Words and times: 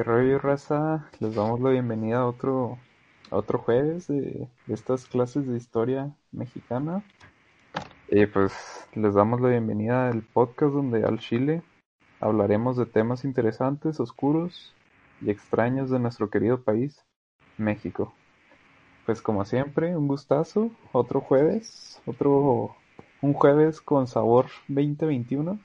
¿Qué 0.00 0.04
rollo, 0.04 0.38
raza? 0.38 1.10
Les 1.18 1.34
damos 1.34 1.60
la 1.60 1.68
bienvenida 1.68 2.20
a 2.20 2.26
otro, 2.26 2.78
a 3.30 3.36
otro 3.36 3.58
jueves 3.58 4.08
de, 4.08 4.48
de 4.66 4.74
estas 4.74 5.04
clases 5.04 5.46
de 5.46 5.58
historia 5.58 6.16
mexicana. 6.32 7.04
Y 8.08 8.24
pues 8.24 8.54
les 8.94 9.12
damos 9.12 9.42
la 9.42 9.50
bienvenida 9.50 10.08
al 10.08 10.22
podcast 10.22 10.72
donde 10.72 11.04
al 11.04 11.18
Chile 11.18 11.62
hablaremos 12.18 12.78
de 12.78 12.86
temas 12.86 13.26
interesantes, 13.26 14.00
oscuros 14.00 14.74
y 15.20 15.28
extraños 15.28 15.90
de 15.90 15.98
nuestro 15.98 16.30
querido 16.30 16.62
país, 16.62 17.04
México. 17.58 18.14
Pues 19.04 19.20
como 19.20 19.44
siempre, 19.44 19.94
un 19.94 20.08
gustazo, 20.08 20.70
otro 20.92 21.20
jueves, 21.20 22.00
otro 22.06 22.74
un 23.20 23.34
jueves 23.34 23.82
con 23.82 24.06
sabor 24.06 24.46
2021. 24.68 25.60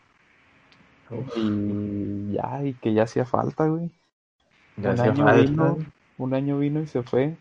Y 1.38 2.34
ya, 2.34 2.66
y 2.66 2.74
que 2.74 2.94
ya 2.94 3.04
hacía 3.04 3.24
falta, 3.24 3.68
güey. 3.70 3.90
Un 4.78 5.00
año 5.00 5.34
vino, 5.34 5.78
un 6.18 6.34
año 6.34 6.58
vino 6.60 6.82
y 6.82 6.88
se 6.88 7.04
fue. 7.04 7.36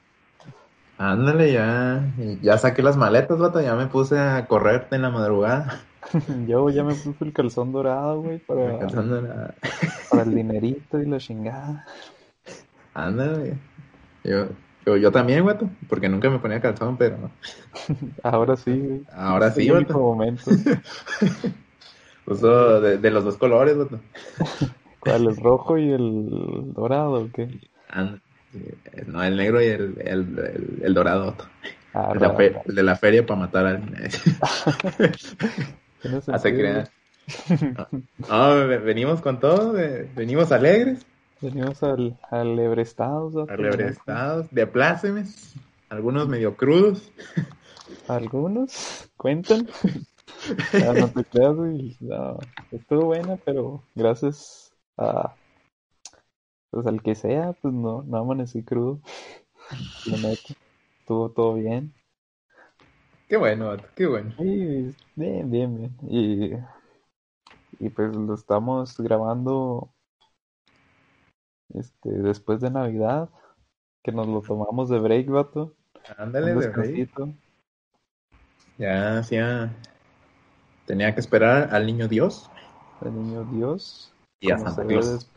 Ándale, 0.99 1.53
ya, 1.53 2.03
ya 2.41 2.57
saqué 2.57 2.83
las 2.83 2.97
maletas, 2.97 3.39
vato, 3.39 3.61
ya 3.61 3.75
me 3.75 3.87
puse 3.87 4.19
a 4.19 4.47
correr 4.47 4.87
en 4.93 5.03
la 5.03 5.11
madrugada. 5.11 5.81
Yo 6.49 6.69
ya 6.71 6.85
me 6.85 6.95
puse 6.95 7.25
el 7.25 7.33
calzón 7.33 7.73
dorado, 7.73 8.21
güey, 8.21 8.39
para, 8.39 8.87
la- 8.89 9.55
para 10.09 10.23
el 10.23 10.35
dinerito 10.35 11.01
y 11.01 11.07
la 11.07 11.19
chingada. 11.19 11.85
Ándale. 12.95 13.57
Yo, 14.25 14.47
yo, 14.87 14.97
yo 14.97 15.13
también, 15.13 15.45
vato, 15.45 15.69
porque 15.89 16.09
nunca 16.09 16.31
me 16.31 16.39
ponía 16.39 16.61
calzón, 16.61 16.97
pero 16.97 17.17
Ahora 18.23 18.57
sí, 18.57 18.79
güey. 18.81 19.07
ahora 19.13 19.51
Es 19.51 19.57
sí, 19.57 19.67
el 19.67 19.71
único 19.73 19.99
vato. 19.99 20.01
momento. 20.01 20.51
Uso 22.27 22.81
de, 22.81 22.99
de 22.99 23.11
los 23.11 23.25
dos 23.25 23.37
colores, 23.37 23.77
vato. 23.77 24.01
¿Cuál? 25.05 25.27
¿El 25.29 25.37
rojo 25.37 25.79
y 25.79 25.91
el 25.93 26.73
dorado 26.75 27.25
o 27.25 27.31
qué? 27.33 27.49
Ándale. 27.91 28.21
No, 29.09 29.23
el 29.23 29.37
negro 29.37 29.61
y 29.61 29.67
el, 29.67 29.95
el, 30.01 30.39
el, 30.39 30.79
el 30.83 30.95
dorado. 30.95 31.35
Ah, 31.93 32.13
El 32.13 32.21
de 32.21 32.27
la, 32.27 32.29
raro. 32.33 32.37
fe- 32.37 32.63
el 32.67 32.75
de 32.75 32.83
la 32.83 32.97
feria 32.97 33.27
para 33.27 33.41
matar 33.41 33.67
a 33.67 33.71
alguien. 33.71 33.95
Tiene 36.03 36.19
Hace 36.29 36.53
creer. 36.53 36.89
No, 38.29 38.67
ve- 38.69 38.79
venimos 38.79 39.21
con 39.21 39.41
todo, 39.41 39.73
ve- 39.73 40.09
venimos 40.15 40.53
alegres, 40.53 41.05
Venimos 41.41 41.83
al, 41.83 42.17
al 42.31 42.59
Ebrestados, 42.59 43.35
vato. 43.35 43.53
estados, 43.81 44.51
de 44.51 44.67
plácemes, 44.67 45.55
algunos 45.91 46.29
medio 46.29 46.57
crudos. 46.57 47.13
Algunos 48.09 49.11
cuentan. 49.17 49.67
Ah, 50.73 50.95
no 50.99 51.11
te 51.11 51.25
creas, 51.25 51.55
güey. 51.55 51.97
No, 52.01 52.39
estuvo 52.71 53.07
buena, 53.07 53.37
pero 53.45 53.83
gracias 53.95 54.64
a 54.97 55.35
pues 56.71 56.87
al 56.89 57.03
que 57.03 57.15
sea, 57.15 57.53
pues 57.53 57.73
no, 57.73 58.03
no 58.03 58.19
amanecí 58.19 58.65
crudo. 58.65 59.01
La 60.07 60.17
neta. 60.17 60.55
Estuvo 60.99 61.31
todo 61.31 61.55
bien. 61.55 61.95
Qué 63.29 63.37
bueno, 63.37 63.69
vato, 63.69 63.85
qué 63.95 64.07
bueno. 64.07 64.35
Bien, 64.39 64.95
bien, 65.15 65.77
bien. 65.77 65.97
Y, 66.09 66.55
y 67.79 67.91
pues 67.91 68.15
lo 68.15 68.35
estamos 68.35 68.99
grabando 68.99 69.93
este 71.75 72.11
después 72.11 72.61
de 72.61 72.71
Navidad, 72.71 73.29
que 74.03 74.13
nos 74.13 74.27
lo 74.27 74.41
tomamos 74.41 74.89
de 74.89 74.99
break, 74.99 75.29
vato. 75.29 75.75
Ándale, 76.17 76.55
de 76.55 76.55
descansito. 76.55 77.35
Ya 78.79 79.19
hacía. 79.19 79.73
Tenía 80.87 81.15
que 81.15 81.21
esperar 81.21 81.75
al 81.75 81.87
niño 81.87 82.09
Dios 82.09 82.51
El 83.01 83.15
niño 83.15 83.45
Dios. 83.45 84.14
Y 84.45 84.51
a 84.51 84.59
Santa 84.59 84.85
Claus. 84.85 85.31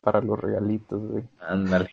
Para 0.00 0.20
los 0.20 0.38
regalitos, 0.38 1.00
güey. 1.00 1.24
Ándale. 1.40 1.90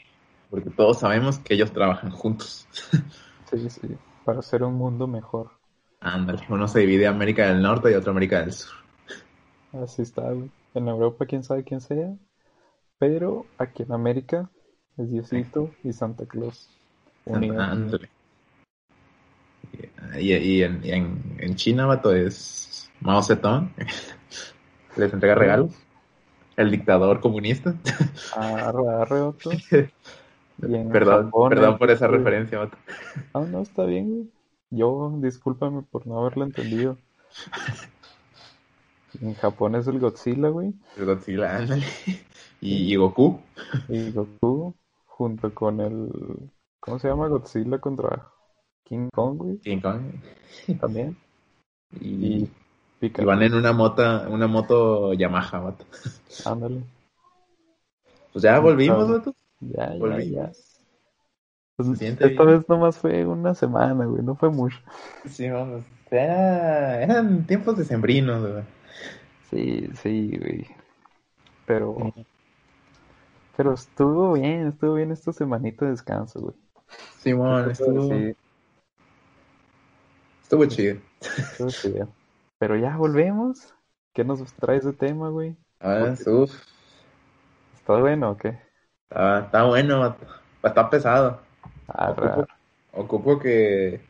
Porque 0.49 0.69
todos 0.69 0.99
sabemos 0.99 1.39
que 1.39 1.53
ellos 1.53 1.71
trabajan 1.71 2.11
juntos. 2.11 2.67
Sí, 3.51 3.69
sí. 3.69 3.95
Para 4.25 4.39
hacer 4.39 4.63
un 4.63 4.73
mundo 4.73 5.05
mejor. 5.05 5.51
Ándale. 5.99 6.41
Uno 6.49 6.67
se 6.67 6.79
divide 6.79 7.05
América 7.05 7.45
del 7.47 7.61
Norte 7.61 7.91
y 7.91 7.93
otro 7.93 8.09
América 8.09 8.39
del 8.39 8.51
Sur. 8.51 8.73
Así 9.71 10.01
está, 10.01 10.23
güey. 10.31 10.49
En 10.73 10.87
Europa, 10.87 11.27
quién 11.27 11.43
sabe 11.43 11.63
quién 11.63 11.79
sea. 11.79 12.15
Pero 12.97 13.45
aquí 13.59 13.83
en 13.83 13.91
América 13.91 14.49
es 14.97 15.11
Diosito 15.11 15.69
y 15.83 15.93
Santa 15.93 16.25
Claus. 16.25 16.71
Unidos. 17.25 17.59
Ándale. 17.59 18.09
Y, 20.19 20.63
en, 20.63 20.83
en, 20.83 21.35
en 21.37 21.55
China, 21.55 21.85
vato, 21.85 22.15
es 22.15 22.84
Mao 23.01 23.21
Zedong. 23.21 23.71
Les 24.95 25.13
entrega 25.13 25.35
regalos. 25.35 25.73
El 26.57 26.71
dictador 26.71 27.19
comunista. 27.19 27.75
Arre, 28.35 28.87
arre, 28.87 29.19
en 30.61 30.89
Perdón, 30.89 31.25
Japón, 31.25 31.49
perdón 31.49 31.77
por 31.77 31.91
esa 31.91 32.07
referencia, 32.07 32.59
vato. 32.59 32.77
Ah, 33.33 33.41
no, 33.41 33.61
está 33.61 33.83
bien, 33.83 34.09
güey. 34.09 34.31
Yo, 34.69 35.13
discúlpame 35.21 35.81
por 35.81 36.07
no 36.07 36.21
haberlo 36.21 36.45
entendido. 36.45 36.97
En 39.21 39.33
Japón 39.35 39.75
es 39.75 39.87
el 39.87 39.99
Godzilla, 39.99 40.47
güey. 40.47 40.73
El 40.97 41.05
Godzilla, 41.05 41.57
ándale. 41.57 41.85
Y, 42.61 42.93
y 42.93 42.95
Goku. 42.95 43.41
Y 43.89 44.11
Goku, 44.11 44.73
junto 45.05 45.53
con 45.53 45.81
el. 45.81 46.09
¿Cómo 46.79 46.99
se 46.99 47.09
llama? 47.09 47.27
Godzilla 47.27 47.79
contra 47.79 48.31
King 48.85 49.09
Kong, 49.13 49.37
güey. 49.37 49.57
King 49.59 49.81
Kong. 49.81 50.01
También. 50.79 51.17
Y, 51.99 52.07
Y 52.07 52.51
y 53.05 53.23
van 53.25 53.41
en 53.43 53.53
una 53.53 53.71
moto, 53.73 54.03
una 54.29 54.47
moto 54.47 55.13
Yamaha, 55.13 55.59
vato. 55.59 55.85
Ándale. 56.45 56.81
Pues 58.33 58.43
ya 58.43 58.59
volvimos, 58.59 59.09
vato. 59.09 59.35
Ya, 59.61 59.93
ya, 59.93 59.99
Volvimos. 59.99 60.25
ya. 60.31 60.51
Pues, 61.77 62.01
esta 62.01 62.27
bien. 62.27 62.37
vez 62.47 62.69
nomás 62.69 62.97
fue 62.97 63.25
una 63.25 63.53
semana, 63.55 64.05
güey. 64.05 64.21
No 64.23 64.35
fue 64.35 64.49
mucho. 64.49 64.77
Sí, 65.29 65.49
vamos. 65.49 65.83
Era- 66.09 67.01
eran 67.03 67.45
tiempos 67.45 67.77
decembrinos, 67.77 68.41
güey. 68.41 68.63
Sí, 69.49 69.89
sí, 70.01 70.37
güey. 70.37 70.67
Pero. 71.65 72.13
Pero 73.57 73.73
estuvo 73.73 74.33
bien, 74.33 74.67
estuvo 74.67 74.93
bien 74.95 75.11
esta 75.11 75.31
semanita 75.33 75.85
de 75.85 75.91
descanso, 75.91 76.39
güey. 76.41 76.55
Simón, 77.19 77.71
estuvo, 77.71 78.07
Sí, 78.09 78.35
estuvo 80.43 80.65
chido. 80.65 80.97
estuvo 81.21 81.69
chido. 81.69 82.07
Pero 82.65 82.77
ya 82.77 82.97
volvemos. 82.97 83.75
¿Qué 84.11 84.23
nos 84.23 84.51
traes 84.53 84.83
de 84.83 84.93
tema, 84.93 85.29
güey? 85.29 85.55
Ah, 85.79 86.15
uf, 86.25 86.51
¿Está 87.75 87.99
bueno 87.99 88.31
o 88.31 88.37
qué? 88.37 88.59
está, 89.07 89.39
está 89.41 89.63
bueno. 89.65 90.15
Está 90.63 90.89
pesado. 90.89 91.39
Arre, 91.87 92.25
Ocupo, 92.25 92.47
ocupo 92.93 93.39
que 93.39 94.01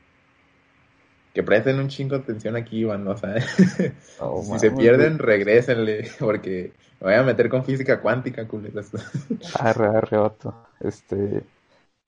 que 1.34 1.44
presten 1.44 1.82
un 1.82 1.90
chingo 1.90 2.16
de 2.16 2.24
atención 2.24 2.56
aquí, 2.56 2.86
banda, 2.86 3.12
o 3.12 3.18
sea, 3.18 3.42
si 3.42 4.60
se 4.60 4.72
pierden, 4.72 5.20
regrésenle, 5.20 6.10
porque 6.22 6.72
me 7.02 7.08
voy 7.08 7.16
a 7.16 7.24
meter 7.24 7.50
con 7.50 7.66
física 7.66 8.00
cuántica, 8.00 8.48
culeras. 8.48 8.90
Arre, 9.60 9.98
arre, 9.98 10.18
vato. 10.18 10.66
Este, 10.80 11.44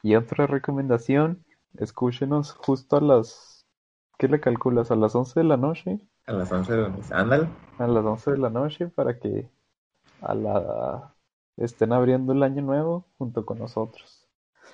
y 0.01 0.15
otra 0.15 0.47
recomendación, 0.47 1.43
escúchenos 1.77 2.53
justo 2.53 2.95
a 2.95 3.01
las, 3.01 3.65
¿qué 4.17 4.29
le 4.29 4.39
calculas? 4.39 4.91
A 4.91 4.95
las 4.95 5.13
11 5.13 5.41
de 5.41 5.45
la 5.45 5.57
noche, 5.57 5.99
A 6.27 6.33
las 6.33 6.51
11 6.51 6.73
de 6.73 6.81
la 6.81 6.89
noche. 6.89 7.13
Ándale. 7.13 7.47
a 7.79 7.87
las 7.87 8.05
11 8.05 8.31
de 8.31 8.37
la 8.37 8.49
noche 8.49 8.87
para 8.87 9.17
que 9.17 9.49
a 10.21 10.33
la 10.33 11.13
estén 11.57 11.93
abriendo 11.93 12.33
el 12.33 12.43
año 12.43 12.61
nuevo 12.61 13.05
junto 13.17 13.45
con 13.45 13.59
nosotros. 13.59 14.27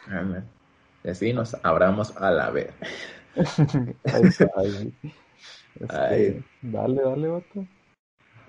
ándale. 0.07 0.43
Y 1.03 1.09
así 1.09 1.33
nos 1.33 1.53
abramos 1.63 2.15
a 2.17 2.31
la 2.31 2.49
vez. 2.49 2.73
Ahí 3.35 4.23
está, 4.23 4.47
ahí. 4.55 4.93
Este, 5.79 6.43
dale, 6.61 7.01
dale, 7.01 7.27
vato. 7.27 7.67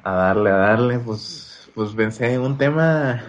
A 0.02 0.12
darle, 0.12 0.50
a 0.50 0.56
darle, 0.56 0.98
pues, 0.98 1.70
pues 1.74 1.92
pensé 1.94 2.34
en 2.34 2.42
un 2.42 2.58
tema 2.58 3.22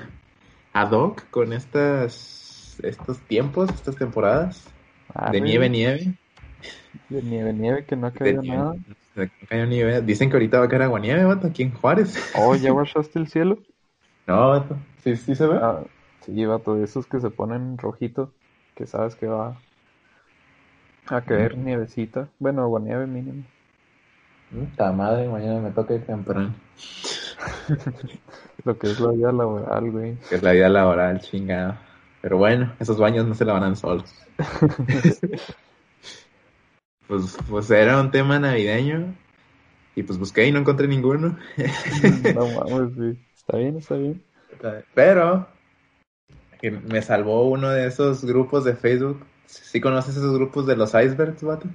ad 0.74 0.92
hoc 0.92 1.30
con 1.30 1.54
estas, 1.54 2.78
estos 2.84 3.20
tiempos, 3.22 3.70
estas 3.70 3.96
temporadas 3.96 4.68
Arre, 5.14 5.40
de 5.40 5.42
nieve, 5.42 5.70
nieve. 5.70 6.18
De 7.10 7.22
nieve, 7.22 7.54
nieve, 7.54 7.86
que 7.86 7.96
no 7.96 8.08
ha 8.08 8.12
caído 8.12 8.42
nieve, 8.42 8.58
nada. 8.58 8.76
no 9.16 9.30
cayó 9.48 9.66
nieve. 9.66 10.02
Dicen 10.02 10.30
que 10.30 10.36
ahorita 10.36 10.60
va 10.60 10.66
a 10.66 10.70
caer 10.70 10.84
agua 10.84 11.00
nieve, 11.00 11.24
vato, 11.24 11.48
aquí 11.48 11.64
en 11.64 11.74
Juárez. 11.74 12.16
Oh, 12.38 12.56
¿ya 12.56 12.72
guachaste 12.72 13.20
el 13.20 13.28
cielo? 13.28 13.60
No, 14.28 14.50
vato. 14.50 14.78
Sí, 15.04 15.16
sí 15.16 15.36
se 15.36 15.48
ve. 15.48 15.60
Ah, 15.62 15.84
sí, 16.26 16.46
vato, 16.46 16.76
de 16.76 16.86
esos 16.86 17.06
que 17.06 17.20
se 17.20 17.30
ponen 17.30 17.78
rojito, 17.78 18.34
que 18.76 18.88
sabes 18.88 19.16
que 19.16 19.28
va 19.28 19.58
a 21.08 21.22
caer 21.22 21.58
nievecita. 21.58 22.28
Bueno, 22.40 22.64
aguanieve 22.64 23.06
mínimo. 23.06 23.44
Puta 24.52 24.92
madre, 24.92 25.28
mañana 25.28 25.60
me 25.60 25.72
toca 25.72 25.94
ir 25.94 26.06
temprano. 26.06 26.54
Lo 28.66 28.78
que 28.78 28.88
es 28.88 29.00
la 29.00 29.12
vida 29.12 29.32
laboral, 29.32 29.92
güey. 29.92 30.16
Que 30.30 30.36
es 30.36 30.44
la 30.44 30.54
vida 30.54 30.70
laboral, 30.70 31.20
chingada. 31.22 31.80
Pero 32.22 32.38
bueno, 32.38 32.74
esos 32.80 32.98
baños 32.98 33.28
no 33.28 33.36
se 33.36 33.46
lavarán 33.46 33.76
solos. 33.76 34.14
Pues, 37.08 37.38
pues 37.50 37.70
era 37.70 38.00
un 38.02 38.10
tema 38.10 38.40
navideño 38.40 39.14
Y 39.96 40.04
pues 40.04 40.18
busqué 40.18 40.48
y 40.48 40.52
no 40.52 40.60
encontré 40.60 40.88
ninguno. 40.88 41.38
No 42.34 42.48
mames, 42.70 42.96
güey. 42.96 43.18
Está 43.36 43.58
bien, 43.58 43.78
está 43.78 43.96
bien. 43.96 44.24
Pero 44.94 45.48
me 46.88 47.02
salvó 47.02 47.48
uno 47.50 47.70
de 47.70 47.88
esos 47.88 48.26
grupos 48.26 48.64
de 48.64 48.76
Facebook. 48.76 49.26
¿Sí 49.46 49.80
conoces 49.80 50.16
esos 50.16 50.36
grupos 50.36 50.66
de 50.66 50.76
los 50.76 50.90
icebergs, 50.90 51.44
vato? 51.44 51.68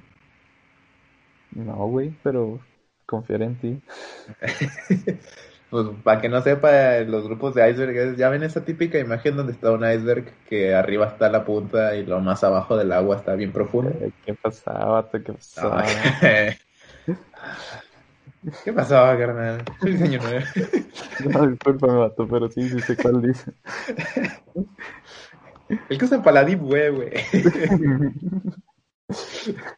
No, 1.51 1.87
güey, 1.87 2.13
pero 2.23 2.59
confiar 3.05 3.41
en 3.43 3.55
ti. 3.55 3.81
Pues 5.71 5.87
para 6.03 6.19
que 6.19 6.27
no 6.27 6.41
sepa, 6.41 6.99
los 7.07 7.23
grupos 7.23 7.55
de 7.55 7.71
iceberg, 7.71 8.17
ya 8.17 8.27
ven 8.27 8.43
esa 8.43 8.65
típica 8.65 8.99
imagen 8.99 9.37
donde 9.37 9.53
está 9.53 9.71
un 9.71 9.89
iceberg 9.89 10.25
que 10.49 10.75
arriba 10.75 11.07
está 11.07 11.29
la 11.29 11.45
punta 11.45 11.95
y 11.95 12.05
lo 12.05 12.19
más 12.19 12.43
abajo 12.43 12.75
del 12.75 12.91
agua 12.91 13.15
está 13.15 13.35
bien 13.35 13.53
profundo. 13.53 13.89
Eh, 14.01 14.11
¿Qué 14.25 14.33
pasaba? 14.33 15.09
¿Qué 15.09 15.21
pasaba? 15.21 15.85
¿Qué 18.65 18.73
pasaba, 18.73 19.17
carnal? 19.17 19.63
Feliz 19.79 20.01
año 20.01 20.21
nuevo. 20.21 20.45
No, 21.29 21.47
discúlpame, 21.47 21.99
vato, 21.99 22.27
pero 22.27 22.49
sí, 22.49 22.67
sí 22.67 22.81
sé 22.81 22.97
cuál 22.97 23.21
dice. 23.21 23.53
El 25.87 25.97
que 25.97 26.05
usa 26.05 26.43
deep 26.43 26.63
web, 26.63 26.95
güey. 26.95 27.11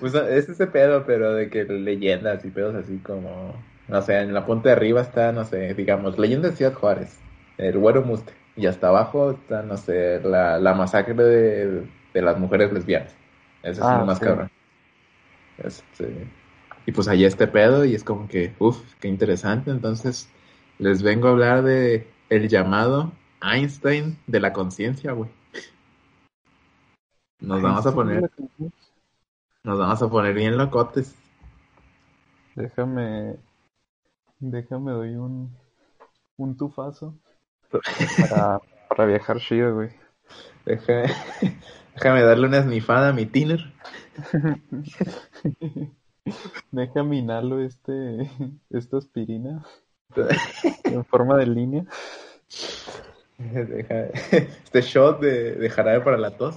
Pues 0.00 0.14
es 0.14 0.48
ese 0.48 0.66
pedo, 0.66 1.04
pero 1.04 1.34
de 1.34 1.50
que 1.50 1.64
leyendas 1.64 2.42
y 2.44 2.50
pedos 2.50 2.74
así 2.74 2.98
como, 2.98 3.54
no 3.90 4.02
sé, 4.02 4.20
en 4.20 4.34
la 4.34 4.46
punta 4.46 4.70
de 4.70 4.76
arriba 4.76 5.02
está, 5.02 5.32
no 5.32 5.44
sé, 5.44 5.74
digamos, 5.74 6.18
leyenda 6.18 6.50
de 6.50 6.56
Ciudad 6.56 6.74
Juárez, 6.74 7.18
el 7.58 7.78
güero 7.78 8.02
muste, 8.04 8.34
y 8.56 8.66
hasta 8.66 8.88
abajo 8.88 9.32
está, 9.32 9.62
no 9.62 9.76
sé, 9.76 10.20
la, 10.22 10.58
la 10.58 10.74
masacre 10.74 11.14
de, 11.14 11.90
de 12.14 12.22
las 12.22 12.38
mujeres 12.38 12.72
lesbianas. 12.72 13.14
Ese 13.62 13.82
es 13.82 13.86
Ah, 13.86 13.94
lo 13.94 14.04
más 14.04 14.20
sí. 14.20 14.24
cabrón. 14.24 14.50
Este, 15.58 16.32
y 16.86 16.92
pues 16.92 17.08
allá 17.08 17.26
este 17.28 17.46
pedo, 17.46 17.84
y 17.84 17.94
es 17.94 18.04
como 18.04 18.28
que, 18.28 18.54
uff, 18.58 18.94
qué 19.00 19.08
interesante. 19.08 19.70
Entonces, 19.70 20.28
les 20.78 21.02
vengo 21.02 21.28
a 21.28 21.32
hablar 21.32 21.62
de 21.62 22.08
el 22.30 22.48
llamado 22.48 23.12
Einstein 23.42 24.18
de 24.26 24.40
la 24.40 24.52
conciencia, 24.52 25.12
güey. 25.12 25.30
Nos 27.40 27.60
vamos 27.62 27.86
a 27.86 27.94
poner, 27.94 28.30
nos 29.64 29.78
vamos 29.78 30.02
a 30.02 30.10
poner 30.10 30.34
bien 30.34 30.58
locotes. 30.58 31.16
Déjame, 32.54 33.40
déjame 34.40 34.92
doy 34.92 35.14
un, 35.16 35.56
un 36.36 36.56
tufazo 36.56 37.14
para, 38.30 38.60
para 38.88 39.06
viajar 39.06 39.38
chido, 39.38 39.74
güey. 39.74 39.90
Déjame, 40.64 41.12
déjame 41.94 42.22
darle 42.22 42.46
una 42.48 42.62
snifada 42.62 43.10
a 43.10 43.12
mi 43.12 43.26
tiner. 43.26 43.72
Déjame 46.70 47.16
inhalo 47.18 47.60
este, 47.60 48.30
esta 48.70 48.98
aspirina 48.98 49.64
en 50.84 51.04
forma 51.04 51.36
de 51.36 51.46
línea. 51.46 51.84
Deja- 53.38 54.10
este 54.32 54.82
shot 54.82 55.20
de, 55.20 55.54
de 55.54 55.70
jarabe 55.70 56.00
para 56.02 56.18
la 56.18 56.30
tos. 56.30 56.56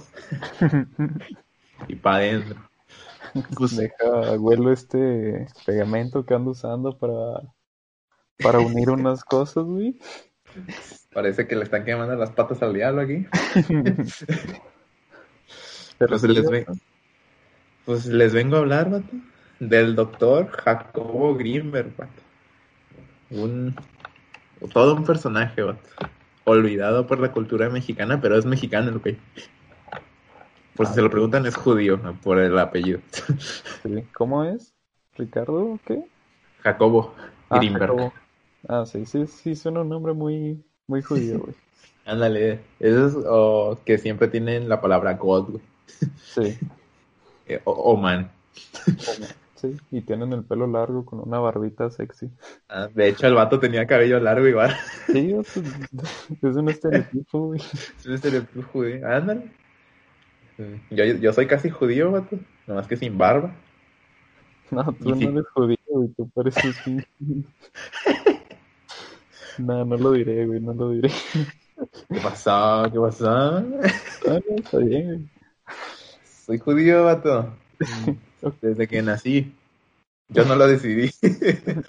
Y 1.88 1.96
para 1.96 2.16
adentro. 2.16 2.60
Deja, 3.76 4.38
huelo 4.38 4.70
este 4.72 5.46
pegamento 5.66 6.24
que 6.24 6.34
ando 6.34 6.50
usando 6.52 6.96
para, 6.96 7.40
para 8.42 8.58
unir 8.60 8.90
unas 8.90 9.24
cosas, 9.24 9.64
güey. 9.64 9.96
parece 11.12 11.46
que 11.46 11.56
le 11.56 11.64
están 11.64 11.84
quemando 11.84 12.14
las 12.16 12.30
patas 12.30 12.62
al 12.62 12.74
diablo 12.74 13.02
aquí. 13.02 13.26
Pero 15.98 16.08
Pues 16.10 16.22
sí, 16.22 16.28
les, 16.28 16.50
ve- 16.50 16.66
pues 17.84 18.06
les 18.06 18.32
vengo 18.32 18.56
a 18.56 18.60
hablar, 18.60 18.90
vato, 18.90 19.14
del 19.60 19.94
doctor 19.94 20.48
Jacobo 20.50 21.34
vato. 21.34 22.22
Un, 23.30 23.74
todo 24.72 24.94
un 24.96 25.04
personaje, 25.04 25.62
vato. 25.62 25.88
Olvidado 26.44 27.06
por 27.06 27.20
la 27.20 27.32
cultura 27.32 27.68
mexicana, 27.70 28.20
pero 28.20 28.36
es 28.36 28.44
mexicano, 28.44 28.96
ok. 28.96 29.08
Por 30.74 30.86
si 30.88 30.94
se 30.94 31.02
lo 31.02 31.10
preguntan, 31.10 31.46
es 31.46 31.54
judío, 31.56 31.96
¿no? 31.96 32.14
por 32.20 32.38
el 32.40 32.58
apellido. 32.58 33.00
Sí. 33.82 34.04
¿Cómo 34.12 34.44
es? 34.44 34.74
¿Ricardo 35.16 35.64
o 35.64 35.80
qué? 35.86 36.04
Jacobo 36.62 37.14
Ah. 37.50 37.60
Jacobo. 37.60 38.12
Ah, 38.68 38.84
sí, 38.86 39.04
sí, 39.06 39.26
sí, 39.26 39.54
suena 39.56 39.80
un 39.80 39.88
nombre 39.88 40.12
muy, 40.14 40.64
muy 40.86 41.02
judío, 41.02 41.38
güey. 41.40 41.56
Ándale, 42.06 42.60
esos 42.80 43.14
o 43.26 43.78
que 43.84 43.98
siempre 43.98 44.28
tienen 44.28 44.68
la 44.68 44.80
palabra 44.80 45.14
God, 45.14 45.50
güey. 45.50 45.62
Sí, 46.22 46.58
Eh, 47.46 47.60
O, 47.64 47.96
man. 47.96 48.30
sí, 49.56 49.76
y 49.90 50.02
tienen 50.02 50.32
el 50.32 50.44
pelo 50.44 50.66
largo 50.66 51.04
con 51.04 51.20
una 51.20 51.38
barbita 51.38 51.90
sexy. 51.90 52.30
Ah, 52.68 52.88
de 52.92 53.08
hecho, 53.08 53.26
el 53.26 53.34
vato 53.34 53.60
tenía 53.60 53.86
cabello 53.86 54.18
largo 54.20 54.46
igual. 54.46 54.74
Sí, 55.12 55.32
es, 55.32 55.56
es 56.42 56.56
un 56.56 56.68
estereotipo, 56.68 57.46
güey. 57.46 57.60
Es 57.98 58.06
un 58.06 58.14
estereotipo 58.14 58.62
judío. 58.72 59.06
Ándale. 59.06 59.50
Yo, 60.90 61.04
yo 61.04 61.32
soy 61.32 61.46
casi 61.46 61.70
judío, 61.70 62.12
vato. 62.12 62.38
Nomás 62.66 62.86
que 62.86 62.96
sin 62.96 63.18
barba. 63.18 63.52
No, 64.70 64.84
tú 65.02 65.10
Y 65.10 65.14
sí. 65.14 65.26
no 65.26 65.30
eres 65.30 65.48
judío, 65.54 65.78
güey, 65.86 66.08
tú 66.14 66.28
pareces. 66.30 66.74
No, 69.58 69.84
no 69.84 69.96
lo 69.96 70.12
diré, 70.12 70.46
güey, 70.46 70.60
no 70.60 70.72
lo 70.74 70.90
diré. 70.90 71.08
¿Qué 72.12 72.20
pasó? 72.20 72.84
¿Qué 72.92 72.98
pasó? 72.98 73.28
Ah, 73.28 73.62
no, 74.48 74.56
está 74.58 74.78
bien, 74.78 75.06
güey. 75.06 75.28
Soy 76.46 76.58
judío, 76.58 77.04
vato. 77.04 77.52
Desde 78.62 78.86
que 78.86 79.02
nací. 79.02 79.52
Yo 80.28 80.44
no 80.44 80.56
lo 80.56 80.66
decidí. 80.66 81.10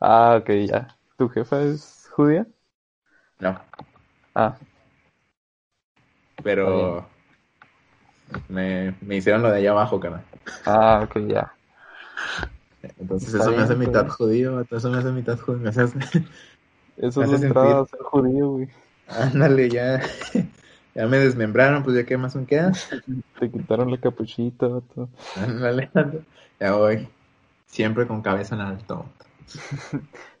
Ah, 0.00 0.36
ok, 0.40 0.50
ya. 0.68 0.88
¿Tu 1.16 1.28
jefa 1.30 1.62
es 1.62 2.08
judía? 2.12 2.46
No, 3.40 3.58
Ah, 4.34 4.56
pero 6.42 7.06
me, 8.48 8.94
me 9.00 9.16
hicieron 9.16 9.42
lo 9.42 9.50
de 9.50 9.58
allá 9.58 9.70
abajo, 9.72 10.00
carnal. 10.00 10.24
ah, 10.66 11.02
ok, 11.04 11.16
ya. 11.28 11.52
Entonces 12.98 13.34
eso 13.34 13.44
me 13.50 13.50
bien, 13.50 13.60
hace 13.60 13.76
mitad 13.76 14.08
judío. 14.08 14.60
Eso 14.70 14.90
me 14.90 14.98
hace 14.98 15.12
mitad 15.12 15.38
judío. 15.38 15.60
Me 15.60 15.68
hace... 15.70 15.84
Eso 16.96 17.20
Me 17.20 17.26
es 17.26 17.32
hace 17.32 17.46
entrada 17.46 17.80
a 17.80 17.86
ser 17.86 18.00
judío, 18.00 18.50
güey. 18.50 18.68
Ándale, 19.08 19.68
ya. 19.68 20.00
Ya 20.94 21.08
me 21.08 21.18
desmembraron, 21.18 21.82
pues 21.82 21.96
ya 21.96 22.04
qué 22.04 22.16
más 22.16 22.36
me 22.36 22.46
queda. 22.46 22.70
Te 23.40 23.50
quitaron 23.50 23.90
la 23.90 23.98
capuchita, 23.98 24.68
vato. 24.68 25.08
Ándale. 25.34 25.90
Ya 26.60 26.76
voy. 26.76 27.08
Siempre 27.66 28.06
con 28.06 28.22
cabeza 28.22 28.54
en 28.54 28.60
alto. 28.60 29.04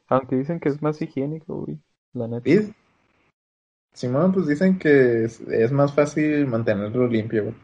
Aunque 0.06 0.36
dicen 0.36 0.60
que 0.60 0.68
es 0.68 0.80
más 0.80 1.02
higiénico, 1.02 1.62
güey. 1.62 1.80
La 2.12 2.28
neta. 2.28 2.48
¿Sí? 2.48 2.72
Simón, 3.92 4.32
pues 4.32 4.46
dicen 4.46 4.78
que 4.78 5.24
es, 5.24 5.40
es 5.40 5.72
más 5.72 5.92
fácil 5.92 6.46
mantenerlo 6.46 7.08
limpio, 7.08 7.44
güey. 7.44 7.54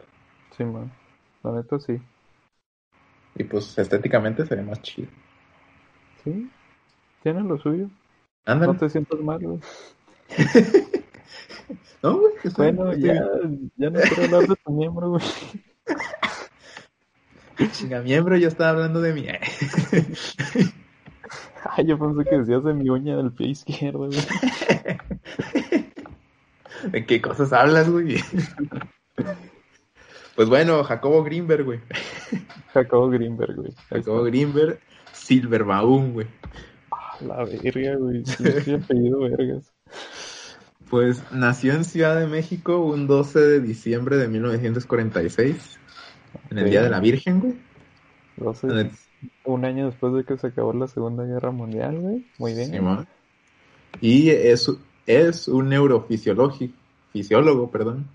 Sí, 0.57 0.65
man. 0.65 0.91
La 1.43 1.53
neta 1.53 1.79
sí. 1.79 2.01
Y 3.35 3.43
pues 3.43 3.77
estéticamente 3.77 4.45
sería 4.45 4.63
más 4.63 4.81
chido. 4.81 5.09
Sí. 6.23 6.49
Tienen 7.23 7.47
lo 7.47 7.57
suyo. 7.57 7.89
Ándale. 8.45 8.73
No 8.73 8.79
te 8.79 8.89
sientas 8.89 9.19
mal, 9.19 9.39
güey. 9.39 9.59
No, 12.03 12.17
güey. 12.19 12.33
estoy- 12.43 12.71
Bueno, 12.73 12.91
estoy 12.91 13.07
ya, 13.09 13.23
ya 13.77 13.89
no 13.91 13.99
quiero 13.99 14.23
hablar 14.23 14.47
de 14.49 14.55
tu 14.55 14.71
miembro, 14.73 15.09
güey. 15.11 15.23
Chinga 17.73 18.01
miembro, 18.01 18.35
yo 18.37 18.47
estaba 18.47 18.71
hablando 18.71 19.01
de 19.01 19.13
mí. 19.13 19.27
Ay, 21.63 21.85
yo 21.85 21.99
pensé 21.99 22.27
que 22.27 22.39
decías 22.39 22.63
de 22.63 22.73
mi 22.73 22.89
uña 22.89 23.15
del 23.15 23.31
pie 23.31 23.49
izquierdo, 23.49 24.07
güey. 24.07 24.17
¿De 26.91 27.05
qué 27.05 27.21
cosas 27.21 27.53
hablas, 27.53 27.87
güey? 27.89 28.17
Pues 30.35 30.49
bueno, 30.49 30.83
Jacobo 30.83 31.23
Greenberg, 31.23 31.63
güey. 31.65 31.79
Jacobo 32.73 33.09
Greenberg, 33.09 33.55
güey. 33.55 33.73
Jacobo 33.89 34.23
Greenberg, 34.23 34.79
Silverbaum, 35.13 36.13
güey. 36.13 36.27
La 37.25 37.43
verga, 37.43 37.95
güey. 37.97 38.25
Sí, 38.25 38.73
apellido 38.73 39.19
vergas. 39.19 39.71
Pues 40.89 41.23
nació 41.31 41.73
en 41.73 41.85
Ciudad 41.85 42.19
de 42.19 42.27
México 42.27 42.79
un 42.83 43.07
12 43.07 43.39
de 43.39 43.59
diciembre 43.61 44.17
de 44.17 44.27
1946, 44.27 45.79
en 46.49 46.57
el. 46.57 46.69
Día 46.69 46.81
de 46.83 46.89
la 46.89 46.99
Virgen, 46.99 47.39
güey. 47.39 47.53
Doce- 48.35 48.69
En 48.69 48.77
el- 48.77 48.91
un 49.45 49.63
año 49.63 49.85
después 49.85 50.13
de 50.13 50.25
que 50.25 50.37
se 50.37 50.47
acabó 50.47 50.73
la 50.73 50.89
Segunda 50.89 51.23
Guerra 51.23 51.51
Mundial, 51.51 51.97
güey. 51.97 52.25
Muy 52.39 52.53
bien. 52.55 52.73
Y 54.01 54.31
es, 54.31 54.69
es 55.05 55.47
un 55.47 55.69
neurofisiólogo, 55.69 56.57
fisiólogo, 57.13 57.71
perdón, 57.71 58.07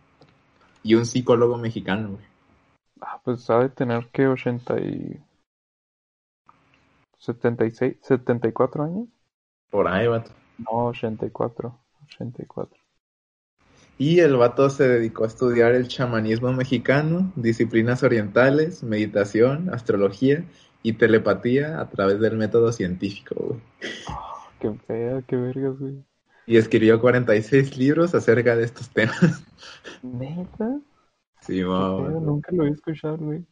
y 0.82 0.96
un 0.96 1.06
psicólogo 1.06 1.56
mexicano, 1.56 2.10
güey. 2.10 2.24
Ah, 3.00 3.20
pues 3.24 3.42
sabe 3.42 3.68
tener 3.68 4.08
que 4.08 4.26
80 4.26 4.80
y... 4.80 5.20
76, 7.18 7.96
74 8.02 8.84
años. 8.84 9.08
Por 9.70 9.88
ahí, 9.88 10.06
vato. 10.06 10.30
No, 10.58 10.86
84. 10.86 11.78
84. 12.04 12.78
Y 13.98 14.20
el 14.20 14.36
vato 14.36 14.68
se 14.68 14.86
dedicó 14.86 15.24
a 15.24 15.28
estudiar 15.28 15.74
el 15.74 15.88
chamanismo 15.88 16.52
mexicano, 16.52 17.32
disciplinas 17.34 18.02
orientales, 18.02 18.82
meditación, 18.82 19.72
astrología 19.72 20.44
y 20.82 20.92
telepatía 20.92 21.80
a 21.80 21.88
través 21.88 22.20
del 22.20 22.36
método 22.36 22.72
científico, 22.72 23.34
güey. 23.38 23.60
Qué 24.60 24.72
fea, 24.86 25.22
qué 25.26 25.36
vergas, 25.36 25.78
güey. 25.78 26.04
Y 26.46 26.58
escribió 26.58 27.00
46 27.00 27.76
libros 27.76 28.14
acerca 28.14 28.54
de 28.54 28.64
estos 28.64 28.90
temas. 28.90 29.42
¿Neta? 30.02 30.78
Sí, 31.46 31.62
feo, 31.62 32.20
nunca 32.20 32.52
lo 32.52 32.64
he 32.64 32.70
escuchado, 32.70 33.18
güey. 33.18 33.44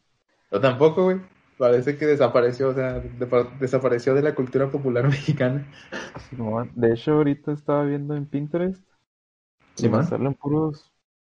Yo 0.51 0.59
tampoco, 0.61 1.03
güey. 1.05 1.21
Parece 1.57 1.97
que 1.97 2.05
desapareció, 2.05 2.69
o 2.69 2.73
sea, 2.73 2.99
de- 2.99 3.47
desapareció 3.59 4.13
de 4.13 4.21
la 4.21 4.35
cultura 4.35 4.69
popular 4.69 5.07
mexicana. 5.09 5.65
Simón, 6.29 6.71
De 6.75 6.93
hecho, 6.93 7.13
ahorita 7.13 7.53
estaba 7.53 7.83
viendo 7.83 8.15
en 8.15 8.25
Pinterest 8.25 8.83
y 9.77 9.87
me 9.89 10.03
salen 10.03 10.33
puros 10.33 10.91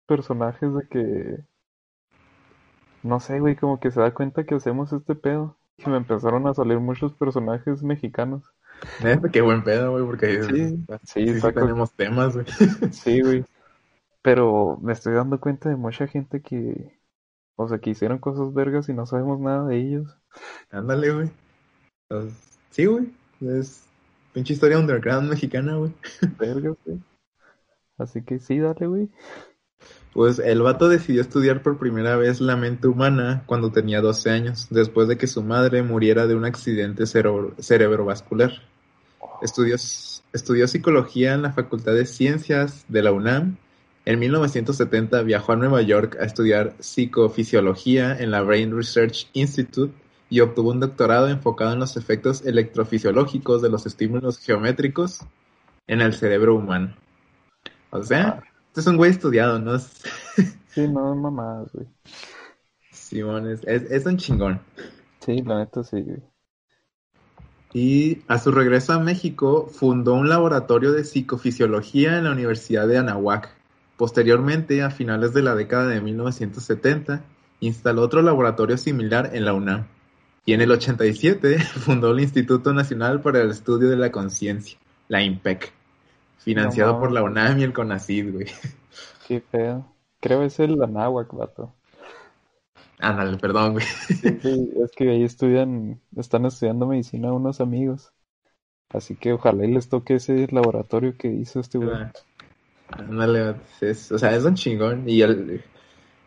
personajes 0.07 0.73
de 0.73 0.87
que, 0.89 1.37
no 3.03 3.19
sé, 3.19 3.39
güey, 3.39 3.55
como 3.55 3.79
que 3.79 3.91
se 3.91 3.99
da 3.99 4.13
cuenta 4.13 4.45
que 4.45 4.55
hacemos 4.55 4.91
este 4.93 5.15
pedo. 5.15 5.55
Y 5.77 5.89
me 5.89 5.97
empezaron 5.97 6.45
a 6.47 6.53
salir 6.53 6.79
muchos 6.79 7.13
personajes 7.13 7.81
mexicanos. 7.83 8.43
Qué 9.31 9.41
buen 9.41 9.63
pedo, 9.63 9.91
güey, 9.91 10.05
porque 10.05 10.41
Sí, 10.43 10.85
sí, 11.05 11.33
sí, 11.33 11.41
sí 11.41 11.53
tenemos 11.53 11.93
temas, 11.93 12.33
güey. 12.35 12.45
Sí, 12.91 13.21
güey. 13.21 13.43
Pero 14.21 14.77
me 14.81 14.93
estoy 14.93 15.13
dando 15.13 15.39
cuenta 15.39 15.69
de 15.69 15.75
mucha 15.75 16.07
gente 16.07 16.41
que, 16.41 16.99
o 17.55 17.67
sea, 17.67 17.79
que 17.79 17.91
hicieron 17.91 18.19
cosas 18.19 18.53
vergas 18.53 18.89
y 18.89 18.93
no 18.93 19.05
sabemos 19.05 19.39
nada 19.39 19.65
de 19.67 19.77
ellos. 19.77 20.17
Ándale, 20.71 21.11
güey. 21.11 21.31
Pues, 22.07 22.33
sí, 22.71 22.85
güey. 22.85 23.13
Es 23.41 23.85
pinche 24.33 24.53
historia 24.53 24.79
underground 24.79 25.29
mexicana, 25.29 25.75
güey. 25.75 25.93
Vergas, 26.37 26.75
güey. 26.85 26.99
Así 27.97 28.21
que 28.23 28.39
sí, 28.39 28.59
dale, 28.59 28.87
güey. 28.87 29.09
Pues 30.13 30.39
el 30.39 30.61
vato 30.61 30.89
decidió 30.89 31.21
estudiar 31.21 31.61
por 31.61 31.77
primera 31.77 32.17
vez 32.17 32.41
la 32.41 32.57
mente 32.57 32.87
humana 32.87 33.43
cuando 33.45 33.71
tenía 33.71 34.01
12 34.01 34.29
años, 34.31 34.67
después 34.69 35.07
de 35.07 35.17
que 35.17 35.27
su 35.27 35.43
madre 35.43 35.83
muriera 35.83 36.27
de 36.27 36.35
un 36.35 36.45
accidente 36.45 37.05
cerebro- 37.05 37.53
cerebrovascular. 37.59 38.51
Estudió, 39.41 39.75
estudió 39.75 40.67
psicología 40.67 41.33
en 41.33 41.43
la 41.43 41.53
Facultad 41.53 41.93
de 41.93 42.05
Ciencias 42.05 42.83
de 42.89 43.03
la 43.03 43.11
UNAM. 43.11 43.57
En 44.05 44.19
1970 44.19 45.21
viajó 45.23 45.51
a 45.51 45.55
Nueva 45.55 45.81
York 45.81 46.17
a 46.19 46.25
estudiar 46.25 46.73
psicofisiología 46.79 48.17
en 48.17 48.31
la 48.31 48.41
Brain 48.41 48.75
Research 48.75 49.27
Institute 49.33 49.93
y 50.29 50.39
obtuvo 50.39 50.71
un 50.71 50.79
doctorado 50.79 51.27
enfocado 51.27 51.73
en 51.73 51.79
los 51.79 51.97
efectos 51.97 52.45
electrofisiológicos 52.45 53.61
de 53.61 53.69
los 53.69 53.85
estímulos 53.85 54.39
geométricos 54.39 55.21
en 55.87 56.01
el 56.01 56.13
cerebro 56.13 56.55
humano. 56.55 56.95
O 57.91 58.03
sea, 58.03 58.41
este 58.67 58.81
es 58.81 58.87
un 58.87 58.97
güey 58.97 59.11
estudiado, 59.11 59.59
¿no? 59.59 59.77
Sí, 60.69 60.87
no 60.87 61.15
mamadas, 61.15 61.71
güey. 61.73 61.87
Simón 62.91 63.49
es, 63.49 63.63
es, 63.63 63.89
es 63.89 64.05
un 64.05 64.17
chingón. 64.17 64.61
Sí, 65.19 65.41
la 65.41 65.57
neta 65.57 65.83
sí, 65.83 66.01
güey. 66.01 66.21
Y 67.73 68.21
a 68.27 68.37
su 68.37 68.51
regreso 68.51 68.93
a 68.93 68.99
México 68.99 69.67
fundó 69.71 70.13
un 70.13 70.29
laboratorio 70.29 70.91
de 70.91 71.03
psicofisiología 71.03 72.17
en 72.17 72.25
la 72.25 72.31
Universidad 72.31 72.87
de 72.87 72.99
Anahuac. 72.99 73.58
Posteriormente, 73.99 74.81
a 74.81 74.91
finales 74.91 75.33
de 75.33 75.41
la 75.41 75.55
década 75.55 75.87
de 75.87 75.99
1970, 75.99 77.21
instaló 77.59 78.03
otro 78.03 78.21
laboratorio 78.21 78.77
similar 78.77 79.31
en 79.33 79.43
la 79.43 79.53
UNAM. 79.53 79.87
Y 80.45 80.53
en 80.53 80.61
el 80.61 80.71
87 80.71 81.59
fundó 81.59 82.11
el 82.11 82.21
Instituto 82.21 82.71
Nacional 82.71 83.19
para 83.19 83.41
el 83.41 83.49
Estudio 83.49 83.89
de 83.89 83.97
la 83.97 84.09
Conciencia, 84.09 84.79
la 85.09 85.21
IMPEC, 85.21 85.73
financiado 86.37 86.93
No 86.93 86.99
por 87.01 87.11
la. 87.11 87.23
UNAM 87.23 87.59
y 87.59 87.63
el 87.63 87.73
CONACYT, 87.73 88.31
güey. 88.31 88.45
Qué 89.27 89.41
feo. 89.41 89.85
Creo 90.21 90.43
es 90.43 90.57
el 90.61 90.81
Anáhuac, 90.81 91.33
vato. 91.33 91.73
Ándale, 92.99 93.35
perdón, 93.35 93.73
güey. 93.73 93.85
Sí, 93.85 94.71
es 94.81 94.91
que 94.95 95.09
ahí 95.09 95.23
estudian, 95.25 95.99
están 96.15 96.45
estudiando 96.45 96.87
medicina 96.87 97.33
unos 97.33 97.59
amigos. 97.59 98.13
Así 98.87 99.17
que 99.17 99.33
ojalá 99.33 99.65
y 99.65 99.73
les 99.73 99.89
toque 99.89 100.15
ese 100.15 100.47
laboratorio 100.51 101.17
que 101.17 101.27
hizo 101.27 101.59
este 101.59 101.79
güey. 101.79 101.97
Ándale, 102.91 103.49
o 103.51 104.17
sea, 104.17 104.35
es 104.35 104.43
un 104.43 104.55
chingón. 104.55 105.07
Y 105.07 105.21
el, 105.21 105.63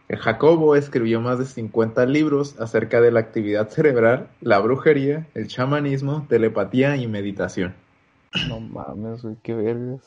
el 0.08 0.18
Jacobo 0.18 0.76
escribió 0.76 1.20
más 1.20 1.38
de 1.38 1.46
50 1.46 2.04
libros 2.06 2.60
acerca 2.60 3.00
de 3.00 3.10
la 3.10 3.20
actividad 3.20 3.68
cerebral, 3.68 4.28
la 4.40 4.58
brujería, 4.58 5.26
el 5.34 5.48
chamanismo, 5.48 6.26
telepatía 6.28 6.96
y 6.96 7.06
meditación. 7.06 7.74
No 8.48 8.60
mames, 8.60 9.22
güey, 9.22 9.36
qué 9.42 9.54
vergas. 9.54 10.02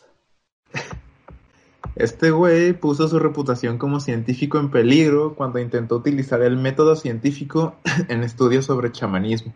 Este 1.96 2.32
güey 2.32 2.74
puso 2.74 3.08
su 3.08 3.20
reputación 3.20 3.78
como 3.78 4.02
científico 4.02 4.60
en 4.60 4.70
peligro 4.70 5.34
cuando 5.36 5.60
intentó 5.60 5.96
utilizar 5.96 6.42
el 6.42 6.58
método 6.58 6.96
científico 6.98 7.76
en 8.10 8.24
estudios 8.24 8.66
sobre 8.66 8.92
chamanismo, 8.92 9.54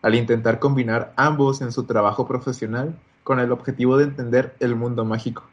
al 0.00 0.14
intentar 0.14 0.58
combinar 0.58 1.12
ambos 1.16 1.60
en 1.60 1.70
su 1.70 1.84
trabajo 1.84 2.26
profesional 2.26 2.98
con 3.24 3.40
el 3.40 3.52
objetivo 3.52 3.98
de 3.98 4.04
entender 4.04 4.56
el 4.58 4.74
mundo 4.74 5.04
mágico. 5.04 5.44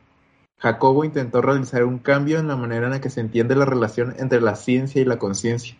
Jacobo 0.60 1.06
intentó 1.06 1.42
realizar 1.42 1.86
un 1.86 2.00
cambio 2.00 2.38
en 2.38 2.50
la 2.50 2.58
manera 2.58 2.88
en 2.88 2.92
la 2.92 3.02
que 3.02 3.10
se 3.10 3.22
entiende 3.22 3.56
la 3.56 3.64
relación 3.66 4.14
entre 4.20 4.42
la 4.42 4.56
ciencia 4.56 5.02
y 5.02 5.06
la 5.06 5.18
conciencia. 5.18 5.76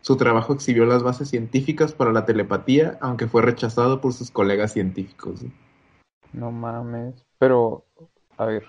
Su 0.00 0.16
trabajo 0.16 0.52
exhibió 0.52 0.84
las 0.84 1.04
bases 1.04 1.28
científicas 1.28 1.92
para 1.92 2.12
la 2.12 2.24
telepatía, 2.26 2.98
aunque 3.00 3.28
fue 3.28 3.42
rechazado 3.42 4.00
por 4.00 4.12
sus 4.12 4.32
colegas 4.32 4.72
científicos. 4.72 5.44
No 6.32 6.50
mames. 6.50 7.24
Pero, 7.38 7.84
a 8.36 8.46
ver, 8.46 8.64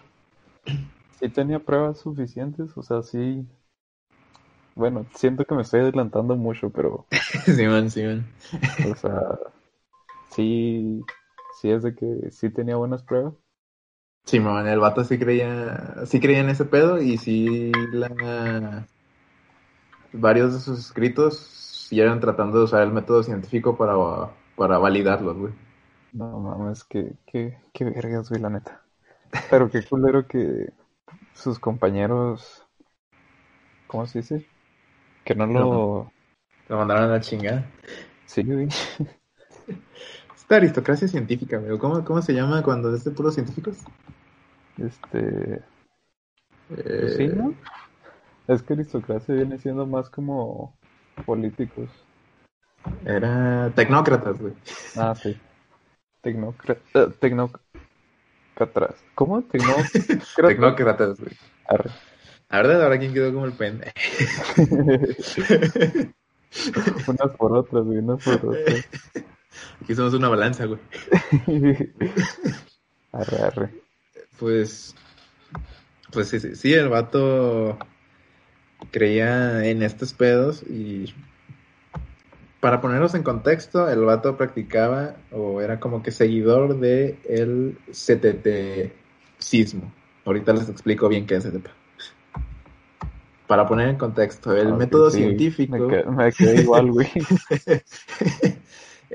sí 1.20 1.30
tenía 1.30 1.60
pruebas 1.60 2.00
suficientes, 2.00 2.78
o 2.78 2.84
sea, 2.84 3.02
sí. 3.02 3.44
Bueno, 4.76 5.08
siento 5.16 5.44
que 5.44 5.56
me 5.56 5.64
estoy 5.64 5.80
adelantando 5.80 6.36
mucho, 6.36 6.70
pero, 6.70 7.08
Simón, 7.46 7.90
Simón. 7.90 8.28
o 8.92 8.96
sea, 8.96 9.40
sí, 10.30 11.02
sí 11.60 11.72
es 11.72 11.82
de 11.82 11.96
que 11.96 12.30
sí 12.30 12.52
tenía 12.52 12.76
buenas 12.76 13.02
pruebas. 13.02 13.34
Simón, 14.28 14.68
el 14.68 14.80
vato 14.80 15.06
sí 15.06 15.18
creía, 15.18 16.06
sí 16.06 16.20
creía 16.20 16.40
en 16.40 16.50
ese 16.50 16.66
pedo 16.66 17.02
y 17.02 17.18
sí 17.18 17.72
la... 17.94 18.86
varios 20.12 20.54
de 20.54 20.60
sus 20.60 20.80
escritos 20.80 21.38
sí 21.88 22.02
eran 22.02 22.20
tratando 22.20 22.58
de 22.58 22.66
usar 22.66 22.82
el 22.84 22.92
método 22.92 23.24
científico 23.24 23.78
para, 23.78 23.94
para 24.58 24.80
validarlos, 24.80 25.38
güey. 25.38 25.54
No 26.12 26.40
mames, 26.42 26.84
que, 26.84 27.14
que, 27.26 27.58
qué 27.72 27.86
vergas, 27.86 28.30
güey, 28.30 28.42
la 28.42 28.50
neta. 28.50 28.82
Pero 29.50 29.70
qué 29.70 29.82
culero 29.82 30.28
que 30.28 30.74
sus 31.34 31.58
compañeros, 31.58 32.66
¿cómo 33.88 34.08
se 34.08 34.20
dice? 34.20 34.46
Que 35.24 35.36
no 35.36 35.46
lo... 35.46 36.12
Lo 36.68 36.78
mandaron 36.78 37.06
a 37.06 37.08
la 37.08 37.22
chingada. 37.22 37.66
Sí, 38.26 38.44
güey. 38.44 38.68
Esta 40.36 40.58
aristocracia 40.58 41.08
científica, 41.08 41.60
güey. 41.60 41.78
¿Cómo, 41.78 42.04
cómo 42.04 42.22
se 42.22 42.34
llama 42.34 42.62
cuando 42.62 42.94
es 42.94 43.06
de 43.06 43.12
puros 43.12 43.36
científicos? 43.36 43.78
Este... 44.78 45.62
Pues 46.68 46.86
Eh, 46.86 47.14
sí, 47.16 47.28
¿no? 47.28 47.54
Es 48.48 48.62
que 48.62 48.74
aristocracia 48.74 49.36
viene 49.36 49.58
siendo 49.58 49.86
más 49.86 50.10
como 50.10 50.78
políticos. 51.26 51.90
Era 53.06 53.72
tecnócratas, 53.76 54.40
güey. 54.40 54.54
Ah, 54.96 55.14
sí. 55.16 55.38
Tecnocra... 56.22 56.78
eh, 56.94 57.08
tecnócratas. 57.20 59.04
¿Cómo? 59.16 59.42
Tecnócratas. 59.44 60.36
Tecnócratas, 60.36 61.20
güey. 61.20 61.32
Arre. 61.68 61.92
La 62.50 62.58
verdad, 62.58 62.84
ahora 62.84 63.00
quién 63.00 63.14
quedó 63.14 63.34
como 63.34 63.46
el 63.46 63.54
pendejo. 63.54 63.92
unas 67.08 67.36
por 67.38 67.54
otras, 67.58 67.84
güey, 67.84 67.98
unas 67.98 68.24
por 68.24 68.36
otras. 68.36 68.88
Aquí 69.82 69.96
somos 69.96 70.14
una 70.14 70.30
balanza, 70.30 70.66
güey. 70.66 70.80
Arre, 73.12 73.38
arre. 73.42 73.87
Pues, 74.40 74.96
pues 76.12 76.28
sí, 76.30 76.40
sí, 76.40 76.56
sí, 76.56 76.74
el 76.74 76.90
vato 76.90 77.78
creía 78.92 79.66
en 79.66 79.82
estos 79.84 80.14
pedos 80.14 80.64
y 80.64 81.14
para 82.60 82.82
ponerlos 82.82 83.14
en 83.16 83.24
contexto, 83.24 83.90
el 83.90 84.02
vato 84.02 84.38
practicaba 84.38 85.16
o 85.32 85.62
era 85.62 85.80
como 85.80 86.04
que 86.04 86.12
seguidor 86.12 86.80
de 86.80 87.18
el 87.28 87.78
CTT-sismo. 87.92 89.92
Ahorita 90.26 90.54
les 90.54 90.70
explico 90.70 91.08
bien 91.08 91.26
qué 91.26 91.36
es 91.36 91.46
CTT. 91.46 91.68
Para 93.48 93.66
poner 93.68 93.90
en 93.90 93.98
contexto, 93.98 94.56
el 94.56 94.74
Ah, 94.74 94.76
método 94.76 95.10
sí, 95.10 95.18
científico 95.20 95.74
Me, 95.74 95.80
quedé- 95.88 96.06
me 96.12 96.32
quedé 96.34 96.62
igual, 96.62 96.92
güey. 96.92 97.08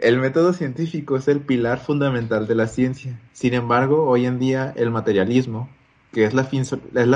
El 0.03 0.19
método 0.19 0.53
científico 0.53 1.15
es 1.17 1.29
el 1.29 1.43
pilar 1.43 1.79
fundamental 1.79 2.49
de 2.49 2.57
la 2.57 2.67
ciencia. 2.67 3.21
Sin 3.33 3.55
embargo, 3.55 4.05
hoy 4.09 4.27
en 4.27 4.41
día 4.41 4.73
el 4.75 4.91
materialismo, 4.91 5.69
que 6.11 6.25
es 6.25 6.35
la, 6.35 6.43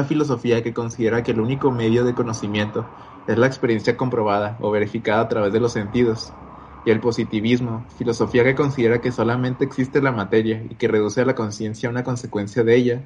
filosofía 0.05 0.63
que 0.63 0.73
considera 0.73 1.25
que 1.25 1.33
el 1.33 1.41
único 1.41 1.73
medio 1.73 2.05
de 2.05 2.15
conocimiento 2.15 2.89
es 3.27 3.37
la 3.39 3.49
experiencia 3.49 3.97
comprobada 3.97 4.57
o 4.61 4.71
verificada 4.71 5.23
a 5.23 5.29
través 5.29 5.53
de 5.53 5.59
los 5.59 5.73
sentidos, 5.73 6.33
y 6.85 6.93
el 6.93 7.01
positivismo, 7.01 7.85
filosofía 7.99 8.45
que 8.45 8.55
considera 8.55 9.01
que 9.01 9.11
solamente 9.11 9.65
existe 9.65 10.01
la 10.01 10.13
materia 10.13 10.63
y 10.71 10.77
que 10.77 10.87
reduce 10.87 11.21
a 11.21 11.27
la 11.27 11.35
conciencia 11.35 11.91
una 11.91 12.05
consecuencia 12.05 12.63
de 12.63 12.77
ella. 12.77 13.03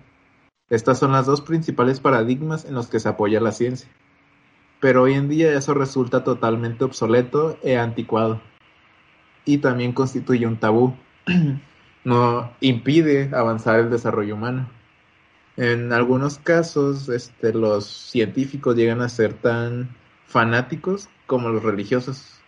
Estas 0.69 0.99
son 0.99 1.13
las 1.13 1.25
dos 1.25 1.41
principales 1.41 2.01
paradigmas 2.01 2.67
en 2.67 2.75
los 2.75 2.89
que 2.89 3.01
se 3.01 3.09
apoya 3.09 3.41
la 3.41 3.53
ciencia. 3.53 3.89
Pero 4.79 5.05
hoy 5.05 5.15
en 5.15 5.31
día 5.31 5.55
eso 5.55 5.73
resulta 5.73 6.23
totalmente 6.23 6.85
obsoleto 6.85 7.57
e 7.63 7.79
anticuado. 7.79 8.43
Y 9.44 9.59
también 9.59 9.92
constituye 9.92 10.47
un 10.47 10.59
tabú. 10.59 10.94
no 12.04 12.52
impide 12.61 13.30
avanzar 13.35 13.80
el 13.80 13.90
desarrollo 13.90 14.35
humano. 14.35 14.68
En 15.56 15.92
algunos 15.92 16.38
casos, 16.38 17.09
este, 17.09 17.52
los 17.52 17.87
científicos 17.87 18.76
llegan 18.76 19.02
a 19.02 19.09
ser 19.09 19.35
tan 19.35 19.94
fanáticos 20.26 21.09
como 21.26 21.50
los 21.50 21.62
religiosos. 21.62 22.40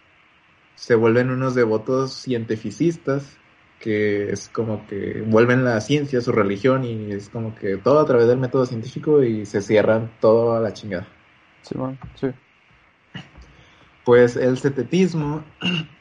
Se 0.77 0.95
vuelven 0.95 1.31
unos 1.31 1.55
devotos 1.55 2.15
cientificistas 2.15 3.39
que 3.79 4.31
es 4.31 4.49
como 4.49 4.87
que 4.87 5.25
vuelven 5.27 5.65
la 5.65 5.81
ciencia 5.81 6.21
su 6.21 6.31
religión 6.31 6.85
y 6.85 7.11
es 7.11 7.29
como 7.29 7.53
que 7.57 7.77
todo 7.77 7.99
a 7.99 8.07
través 8.07 8.29
del 8.29 8.39
método 8.39 8.65
científico 8.65 9.25
y 9.25 9.45
se 9.45 9.61
cierran 9.61 10.13
todo 10.21 10.55
a 10.55 10.61
la 10.61 10.73
chingada. 10.73 11.09
Sí, 11.63 11.75
bueno, 11.77 11.99
sí. 12.15 12.29
Pues 14.05 14.37
el 14.37 14.57
cetetismo 14.59 15.45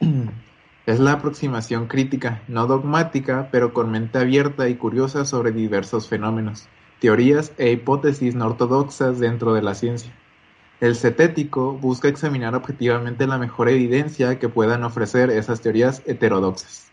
es 0.86 0.98
la 0.98 1.12
aproximación 1.12 1.86
crítica, 1.86 2.42
no 2.48 2.66
dogmática, 2.66 3.48
pero 3.52 3.72
con 3.72 3.90
mente 3.90 4.18
abierta 4.18 4.68
y 4.68 4.74
curiosa 4.74 5.24
sobre 5.24 5.52
diversos 5.52 6.08
fenómenos, 6.08 6.68
teorías 7.00 7.52
e 7.58 7.70
hipótesis 7.70 8.34
no 8.34 8.46
ortodoxas 8.46 9.20
dentro 9.20 9.54
de 9.54 9.62
la 9.62 9.74
ciencia. 9.74 10.12
El 10.80 10.96
cetético 10.96 11.74
busca 11.74 12.08
examinar 12.08 12.56
objetivamente 12.56 13.28
la 13.28 13.38
mejor 13.38 13.68
evidencia 13.68 14.40
que 14.40 14.48
puedan 14.48 14.82
ofrecer 14.82 15.30
esas 15.30 15.60
teorías 15.60 16.02
heterodoxas. 16.06 16.90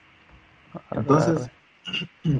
Entonces, 0.91 1.49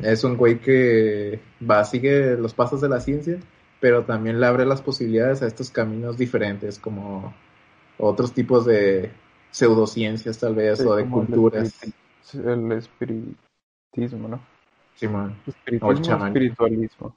es 0.03 0.23
un 0.23 0.37
güey 0.37 0.59
que 0.59 1.39
va, 1.67 1.83
sigue 1.85 2.37
los 2.37 2.53
pasos 2.53 2.81
de 2.81 2.89
la 2.89 2.99
ciencia, 2.99 3.39
pero 3.79 4.03
también 4.03 4.39
le 4.39 4.45
abre 4.45 4.65
las 4.65 4.83
posibilidades 4.83 5.41
a 5.41 5.47
estos 5.47 5.71
caminos 5.71 6.19
diferentes, 6.19 6.77
como 6.77 7.33
otros 7.97 8.33
tipos 8.33 8.65
de 8.65 9.11
pseudociencias 9.51 10.37
tal 10.37 10.55
vez, 10.55 10.79
o 10.81 10.95
de 10.95 11.05
culturas. 11.09 11.73
El, 12.33 12.71
espiritismo, 12.73 14.27
¿no? 14.27 14.39
Sí, 14.95 15.07
man. 15.07 15.35
Espiritismo 15.47 15.87
o 15.87 15.91
el 15.91 16.27
espiritualismo. 16.27 17.15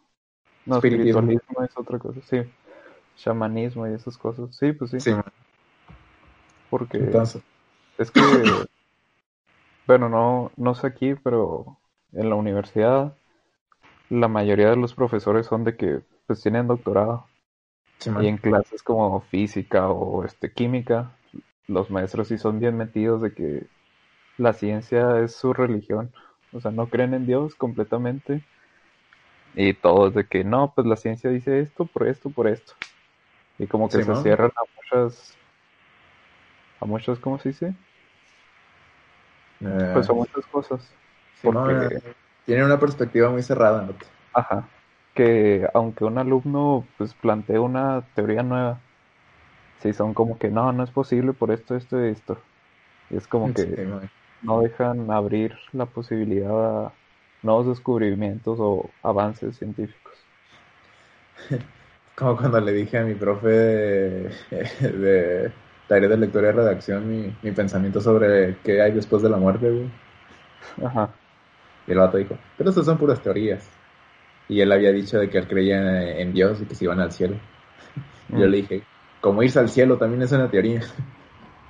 No, 0.65 0.77
espiritualismo. 0.77 1.63
es 1.65 1.77
otra 1.77 1.99
cosa, 1.99 2.21
sí. 2.29 2.39
Chamanismo 3.17 3.87
y 3.87 3.93
esas 3.93 4.17
cosas. 4.17 4.55
Sí, 4.57 4.73
pues 4.73 4.91
sí. 4.93 5.01
Sí, 5.01 5.11
man. 5.11 5.25
Porque 6.71 7.11
es 7.99 8.11
que 8.11 8.21
bueno, 9.87 10.09
no, 10.09 10.53
no 10.57 10.75
sé 10.75 10.87
aquí, 10.87 11.15
pero 11.15 11.77
en 12.13 12.31
la 12.31 12.37
universidad 12.37 13.15
la 14.13 14.29
mayoría 14.29 14.71
de 14.71 14.77
los 14.77 14.95
profesores 14.95 15.47
son 15.47 15.65
de 15.65 15.77
que 15.77 16.01
pues 16.27 16.43
tienen 16.43 16.67
doctorado. 16.67 17.27
y 18.21 18.27
en 18.27 18.37
clases 18.37 18.83
como 18.83 19.21
física 19.21 19.89
o 19.89 20.25
este 20.25 20.53
química, 20.53 21.13
los 21.69 21.91
maestros 21.91 22.29
sí 22.29 22.39
son 22.39 22.61
bien 22.61 22.77
metidos 22.77 23.23
de 23.23 23.33
que 23.33 23.67
la 24.39 24.53
ciencia 24.53 25.21
es 25.21 25.35
su 25.35 25.53
religión. 25.53 26.13
O 26.53 26.61
sea, 26.61 26.71
no 26.71 26.87
creen 26.89 27.15
en 27.15 27.27
Dios 27.27 27.55
completamente. 27.55 28.43
Y 29.55 29.75
todos 29.75 30.15
de 30.15 30.27
que 30.27 30.45
no, 30.45 30.73
pues 30.75 30.87
la 30.87 30.97
ciencia 30.97 31.31
dice 31.31 31.61
esto, 31.61 31.85
por 31.85 32.07
esto, 32.07 32.31
por 32.31 32.49
esto. 32.49 32.73
Y 33.59 33.67
como 33.67 33.89
que 33.89 34.03
se 34.03 34.17
cierran 34.17 34.51
a 34.57 34.63
muchas, 34.77 35.37
a 36.81 36.85
muchas, 36.87 37.19
¿cómo 37.19 37.39
se 37.39 37.51
dice? 37.51 37.75
pues 39.93 40.07
son 40.07 40.17
muchas 40.17 40.45
cosas. 40.47 40.93
porque... 41.43 42.03
tienen 42.45 42.65
una 42.65 42.81
perspectiva 42.81 43.31
muy 43.31 43.43
cerrada, 43.43 43.83
¿no? 43.83 43.95
Ajá. 44.33 44.69
Que 45.15 45.69
aunque 45.75 46.05
un 46.05 46.19
alumno 46.19 46.85
pues 46.99 47.15
plantee 47.15 47.59
una 47.59 48.03
teoría 48.15 48.43
nueva, 48.43 48.81
si 49.83 49.93
son 49.93 50.15
como 50.15 50.39
que 50.39 50.49
no, 50.49 50.73
no 50.73 50.85
es 50.85 50.91
posible 50.91 51.33
por 51.33 51.51
esto, 51.51 51.77
esto 51.77 52.05
y 52.05 52.11
esto. 52.11 52.39
Y 53.11 53.17
es 53.17 53.27
como 53.27 53.53
que 53.53 53.89
no 54.43 54.61
dejan 54.61 55.11
abrir 55.11 55.55
la 55.73 55.87
posibilidad 55.87 56.87
a 56.87 56.93
nuevos 57.43 57.67
descubrimientos 57.67 58.59
o 58.61 58.91
avances 59.03 59.57
científicos. 59.57 60.13
Como 62.15 62.37
cuando 62.37 62.61
le 62.61 62.73
dije 62.73 62.99
a 62.99 63.05
mi 63.05 63.15
profe 63.15 63.49
de, 63.49 64.31
de 64.81 65.53
tareas 65.89 66.11
de 66.11 66.17
lectura 66.19 66.51
y 66.51 66.53
redacción 66.53 67.09
mi, 67.09 67.35
mi 67.43 67.53
pensamiento 67.53 68.01
sobre 68.01 68.59
qué 68.63 68.83
hay 68.83 68.93
después 68.93 69.23
de 69.23 69.31
la 69.31 69.39
muerte, 69.39 69.71
güey. 69.71 69.91
Ajá. 70.85 71.11
Y 71.87 71.93
el 71.93 71.99
vato 71.99 72.19
dijo, 72.19 72.37
pero 72.57 72.71
esas 72.71 72.85
son 72.85 72.99
puras 72.99 73.23
teorías. 73.23 73.69
Y 74.49 74.61
él 74.61 74.71
había 74.71 74.93
dicho 74.93 75.19
de 75.19 75.31
que 75.31 75.39
él 75.39 75.49
creía 75.49 76.19
en 76.19 76.33
Dios 76.33 76.61
y 76.61 76.67
que 76.67 76.75
se 76.75 76.85
iban 76.85 77.01
al 77.01 77.13
cielo. 77.13 77.37
Y 78.29 78.33
yo 78.41 78.47
mm. 78.47 78.51
le 78.51 78.57
dije, 78.59 78.83
como 79.23 79.43
irse 79.43 79.61
al 79.61 79.71
cielo 79.71 79.97
también 79.97 80.21
es 80.21 80.33
una 80.33 80.51
teoría. 80.51 80.83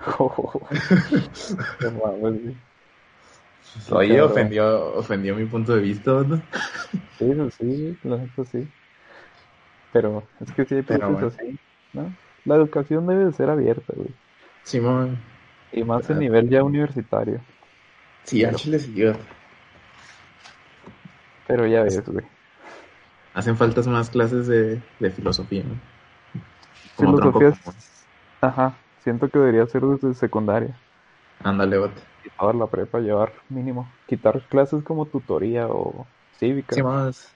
Oye, 3.90 4.20
ofendió, 4.20 4.96
ofendió 4.96 5.36
mi 5.36 5.44
punto 5.44 5.74
de 5.74 5.80
vista, 5.80 6.10
¿no? 6.10 6.42
Sí, 7.18 7.32
sí, 7.58 7.96
lo 8.02 8.18
neta 8.18 8.44
sí. 8.44 8.66
Pero 9.92 10.24
es 10.40 10.50
que 10.52 10.64
sí 10.64 10.76
hay 10.76 10.82
personas 10.82 11.34
así, 11.34 11.58
¿no? 11.92 12.12
La 12.44 12.56
educación 12.56 13.06
debe 13.06 13.30
ser 13.32 13.50
abierta, 13.50 13.92
güey. 13.94 14.08
Simón. 14.64 15.18
Y 15.72 15.84
más 15.84 16.10
a 16.10 16.14
nivel 16.14 16.48
ya 16.48 16.64
universitario. 16.64 17.40
Sí, 18.24 18.44
a 18.44 18.52
Chile 18.54 18.78
sí. 18.78 18.94
Pero 21.46 21.66
ya 21.66 21.82
ves, 21.82 22.04
güey. 22.06 22.24
Hacen 23.34 23.56
faltas 23.56 23.86
más 23.86 24.10
clases 24.10 24.46
de, 24.46 24.80
de 24.98 25.10
filosofía, 25.10 25.64
¿no? 25.64 25.91
Filosofía. 26.96 27.54
Ajá. 28.40 28.74
Siento 29.02 29.28
que 29.28 29.38
debería 29.38 29.66
ser 29.66 29.82
desde 29.82 30.14
secundaria. 30.14 30.76
Ándale, 31.42 31.78
bote. 31.78 32.00
Toda 32.38 32.52
la 32.52 32.66
prepa 32.66 33.00
llevar 33.00 33.32
mínimo. 33.48 33.90
Quitar 34.06 34.40
clases 34.48 34.84
como 34.84 35.06
tutoría 35.06 35.66
o 35.66 36.06
cívica. 36.38 36.74
Sí, 36.74 36.82
más. 36.82 37.34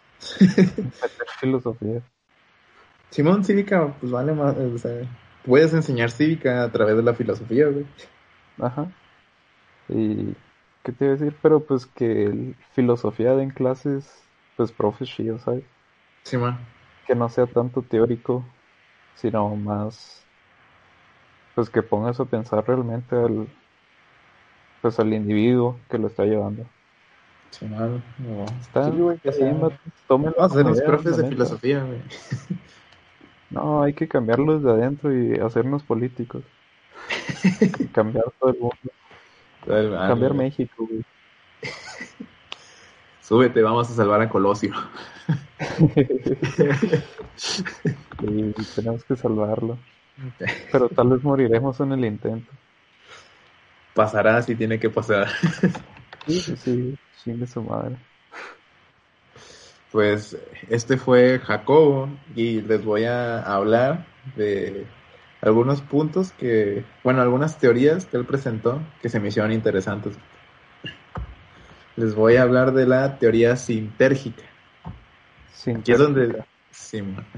filosofía. 1.41 2.03
Simón, 3.11 3.45
cívica, 3.45 3.95
pues 4.01 4.13
vale 4.13 4.33
más, 4.33 4.57
o 4.57 4.79
sea, 4.79 4.93
puedes 5.45 5.73
enseñar 5.73 6.11
cívica 6.11 6.65
a 6.65 6.73
través 6.73 6.97
de 6.97 7.03
la 7.03 7.15
filosofía, 7.15 7.69
güey. 7.69 7.87
Ajá. 8.61 8.89
Y, 9.89 10.35
¿qué 10.83 10.93
te 10.93 11.05
iba 11.05 11.15
a 11.15 11.17
decir? 11.17 11.37
Pero 11.41 11.61
pues 11.61 11.87
que 11.87 12.55
filosofía 12.73 13.35
den 13.35 13.51
clases, 13.51 14.23
pues 14.57 14.73
profes 14.73 15.09
¿sabes? 15.45 15.65
Simón. 16.25 16.59
Que 17.07 17.15
no 17.15 17.29
sea 17.29 17.47
tanto 17.47 17.83
teórico, 17.83 18.45
sino 19.17 19.55
más, 19.57 20.25
pues 21.55 21.69
que 21.69 21.83
pongas 21.83 22.21
a 22.21 22.25
pensar 22.25 22.67
realmente 22.67 23.17
al, 23.17 23.49
pues 24.83 24.99
al 25.01 25.13
individuo 25.13 25.79
que 25.91 25.99
lo 25.99 26.07
está 26.07 26.25
llevando. 26.25 26.65
Simón, 27.51 28.03
no. 28.19 28.45
Está, 28.61 28.91
sí, 28.91 28.99
güey, 28.99 29.19
que 29.19 29.33
sí, 29.33 29.43
Vamos 30.09 30.35
a 30.39 30.49
ser 30.49 30.67
los 30.67 30.81
profes 30.83 31.17
de 31.17 31.29
filosofía, 31.29 31.83
güey. 31.83 32.01
No, 33.51 33.83
hay 33.83 33.95
que 33.95 34.09
cambiarlos 34.09 34.63
de 34.63 34.71
adentro 34.71 35.17
y 35.17 35.39
hacernos 35.39 35.83
políticos. 35.83 36.43
cambiar 37.93 38.25
todo 38.41 38.51
el 38.51 38.59
mundo. 38.59 40.07
cambiar 40.09 40.35
México, 40.35 40.87
güey. 40.89 41.05
Súbete, 43.27 43.63
vamos 43.63 43.91
a 43.91 43.95
salvar 43.95 44.21
a 44.21 44.29
Colosio. 44.29 44.73
sí, 47.35 47.65
tenemos 48.75 49.05
que 49.05 49.17
salvarlo. 49.17 49.79
Pero 50.71 50.89
tal 50.89 51.09
vez 51.09 51.23
moriremos 51.25 51.81
en 51.81 51.93
el 51.93 52.05
intento. 52.05 52.53
Pasará 53.95 54.43
si 54.43 54.55
tiene 54.55 54.79
que 54.79 54.91
pasar. 54.91 55.29
sí, 56.27 56.41
sí, 56.41 56.97
sí, 57.25 57.47
su 57.47 57.63
madre 57.63 57.97
pues 59.97 60.37
este 60.69 60.99
fue 60.99 61.39
Jacobo 61.39 62.11
y 62.35 62.61
les 62.61 62.85
voy 62.85 63.05
a 63.05 63.41
hablar 63.41 64.05
de 64.37 64.85
algunos 65.41 65.81
puntos 65.81 66.33
que, 66.33 66.85
bueno, 67.03 67.23
algunas 67.23 67.59
teorías 67.59 68.05
que 68.05 68.19
él 68.19 68.27
presentó 68.27 68.79
que 69.01 69.09
se 69.09 69.21
me 69.21 69.29
hicieron 69.29 69.53
interesantes. 69.53 70.15
Les 71.97 72.15
voy 72.15 72.37
a 72.37 72.43
hablar 72.43 72.73
de 72.73 72.87
la 72.87 73.19
teoría 73.19 73.57
sintérgica. 73.57 74.43
Aquí 75.75 75.93
es 75.93 75.99
donde, 75.99 76.45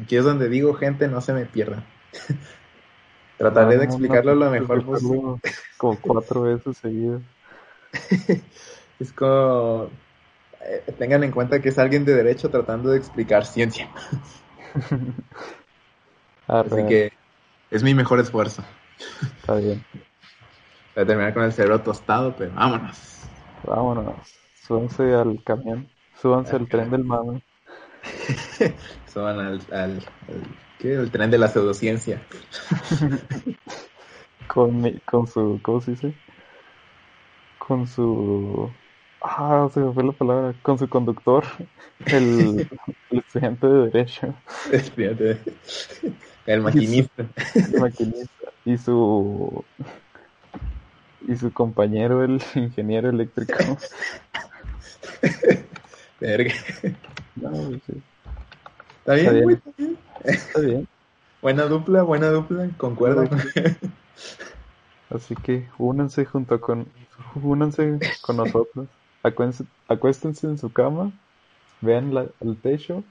aquí 0.03 0.17
es 0.17 0.25
donde 0.25 0.49
digo, 0.49 0.75
gente, 0.75 1.09
no 1.09 1.21
se 1.21 1.33
me 1.33 1.47
pierdan. 1.47 1.85
Trataré 3.39 3.79
de 3.79 3.85
explicarlo 3.85 4.35
lo 4.35 4.51
mejor 4.51 4.85
posible. 4.85 5.41
Como 5.77 5.99
cuatro 6.01 6.43
veces 6.43 6.77
seguidas. 6.77 7.23
es 8.99 9.13
como 9.13 9.91
eh, 10.61 10.83
tengan 10.99 11.25
en 11.25 11.31
cuenta 11.31 11.61
que 11.61 11.69
es 11.71 11.79
alguien 11.79 12.05
de 12.05 12.15
derecho 12.15 12.51
tratando 12.51 12.91
de 12.91 12.99
explicar 12.99 13.47
ciencia. 13.47 13.89
Así 16.49 16.87
que 16.89 17.13
es 17.71 17.83
mi 17.83 17.95
mejor 17.95 18.19
esfuerzo. 18.21 18.65
Está 19.23 19.55
bien. 19.55 19.85
Voy 20.95 21.05
a 21.05 21.07
terminar 21.07 21.33
con 21.33 21.45
el 21.45 21.53
cerebro 21.53 21.81
tostado, 21.81 22.35
pero 22.37 22.53
vámonos. 22.55 23.21
Vámonos. 23.65 24.38
Súbanse 24.69 25.15
al 25.15 25.43
camión. 25.43 25.89
Súbanse 26.21 26.55
al, 26.55 26.69
tren 26.69 26.91
del 26.91 27.05
mame. 27.05 27.43
Suban 29.13 29.41
al, 29.41 29.61
al, 29.73 30.05
¿qué? 30.79 30.93
El 30.93 31.11
tren 31.11 31.31
de 31.31 31.39
la 31.39 31.49
pseudociencia. 31.49 32.23
con, 34.47 35.01
con 35.07 35.27
su, 35.27 35.59
¿cómo 35.63 35.81
se 35.81 35.93
dice? 35.93 36.15
con 37.69 37.87
su... 37.87 38.71
Ah, 39.21 39.69
se 39.73 39.81
me 39.81 39.93
fue 39.93 40.03
la 40.03 40.13
palabra. 40.13 40.55
Con 40.63 40.79
su 40.79 40.89
conductor, 40.89 41.45
el, 42.07 42.67
el 43.11 43.19
estudiante 43.19 43.67
de 43.67 43.91
Derecho. 43.91 44.35
El 46.47 46.63
maquinista. 46.63 47.27
El 47.55 47.81
maquinista. 47.81 48.53
Y 48.65 48.79
su... 48.79 49.65
Y 51.29 51.37
su 51.37 51.53
compañero, 51.53 52.25
el 52.25 52.41
ingeniero 52.55 53.11
eléctrico. 53.11 53.77
Verga. 56.21 56.55
No, 57.37 57.53
sí. 57.87 58.03
Está 59.01 59.15
bien, 59.15 59.27
Está 59.27 59.33
bien. 59.33 59.43
güey, 59.45 59.57
está 59.57 59.71
bien. 59.77 59.99
Está 60.25 60.61
bien. 60.61 60.89
Buena 61.41 61.65
dupla, 61.65 62.03
buena 62.03 62.29
dupla, 62.31 62.69
concuerdo. 62.77 63.29
Así 65.11 65.35
que 65.37 65.69
únanse 65.79 66.25
junto 66.25 66.61
con... 66.61 66.87
Únanse 67.43 67.99
con 68.21 68.37
nosotros. 68.39 68.87
Acuénse- 69.23 69.67
acuéstense 69.89 70.47
en 70.47 70.59
su 70.59 70.73
cama. 70.73 71.13
Vean 71.81 72.13
la- 72.15 72.27
el 72.41 72.57
techo. 72.57 73.03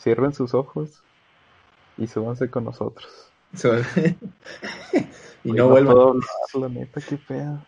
Cierren 0.00 0.34
sus 0.34 0.54
ojos. 0.54 0.90
Y 1.98 2.06
súbanse 2.06 2.50
con 2.50 2.64
nosotros. 2.64 3.10
Y 5.44 5.48
Güey, 5.48 5.58
no 5.58 5.68
vuelvan. 5.70 5.96
hablar, 5.98 6.24
la 6.54 6.68
neta, 6.68 7.00
qué 7.00 7.16
pedo. 7.16 7.58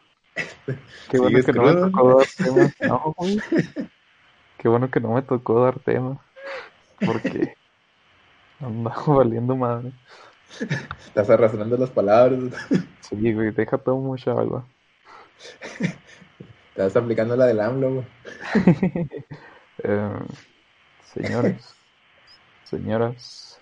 Qué 0.67 1.19
bueno 1.19 1.39
¿Sigues 1.41 1.47
que 1.47 1.53
no 1.53 1.63
me 1.63 1.75
tocó 1.75 2.19
dar 2.19 2.27
tema. 2.37 2.73
No, 2.89 3.15
güey. 3.17 3.41
Qué 4.59 4.69
bueno 4.69 4.91
que 4.91 5.01
no 5.01 5.15
me 5.15 5.23
tocó 5.23 5.65
dar 5.65 5.79
tema. 5.79 6.19
Porque 7.05 7.55
andaba 8.61 9.03
valiendo 9.07 9.57
madre. 9.57 9.93
Estás 11.05 11.29
arrastrando 11.31 11.77
las 11.77 11.91
palabras. 11.91 12.41
Sí, 13.01 13.33
güey, 13.33 13.51
deja 13.51 13.79
todo 13.79 13.97
mucha 13.97 14.31
agua. 14.31 14.65
Estás 16.71 16.97
aplicando 16.97 17.37
la 17.37 17.47
del 17.47 17.61
AMLO, 17.61 17.95
güey. 17.95 18.07
Eh, 19.83 20.19
señores, 21.03 21.75
señoras. 22.63 23.59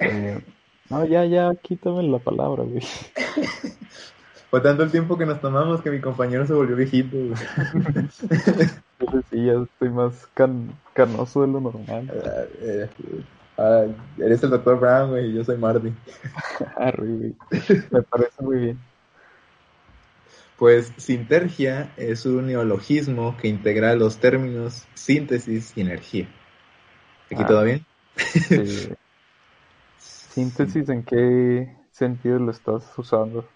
eh, 0.00 0.42
no, 0.90 1.06
ya, 1.06 1.24
ya, 1.24 1.54
quítame 1.54 2.02
la 2.02 2.18
palabra, 2.18 2.64
güey. 2.64 2.82
Fue 4.54 4.60
tanto 4.60 4.84
el 4.84 4.92
tiempo 4.92 5.18
que 5.18 5.26
nos 5.26 5.40
tomamos 5.40 5.82
que 5.82 5.90
mi 5.90 6.00
compañero 6.00 6.46
se 6.46 6.52
volvió 6.52 6.76
viejito, 6.76 7.16
güey. 7.16 7.34
Sí, 9.28 9.46
ya 9.46 9.54
estoy 9.54 9.88
más 9.90 10.28
can- 10.32 10.72
canoso 10.92 11.40
de 11.42 11.48
lo 11.48 11.60
normal. 11.60 12.08
Ah, 12.24 12.44
eh, 12.60 12.88
ah, 13.58 13.84
eres 14.16 14.44
el 14.44 14.50
doctor 14.50 14.78
Brown, 14.78 15.10
güey, 15.10 15.30
y 15.30 15.34
yo 15.34 15.42
soy 15.42 15.56
Marty. 15.58 15.92
Güey. 16.98 17.34
Me 17.90 18.02
parece 18.02 18.42
muy 18.44 18.58
bien. 18.58 18.78
Pues 20.56 20.92
sintergia 20.98 21.90
es 21.96 22.24
un 22.24 22.46
neologismo 22.46 23.36
que 23.36 23.48
integra 23.48 23.92
los 23.96 24.18
términos 24.18 24.84
síntesis 24.94 25.72
y 25.76 25.80
energía. 25.80 26.28
¿Aquí 27.26 27.42
Ah. 27.42 27.46
todo 27.48 27.64
bien? 27.64 27.84
Eh, 28.50 28.94
síntesis, 29.98 30.88
¿en 30.90 31.02
qué 31.02 31.76
sentido 31.90 32.38
lo 32.38 32.52
estás 32.52 32.84
usando? 32.96 33.48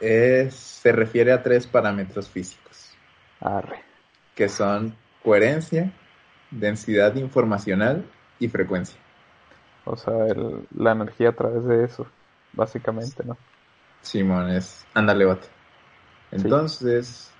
Es- 0.00 0.54
se 0.54 0.92
refiere 0.92 1.32
a 1.32 1.42
tres 1.42 1.66
parámetros 1.66 2.28
físicos, 2.28 2.96
Arre. 3.40 3.84
que 4.34 4.48
son 4.48 4.94
coherencia, 5.22 5.92
densidad 6.50 7.14
informacional 7.16 8.04
y 8.40 8.48
frecuencia. 8.48 8.98
O 9.84 9.96
sea, 9.96 10.26
el- 10.28 10.66
la 10.70 10.92
energía 10.92 11.30
a 11.30 11.36
través 11.36 11.64
de 11.66 11.84
eso, 11.84 12.06
básicamente, 12.52 13.22
¿no? 13.24 13.36
Simón, 14.02 14.50
es 14.50 14.84
ándale, 14.94 15.24
vato. 15.24 15.46
Entonces, 16.32 17.30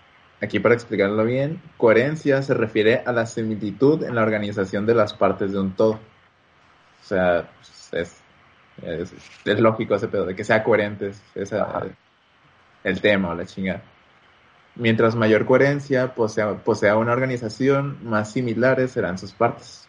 aquí 0.41 0.61
para 0.61 0.75
explicarlo 0.75 1.25
bien, 1.25 1.61
coherencia 1.77 2.43
se 2.43 2.55
refiere 2.55 3.03
a 3.07 3.13
la 3.13 3.27
similitud 3.27 4.03
en 4.05 4.15
la 4.15 4.23
organización 4.23 4.87
de 4.87 4.95
las 4.95 5.15
partes 5.15 5.53
de 5.53 5.61
un 5.61 5.73
todo. 5.77 5.93
O 5.93 7.07
sea, 7.07 7.49
es, 7.93 8.21
es, 8.83 9.13
es 9.45 9.61
lógico 9.61 9.95
ese 9.95 10.09
pedo, 10.09 10.27
de 10.27 10.35
que 10.37 10.45
sea 10.45 10.63
coherente 10.63 11.09
es, 11.09 11.23
es, 11.35 11.53
Ajá. 11.53 11.87
eh, 11.87 11.93
el 12.85 13.01
tema 13.01 13.31
o 13.31 13.35
la 13.35 13.47
chingada. 13.47 13.83
Mientras 14.77 15.15
mayor 15.17 15.47
coherencia 15.47 16.15
posea, 16.15 16.59
posea 16.59 16.97
una 16.97 17.13
organización, 17.13 17.99
más 18.03 18.33
similares 18.33 18.93
serán 18.93 19.19
sus 19.19 19.33
partes. 19.33 19.89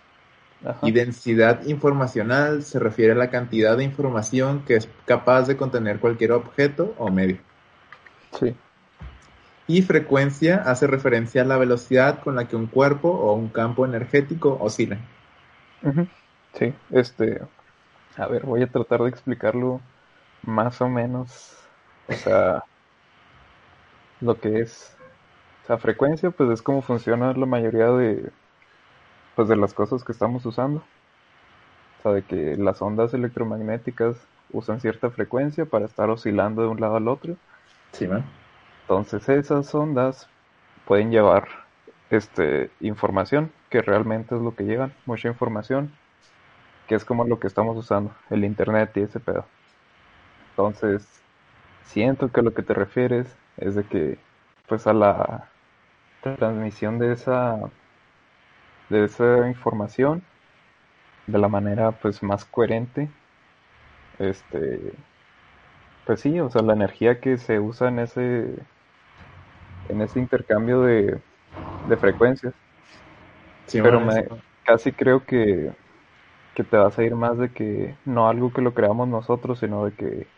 Ajá. 0.66 0.80
Y 0.84 0.92
densidad 0.92 1.66
informacional 1.66 2.64
se 2.64 2.80
refiere 2.80 3.14
a 3.14 3.16
la 3.16 3.30
cantidad 3.30 3.78
de 3.78 3.84
información 3.84 4.64
que 4.66 4.76
es 4.76 4.90
capaz 5.06 5.48
de 5.48 5.58
contener 5.58 6.00
cualquier 6.00 6.34
objeto 6.34 6.94
o 6.98 7.10
medio. 7.10 7.38
Sí. 8.40 8.56
Y 9.68 9.82
frecuencia 9.84 10.58
hace 10.58 10.86
referencia 10.86 11.44
a 11.44 11.46
la 11.46 11.58
velocidad 11.58 12.20
con 12.20 12.36
la 12.36 12.48
que 12.48 12.56
un 12.56 12.68
cuerpo 12.68 13.10
o 13.10 13.34
un 13.34 13.50
campo 13.50 13.86
energético 13.86 14.58
oscila. 14.60 14.98
Sí, 16.54 16.74
este, 16.92 17.42
a 18.18 18.28
ver, 18.28 18.46
voy 18.46 18.64
a 18.64 18.68
tratar 18.68 19.02
de 19.02 19.10
explicarlo 19.10 19.82
más 20.44 20.82
o 20.82 20.90
menos, 20.90 21.56
o 22.08 22.14
sea, 22.14 22.64
lo 24.22 24.40
que 24.40 24.62
es, 24.62 24.98
sea, 25.68 25.78
frecuencia, 25.80 26.32
pues 26.32 26.50
es 26.52 26.62
como 26.64 26.82
funciona 26.84 27.34
la 27.34 27.46
mayoría 27.48 27.88
de, 27.92 28.32
pues 29.36 29.50
de 29.50 29.58
las 29.58 29.74
cosas 29.74 30.04
que 30.06 30.14
estamos 30.14 30.46
usando, 30.46 30.88
o 32.00 32.02
sea, 32.02 32.12
de 32.12 32.26
que 32.26 32.58
las 32.58 32.82
ondas 32.82 33.14
electromagnéticas 33.14 34.28
usan 34.50 34.82
cierta 34.82 35.10
frecuencia 35.12 35.66
para 35.66 35.86
estar 35.86 36.10
oscilando 36.10 36.62
de 36.62 36.68
un 36.68 36.82
lado 36.82 36.98
al 36.98 37.08
otro, 37.08 37.38
Sí, 37.94 38.08
man. 38.08 38.24
entonces 38.88 39.28
esas 39.30 39.74
ondas 39.74 40.30
pueden 40.86 41.12
llevar, 41.12 41.48
este, 42.10 42.76
información, 42.80 43.56
que 43.70 43.82
realmente 43.82 44.36
es 44.36 44.42
lo 44.42 44.56
que 44.56 44.66
llevan, 44.66 44.96
mucha 45.06 45.30
información 45.30 46.00
que 46.88 46.96
es 46.96 47.06
como 47.06 47.26
lo 47.26 47.40
que 47.40 47.48
estamos 47.48 47.78
usando, 47.78 48.16
el 48.30 48.46
internet 48.46 48.92
y 48.98 49.02
ese 49.02 49.20
pedo. 49.20 49.52
Entonces, 50.52 51.26
siento 51.82 52.32
que 52.32 52.42
lo 52.44 52.54
que 52.54 52.64
te 52.64 52.74
refieres 52.74 53.41
es 53.58 53.76
de 53.76 53.88
que, 53.88 54.26
pues 54.68 54.88
a 54.88 54.94
la 54.94 55.56
transmisión 56.22 57.00
de 57.00 57.14
esa, 57.14 57.58
de 58.90 59.06
esa 59.06 59.48
información 59.50 60.28
de 61.26 61.40
la 61.40 61.48
manera 61.50 61.98
pues 61.98 62.22
más 62.22 62.46
coherente, 62.46 63.16
este, 64.20 65.04
pues 66.04 66.22
sí, 66.22 66.40
o 66.40 66.50
sea, 66.50 66.62
la 66.62 66.74
energía 66.74 67.20
que 67.20 67.38
se 67.38 67.60
usa 67.60 67.88
en 67.90 68.00
ese, 68.00 68.68
en 69.86 70.02
ese 70.02 70.20
intercambio 70.20 70.82
de, 70.82 71.24
de 71.84 71.98
frecuencias. 71.98 72.56
Sí, 73.68 73.82
Pero 73.82 74.00
me- 74.02 74.28
casi 74.64 74.94
creo 74.94 75.26
que, 75.26 75.76
que 76.56 76.64
te 76.66 76.78
vas 76.78 76.98
a 77.00 77.04
ir 77.04 77.16
más 77.16 77.38
de 77.40 77.54
que 77.54 78.00
no 78.06 78.28
algo 78.30 78.54
que 78.54 78.62
lo 78.64 78.74
creamos 78.76 79.08
nosotros, 79.10 79.60
sino 79.60 79.86
de 79.86 79.96
que 79.96 80.34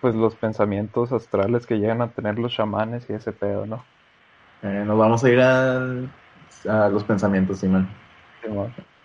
pues 0.00 0.14
los 0.14 0.36
pensamientos 0.36 1.12
astrales 1.12 1.66
que 1.66 1.76
llegan 1.78 2.02
a 2.02 2.12
tener 2.14 2.38
los 2.38 2.54
chamanes 2.54 3.08
y 3.10 3.14
ese 3.14 3.32
pedo, 3.32 3.66
¿no? 3.66 3.90
Eh, 4.62 4.84
nos 4.86 4.98
vamos 4.98 5.24
a 5.24 5.30
ir 5.30 5.40
al- 5.40 6.10
a 6.68 6.88
los 6.90 7.04
pensamientos, 7.04 7.60
Simón. 7.60 7.88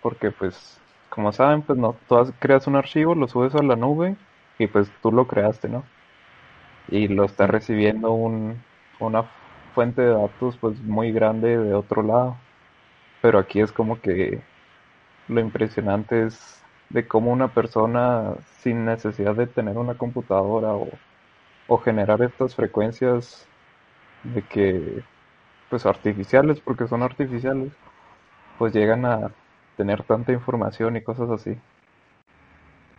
Porque 0.00 0.30
pues, 0.32 0.82
como 1.08 1.32
saben, 1.32 1.62
pues 1.64 1.78
no, 1.78 2.00
tú 2.08 2.16
haz- 2.16 2.34
creas 2.38 2.66
un 2.66 2.76
archivo, 2.76 3.14
lo 3.14 3.28
subes 3.28 3.54
a 3.54 3.62
la 3.62 3.76
nube 3.76 4.18
y 4.58 4.66
pues 4.68 4.92
tú 5.00 5.10
lo 5.12 5.26
creaste, 5.26 5.68
¿no? 5.68 5.92
Y 6.86 7.08
lo 7.08 7.24
está 7.24 7.46
recibiendo 7.46 8.12
un, 8.12 8.66
una 9.00 9.32
fuente 9.74 10.02
de 10.02 10.10
datos 10.14 10.58
pues 10.58 10.80
muy 10.82 11.12
grande 11.12 11.58
de 11.58 11.74
otro 11.74 12.02
lado. 12.02 12.46
Pero 13.22 13.38
aquí 13.40 13.60
es 13.60 13.72
como 13.72 14.00
que 14.02 14.48
lo 15.28 15.40
impresionante 15.40 16.26
es 16.26 16.63
de 16.94 17.08
cómo 17.08 17.32
una 17.32 17.48
persona 17.48 18.36
sin 18.60 18.84
necesidad 18.84 19.34
de 19.34 19.48
tener 19.48 19.76
una 19.78 19.94
computadora 19.94 20.74
o, 20.74 20.88
o 21.66 21.78
generar 21.78 22.22
estas 22.22 22.54
frecuencias 22.54 23.48
de 24.22 24.42
que 24.42 25.02
pues 25.70 25.86
artificiales 25.86 26.60
porque 26.60 26.86
son 26.86 27.02
artificiales 27.02 27.72
pues 28.58 28.72
llegan 28.72 29.04
a 29.06 29.32
tener 29.76 30.04
tanta 30.04 30.32
información 30.32 30.96
y 30.96 31.02
cosas 31.02 31.30
así. 31.30 31.58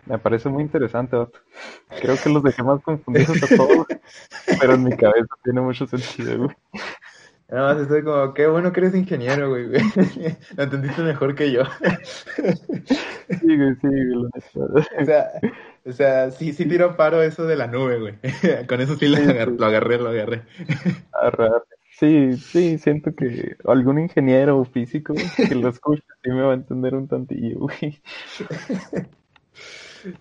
Me 0.05 0.19
parece 0.19 0.49
muy 0.49 0.61
interesante. 0.61 1.15
Creo 2.01 2.17
que 2.21 2.29
los 2.29 2.43
dejé 2.43 2.63
más 2.63 2.81
confundidos 2.83 3.41
a 3.41 3.55
todos, 3.55 3.87
pero 4.59 4.73
en 4.73 4.83
mi 4.83 4.95
cabeza 4.95 5.35
tiene 5.41 5.61
mucho 5.61 5.87
sentido, 5.87 6.37
güey. 6.37 6.55
Nada 7.49 7.73
más 7.73 7.81
estoy 7.83 8.03
como, 8.03 8.33
qué 8.33 8.47
bueno 8.47 8.71
que 8.73 8.79
eres 8.79 8.95
ingeniero, 8.95 9.49
güey. 9.49 9.67
güey. 9.67 9.81
Lo 10.57 10.63
entendiste 10.63 11.01
mejor 11.03 11.35
que 11.35 11.51
yo. 11.51 11.61
Sí, 13.29 13.57
güey, 13.57 13.75
sí, 13.75 13.87
güey. 13.87 14.29
O 14.99 15.05
sea, 15.05 15.27
o 15.85 15.91
sea 15.91 16.31
sí, 16.31 16.53
sí 16.53 16.65
tiró 16.65 16.97
paro 16.97 17.21
eso 17.21 17.45
de 17.45 17.55
la 17.55 17.67
nube, 17.67 17.99
güey. 17.99 18.15
Con 18.67 18.81
eso 18.81 18.95
sí 18.95 19.07
lo 19.07 19.17
agarré, 19.17 19.51
lo 19.51 19.65
agarré, 19.65 19.97
lo 19.99 20.09
agarré. 20.09 20.41
Sí, 21.91 22.33
sí, 22.37 22.77
siento 22.77 23.15
que 23.15 23.55
algún 23.65 23.99
ingeniero 23.99 24.59
o 24.59 24.65
físico 24.65 25.13
que 25.37 25.55
lo 25.55 25.69
escuche 25.69 26.03
sí 26.23 26.29
me 26.29 26.41
va 26.41 26.51
a 26.51 26.55
entender 26.55 26.95
un 26.95 27.07
tantillo, 27.07 27.59
güey. 27.59 28.01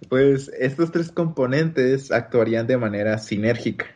Pues 0.08 0.50
estos 0.58 0.92
tres 0.92 1.12
componentes 1.12 2.10
actuarían 2.10 2.66
de 2.66 2.78
manera 2.78 3.18
sinérgica. 3.18 3.86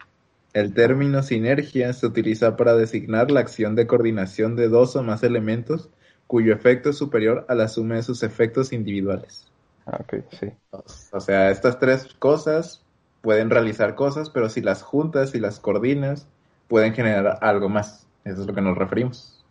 El 0.53 0.73
término 0.75 1.23
sinergia 1.23 1.93
se 1.93 2.07
utiliza 2.07 2.57
para 2.57 2.75
designar 2.75 3.31
la 3.31 3.41
acción 3.41 3.75
de 3.75 3.87
coordinación 3.87 4.57
de 4.57 4.69
dos 4.69 4.97
o 4.97 5.03
más 5.03 5.23
elementos 5.23 5.91
cuyo 6.27 6.53
efecto 6.53 6.91
es 6.91 6.99
superior 6.99 7.45
a 7.49 7.55
la 7.55 7.69
suma 7.69 7.97
de 7.97 8.03
sus 8.03 8.23
efectos 8.23 8.73
individuales. 8.73 9.51
Ah, 9.87 9.99
ok, 10.01 10.25
sí. 10.39 10.53
O 11.13 11.21
sea, 11.21 11.51
estas 11.51 11.79
tres 11.79 12.15
cosas 12.19 12.85
pueden 13.23 13.51
realizar 13.51 13.95
cosas, 13.95 14.31
pero 14.31 14.49
si 14.49 14.61
las 14.61 14.83
juntas 14.83 15.35
y 15.35 15.41
las 15.41 15.59
coordinas, 15.61 16.29
pueden 16.69 16.95
generar 16.95 17.39
algo 17.41 17.69
más. 17.69 18.07
Eso 18.25 18.43
es 18.43 18.47
lo 18.47 18.55
que 18.55 18.61
nos 18.61 18.77
referimos. 18.77 19.45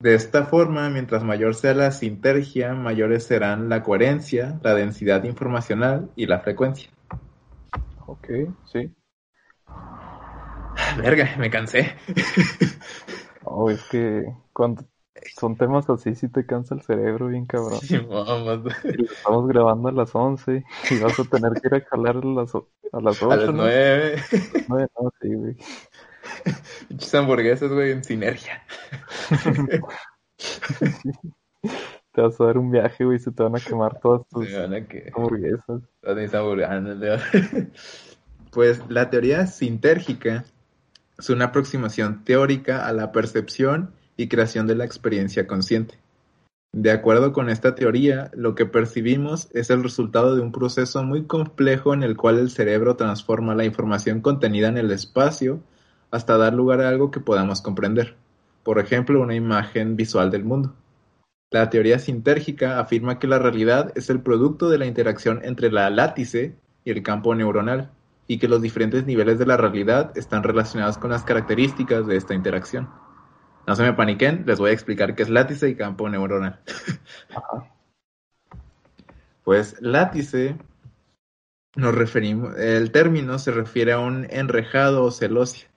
De 0.00 0.14
esta 0.14 0.46
forma, 0.46 0.90
mientras 0.90 1.22
mayor 1.22 1.54
sea 1.54 1.74
la 1.74 1.92
sinergia, 1.92 2.74
mayores 2.74 3.24
serán 3.24 3.68
la 3.68 3.84
coherencia, 3.84 4.58
la 4.62 4.74
densidad 4.74 5.22
informacional 5.22 6.10
y 6.16 6.26
la 6.26 6.40
frecuencia. 6.40 6.90
Ok, 8.06 8.28
sí. 8.72 8.94
Verga, 10.98 11.36
me 11.38 11.50
cansé. 11.50 11.94
Oh, 13.44 13.68
es 13.68 13.82
que 13.90 14.24
cuando 14.52 14.84
son 15.38 15.56
temas 15.56 15.90
así 15.90 16.14
sí 16.14 16.28
te 16.28 16.46
cansa 16.46 16.74
el 16.74 16.82
cerebro 16.82 17.26
bien 17.26 17.44
cabrón. 17.44 17.80
Sí, 17.80 17.96
estamos 19.10 19.48
grabando 19.48 19.88
a 19.88 19.92
las 19.92 20.14
11 20.14 20.64
y 20.90 20.98
vas 21.00 21.18
a 21.18 21.24
tener 21.24 21.52
que 21.60 21.68
ir 21.68 21.74
a 21.74 21.80
jalar 21.80 22.16
a 22.16 22.24
las, 22.24 22.54
a 22.54 23.00
las 23.00 23.22
8, 23.22 23.32
A 23.32 23.36
las 23.36 23.46
¿no? 23.48 23.52
nueve. 23.54 24.22
Nueve, 24.68 24.88
no, 24.98 25.12
sí, 25.20 25.34
güey. 25.34 25.56
Hamburguesas, 27.12 27.70
güey, 27.70 27.92
en 27.92 28.04
sinergia. 28.04 28.62
Te 32.12 32.20
vas 32.20 32.40
a 32.40 32.44
dar 32.44 32.58
un 32.58 32.70
viaje, 32.70 33.04
güey, 33.04 33.18
se 33.18 33.32
te 33.32 33.42
van 33.42 33.56
a 33.56 33.60
quemar 33.60 33.98
todas 34.00 34.26
tus 34.28 34.48
hamburguesas. 35.14 35.82
Pues 38.50 38.82
la 38.90 39.08
teoría 39.08 39.46
sintérgica 39.46 40.44
es 41.18 41.30
una 41.30 41.46
aproximación 41.46 42.22
teórica 42.22 42.86
a 42.86 42.92
la 42.92 43.10
percepción 43.10 43.94
y 44.18 44.28
creación 44.28 44.66
de 44.66 44.74
la 44.74 44.84
experiencia 44.84 45.46
consciente. 45.46 45.94
De 46.74 46.90
acuerdo 46.90 47.32
con 47.32 47.48
esta 47.48 47.74
teoría, 47.74 48.30
lo 48.34 48.54
que 48.54 48.66
percibimos 48.66 49.48
es 49.52 49.70
el 49.70 49.82
resultado 49.82 50.36
de 50.36 50.42
un 50.42 50.52
proceso 50.52 51.02
muy 51.02 51.24
complejo 51.24 51.94
en 51.94 52.02
el 52.02 52.16
cual 52.16 52.38
el 52.38 52.50
cerebro 52.50 52.96
transforma 52.96 53.54
la 53.54 53.64
información 53.64 54.20
contenida 54.20 54.68
en 54.68 54.76
el 54.76 54.90
espacio 54.90 55.60
hasta 56.10 56.36
dar 56.36 56.52
lugar 56.52 56.82
a 56.82 56.88
algo 56.88 57.10
que 57.10 57.20
podamos 57.20 57.62
comprender. 57.62 58.16
Por 58.62 58.78
ejemplo, 58.78 59.20
una 59.20 59.34
imagen 59.34 59.96
visual 59.96 60.30
del 60.30 60.44
mundo. 60.44 60.74
La 61.52 61.68
teoría 61.68 61.98
sintérgica 61.98 62.80
afirma 62.80 63.18
que 63.18 63.26
la 63.26 63.38
realidad 63.38 63.92
es 63.94 64.08
el 64.08 64.22
producto 64.22 64.70
de 64.70 64.78
la 64.78 64.86
interacción 64.86 65.40
entre 65.44 65.70
la 65.70 65.90
látice 65.90 66.56
y 66.82 66.90
el 66.90 67.02
campo 67.02 67.34
neuronal, 67.34 67.90
y 68.26 68.38
que 68.38 68.48
los 68.48 68.62
diferentes 68.62 69.04
niveles 69.04 69.38
de 69.38 69.44
la 69.44 69.58
realidad 69.58 70.16
están 70.16 70.42
relacionados 70.42 70.96
con 70.96 71.10
las 71.10 71.24
características 71.24 72.06
de 72.06 72.16
esta 72.16 72.32
interacción. 72.32 72.88
No 73.66 73.76
se 73.76 73.82
me 73.82 73.92
paniquen, 73.92 74.44
les 74.46 74.58
voy 74.58 74.70
a 74.70 74.72
explicar 74.72 75.14
qué 75.14 75.24
es 75.24 75.28
látice 75.28 75.68
y 75.68 75.76
campo 75.76 76.08
neuronal. 76.08 76.58
Ajá. 77.28 77.70
Pues 79.44 79.76
látice 79.82 80.56
nos 81.76 81.94
referimos, 81.94 82.56
el 82.56 82.92
término 82.92 83.38
se 83.38 83.50
refiere 83.50 83.92
a 83.92 83.98
un 83.98 84.26
enrejado 84.30 85.04
o 85.04 85.10
celosia 85.10 85.71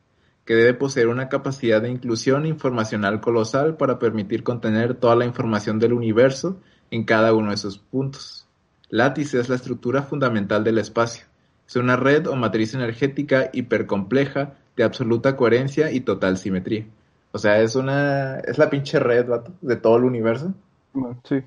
que 0.46 0.56
debe 0.56 0.74
poseer 0.76 1.08
una 1.08 1.30
capacidad 1.30 1.82
de 1.82 1.90
inclusión 1.90 2.46
informacional 2.46 3.20
colosal 3.22 3.78
para 3.78 4.00
permitir 4.00 4.44
contener 4.44 4.96
toda 4.96 5.16
la 5.16 5.26
información 5.26 5.80
del 5.80 5.94
universo 5.94 6.62
en 6.92 7.04
cada 7.04 7.34
uno 7.34 7.52
de 7.52 7.58
sus 7.58 7.78
puntos. 7.80 8.48
Látice 8.90 9.40
es 9.40 9.50
la 9.50 9.56
estructura 9.56 10.04
fundamental 10.04 10.64
del 10.64 10.78
espacio. 10.78 11.26
Es 11.68 11.76
una 11.76 11.96
red 11.96 12.28
o 12.28 12.36
matriz 12.36 12.74
energética 12.76 13.50
hipercompleja 13.54 14.54
de 14.78 14.84
absoluta 14.84 15.36
coherencia 15.36 15.92
y 15.92 16.02
total 16.02 16.38
simetría. 16.38 16.86
O 17.32 17.38
sea, 17.40 17.60
es 17.62 17.76
una 17.76 18.40
es 18.40 18.58
la 18.58 18.70
pinche 18.70 19.00
red, 19.00 19.28
vato, 19.28 19.52
de 19.62 19.76
todo 19.76 19.98
el 19.98 20.04
universo 20.06 20.54
Sí, 21.24 21.44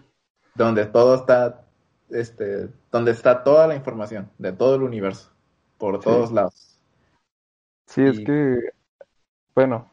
donde 0.55 0.87
todo 0.87 1.15
está, 1.15 1.65
este, 2.11 2.69
donde 2.91 3.13
está 3.13 3.43
toda 3.45 3.67
la 3.67 3.77
información 3.77 4.31
de 4.39 4.53
todo 4.53 4.75
el 4.75 4.83
universo, 4.83 5.31
por 5.79 6.03
Sí. 6.03 6.05
todos 6.05 6.33
lados. 6.33 6.79
sí, 7.87 8.03
es 8.03 8.21
que, 8.21 8.59
bueno, 9.59 9.91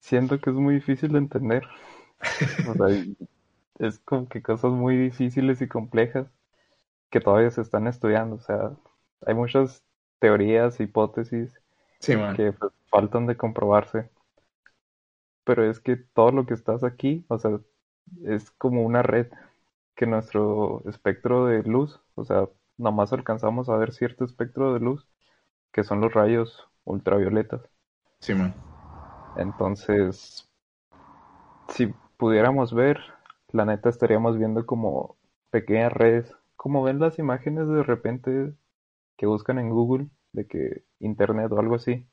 siento 0.00 0.40
que 0.40 0.50
es 0.50 0.56
muy 0.56 0.74
difícil 0.74 1.12
de 1.12 1.18
entender. 1.18 1.62
O 2.68 2.74
sea, 2.74 3.04
es 3.78 4.00
como 4.00 4.28
que 4.28 4.42
cosas 4.42 4.72
muy 4.72 4.96
difíciles 4.96 5.62
y 5.62 5.68
complejas 5.68 6.26
que 7.08 7.20
todavía 7.20 7.52
se 7.52 7.60
están 7.60 7.86
estudiando. 7.86 8.34
O 8.34 8.40
sea, 8.40 8.72
hay 9.24 9.34
muchas 9.34 9.84
teorías, 10.18 10.80
hipótesis 10.80 11.54
Sí, 12.00 12.14
que 12.34 12.50
pues, 12.50 12.72
faltan 12.90 13.28
de 13.28 13.36
comprobarse. 13.36 14.10
Pero 15.44 15.70
es 15.70 15.78
que 15.78 15.94
todo 15.94 16.32
lo 16.32 16.44
que 16.44 16.54
estás 16.54 16.82
aquí, 16.82 17.24
o 17.28 17.38
sea, 17.38 17.60
es 18.24 18.50
como 18.50 18.82
una 18.82 19.02
red 19.02 19.28
que 19.94 20.06
nuestro 20.06 20.82
espectro 20.88 21.46
de 21.46 21.62
luz, 21.62 22.00
o 22.16 22.24
sea, 22.24 22.48
nomás 22.76 23.12
alcanzamos 23.12 23.68
a 23.68 23.76
ver 23.76 23.92
cierto 23.92 24.24
espectro 24.24 24.74
de 24.74 24.80
luz, 24.80 25.06
que 25.70 25.84
son 25.84 26.00
los 26.00 26.12
rayos 26.12 26.68
ultravioletas. 26.82 27.70
Sí, 28.24 28.32
man. 28.32 28.54
Entonces, 29.36 30.48
si 31.68 31.88
pudiéramos 32.16 32.72
ver, 32.72 33.00
la 33.52 33.66
neta 33.66 33.90
estaríamos 33.90 34.38
viendo 34.38 34.64
como 34.64 35.18
pequeñas 35.50 35.92
redes, 35.92 36.34
como 36.56 36.82
ven 36.82 37.00
las 37.00 37.18
imágenes 37.18 37.68
de 37.68 37.82
repente 37.82 38.54
que 39.18 39.26
buscan 39.26 39.58
en 39.58 39.68
Google, 39.68 40.08
de 40.32 40.46
que 40.46 40.84
internet 41.00 41.52
o 41.52 41.60
algo 41.60 41.74
así, 41.74 42.06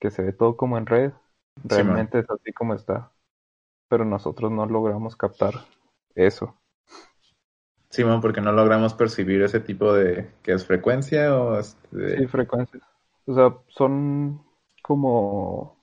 que 0.00 0.10
se 0.10 0.22
ve 0.22 0.32
todo 0.34 0.56
como 0.56 0.76
en 0.76 0.86
red, 0.86 1.12
Sí, 1.68 1.76
realmente 1.76 2.18
es 2.18 2.30
así 2.30 2.52
como 2.52 2.74
está, 2.74 3.10
pero 3.88 4.04
nosotros 4.04 4.52
no 4.52 4.66
logramos 4.66 5.16
captar 5.16 5.54
eso. 6.14 6.56
Sí, 7.90 8.04
man, 8.04 8.20
porque 8.20 8.40
no 8.40 8.52
logramos 8.52 8.94
percibir 8.94 9.42
ese 9.42 9.60
tipo 9.60 9.92
de, 9.94 10.30
¿qué 10.42 10.52
es 10.52 10.66
frecuencia 10.66 11.34
o 11.34 11.58
este, 11.58 12.18
Sí, 12.18 12.26
frecuencias. 12.26 12.82
O 13.26 13.34
sea, 13.34 13.56
son 13.68 14.45
como 14.86 15.78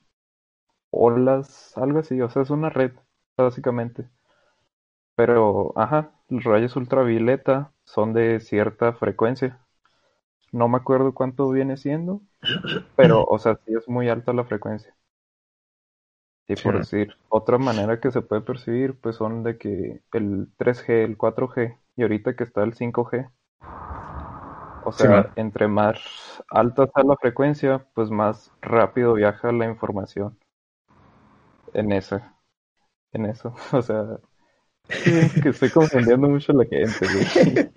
olas, 0.91 1.77
algo 1.77 1.99
así, 1.99 2.21
o 2.21 2.29
sea, 2.29 2.43
es 2.43 2.51
una 2.51 2.69
red, 2.69 2.93
básicamente. 3.37 4.09
Pero, 5.15 5.73
ajá, 5.75 6.11
los 6.29 6.43
rayos 6.43 6.75
ultravioleta 6.75 7.73
son 7.83 8.13
de 8.13 8.39
cierta 8.39 8.93
frecuencia. 8.93 9.65
No 10.51 10.69
me 10.69 10.77
acuerdo 10.77 11.13
cuánto 11.15 11.49
viene 11.51 11.77
siendo, 11.77 12.21
pero, 12.95 13.25
o 13.25 13.39
sea, 13.39 13.57
sí 13.65 13.73
es 13.75 13.89
muy 13.89 14.09
alta 14.09 14.33
la 14.33 14.45
frecuencia. 14.45 14.95
Y 16.47 16.55
por 16.55 16.77
Sí. 16.77 16.77
decir, 16.77 17.17
otra 17.27 17.57
manera 17.57 17.99
que 17.99 18.09
se 18.09 18.21
puede 18.21 18.41
percibir, 18.43 18.97
pues 18.97 19.17
son 19.17 19.43
de 19.43 19.57
que 19.57 20.01
el 20.13 20.47
3G, 20.57 21.03
el 21.03 21.17
4G, 21.17 21.77
y 21.97 22.03
ahorita 22.03 22.35
que 22.37 22.45
está 22.45 22.63
el 22.63 22.73
5G, 22.75 23.27
o 24.85 24.91
sea, 24.91 25.31
entre 25.35 25.67
más 25.67 25.99
alta 26.49 26.83
está 26.85 27.03
la 27.03 27.15
frecuencia, 27.17 27.85
pues 27.93 28.09
más 28.09 28.51
rápido 28.61 29.13
viaja 29.13 29.51
la 29.51 29.65
información 29.65 30.37
en 31.73 31.91
eso, 31.91 32.21
en 33.11 33.25
eso, 33.25 33.55
o 33.71 33.81
sea, 33.81 34.17
que 34.87 35.49
estoy 35.49 35.69
confundiendo 35.69 36.27
mucho 36.29 36.51
a 36.51 36.55
la 36.55 36.65
gente, 36.65 37.07
güey. 37.07 37.71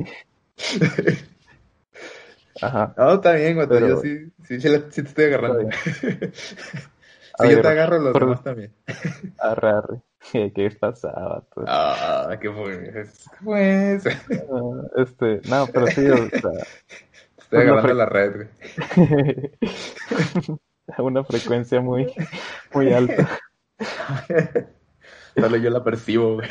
Ajá, 2.62 2.95
No, 2.97 3.14
está 3.14 3.33
bien, 3.35 3.55
güey, 3.55 3.69
Pero- 3.69 3.88
yo 3.88 4.01
sí, 4.01 4.33
sí, 4.45 4.61
sí 4.61 4.69
te 5.03 5.09
estoy 5.09 5.25
agarrando. 5.27 5.69
A 7.38 7.44
Sí, 7.44 7.51
yo 7.53 7.62
te 7.62 7.68
agarro 7.68 7.99
los 7.99 8.12
por- 8.12 8.22
demás 8.22 8.42
también. 8.42 8.72
arre, 9.38 9.68
arre. 9.68 10.03
¿Qué 10.33 10.70
pasaba? 10.81 11.44
tú? 11.55 11.62
Ah, 11.66 12.37
qué 12.40 12.51
pues. 12.51 13.25
Pues. 13.44 14.05
Ah, 14.07 14.83
Este, 14.96 15.40
no, 15.49 15.66
pero 15.72 15.87
sí, 15.88 16.07
o 16.09 16.16
sea, 16.16 16.51
Estoy 17.38 17.61
agarrando 17.61 17.94
la 17.94 18.07
red, 18.07 18.35
güey. 18.35 18.49
a 20.96 21.03
una 21.03 21.22
frecuencia 21.25 21.81
muy, 21.81 22.12
muy 22.75 22.92
alta. 22.92 23.38
Solo 25.38 25.57
yo 25.59 25.70
la 25.70 25.85
percibo, 25.85 26.35
güey. 26.35 26.49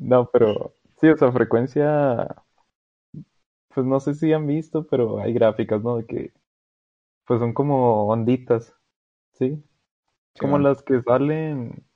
No, 0.00 0.28
pero 0.32 0.74
sí, 1.00 1.08
o 1.08 1.16
sea, 1.16 1.30
frecuencia, 1.32 2.26
pues 3.74 3.86
no 3.86 4.00
sé 4.00 4.14
si 4.14 4.32
han 4.32 4.46
visto, 4.46 4.86
pero 4.86 5.20
hay 5.20 5.32
gráficas, 5.32 5.82
¿no? 5.82 5.96
De 5.98 6.06
que, 6.06 6.32
pues 7.30 7.38
son 7.40 7.54
como 7.54 8.08
onditas, 8.08 8.74
¿sí? 9.34 9.62
Como 10.38 10.58
las 10.58 10.82
que 10.82 11.02
salen, 11.02 11.86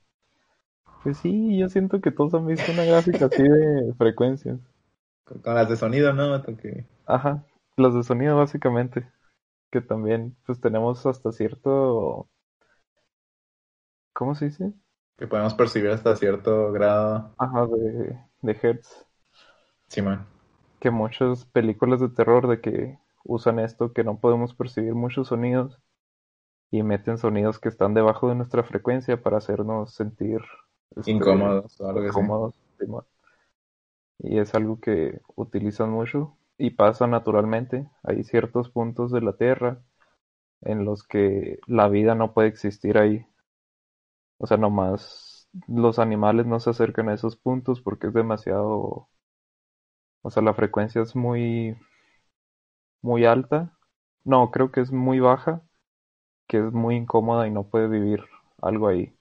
pues 1.05 1.18
sí, 1.18 1.57
yo 1.57 1.68
siento 1.68 2.01
que 2.01 2.11
todos 2.11 2.35
han 2.35 2.47
visto 2.49 2.73
una 2.73 2.83
gráfica 2.85 3.27
así 3.27 3.44
de 3.44 3.94
frecuencias. 3.97 4.59
Con, 5.25 5.40
con 5.40 5.55
las 5.55 5.68
de 5.68 5.77
sonido, 5.77 6.14
¿no? 6.14 6.31
Vato? 6.31 6.57
Que- 6.57 6.87
Ajá, 7.07 7.47
las 7.79 7.94
de 7.94 8.03
sonido 8.03 8.37
básicamente, 8.37 9.11
que 9.70 9.81
también, 9.83 10.37
pues 10.47 10.61
tenemos 10.61 11.07
hasta 11.07 11.33
cierto, 11.33 12.29
¿cómo 14.12 14.35
se 14.35 14.47
dice? 14.47 14.73
que 15.18 15.27
podemos 15.27 15.55
percibir 15.55 15.90
hasta 15.90 16.14
cierto 16.16 16.70
grado. 16.73 17.37
Ajá, 17.38 17.66
de, 17.68 18.18
de 18.42 18.59
hertz. 18.61 19.07
Sí, 19.88 20.03
man. 20.03 20.27
que 20.81 20.90
muchas 20.92 21.47
películas 21.47 21.99
de 22.01 22.11
terror 22.11 22.47
de 22.47 22.61
que 22.61 22.99
usan 23.25 23.59
esto, 23.59 23.93
que 23.93 24.05
no 24.05 24.19
podemos 24.19 24.55
percibir 24.55 24.95
muchos 24.95 25.29
sonidos 25.29 25.81
y 26.71 26.83
meten 26.83 27.19
sonidos 27.19 27.59
que 27.59 27.69
están 27.69 27.95
debajo 27.95 28.29
de 28.29 28.35
nuestra 28.35 28.63
frecuencia 28.65 29.23
para 29.23 29.39
hacernos 29.39 29.95
sentir 29.95 30.41
este, 30.97 31.11
Incómodos 31.11 31.81
algo 31.81 32.05
incómodos. 32.05 32.55
Y 34.19 34.39
es 34.39 34.55
algo 34.55 34.81
que 34.81 35.21
utilizan 35.35 35.91
mucho 35.91 36.37
y 36.57 36.71
pasa 36.71 37.07
naturalmente. 37.07 37.89
Hay 38.03 38.23
ciertos 38.25 38.71
puntos 38.71 39.11
de 39.11 39.21
la 39.21 39.37
Tierra 39.37 39.83
en 40.63 40.85
los 40.85 41.03
que 41.03 41.59
la 41.67 41.89
vida 41.89 42.15
no 42.15 42.33
puede 42.33 42.49
existir 42.49 42.99
ahí. 42.99 43.27
O 44.39 44.47
sea, 44.47 44.57
nomás 44.57 45.49
los 45.69 45.99
animales 45.99 46.47
no 46.47 46.61
se 46.61 46.71
acercan 46.71 47.09
a 47.09 47.15
esos 47.15 47.37
puntos 47.37 47.81
porque 47.81 48.09
es 48.09 48.15
demasiado... 48.15 49.09
O 50.23 50.31
sea, 50.31 50.43
la 50.43 50.55
frecuencia 50.55 51.03
es 51.03 51.15
muy... 51.15 51.77
muy 53.05 53.25
alta. 53.27 53.77
No, 54.25 54.51
creo 54.51 54.73
que 54.73 54.81
es 54.81 54.90
muy 54.90 55.21
baja, 55.21 55.62
que 56.49 56.59
es 56.59 56.73
muy 56.73 56.97
incómoda 56.97 57.47
y 57.47 57.51
no 57.53 57.69
puede 57.69 57.88
vivir 57.88 58.25
algo 58.62 58.88
ahí. 58.88 59.14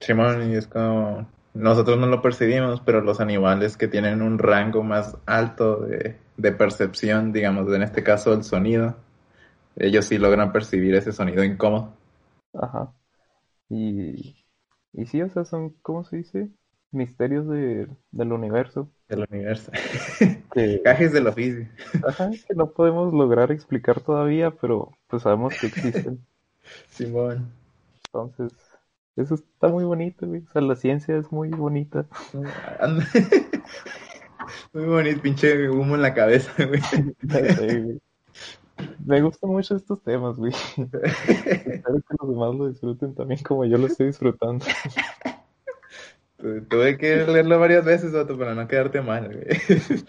Simón, 0.00 0.50
y 0.50 0.56
es 0.56 0.66
como, 0.66 1.26
nosotros 1.54 1.98
no 1.98 2.06
lo 2.06 2.20
percibimos, 2.20 2.80
pero 2.82 3.00
los 3.00 3.20
animales 3.20 3.76
que 3.76 3.88
tienen 3.88 4.20
un 4.20 4.38
rango 4.38 4.82
más 4.82 5.16
alto 5.26 5.76
de, 5.80 6.18
de 6.36 6.52
percepción, 6.52 7.32
digamos, 7.32 7.72
en 7.72 7.82
este 7.82 8.02
caso 8.02 8.32
el 8.34 8.44
sonido, 8.44 8.96
ellos 9.76 10.06
sí 10.06 10.18
logran 10.18 10.52
percibir 10.52 10.94
ese 10.94 11.12
sonido 11.12 11.44
incómodo. 11.44 11.94
Ajá. 12.54 12.94
Y, 13.70 14.36
y 14.92 15.06
sí, 15.06 15.22
o 15.22 15.30
sea, 15.30 15.44
son, 15.44 15.70
¿cómo 15.82 16.04
se 16.04 16.18
dice? 16.18 16.50
Misterios 16.92 17.48
de, 17.48 17.88
del 18.12 18.32
universo. 18.32 18.92
del 19.08 19.26
universo. 19.30 19.70
Que, 20.52 20.82
Cajes 20.82 21.12
del 21.12 21.26
oficio. 21.26 21.68
ajá, 22.06 22.30
que 22.30 22.54
no 22.54 22.70
podemos 22.70 23.12
lograr 23.12 23.50
explicar 23.50 24.00
todavía, 24.00 24.50
pero 24.50 24.92
pues 25.08 25.22
sabemos 25.22 25.54
que 25.58 25.68
existen. 25.68 26.24
Simón. 26.90 27.50
Entonces, 28.06 28.52
eso 29.16 29.34
está 29.34 29.68
muy 29.68 29.84
bonito, 29.84 30.26
güey. 30.26 30.42
O 30.42 30.52
sea, 30.52 30.62
la 30.62 30.76
ciencia 30.76 31.16
es 31.16 31.30
muy 31.32 31.50
bonita. 31.50 32.06
Muy 34.72 34.84
bonito, 34.84 35.22
pinche 35.22 35.68
humo 35.70 35.94
en 35.94 36.02
la 36.02 36.14
cabeza, 36.14 36.52
güey. 36.66 36.80
Güey. 37.22 38.00
Me 39.04 39.20
gustan 39.20 39.50
mucho 39.50 39.76
estos 39.76 40.02
temas, 40.02 40.36
güey. 40.36 40.52
Espero 40.76 42.00
que 42.00 42.16
los 42.20 42.28
demás 42.28 42.54
lo 42.54 42.68
disfruten 42.68 43.14
también 43.14 43.40
como 43.42 43.64
yo 43.64 43.78
lo 43.78 43.86
estoy 43.86 44.06
disfrutando. 44.06 44.64
Tu- 46.42 46.62
Tuve 46.64 46.98
que 46.98 47.24
leerlo 47.24 47.58
varias 47.60 47.84
veces, 47.84 48.12
vato, 48.12 48.36
para 48.36 48.54
no 48.56 48.66
quedarte 48.66 49.00
mal, 49.00 49.28
güey. 49.28 49.46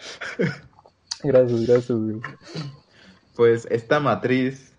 Gracias, 1.24 1.68
gracias, 1.68 1.98
güey. 1.98 2.20
Pues 3.36 3.68
esta 3.72 4.00
matriz 4.02 4.74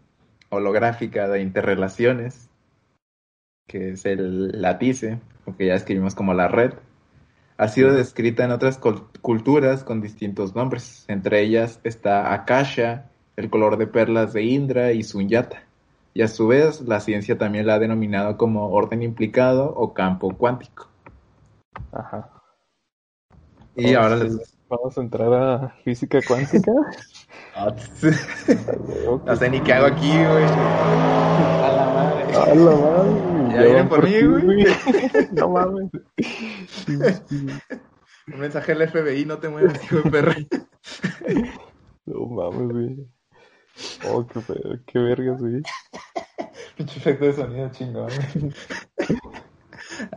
holográfica 0.51 1.27
de 1.29 1.41
interrelaciones, 1.41 2.51
que 3.67 3.91
es 3.91 4.05
el 4.05 4.61
látice, 4.61 5.21
o 5.47 5.57
que 5.57 5.67
ya 5.67 5.75
escribimos 5.75 6.15
como 6.15 6.35
la 6.35 6.49
red, 6.49 6.73
ha 7.57 7.69
sido 7.69 7.93
descrita 7.95 8.45
en 8.45 8.51
otras 8.51 8.79
cul- 8.81 9.07
culturas 9.23 9.85
con 9.85 10.01
distintos 10.03 10.55
nombres. 10.55 11.05
Entre 11.09 11.41
ellas 11.41 11.81
está 11.85 12.35
Akasha, 12.35 13.07
el 13.37 13.49
color 13.49 13.79
de 13.79 13.87
perlas 13.87 14.33
de 14.33 14.43
Indra 14.43 14.93
y 14.93 15.03
Sunyata. 15.03 15.63
Y 16.13 16.23
a 16.23 16.29
su 16.29 16.47
vez, 16.47 16.83
la 16.83 17.01
ciencia 17.01 17.39
también 17.39 17.67
la 17.67 17.75
ha 17.75 17.79
denominado 17.79 18.37
como 18.37 18.69
orden 18.71 19.03
implicado 19.03 19.73
o 19.75 19.95
campo 19.95 20.37
cuántico. 20.37 20.89
Ajá. 21.93 22.31
Y 23.77 23.95
ahora 23.95 24.15
Entonces, 24.15 24.39
les... 24.39 24.55
Vamos 24.69 24.97
a 24.97 25.01
entrar 25.03 25.33
a 25.33 25.69
física 25.85 26.21
cuántica. 26.27 26.73
Ok. 29.07 29.25
No 29.27 29.37
sé 29.37 29.49
ni 29.49 29.61
qué 29.61 29.75
hago 29.75 29.87
aquí, 29.87 30.11
güey. 30.11 30.45
A 30.45 31.73
la 31.77 31.87
madre. 31.95 32.37
A 32.37 32.55
la 32.55 32.71
madre. 32.73 33.55
Ya 33.55 33.63
vienen 33.63 33.77
van 33.77 33.89
por 33.89 34.05
mí, 34.05 34.23
güey. 34.23 34.67
No 35.33 35.51
mames. 35.51 35.91
Un 36.89 38.41
mensaje 38.41 38.75
del 38.75 38.89
FBI, 38.89 39.25
no 39.25 39.39
te 39.39 39.49
muevas, 39.49 39.85
hijo 39.85 39.99
de 39.99 40.11
perra. 40.11 40.35
No 42.07 42.27
mames, 42.27 42.69
güey. 42.73 43.09
Oh, 44.09 44.27
qué 44.27 44.41
pedo, 44.41 44.77
qué 44.87 44.99
vergas, 44.99 45.41
güey. 45.41 45.63
Pinche 46.77 46.99
efecto 46.99 47.27
de 47.27 47.33
sonido 47.35 47.71
chingón. 47.71 48.11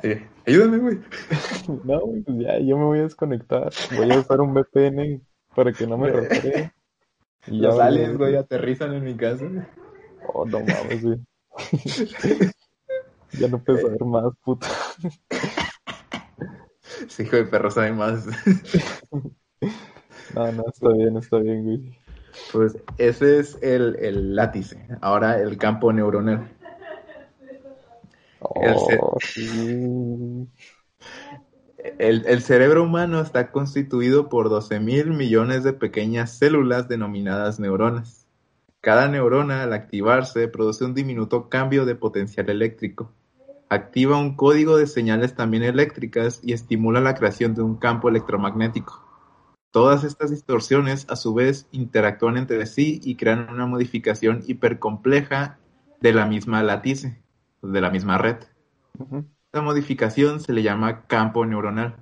Ay, 0.03 0.27
Ayúdame, 0.45 0.77
güey. 0.77 0.99
No, 1.83 1.99
güey, 2.01 2.21
pues 2.21 2.37
ya, 2.39 2.59
yo 2.59 2.77
me 2.77 2.85
voy 2.85 2.99
a 2.99 3.03
desconectar. 3.03 3.71
Voy 3.95 4.11
a 4.11 4.19
usar 4.19 4.41
un 4.41 4.53
VPN 4.53 5.21
para 5.55 5.73
que 5.73 5.85
no 5.85 5.97
me 5.97 6.09
rastree. 6.09 6.71
Y 7.47 7.59
ya, 7.61 7.67
Los 7.67 7.79
aliens, 7.79 8.17
güey, 8.17 8.35
aterrizan 8.35 8.93
en 8.93 9.03
mi 9.03 9.15
casa. 9.15 9.45
Oh, 10.33 10.45
no 10.45 10.59
mames, 10.59 11.03
güey. 11.03 11.19
Ya 13.33 13.49
no 13.49 13.61
puedes 13.61 13.81
saber 13.81 14.03
más, 14.05 14.33
puto. 14.43 14.65
Sí, 17.09 17.23
hijo 17.23 17.35
de 17.35 17.43
perro, 17.43 17.69
sabe 17.69 17.91
más. 17.91 18.25
No, 20.33 20.51
no, 20.53 20.63
está 20.67 20.89
bien, 20.93 21.17
está 21.17 21.37
bien, 21.37 21.63
güey. 21.63 21.99
Pues 22.51 22.77
ese 22.97 23.39
es 23.39 23.57
el, 23.61 23.97
el 23.99 24.35
látice. 24.35 24.87
Ahora 25.01 25.39
el 25.39 25.57
campo 25.57 25.91
neuronal. 25.91 26.49
El 28.61 28.75
ce- 28.77 28.99
Oh. 29.01 29.17
El, 31.99 32.25
el 32.27 32.41
cerebro 32.41 32.83
humano 32.83 33.21
está 33.21 33.51
constituido 33.51 34.29
por 34.29 34.49
12 34.49 34.79
mil 34.79 35.11
millones 35.11 35.63
de 35.63 35.73
pequeñas 35.73 36.37
células 36.37 36.87
denominadas 36.87 37.59
neuronas. 37.59 38.27
Cada 38.81 39.07
neurona, 39.07 39.63
al 39.63 39.73
activarse, 39.73 40.47
produce 40.47 40.85
un 40.85 40.93
diminuto 40.93 41.49
cambio 41.49 41.85
de 41.85 41.95
potencial 41.95 42.49
eléctrico. 42.49 43.11
Activa 43.69 44.17
un 44.17 44.35
código 44.35 44.77
de 44.77 44.87
señales 44.87 45.35
también 45.35 45.63
eléctricas 45.63 46.39
y 46.43 46.53
estimula 46.53 46.99
la 47.01 47.15
creación 47.15 47.53
de 47.53 47.61
un 47.61 47.75
campo 47.75 48.09
electromagnético. 48.09 49.03
Todas 49.71 50.03
estas 50.03 50.31
distorsiones, 50.31 51.05
a 51.09 51.15
su 51.15 51.33
vez, 51.33 51.67
interactúan 51.71 52.37
entre 52.37 52.65
sí 52.65 52.99
y 53.03 53.15
crean 53.15 53.49
una 53.49 53.65
modificación 53.65 54.41
hipercompleja 54.47 55.59
de 56.01 56.13
la 56.13 56.25
misma 56.25 56.63
látice, 56.63 57.21
de 57.71 57.81
la 57.81 57.89
misma 57.89 58.17
red. 58.17 58.37
Ujú. 58.97 59.25
Esta 59.45 59.61
modificación 59.61 60.39
se 60.39 60.53
le 60.53 60.63
llama 60.63 61.07
campo 61.07 61.45
neuronal. 61.45 61.97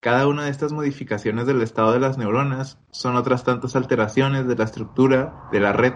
Cada 0.00 0.26
una 0.26 0.44
de 0.44 0.50
estas 0.50 0.72
modificaciones 0.72 1.46
del 1.46 1.62
estado 1.62 1.92
de 1.92 2.00
las 2.00 2.18
neuronas 2.18 2.78
son 2.90 3.16
otras 3.16 3.44
tantas 3.44 3.76
alteraciones 3.76 4.48
de 4.48 4.56
la 4.56 4.64
estructura 4.64 5.48
de 5.52 5.60
la 5.60 5.72
red. 5.72 5.94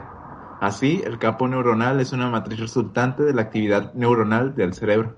Así, 0.61 1.02
el 1.05 1.18
campo 1.18 1.48
neuronal 1.48 2.00
es 2.00 2.12
una 2.12 2.31
matriz 2.31 2.61
resultante 2.61 3.24
de 3.24 3.35
la 3.35 3.42
actividad 3.42 3.92
neuronal 3.94 4.55
del 4.55 4.74
cerebro. 4.74 5.16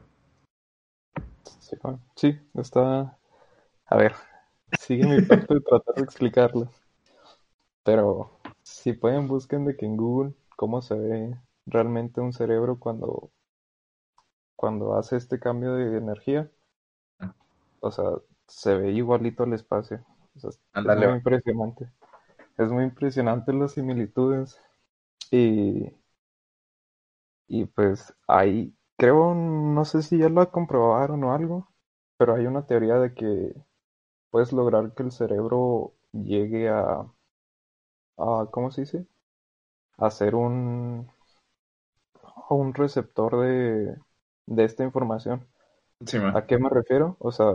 Sí, 1.60 1.76
sí, 2.16 2.38
está. 2.54 3.18
A 3.86 3.96
ver, 3.96 4.14
sigue 4.78 5.06
mi 5.06 5.20
parte 5.20 5.54
de 5.54 5.60
tratar 5.60 5.94
de 5.94 6.02
explicarlo. 6.02 6.70
Pero 7.84 8.40
si 8.62 8.94
pueden, 8.94 9.28
busquen 9.28 9.64
de 9.64 9.76
que 9.76 9.86
en 9.86 9.96
Google 9.96 10.34
cómo 10.56 10.82
se 10.82 10.94
ve 10.94 11.36
realmente 11.66 12.20
un 12.20 12.32
cerebro 12.32 12.78
cuando, 12.78 13.30
cuando 14.58 14.98
hace 14.98 15.16
este 15.16 15.40
cambio 15.40 15.74
de 15.76 15.98
energía. 15.98 16.52
O 17.80 17.90
sea, 17.90 18.04
se 18.46 18.74
ve 18.76 18.92
igualito 18.92 19.42
al 19.44 19.52
espacio. 19.52 20.04
O 20.36 20.40
sea, 20.40 20.50
es 20.84 20.92
muy 20.92 21.10
va. 21.10 21.14
impresionante. 21.14 21.90
Es 22.58 22.70
muy 22.70 22.84
impresionante 22.84 23.52
las 23.54 23.72
similitudes. 23.72 24.60
Y, 25.32 25.86
y 27.48 27.64
pues 27.66 28.14
ahí 28.26 28.74
creo, 28.96 29.34
no 29.34 29.84
sé 29.84 30.02
si 30.02 30.18
ya 30.18 30.28
lo 30.28 30.50
comprobaron 30.50 31.24
o 31.24 31.32
algo, 31.34 31.68
pero 32.16 32.34
hay 32.34 32.46
una 32.46 32.66
teoría 32.66 32.96
de 32.96 33.14
que 33.14 33.54
puedes 34.30 34.52
lograr 34.52 34.94
que 34.94 35.04
el 35.04 35.12
cerebro 35.12 35.94
llegue 36.12 36.68
a, 36.70 37.06
a 38.18 38.46
¿cómo 38.50 38.70
se 38.70 38.82
dice? 38.82 39.06
A 39.98 40.10
ser 40.10 40.34
un, 40.36 41.08
un 42.50 42.74
receptor 42.74 43.38
de, 43.40 43.96
de 44.48 44.64
esta 44.64 44.84
información. 44.84 45.46
Sí. 46.06 46.18
¿A 46.34 46.46
qué 46.46 46.58
me 46.58 46.70
refiero? 46.70 47.16
O 47.20 47.32
sea, 47.32 47.46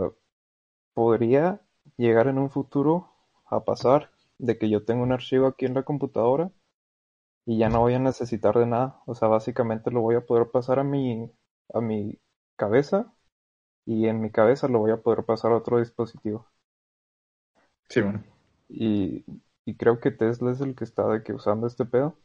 podría 0.94 1.60
llegar 1.96 2.28
en 2.28 2.38
un 2.38 2.50
futuro 2.50 3.10
a 3.46 3.64
pasar 3.64 4.10
de 4.38 4.58
que 4.58 4.70
yo 4.70 4.84
tenga 4.84 5.02
un 5.02 5.12
archivo 5.12 5.46
aquí 5.46 5.66
en 5.66 5.74
la 5.74 5.84
computadora 5.84 6.50
y 7.46 7.58
ya 7.58 7.68
no 7.68 7.80
voy 7.80 7.94
a 7.94 7.98
necesitar 7.98 8.58
de 8.58 8.66
nada. 8.66 9.00
O 9.06 9.14
sea, 9.14 9.28
básicamente 9.28 9.90
lo 9.90 10.00
voy 10.02 10.16
a 10.16 10.26
poder 10.26 10.50
pasar 10.50 10.78
a 10.78 10.84
mi, 10.84 11.30
a 11.72 11.80
mi 11.80 12.18
cabeza 12.56 13.12
y 13.86 14.08
en 14.08 14.20
mi 14.20 14.30
cabeza 14.30 14.68
lo 14.68 14.80
voy 14.80 14.92
a 14.92 15.02
poder 15.02 15.24
pasar 15.24 15.52
a 15.52 15.56
otro 15.58 15.78
dispositivo. 15.78 16.46
Sí, 17.88 18.02
man. 18.02 18.24
Y, 18.68 19.24
y 19.64 19.76
creo 19.76 20.00
que 20.00 20.10
Tesla 20.10 20.52
es 20.52 20.60
el 20.60 20.74
que 20.74 20.84
está 20.84 21.06
de 21.08 21.22
que 21.22 21.32
usando 21.32 21.66
este 21.66 21.84
pedo 21.84 22.18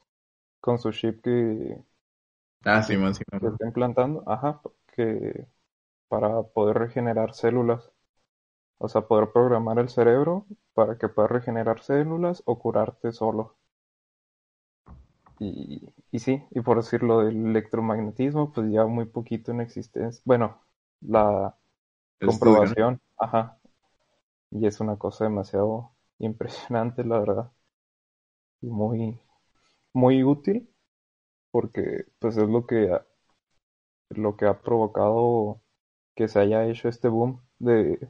con 0.62 0.80
su 0.80 0.92
chip 0.92 1.22
que, 1.24 1.84
Ah, 2.66 2.82
sí, 2.84 2.96
man, 2.98 3.14
sí, 3.16 3.24
está 3.42 3.66
implantando, 3.68 4.24
ajá, 4.28 4.62
que 4.96 5.48
para 6.10 6.44
poder 6.44 6.78
regenerar 6.80 7.34
células. 7.36 7.92
O 8.80 8.90
sea, 8.90 9.04
poder 9.08 9.32
programar 9.34 9.80
el 9.80 9.90
cerebro 9.90 10.48
para 10.74 10.98
que 10.98 11.10
pueda 11.10 11.28
regenerar 11.30 11.82
células 11.82 12.44
o 12.46 12.60
curarte 12.60 13.12
solo. 13.14 13.58
Y, 15.40 15.94
y 16.12 16.20
sí, 16.20 16.44
y 16.52 16.62
por 16.62 16.78
decirlo 16.78 17.20
del 17.22 17.46
electromagnetismo, 17.48 18.52
pues 18.54 18.72
ya 18.72 18.86
muy 18.86 19.06
poquito 19.06 19.52
en 19.52 19.62
existencia. 19.62 20.22
Bueno, 20.26 20.62
la 21.02 21.56
comprobación, 22.24 23.02
ajá. 23.18 23.60
Y 24.52 24.68
es 24.68 24.80
una 24.82 24.98
cosa 24.98 25.26
demasiado 25.26 25.94
impresionante, 26.20 27.04
la 27.06 27.20
verdad. 27.20 27.52
Y 28.62 28.68
muy, 28.68 29.20
muy 29.94 30.24
útil, 30.24 30.70
porque 31.52 32.06
pues 32.20 32.38
es 32.38 32.50
lo 32.50 32.66
que 32.68 32.92
ha, 32.94 33.06
lo 34.10 34.38
que 34.38 34.46
ha 34.46 34.62
provocado 34.62 35.62
que 36.16 36.28
se 36.28 36.40
haya 36.40 36.66
hecho 36.68 36.90
este 36.90 37.08
boom 37.10 37.42
de 37.60 38.10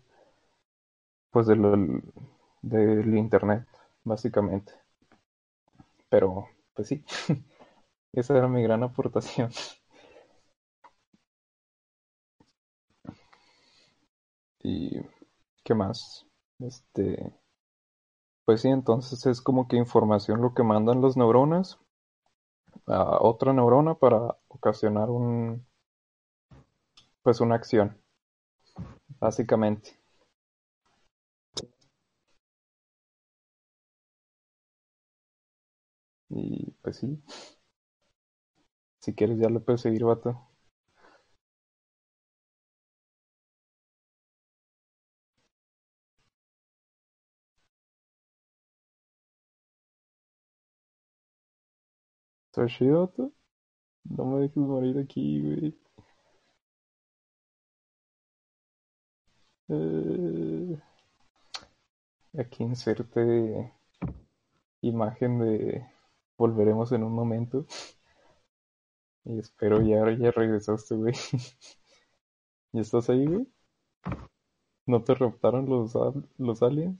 pues 1.31 1.47
del, 1.47 2.03
del 2.61 3.17
internet, 3.17 3.65
básicamente. 4.03 4.73
Pero, 6.09 6.47
pues 6.73 6.87
sí, 6.89 7.03
esa 8.13 8.37
era 8.37 8.47
mi 8.47 8.63
gran 8.63 8.83
aportación. 8.83 9.51
Y 14.63 14.91
qué 15.63 15.73
más, 15.75 16.25
este, 16.59 17.33
pues 18.43 18.59
sí, 18.59 18.67
entonces 18.67 19.25
es 19.27 19.39
como 19.39 19.69
que 19.69 19.77
información 19.77 20.41
lo 20.41 20.53
que 20.53 20.61
mandan 20.61 21.01
las 21.01 21.15
neuronas 21.15 21.79
a 22.89 23.21
otra 23.23 23.53
neurona 23.53 23.95
para 23.95 24.37
ocasionar 24.49 25.09
un, 25.09 25.65
pues 27.23 27.39
una 27.41 27.55
acción, 27.55 27.97
básicamente. 29.19 29.97
Y 36.29 36.71
pues 36.81 36.97
sí. 36.97 37.21
Si 39.01 39.13
quieres 39.13 39.37
ya 39.39 39.49
lo 39.49 39.61
puedes 39.61 39.81
seguir, 39.81 40.05
vato. 40.05 40.48
¿Estás 52.59 52.77
chido, 52.77 53.07
vato? 53.07 53.31
No 54.03 54.25
me 54.25 54.41
dejes 54.41 54.57
morir 54.57 54.99
aquí, 54.99 55.41
güey. 55.41 55.79
Eh, 59.69 60.77
aquí 62.37 62.63
inserte 62.63 63.71
imagen 64.81 65.39
de 65.39 65.85
volveremos 66.37 66.91
en 66.91 67.03
un 67.03 67.13
momento. 67.13 67.65
Y 69.23 69.39
espero 69.39 69.81
ya, 69.81 70.11
ya 70.17 70.31
regresaste, 70.31 70.95
güey. 70.95 71.13
¿Ya 72.73 72.81
estás 72.81 73.09
ahí, 73.09 73.25
güey? 73.25 73.47
¿No 74.85 75.01
te 75.01 75.13
raptaron 75.15 75.69
los, 75.69 75.93
los 76.37 76.61
aliens? 76.61 76.99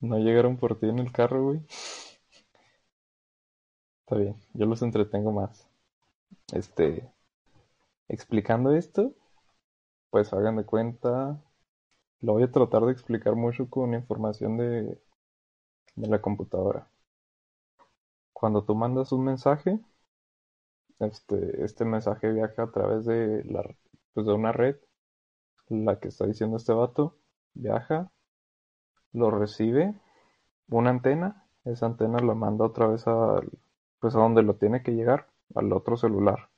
¿No 0.00 0.18
llegaron 0.18 0.56
por 0.56 0.78
ti 0.80 0.88
en 0.88 0.98
el 0.98 1.12
carro, 1.12 1.44
güey? 1.44 1.60
Está 4.10 4.22
bien, 4.22 4.34
yo 4.54 4.66
los 4.66 4.82
entretengo 4.82 5.30
más. 5.30 5.68
Este, 6.52 7.08
explicando 8.08 8.74
esto, 8.74 9.14
pues 10.10 10.32
hagan 10.32 10.56
de 10.56 10.64
cuenta, 10.64 11.40
lo 12.20 12.32
voy 12.32 12.42
a 12.42 12.50
tratar 12.50 12.86
de 12.86 12.90
explicar 12.90 13.36
mucho 13.36 13.70
con 13.70 13.94
información 13.94 14.56
de, 14.56 14.98
de 15.94 16.08
la 16.08 16.20
computadora 16.20 16.88
cuando 18.32 18.64
tú 18.64 18.74
mandas 18.74 19.12
un 19.12 19.22
mensaje, 19.22 19.78
este, 20.98 21.64
este 21.64 21.84
mensaje 21.84 22.32
viaja 22.32 22.64
a 22.64 22.72
través 22.72 23.04
de, 23.04 23.44
la, 23.44 23.62
pues 24.12 24.26
de 24.26 24.32
una 24.32 24.50
red, 24.50 24.74
la 25.68 26.00
que 26.00 26.08
está 26.08 26.26
diciendo 26.26 26.56
este 26.56 26.72
vato, 26.72 27.16
viaja, 27.54 28.10
lo 29.12 29.30
recibe 29.30 29.94
una 30.68 30.90
antena, 30.90 31.46
esa 31.64 31.86
antena 31.86 32.18
lo 32.18 32.34
manda 32.34 32.64
otra 32.64 32.88
vez 32.88 33.06
a, 33.06 33.40
pues 34.00 34.16
a 34.16 34.18
donde 34.20 34.42
lo 34.42 34.56
tiene 34.56 34.82
que 34.82 34.92
llegar, 34.92 35.28
al 35.54 35.72
otro 35.72 35.96
celular. 35.96 36.50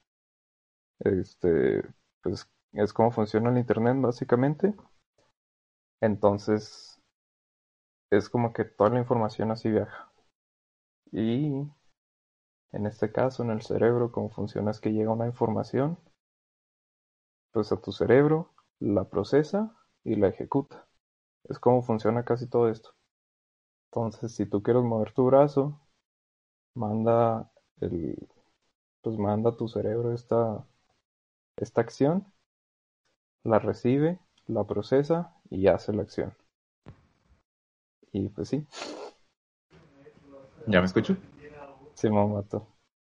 Este, 1.01 1.83
pues 2.23 2.49
es 2.73 2.93
como 2.95 3.11
funciona 3.11 3.51
el 3.51 3.59
internet 3.59 3.97
básicamente. 4.01 4.75
Entonces, 6.03 7.01
es 8.13 8.29
como 8.31 8.53
que 8.53 8.65
toda 8.65 8.91
la 8.91 9.01
información 9.01 9.51
así 9.51 9.69
viaja. 9.69 10.13
Y 11.13 11.69
en 12.73 12.87
este 12.87 13.13
caso, 13.13 13.45
en 13.45 13.51
el 13.51 13.63
cerebro, 13.63 14.11
cómo 14.11 14.29
funciona 14.29 14.73
es 14.73 14.81
que 14.81 14.93
llega 14.93 15.13
una 15.13 15.27
información, 15.27 15.97
pues 17.53 17.73
a 17.73 17.81
tu 17.81 17.93
cerebro, 17.93 18.51
la 18.79 19.05
procesa 19.09 19.75
y 20.05 20.17
la 20.17 20.29
ejecuta. 20.29 20.87
Es 21.45 21.59
como 21.59 21.83
funciona 21.83 22.25
casi 22.25 22.49
todo 22.49 22.69
esto. 22.71 22.91
Entonces, 23.93 24.35
si 24.35 24.47
tú 24.47 24.63
quieres 24.63 24.83
mover 24.83 25.13
tu 25.13 25.27
brazo, 25.27 25.81
manda 26.75 27.51
el, 27.81 28.17
pues 29.03 29.19
manda 29.19 29.51
a 29.51 29.57
tu 29.57 29.69
cerebro 29.69 30.13
esta, 30.15 30.67
esta 31.57 31.81
acción, 31.83 32.27
la 33.45 33.61
recibe, 33.61 34.19
la 34.49 34.65
procesa 34.65 35.37
y 35.49 35.69
hace 35.69 35.93
la 35.93 36.03
acción. 36.03 36.35
Y 38.13 38.29
pues 38.29 38.49
sí. 38.49 38.65
¿Ya 40.67 40.81
me 40.81 40.87
escucho? 40.87 41.17
Sí. 41.95 42.09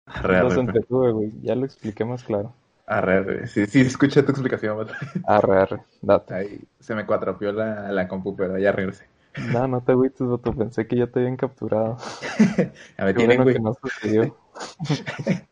Arre, 0.06 0.36
Los 0.36 0.56
arre, 0.56 0.60
entretuve, 0.60 1.12
güey. 1.12 1.32
Ya 1.42 1.54
lo 1.54 1.64
expliqué 1.64 2.04
más 2.04 2.24
claro. 2.24 2.52
arre, 2.86 3.18
arre. 3.18 3.46
Sí, 3.46 3.66
sí, 3.66 3.80
escuché 3.80 4.22
tu 4.22 4.32
explicación, 4.32 4.76
vato. 4.76 4.94
Arre, 5.34 5.56
arre. 5.60 5.80
Date. 6.02 6.34
Ahí 6.34 6.60
se 6.80 6.94
me 6.94 7.06
cuatropió 7.06 7.52
la, 7.52 7.92
la 7.92 8.08
compu, 8.08 8.34
pero 8.36 8.58
ya 8.58 8.72
regresé. 8.72 9.06
No, 9.36 9.68
no 9.68 9.80
te 9.82 9.92
agüites, 9.92 10.26
vato. 10.26 10.52
Pensé 10.54 10.86
que 10.86 10.96
ya 10.96 11.06
te 11.06 11.20
habían 11.20 11.36
capturado. 11.36 11.96
A 12.98 13.04
ver, 13.04 13.14
Qué 13.14 13.26
tienen, 13.26 13.36
bueno 13.38 13.42
güey. 13.44 13.54
que 13.54 13.60
no 13.60 13.74
sucedió. 13.80 14.36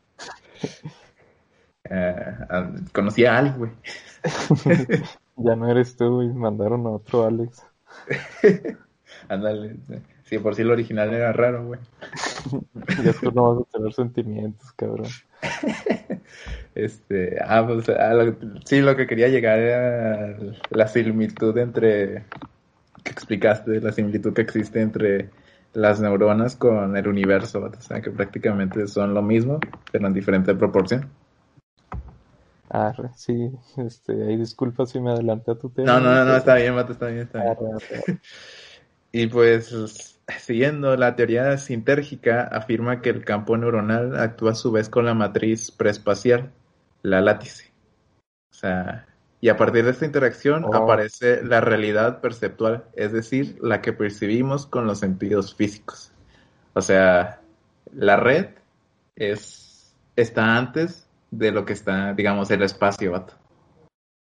Eh, 1.88 2.34
ah, 2.50 2.68
conocí 2.92 3.24
a 3.24 3.38
Al, 3.38 3.54
güey. 3.56 3.70
Ya 5.38 5.54
no 5.54 5.70
eres 5.70 5.96
tú, 5.96 6.14
güey. 6.16 6.28
Mandaron 6.28 6.86
a 6.86 6.90
otro 6.90 7.26
Alex. 7.26 7.62
Ándale. 9.28 9.76
Sí, 10.24 10.38
por 10.38 10.54
sí 10.54 10.62
el 10.62 10.70
original 10.70 11.12
era 11.12 11.32
raro, 11.32 11.66
güey. 11.66 11.80
Ya 13.04 13.12
tú 13.12 13.30
no 13.32 13.54
vas 13.54 13.66
a 13.68 13.70
tener 13.76 13.92
sentimientos, 13.92 14.72
cabrón. 14.72 15.08
Este, 16.74 17.36
ah, 17.44 17.64
pues, 17.66 17.88
a 17.90 18.14
lo- 18.14 18.34
sí, 18.64 18.80
lo 18.80 18.96
que 18.96 19.06
quería 19.06 19.28
llegar 19.28 19.58
era 19.58 20.36
la 20.70 20.88
similitud 20.88 21.56
entre, 21.58 22.24
que 23.06 23.12
explicaste, 23.12 23.80
la 23.80 23.92
similitud 23.92 24.34
que 24.34 24.42
existe 24.42 24.80
entre 24.80 25.30
las 25.72 26.00
neuronas 26.00 26.56
con 26.56 26.96
el 26.96 27.06
universo, 27.06 27.60
o 27.60 27.80
sea, 27.80 28.00
que 28.00 28.10
prácticamente 28.10 28.86
son 28.88 29.14
lo 29.14 29.22
mismo, 29.22 29.60
pero 29.92 30.06
en 30.06 30.14
diferente 30.14 30.54
proporción. 30.54 31.08
Arre, 32.68 33.10
sí. 33.14 33.52
Este, 33.76 34.12
ahí 34.24 34.36
disculpa 34.36 34.86
si 34.86 34.98
me 35.00 35.10
adelanté 35.10 35.52
a 35.52 35.54
tu 35.54 35.70
tema. 35.70 35.92
No, 35.92 36.00
no, 36.00 36.24
no, 36.24 36.36
está 36.36 36.56
bien, 36.56 36.74
Mato, 36.74 36.92
está 36.92 37.06
bien, 37.06 37.20
está 37.20 37.42
bien. 37.42 37.54
Arre. 37.54 38.20
Y 39.12 39.28
pues, 39.28 40.18
siguiendo, 40.38 40.96
la 40.96 41.14
teoría 41.14 41.56
sintérgica 41.58 42.42
afirma 42.42 43.00
que 43.00 43.10
el 43.10 43.24
campo 43.24 43.56
neuronal 43.56 44.18
actúa 44.18 44.52
a 44.52 44.54
su 44.54 44.72
vez 44.72 44.88
con 44.88 45.06
la 45.06 45.14
matriz 45.14 45.70
preespacial, 45.70 46.52
la 47.02 47.20
látice. 47.20 47.72
O 48.50 48.54
sea, 48.54 49.06
y 49.46 49.48
a 49.48 49.56
partir 49.56 49.84
de 49.84 49.92
esta 49.92 50.04
interacción 50.04 50.64
Oh. 50.64 50.74
aparece 50.74 51.40
la 51.44 51.60
realidad 51.60 52.20
perceptual, 52.20 52.82
es 52.94 53.12
decir, 53.12 53.56
la 53.62 53.80
que 53.80 53.92
percibimos 53.92 54.66
con 54.66 54.88
los 54.88 54.98
sentidos 54.98 55.54
físicos. 55.54 56.10
O 56.74 56.82
sea, 56.82 57.40
la 57.92 58.16
red 58.16 58.48
es, 59.14 59.96
está 60.16 60.56
antes 60.56 61.08
de 61.30 61.52
lo 61.52 61.64
que 61.64 61.74
está, 61.74 62.12
digamos, 62.12 62.50
el 62.50 62.62
espacio, 62.62 63.12
vato. 63.12 63.34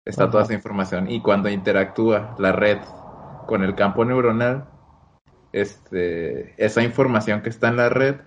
Está 0.05 0.29
toda 0.29 0.43
esa 0.43 0.53
información. 0.53 1.09
Y 1.09 1.23
cuando 1.23 1.49
interactúa 1.49 2.35
la 2.37 2.51
red 2.51 2.77
con 3.47 3.63
el 3.63 3.73
campo 3.73 4.05
neuronal, 4.05 4.69
este, 5.51 6.53
esa 6.63 6.83
información 6.83 7.41
que 7.41 7.49
está 7.49 7.69
en 7.69 7.77
la 7.77 7.89
red 7.89 8.17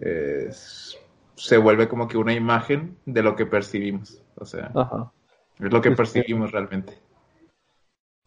eh, 0.00 0.48
se 1.34 1.56
vuelve 1.56 1.88
como 1.88 2.06
que 2.06 2.18
una 2.18 2.34
imagen 2.34 2.98
de 3.04 3.24
lo 3.24 3.34
que 3.34 3.46
percibimos. 3.46 4.22
O 4.36 4.44
sea, 4.44 4.70
Ajá. 4.76 5.10
Es 5.60 5.72
lo 5.72 5.80
que 5.82 5.92
percibimos 5.92 6.50
realmente. 6.52 6.94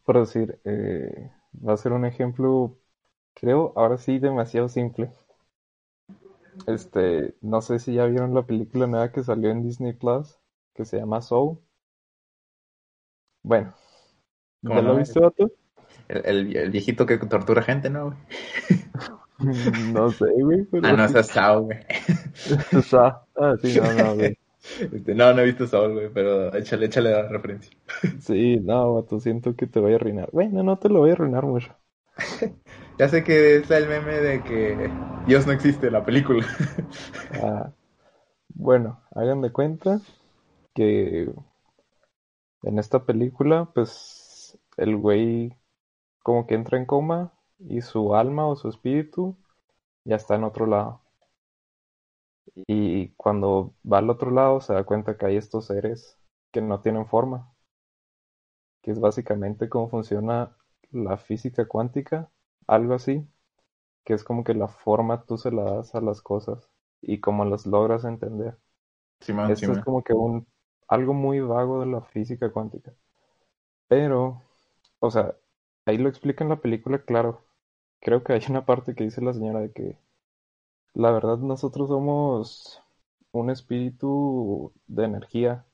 Por 0.05 0.19
decir, 0.19 0.59
eh, 0.63 1.31
va 1.67 1.73
a 1.73 1.77
ser 1.77 1.93
un 1.93 2.05
ejemplo, 2.05 2.77
creo, 3.33 3.73
ahora 3.75 3.97
sí, 3.97 4.19
demasiado 4.19 4.69
simple. 4.69 5.11
Este, 6.65 7.35
no 7.41 7.61
sé 7.61 7.77
si 7.77 7.93
ya 7.93 8.05
vieron 8.07 8.33
la 8.33 8.47
película 8.47 8.87
nueva 8.87 9.11
que 9.11 9.23
salió 9.23 9.51
en 9.51 9.61
Disney 9.61 9.93
Plus, 9.93 10.39
que 10.73 10.85
se 10.85 10.97
llama 10.97 11.21
Soul. 11.21 11.59
Bueno, 13.43 13.73
¿Cómo 14.63 14.79
¿Ya 14.79 14.81
lo 14.81 14.95
no? 14.95 14.97
viste, 14.97 15.19
vato? 15.19 15.51
El, 16.07 16.21
el- 16.25 16.57
el 16.57 16.69
viejito 16.71 17.05
que 17.05 17.17
tortura 17.17 17.61
gente, 17.63 17.89
¿no, 17.89 18.05
güey? 18.07 18.17
No 19.39 20.11
sé, 20.13 20.25
güey, 20.41 20.65
pero... 20.65 20.89
Ah, 20.89 20.93
no, 20.93 21.05
es 21.05 21.11
Sao, 21.27 21.63
güey. 21.63 21.79
Ah, 23.35 23.55
sí, 23.61 23.67
no, 23.73 23.91
no, 23.93 24.15
güey. 24.15 24.37
Este, 24.79 25.15
no, 25.15 25.33
no 25.33 25.41
he 25.41 25.45
visto 25.45 25.67
Saul, 25.67 25.93
güey, 25.93 26.09
pero 26.13 26.53
échale, 26.55 26.85
échale 26.87 27.11
la 27.11 27.27
referencia. 27.27 27.71
Sí, 28.19 28.57
no, 28.61 28.93
vato, 28.93 29.19
siento 29.19 29.53
que 29.57 29.67
te 29.67 29.79
voy 29.81 29.91
a 29.93 29.95
arruinar. 29.97 30.29
Bueno, 30.31 30.63
no 30.63 30.77
te 30.79 30.87
lo 30.89 30.99
voy 30.99 31.09
a 31.09 31.13
arruinar 31.13 31.45
mucho. 31.45 31.75
Ya 32.97 33.09
sé 33.09 33.23
que 33.23 33.55
está 33.57 33.77
el 33.77 33.87
meme 33.87 34.13
de 34.13 34.43
que 34.43 34.89
Dios 35.25 35.47
no 35.47 35.53
existe 35.53 35.87
en 35.87 35.93
la 35.93 36.05
película. 36.05 36.45
Ah, 37.33 37.71
bueno, 38.49 39.01
hagan 39.15 39.41
de 39.41 39.51
cuenta 39.51 40.01
que 40.75 41.29
en 42.63 42.79
esta 42.79 43.05
película, 43.05 43.69
pues, 43.73 44.57
el 44.77 44.95
güey 44.97 45.55
como 46.23 46.47
que 46.47 46.55
entra 46.55 46.77
en 46.77 46.85
coma 46.85 47.33
y 47.59 47.81
su 47.81 48.15
alma 48.15 48.47
o 48.47 48.55
su 48.57 48.69
espíritu 48.69 49.37
ya 50.05 50.17
está 50.17 50.35
en 50.35 50.45
otro 50.45 50.67
lado. 50.67 51.00
Y 52.55 53.09
cuando 53.15 53.73
va 53.89 53.99
al 53.99 54.09
otro 54.09 54.31
lado 54.31 54.61
se 54.61 54.73
da 54.73 54.83
cuenta 54.83 55.17
que 55.17 55.25
hay 55.25 55.37
estos 55.37 55.67
seres 55.67 56.19
que 56.51 56.61
no 56.61 56.81
tienen 56.81 57.07
forma, 57.07 57.53
que 58.81 58.91
es 58.91 58.99
básicamente 58.99 59.69
cómo 59.69 59.89
funciona 59.89 60.55
la 60.91 61.17
física 61.17 61.67
cuántica, 61.67 62.29
algo 62.67 62.93
así, 62.93 63.25
que 64.03 64.13
es 64.13 64.23
como 64.23 64.43
que 64.43 64.53
la 64.53 64.67
forma 64.67 65.23
tú 65.25 65.37
se 65.37 65.51
la 65.51 65.63
das 65.63 65.95
a 65.95 66.01
las 66.01 66.21
cosas 66.21 66.69
y 67.01 67.19
cómo 67.19 67.45
las 67.45 67.65
logras 67.65 68.05
entender. 68.05 68.57
Esto 69.49 69.71
es 69.71 69.79
como 69.79 70.03
que 70.03 70.13
un 70.13 70.47
algo 70.87 71.13
muy 71.13 71.39
vago 71.39 71.79
de 71.79 71.85
la 71.85 72.01
física 72.01 72.51
cuántica. 72.51 72.93
Pero, 73.87 74.41
o 74.99 75.11
sea, 75.11 75.35
ahí 75.85 75.97
lo 75.97 76.09
explica 76.09 76.43
en 76.43 76.49
la 76.49 76.61
película, 76.61 76.99
claro. 77.03 77.41
Creo 78.01 78.23
que 78.23 78.33
hay 78.33 78.41
una 78.49 78.65
parte 78.65 78.95
que 78.95 79.03
dice 79.05 79.21
la 79.21 79.33
señora 79.33 79.61
de 79.61 79.71
que 79.71 79.97
la 80.93 81.11
verdad 81.11 81.37
nosotros 81.37 81.89
somos 81.89 82.81
un 83.31 83.49
espíritu 83.49 84.73
de 84.87 85.05
energía, 85.05 85.65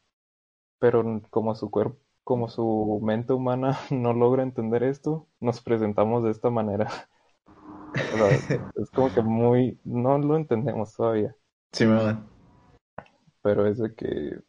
pero 0.79 1.21
como 1.29 1.55
su 1.55 1.71
cuerpo, 1.71 1.97
como 2.23 2.49
su 2.49 2.99
mente 3.03 3.33
humana 3.33 3.77
no 3.91 4.13
logra 4.13 4.43
entender 4.43 4.83
esto, 4.83 5.27
nos 5.39 5.61
presentamos 5.61 6.23
de 6.23 6.31
esta 6.31 6.49
manera. 6.49 6.89
Es 8.75 8.91
como 8.91 9.11
que 9.11 9.21
muy, 9.21 9.79
no 9.83 10.17
lo 10.19 10.35
entendemos 10.35 10.93
todavía. 10.93 11.35
Simón. 11.71 12.27
pero 13.41 13.65
es 13.65 13.77
de 13.77 13.95
que 13.95 14.41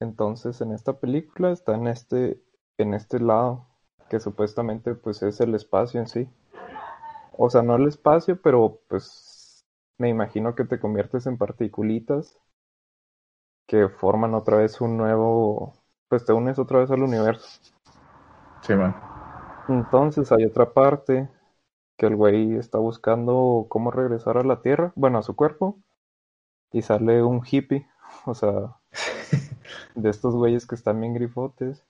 entonces 0.00 0.60
en 0.60 0.72
esta 0.72 0.98
película 0.98 1.50
está 1.50 1.74
en 1.74 1.86
este 1.88 2.40
en 2.78 2.94
este 2.94 3.20
lado 3.20 3.66
que 4.08 4.20
supuestamente 4.20 4.94
pues 4.94 5.22
es 5.22 5.40
el 5.40 5.54
espacio 5.54 6.00
en 6.00 6.06
sí 6.06 6.28
o 7.36 7.48
sea 7.50 7.62
no 7.62 7.76
el 7.76 7.88
espacio 7.88 8.40
pero 8.40 8.80
pues 8.88 9.35
me 9.98 10.08
imagino 10.08 10.54
que 10.54 10.64
te 10.64 10.80
conviertes 10.80 11.26
en 11.26 11.38
particulitas 11.38 12.38
que 13.66 13.88
forman 13.88 14.34
otra 14.34 14.58
vez 14.58 14.80
un 14.80 14.96
nuevo 14.96 15.74
pues 16.08 16.24
te 16.24 16.32
unes 16.32 16.58
otra 16.58 16.80
vez 16.80 16.90
al 16.90 17.02
universo 17.02 17.60
Simón. 18.62 18.94
entonces 19.68 20.30
hay 20.32 20.44
otra 20.44 20.72
parte 20.72 21.28
que 21.98 22.06
el 22.06 22.16
güey 22.16 22.56
está 22.56 22.78
buscando 22.78 23.66
cómo 23.68 23.90
regresar 23.90 24.38
a 24.38 24.44
la 24.44 24.62
tierra 24.62 24.92
bueno 24.96 25.18
a 25.18 25.22
su 25.22 25.36
cuerpo 25.36 25.78
y 26.72 26.82
sale 26.82 27.22
un 27.22 27.42
hippie 27.44 27.88
o 28.26 28.34
sea 28.34 28.76
de 29.94 30.10
estos 30.10 30.34
güeyes 30.34 30.66
que 30.66 30.74
están 30.74 31.00
bien 31.00 31.14
grifotes, 31.14 31.84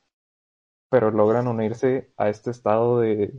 pero 0.91 1.11
logran 1.11 1.49
unirse 1.49 2.13
a 2.17 2.29
este 2.29 2.51
estado 2.51 3.01
de, 3.01 3.35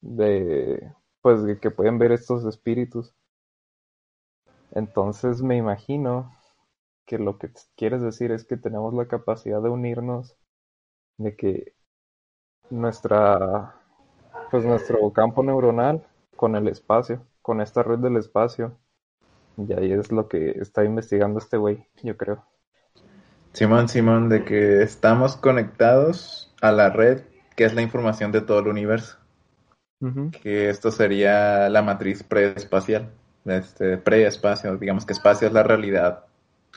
de, 0.00 0.92
pues, 1.22 1.42
de 1.44 1.58
que 1.60 1.70
pueden 1.70 1.98
ver 1.98 2.12
estos 2.12 2.44
espíritus. 2.44 3.14
Entonces 4.72 5.42
me 5.42 5.56
imagino 5.56 6.32
que 7.06 7.18
lo 7.18 7.38
que 7.38 7.50
quieres 7.76 8.02
decir 8.02 8.30
es 8.30 8.44
que 8.44 8.56
tenemos 8.56 8.94
la 8.94 9.06
capacidad 9.06 9.60
de 9.60 9.68
unirnos, 9.68 10.36
de 11.18 11.36
que 11.36 11.74
nuestra, 12.70 13.74
pues 14.50 14.64
nuestro 14.64 15.12
campo 15.12 15.42
neuronal 15.42 16.06
con 16.36 16.54
el 16.56 16.68
espacio, 16.68 17.26
con 17.42 17.60
esta 17.60 17.82
red 17.82 17.98
del 17.98 18.16
espacio, 18.16 18.78
y 19.56 19.72
ahí 19.72 19.92
es 19.92 20.12
lo 20.12 20.28
que 20.28 20.50
está 20.52 20.84
investigando 20.84 21.38
este 21.38 21.56
güey, 21.56 21.86
yo 22.02 22.16
creo. 22.16 22.44
Simón, 23.52 23.88
Simón, 23.88 24.28
de 24.28 24.44
que 24.44 24.82
estamos 24.82 25.36
conectados 25.36 26.54
a 26.62 26.70
la 26.70 26.90
red, 26.90 27.22
que 27.56 27.64
es 27.64 27.74
la 27.74 27.82
información 27.82 28.30
de 28.32 28.40
todo 28.40 28.60
el 28.60 28.68
universo. 28.68 29.18
Que 30.42 30.70
esto 30.70 30.90
sería 30.90 31.68
la 31.68 31.82
matriz 31.82 32.22
preespacial. 32.22 33.10
Este, 33.44 33.96
preespacio, 33.96 34.76
digamos 34.76 35.06
que 35.06 35.12
espacio 35.12 35.48
es 35.48 35.54
la 35.54 35.62
realidad 35.62 36.24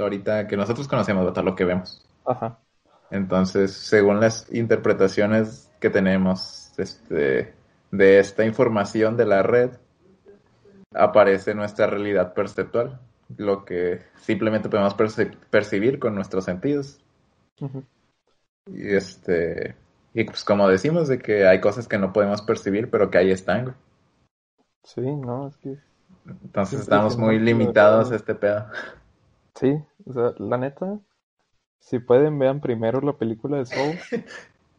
ahorita 0.01 0.47
que 0.47 0.57
nosotros 0.57 0.87
conocemos, 0.87 1.25
¿verdad? 1.25 1.43
lo 1.43 1.55
que 1.55 1.65
vemos. 1.65 2.03
Ajá. 2.25 2.57
Entonces, 3.11 3.71
según 3.73 4.19
las 4.19 4.51
interpretaciones 4.51 5.69
que 5.79 5.89
tenemos 5.89 6.71
este, 6.77 7.53
de 7.91 8.19
esta 8.19 8.45
información 8.45 9.17
de 9.17 9.25
la 9.25 9.43
red, 9.43 9.71
aparece 10.95 11.53
nuestra 11.53 11.87
realidad 11.87 12.33
perceptual, 12.33 12.99
lo 13.37 13.65
que 13.65 14.01
simplemente 14.21 14.69
podemos 14.69 14.95
perci- 14.95 15.37
percibir 15.49 15.99
con 15.99 16.15
nuestros 16.15 16.45
sentidos. 16.45 16.99
Y 18.65 18.95
este, 18.95 19.75
y 20.13 20.23
pues 20.23 20.43
como 20.43 20.67
decimos, 20.67 21.07
de 21.07 21.19
que 21.19 21.45
hay 21.45 21.59
cosas 21.59 21.87
que 21.87 21.97
no 21.97 22.13
podemos 22.13 22.41
percibir, 22.41 22.89
pero 22.89 23.11
que 23.11 23.17
ahí 23.19 23.31
están. 23.31 23.75
Sí, 24.83 25.01
no, 25.01 25.47
es 25.47 25.57
que 25.57 25.77
Entonces 26.25 26.81
estamos 26.81 27.17
muy 27.17 27.39
limitados 27.39 28.11
a 28.11 28.15
este 28.15 28.35
pedo. 28.35 28.65
sí, 29.55 29.75
o 30.05 30.13
sea, 30.13 30.33
la 30.37 30.57
neta, 30.57 30.99
si 31.79 31.99
pueden 31.99 32.39
vean 32.39 32.61
primero 32.61 33.01
la 33.01 33.13
película 33.13 33.57
de 33.57 33.65
Soul 33.65 33.97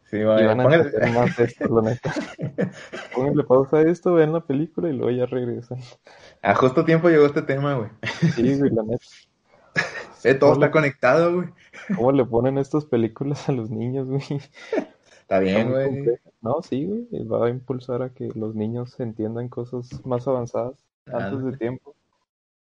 Sí, 0.09 0.17
y 0.17 0.23
vaya, 0.23 0.53
van 0.53 0.59
a 0.59 0.75
entender 0.75 1.11
más 1.13 1.35
de 1.35 1.45
esto, 1.45 1.81
la 1.81 1.89
neta. 1.89 2.13
Pónganle 3.15 3.43
pausa 3.43 3.77
a 3.77 3.81
esto, 3.81 4.13
vean 4.13 4.33
la 4.33 4.41
película 4.41 4.87
y 4.87 4.93
luego 4.93 5.09
ya 5.09 5.25
regresan. 5.25 5.79
A 6.43 6.53
justo 6.53 6.85
tiempo 6.85 7.09
llegó 7.09 7.25
este 7.25 7.41
tema, 7.41 7.73
güey. 7.73 7.89
Sí, 8.35 8.55
güey, 8.55 8.69
la 8.69 8.83
neta. 8.83 9.05
Eh, 10.23 10.35
todo 10.35 10.53
está 10.53 10.69
conectado, 10.69 11.33
güey. 11.33 11.49
¿Cómo 11.95 12.11
le 12.11 12.23
ponen 12.23 12.59
estas 12.59 12.85
películas 12.85 13.49
a 13.49 13.51
los 13.51 13.71
niños, 13.71 14.07
güey? 14.07 14.41
Está 15.21 15.39
bien, 15.39 15.71
güey. 15.71 16.05
No, 16.41 16.61
sí, 16.61 16.85
güey, 16.85 17.25
va 17.25 17.47
a 17.47 17.49
impulsar 17.49 18.03
a 18.03 18.13
que 18.13 18.29
los 18.35 18.53
niños 18.53 18.99
entiendan 18.99 19.49
cosas 19.49 20.05
más 20.05 20.27
avanzadas 20.27 20.84
antes 21.05 21.43
de 21.43 21.57
tiempo. 21.57 21.95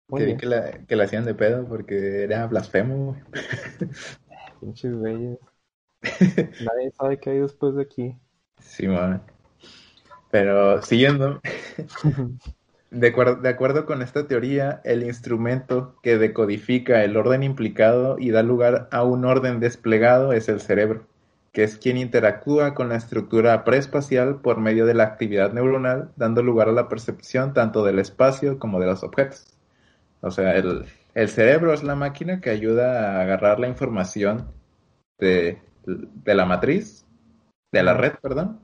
Muy 0.08 0.36
Que 0.36 0.46
la, 0.46 0.72
que 0.86 0.96
la 0.96 1.04
hacían 1.04 1.24
de 1.24 1.34
pedo 1.34 1.66
porque 1.66 2.24
era 2.24 2.46
blasfemo, 2.46 3.16
pinches 4.60 4.94
güeyes. 4.94 5.38
Nadie 6.64 6.90
sabe 6.96 7.18
qué 7.18 7.30
hay 7.30 7.38
después 7.38 7.74
de 7.74 7.82
aquí. 7.82 8.16
Sí, 8.58 8.86
man. 8.88 9.22
Pero 10.30 10.82
siguiendo, 10.82 11.40
de 12.90 13.08
acuerdo, 13.08 13.36
de 13.36 13.48
acuerdo 13.48 13.86
con 13.86 14.02
esta 14.02 14.26
teoría, 14.26 14.80
el 14.84 15.02
instrumento 15.02 15.96
que 16.02 16.18
decodifica 16.18 17.04
el 17.04 17.16
orden 17.16 17.42
implicado 17.42 18.18
y 18.18 18.30
da 18.30 18.42
lugar 18.42 18.88
a 18.92 19.04
un 19.04 19.24
orden 19.24 19.60
desplegado 19.60 20.32
es 20.32 20.48
el 20.48 20.60
cerebro, 20.60 21.06
que 21.52 21.64
es 21.64 21.76
quien 21.76 21.98
interactúa 21.98 22.74
con 22.74 22.88
la 22.88 22.96
estructura 22.96 23.62
preespacial 23.64 24.40
por 24.40 24.58
medio 24.58 24.86
de 24.86 24.94
la 24.94 25.04
actividad 25.04 25.52
neuronal, 25.52 26.10
dando 26.16 26.42
lugar 26.42 26.68
a 26.68 26.72
la 26.72 26.88
percepción 26.88 27.52
tanto 27.52 27.84
del 27.84 27.98
espacio 27.98 28.58
como 28.58 28.80
de 28.80 28.86
los 28.86 29.02
objetos. 29.02 29.46
O 30.22 30.30
sea, 30.30 30.56
el, 30.56 30.86
el 31.14 31.28
cerebro 31.28 31.74
es 31.74 31.82
la 31.82 31.94
máquina 31.94 32.40
que 32.40 32.50
ayuda 32.50 33.18
a 33.18 33.22
agarrar 33.22 33.60
la 33.60 33.68
información 33.68 34.50
de, 35.18 35.60
de 35.84 36.34
la 36.34 36.46
matriz, 36.46 37.04
de 37.70 37.82
la 37.82 37.94
red, 37.94 38.14
perdón, 38.22 38.60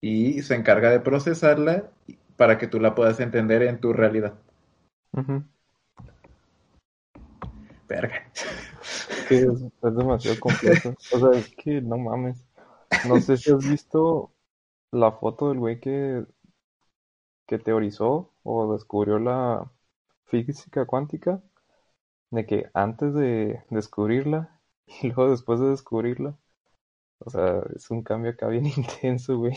y 0.00 0.42
se 0.42 0.54
encarga 0.54 0.90
de 0.90 1.00
procesarla 1.00 1.90
para 2.36 2.58
que 2.58 2.66
tú 2.66 2.80
la 2.80 2.94
puedas 2.94 3.20
entender 3.20 3.62
en 3.62 3.80
tu 3.80 3.92
realidad. 3.92 4.34
Verga. 7.86 8.30
Es, 9.36 9.62
es 9.62 9.96
demasiado 9.96 10.40
complejo. 10.40 10.94
O 11.12 11.18
sea, 11.18 11.38
es 11.38 11.54
que 11.56 11.80
no 11.80 11.98
mames. 11.98 12.44
No 13.08 13.20
sé 13.20 13.36
si 13.36 13.50
has 13.50 13.68
visto 13.68 14.32
la 14.90 15.12
foto 15.12 15.48
del 15.48 15.58
güey 15.58 15.80
que, 15.80 16.24
que 17.46 17.58
teorizó 17.58 18.32
o 18.42 18.72
descubrió 18.72 19.18
la 19.18 19.70
física 20.26 20.86
cuántica, 20.86 21.42
de 22.30 22.46
que 22.46 22.70
antes 22.74 23.14
de 23.14 23.62
descubrirla 23.70 24.60
y 25.02 25.08
luego 25.08 25.30
después 25.30 25.60
de 25.60 25.68
descubrirla, 25.68 26.36
o 27.18 27.30
sea, 27.30 27.62
es 27.74 27.90
un 27.90 28.02
cambio 28.02 28.32
acá 28.32 28.48
bien 28.48 28.66
intenso, 28.76 29.38
güey. 29.38 29.56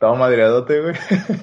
Todo 0.00 0.16
madreadote, 0.16 0.80
güey. 0.80 0.94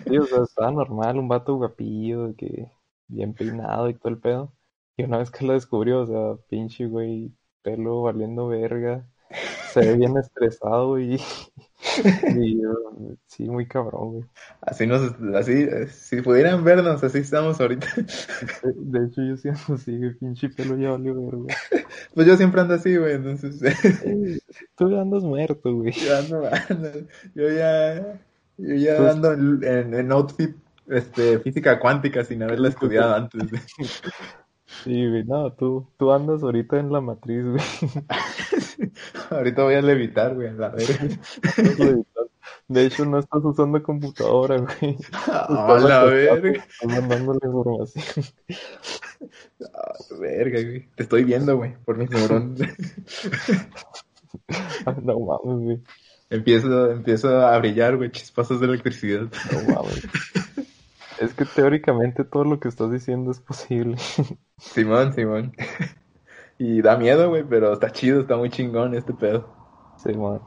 Sí, 0.07 0.17
o 0.17 0.25
sea, 0.25 0.43
estaba 0.43 0.71
normal, 0.71 1.17
un 1.17 1.27
vato 1.27 1.55
guapillo, 1.55 2.35
que 2.35 2.71
bien 3.07 3.33
peinado 3.33 3.89
y 3.89 3.95
todo 3.95 4.09
el 4.09 4.19
pedo. 4.19 4.53
Y 4.95 5.03
una 5.03 5.17
vez 5.17 5.31
que 5.31 5.45
lo 5.45 5.53
descubrió, 5.53 6.01
o 6.01 6.05
sea, 6.05 6.45
pinche 6.49 6.87
güey, 6.87 7.31
pelo 7.67 8.03
valiendo 8.03 8.47
verga, 8.47 9.05
se 9.73 9.81
ve 9.81 9.95
bien 9.97 10.15
estresado 10.17 10.97
y, 10.99 11.19
y 12.37 12.65
uh, 12.65 13.17
sí, 13.27 13.43
muy 13.49 13.67
cabrón, 13.67 14.11
güey. 14.13 14.23
Así 14.61 14.87
nos, 14.87 15.13
así, 15.35 15.67
si 15.89 16.21
pudieran 16.21 16.63
vernos, 16.63 17.03
así 17.03 17.17
estamos 17.17 17.59
ahorita. 17.59 17.87
De, 18.63 18.73
de 18.99 19.05
hecho, 19.07 19.21
yo 19.21 19.35
siento 19.35 19.73
así, 19.73 19.97
güey, 19.97 20.13
pinche 20.13 20.47
pelo 20.49 20.77
ya 20.77 20.91
valió 20.91 21.13
verga. 21.21 21.55
Pues 22.13 22.25
yo 22.25 22.35
siempre 22.37 22.61
ando 22.61 22.73
así, 22.75 22.95
güey, 22.95 23.15
entonces 23.15 23.59
Tú 24.75 24.89
ya 24.89 25.01
andas 25.01 25.23
muerto, 25.23 25.73
güey. 25.75 25.91
yo 25.91 26.17
ando, 26.17 26.43
ando- 26.69 27.07
yo 27.35 27.49
ya, 27.51 28.19
yo 28.57 28.75
ya 28.75 28.97
Pues- 28.97 29.11
ando 29.13 29.33
en, 29.33 29.63
en, 29.63 29.93
en 29.93 30.11
outfit, 30.13 30.55
este, 30.87 31.39
física 31.39 31.79
cuántica 31.79 32.23
sin 32.23 32.41
haberla 32.43 32.69
estudiado 32.69 33.13
antes. 33.13 33.41
Sí, 34.67 35.07
güey, 35.07 35.23
no, 35.23 35.53
tú, 35.53 35.87
tú 35.97 36.11
andas 36.11 36.43
ahorita 36.43 36.77
en 36.77 36.91
la 36.91 36.99
matriz, 36.99 37.43
güey. 37.45 37.63
Ahorita 39.29 39.63
voy 39.63 39.75
a 39.75 39.81
levitar, 39.81 40.35
güey, 40.35 40.49
a 40.49 40.53
la 40.53 40.69
verga. 40.69 41.07
De 42.67 42.85
hecho, 42.85 43.05
no 43.05 43.19
estás 43.19 43.43
usando 43.45 43.81
computadora, 43.81 44.57
güey. 44.57 44.97
A 45.27 45.79
la 45.79 46.03
verga. 46.03 46.65
Estás 46.81 46.89
mandando 46.89 47.33
la 47.33 47.47
información. 47.47 48.25
Verga, 50.19 50.61
güey. 50.61 50.89
Te 50.95 51.03
estoy 51.03 51.23
viendo, 51.23 51.55
güey, 51.55 51.75
por 51.85 51.97
mis 51.97 52.09
neuronas. 52.09 52.59
No 55.03 55.19
mames, 55.19 55.63
güey. 55.63 55.83
empiezo, 56.29 56.91
empiezo 56.91 57.39
a 57.39 57.57
brillar, 57.57 57.95
güey, 57.95 58.11
chispazos 58.11 58.59
de 58.59 58.67
electricidad. 58.67 59.27
No 59.51 59.75
mames. 59.75 60.07
Es 61.19 61.33
que 61.33 61.45
teóricamente 61.45 62.23
todo 62.23 62.43
lo 62.43 62.59
que 62.59 62.67
estás 62.67 62.91
diciendo 62.91 63.31
es 63.31 63.39
posible. 63.39 63.97
Simón, 64.57 65.13
Simón. 65.13 65.53
Y 66.59 66.81
da 66.81 66.97
miedo, 66.97 67.29
güey, 67.29 67.43
pero 67.47 67.71
está 67.71 67.91
chido, 67.91 68.21
está 68.21 68.35
muy 68.35 68.49
chingón 68.49 68.95
este 68.95 69.13
pedo. 69.13 69.53
Sí, 69.97 70.11
man. 70.13 70.41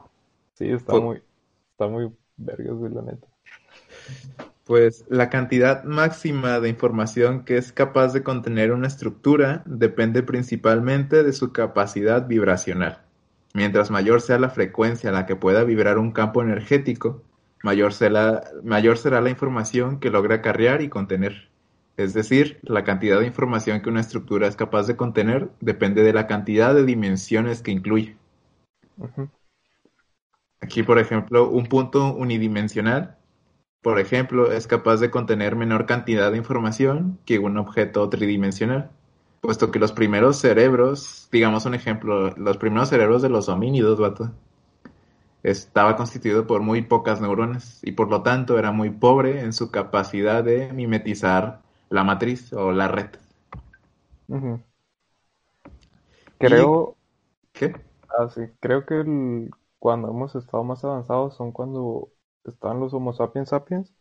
Sí, 0.55 0.69
está 0.69 0.91
Pues- 0.91 1.03
muy, 1.03 1.23
está 1.71 1.87
muy 1.87 2.11
vergas, 2.35 2.75
güey, 2.75 2.93
la 2.93 3.01
neta. 3.01 3.27
Pues 4.65 5.05
la 5.07 5.29
cantidad 5.29 5.83
máxima 5.85 6.59
de 6.59 6.67
información 6.67 7.45
que 7.45 7.55
es 7.57 7.71
capaz 7.71 8.11
de 8.13 8.23
contener 8.23 8.73
una 8.73 8.87
estructura 8.87 9.63
depende 9.65 10.21
principalmente 10.21 11.23
de 11.23 11.31
su 11.33 11.53
capacidad 11.53 12.27
vibracional. 12.27 12.99
Mientras 13.53 13.89
mayor 13.89 14.21
sea 14.21 14.37
la 14.37 14.49
frecuencia 14.49 15.09
a 15.09 15.13
la 15.13 15.25
que 15.25 15.35
pueda 15.37 15.63
vibrar 15.63 15.97
un 15.97 16.11
campo 16.11 16.41
energético, 16.41 17.23
mayor 17.63 17.93
será, 17.93 18.43
mayor 18.63 18.97
será 18.97 19.21
la 19.21 19.29
información 19.29 19.99
que 19.99 20.09
logra 20.09 20.35
acarrear 20.35 20.81
y 20.81 20.89
contener. 20.89 21.49
Es 21.97 22.13
decir, 22.13 22.59
la 22.63 22.83
cantidad 22.83 23.19
de 23.19 23.27
información 23.27 23.81
que 23.81 23.89
una 23.89 24.01
estructura 24.01 24.47
es 24.47 24.55
capaz 24.55 24.87
de 24.87 24.95
contener 24.95 25.49
depende 25.59 26.03
de 26.03 26.13
la 26.13 26.27
cantidad 26.27 26.73
de 26.73 26.85
dimensiones 26.85 27.61
que 27.61 27.71
incluye. 27.71 28.17
Aquí, 30.61 30.83
por 30.83 30.99
ejemplo, 30.99 31.49
un 31.49 31.65
punto 31.65 32.13
unidimensional, 32.13 33.17
por 33.81 33.99
ejemplo, 33.99 34.51
es 34.51 34.67
capaz 34.67 34.97
de 34.97 35.09
contener 35.09 35.55
menor 35.55 35.85
cantidad 35.85 36.31
de 36.31 36.37
información 36.37 37.19
que 37.25 37.39
un 37.39 37.57
objeto 37.57 38.07
tridimensional, 38.09 38.91
puesto 39.41 39.71
que 39.71 39.79
los 39.79 39.91
primeros 39.91 40.37
cerebros, 40.37 41.27
digamos 41.31 41.65
un 41.65 41.73
ejemplo, 41.73 42.29
los 42.37 42.57
primeros 42.57 42.89
cerebros 42.89 43.21
de 43.21 43.29
los 43.29 43.49
homínidos, 43.49 43.99
vato, 43.99 44.31
estaba 45.43 45.95
constituido 45.97 46.47
por 46.47 46.61
muy 46.61 46.81
pocas 46.83 47.21
neuronas 47.21 47.79
y 47.83 47.93
por 47.93 48.09
lo 48.09 48.23
tanto 48.23 48.59
era 48.59 48.71
muy 48.71 48.89
pobre 48.91 49.41
en 49.41 49.53
su 49.53 49.71
capacidad 49.71 50.43
de 50.43 50.71
mimetizar 50.73 51.61
la 51.89 52.03
matriz 52.03 52.53
o 52.53 52.71
la 52.71 52.87
red. 52.87 53.07
Creo, 56.39 56.97
¿Qué? 57.53 57.73
ah, 58.09 58.29
sí, 58.29 58.41
creo 58.59 58.85
que 58.85 58.95
el- 59.01 59.49
cuando 59.79 60.09
hemos 60.09 60.35
estado 60.35 60.63
más 60.63 60.83
avanzados 60.83 61.35
son 61.35 61.51
cuando 61.51 62.11
estaban 62.45 62.79
los 62.79 62.93
Homo 62.93 63.13
sapiens 63.13 63.49
sapiens, 63.49 63.93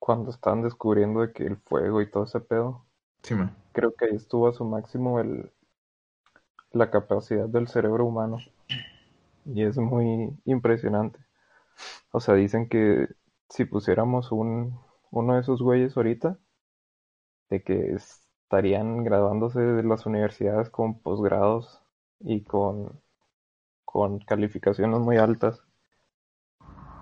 cuando 0.00 0.30
están 0.32 0.62
descubriendo 0.62 1.20
de 1.20 1.32
que 1.32 1.46
el 1.46 1.56
fuego 1.56 2.02
y 2.02 2.10
todo 2.10 2.24
ese 2.24 2.40
pedo. 2.40 2.86
Sí, 3.22 3.34
man. 3.34 3.54
Creo 3.72 3.94
que 3.94 4.06
ahí 4.06 4.16
estuvo 4.16 4.48
a 4.48 4.54
su 4.54 4.64
máximo 4.64 5.20
el, 5.20 5.52
la 6.72 6.90
capacidad 6.90 7.48
del 7.48 7.68
cerebro 7.68 8.06
humano. 8.06 8.38
Y 9.44 9.64
es 9.64 9.76
muy 9.78 10.30
impresionante. 10.46 11.18
O 12.12 12.20
sea, 12.20 12.34
dicen 12.34 12.68
que 12.68 13.08
si 13.50 13.64
pusiéramos 13.66 14.32
un, 14.32 14.78
uno 15.10 15.34
de 15.34 15.40
esos 15.42 15.62
güeyes 15.62 15.96
ahorita, 15.96 16.38
de 17.50 17.62
que 17.62 17.92
estarían 17.92 19.04
graduándose 19.04 19.60
de 19.60 19.82
las 19.82 20.06
universidades 20.06 20.70
con 20.70 21.00
posgrados 21.00 21.82
y 22.18 22.44
con, 22.44 22.98
con 23.84 24.20
calificaciones 24.20 25.00
muy 25.00 25.18
altas. 25.18 25.62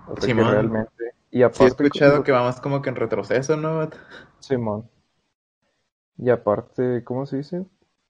O 0.05 0.17
sea 0.17 0.29
que 0.33 0.43
Simón. 0.43 0.43
realmente. 0.43 1.13
Y 1.31 1.43
Sí 1.51 1.63
he 1.65 1.67
aparte, 1.67 1.67
escuchado 1.67 2.23
como- 2.23 2.23
que 2.23 2.31
vamos 2.31 2.59
como 2.61 2.81
que 2.81 2.89
en 2.89 2.95
retroceso, 2.97 3.57
¿no? 3.57 3.89
Simón. 4.39 4.89
Y 6.17 6.29
aparte, 6.29 7.03
¿cómo 7.03 7.25
se 7.25 7.37
dice? 7.37 7.65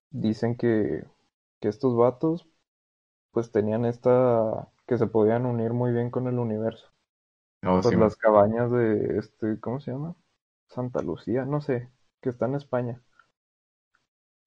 Dicen 0.10 0.58
que, 0.58 1.06
que 1.62 1.70
estos 1.70 1.96
vatos 1.96 2.46
pues 3.32 3.52
tenían 3.52 3.86
esta, 3.86 4.70
que 4.88 4.98
se 4.98 5.08
podían 5.08 5.46
unir 5.46 5.74
muy 5.74 5.92
bien 5.92 6.12
con 6.12 6.28
el 6.28 6.40
universo. 6.40 6.88
No, 7.62 7.82
Pues 7.82 7.96
las 7.96 8.16
cabañas 8.18 8.72
de 8.72 9.18
este, 9.20 9.60
¿cómo 9.62 9.80
se 9.82 9.92
llama? 9.92 10.16
Santa 10.70 11.02
Lucía, 11.02 11.46
no 11.46 11.62
sé, 11.62 11.90
que 12.22 12.30
está 12.30 12.46
en 12.48 12.56
España. 12.56 13.02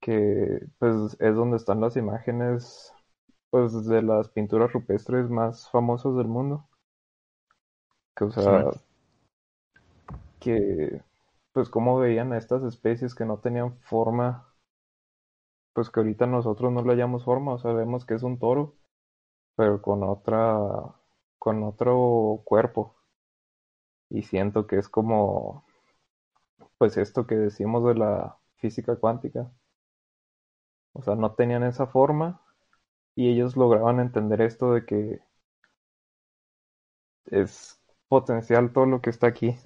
Que 0.03 0.67
pues 0.79 1.17
es 1.19 1.35
donde 1.35 1.57
están 1.57 1.81
las 1.81 1.97
imágenes 1.97 2.93
pues 3.51 3.87
de 3.87 4.03
las 4.03 4.29
pinturas 4.31 4.73
rupestres 4.73 5.31
más 5.31 5.71
famosas 5.71 6.17
del 6.17 6.29
mundo. 6.29 6.69
Que 8.17 8.25
o 8.25 8.31
sea, 8.33 8.63
Sí. 8.63 8.83
que 10.41 11.03
pues 11.53 11.69
cómo 11.69 11.99
veían 11.99 12.33
a 12.33 12.39
estas 12.39 12.63
especies 12.65 13.15
que 13.15 13.25
no 13.25 13.39
tenían 13.39 13.77
forma, 13.81 14.52
pues 15.73 15.91
que 15.91 16.01
ahorita 16.01 16.27
nosotros 16.27 16.73
no 16.73 16.83
le 16.83 16.93
hallamos 16.93 17.25
forma, 17.25 17.55
o 17.55 17.59
sea, 17.59 17.73
que 18.07 18.15
es 18.15 18.23
un 18.23 18.39
toro, 18.39 18.77
pero 19.57 19.83
con 19.83 20.03
otra, 20.05 20.59
con 21.39 21.63
otro 21.65 22.43
cuerpo. 22.45 22.97
Y 24.11 24.23
siento 24.23 24.67
que 24.67 24.79
es 24.79 24.89
como, 24.89 25.65
pues 26.79 26.97
esto 26.97 27.27
que 27.27 27.37
decimos 27.37 27.85
de 27.87 27.95
la 27.95 28.39
física 28.57 28.97
cuántica. 28.97 29.51
O 30.95 31.03
sea, 31.03 31.15
no 31.17 31.35
tenían 31.35 31.63
esa 31.65 31.87
forma 31.87 32.41
y 33.15 33.31
ellos 33.31 33.57
lograban 33.57 34.01
entender 34.01 34.41
esto 34.43 34.73
de 34.75 34.87
que 34.87 35.21
es 37.27 37.81
potencial 38.09 38.73
todo 38.73 38.87
lo 38.87 39.01
que 39.01 39.11
está 39.11 39.27
aquí. 39.29 39.57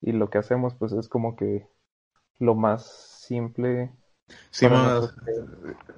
Y 0.00 0.12
lo 0.12 0.30
que 0.30 0.38
hacemos 0.38 0.74
pues 0.74 0.92
es 0.92 1.08
como 1.08 1.36
que 1.36 1.68
lo 2.38 2.54
más 2.54 2.86
simple 3.26 3.92
Simón. 4.50 4.92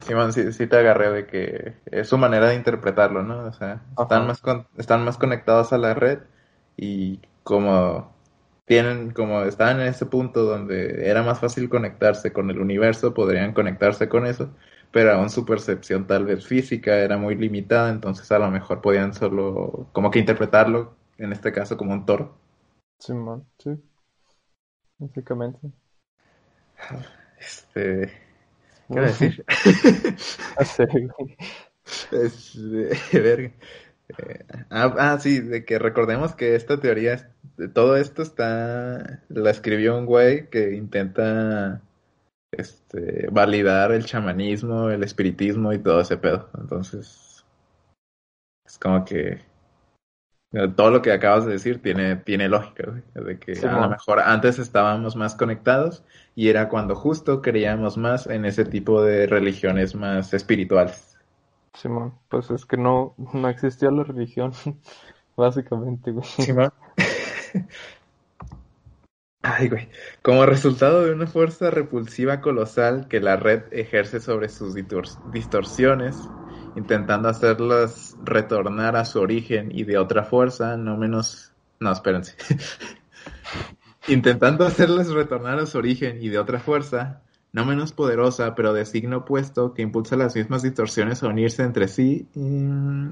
Simón, 0.01 0.33
sí, 0.33 0.53
sí 0.53 0.67
te 0.67 0.77
agarré 0.77 1.11
de 1.11 1.27
que 1.27 1.75
es 1.87 2.09
su 2.09 2.19
manera 2.19 2.49
de 2.49 2.57
interpretarlo, 2.57 3.23
¿no? 3.23 3.47
O 3.47 3.53
sea, 3.53 3.83
están 3.99 4.27
más 4.27 4.41
con- 4.41 4.67
están 4.77 5.05
más 5.05 5.17
conectados 5.19 5.73
a 5.73 5.79
la 5.79 5.95
red 5.95 6.19
y 6.77 7.21
como 7.43 8.13
tienen, 8.67 9.11
como 9.13 9.43
estaban 9.43 9.81
en 9.81 9.89
ese 9.89 10.07
punto 10.07 10.45
donde 10.45 11.09
era 11.09 11.23
más 11.23 11.41
fácil 11.41 11.69
conectarse 11.69 12.33
con 12.33 12.51
el 12.51 12.61
universo, 12.61 13.15
podrían 13.15 13.53
conectarse 13.53 14.09
con 14.09 14.27
eso, 14.27 14.51
pero 14.93 15.13
aún 15.13 15.31
su 15.31 15.45
percepción 15.45 16.07
tal 16.07 16.25
vez 16.27 16.47
física 16.47 16.97
era 16.99 17.17
muy 17.19 17.35
limitada, 17.37 17.91
entonces 17.91 18.31
a 18.33 18.39
lo 18.39 18.51
mejor 18.51 18.81
podían 18.83 19.15
solo 19.15 19.89
como 19.93 20.11
que 20.11 20.19
interpretarlo, 20.21 20.95
en 21.19 21.33
este 21.33 21.53
caso 21.53 21.77
como 21.77 21.93
un 21.95 22.07
toro. 22.07 22.35
Simón, 22.99 23.47
sí. 23.59 23.71
Básicamente. 24.99 25.73
Este, 27.39 28.11
¿qué 28.89 28.95
iba 28.95 29.03
a 29.03 29.07
decir? 29.07 29.45
Así, 30.57 30.83
güey. 30.85 31.37
Este, 32.13 33.19
verga. 33.21 33.53
Eh, 34.19 34.45
ah, 34.71 34.95
ah, 34.99 35.19
sí, 35.21 35.41
de 35.41 35.65
que 35.65 35.79
recordemos 35.79 36.35
que 36.35 36.55
esta 36.55 36.79
teoría, 36.81 37.15
es- 37.15 37.27
todo 37.73 37.97
esto 37.97 38.23
está, 38.23 39.23
la 39.29 39.51
escribió 39.51 39.97
un 39.97 40.07
güey 40.07 40.49
que 40.51 40.75
intenta, 40.75 41.83
este, 42.53 43.29
validar 43.31 43.93
el 43.93 44.05
chamanismo, 44.05 44.91
el 44.91 45.03
espiritismo 45.03 45.73
y 45.73 45.79
todo 45.79 46.01
ese 46.01 46.17
pedo. 46.17 46.51
Entonces, 46.59 47.45
es 48.67 48.79
como 48.79 49.05
que 49.05 49.41
todo 50.77 50.91
lo 50.91 51.03
que 51.03 51.13
acabas 51.13 51.47
de 51.47 51.53
decir 51.53 51.83
tiene, 51.83 52.17
tiene 52.17 52.49
lógica, 52.49 52.91
güey, 52.91 53.03
de 53.27 53.39
que 53.39 53.57
Sí, 53.57 53.67
a 53.67 53.81
lo 53.81 53.89
mejor 53.89 54.21
antes 54.21 54.59
estábamos 54.59 55.17
más 55.17 55.35
conectados 55.35 56.05
y 56.37 56.49
era 56.49 56.69
cuando 56.69 56.95
justo 56.95 57.43
creíamos 57.43 57.97
más 57.97 58.27
en 58.27 58.45
ese 58.45 58.65
tipo 58.65 59.03
de 59.03 59.27
religiones 59.27 59.95
más 59.95 60.33
espirituales. 60.33 61.19
Simón, 61.75 62.15
pues 62.29 62.51
es 62.51 62.65
que 62.67 62.77
no, 62.77 63.15
no 63.33 63.49
existía 63.49 63.91
la 63.91 64.05
religión, 64.05 64.53
básicamente, 65.37 66.13
güey. 66.13 66.25
Simón. 66.25 66.73
Ay, 69.43 69.69
güey. 69.69 69.89
Como 70.23 70.47
resultado 70.47 71.05
de 71.05 71.13
una 71.13 71.27
fuerza 71.27 71.71
repulsiva 71.71 72.41
colosal 72.41 73.09
que 73.09 73.21
la 73.21 73.37
red 73.37 73.65
ejerce 73.73 74.21
sobre 74.21 74.49
sus 74.49 74.75
distorsiones 74.75 76.17
intentando 76.77 77.29
hacerlas 77.29 78.17
retornar 78.23 78.97
a 78.97 79.05
su 79.05 79.21
origen 79.21 79.71
y 79.73 79.85
de 79.85 79.99
otra 79.99 80.25
fuerza, 80.25 80.77
no 80.77 80.97
menos... 80.97 81.53
No, 81.81 81.93
espérense. 81.93 82.37
intentando 84.09 84.65
hacerlas 84.65 85.11
retornar 85.11 85.59
a 85.59 85.67
su 85.67 85.79
origen 85.79 86.23
y 86.23 86.29
de 86.29 86.39
otra 86.39 86.61
fuerza, 86.61 87.23
no 87.53 87.65
menos 87.65 87.93
poderosa, 87.93 88.55
pero 88.55 88.73
de 88.73 88.85
signo 88.85 89.19
opuesto, 89.19 89.75
que 89.75 89.83
impulsa 89.83 90.17
las 90.17 90.35
mismas 90.35 90.63
distorsiones 90.63 91.23
a 91.23 91.29
unirse 91.29 91.63
entre 91.63 91.89
sí. 91.89 92.29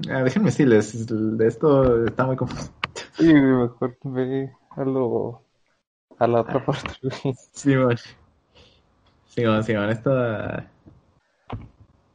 Ah, 0.09 0.23
déjenme 0.23 0.47
decirles, 0.47 0.93
esto 1.39 2.05
está 2.05 2.25
muy 2.25 2.35
confuso. 2.35 2.71
Sí, 3.13 3.33
mejor 3.33 3.97
ve 4.03 4.51
a 4.71 4.83
lo... 4.83 5.43
a 6.19 6.27
la 6.27 6.41
otra 6.41 6.65
parte. 6.65 6.89
Simón. 7.53 7.95
Simón, 9.27 9.63
Simón, 9.63 9.89
esto... 9.89 10.11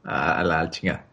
A 0.04 0.42
la 0.44 0.70
chingada. 0.70 1.07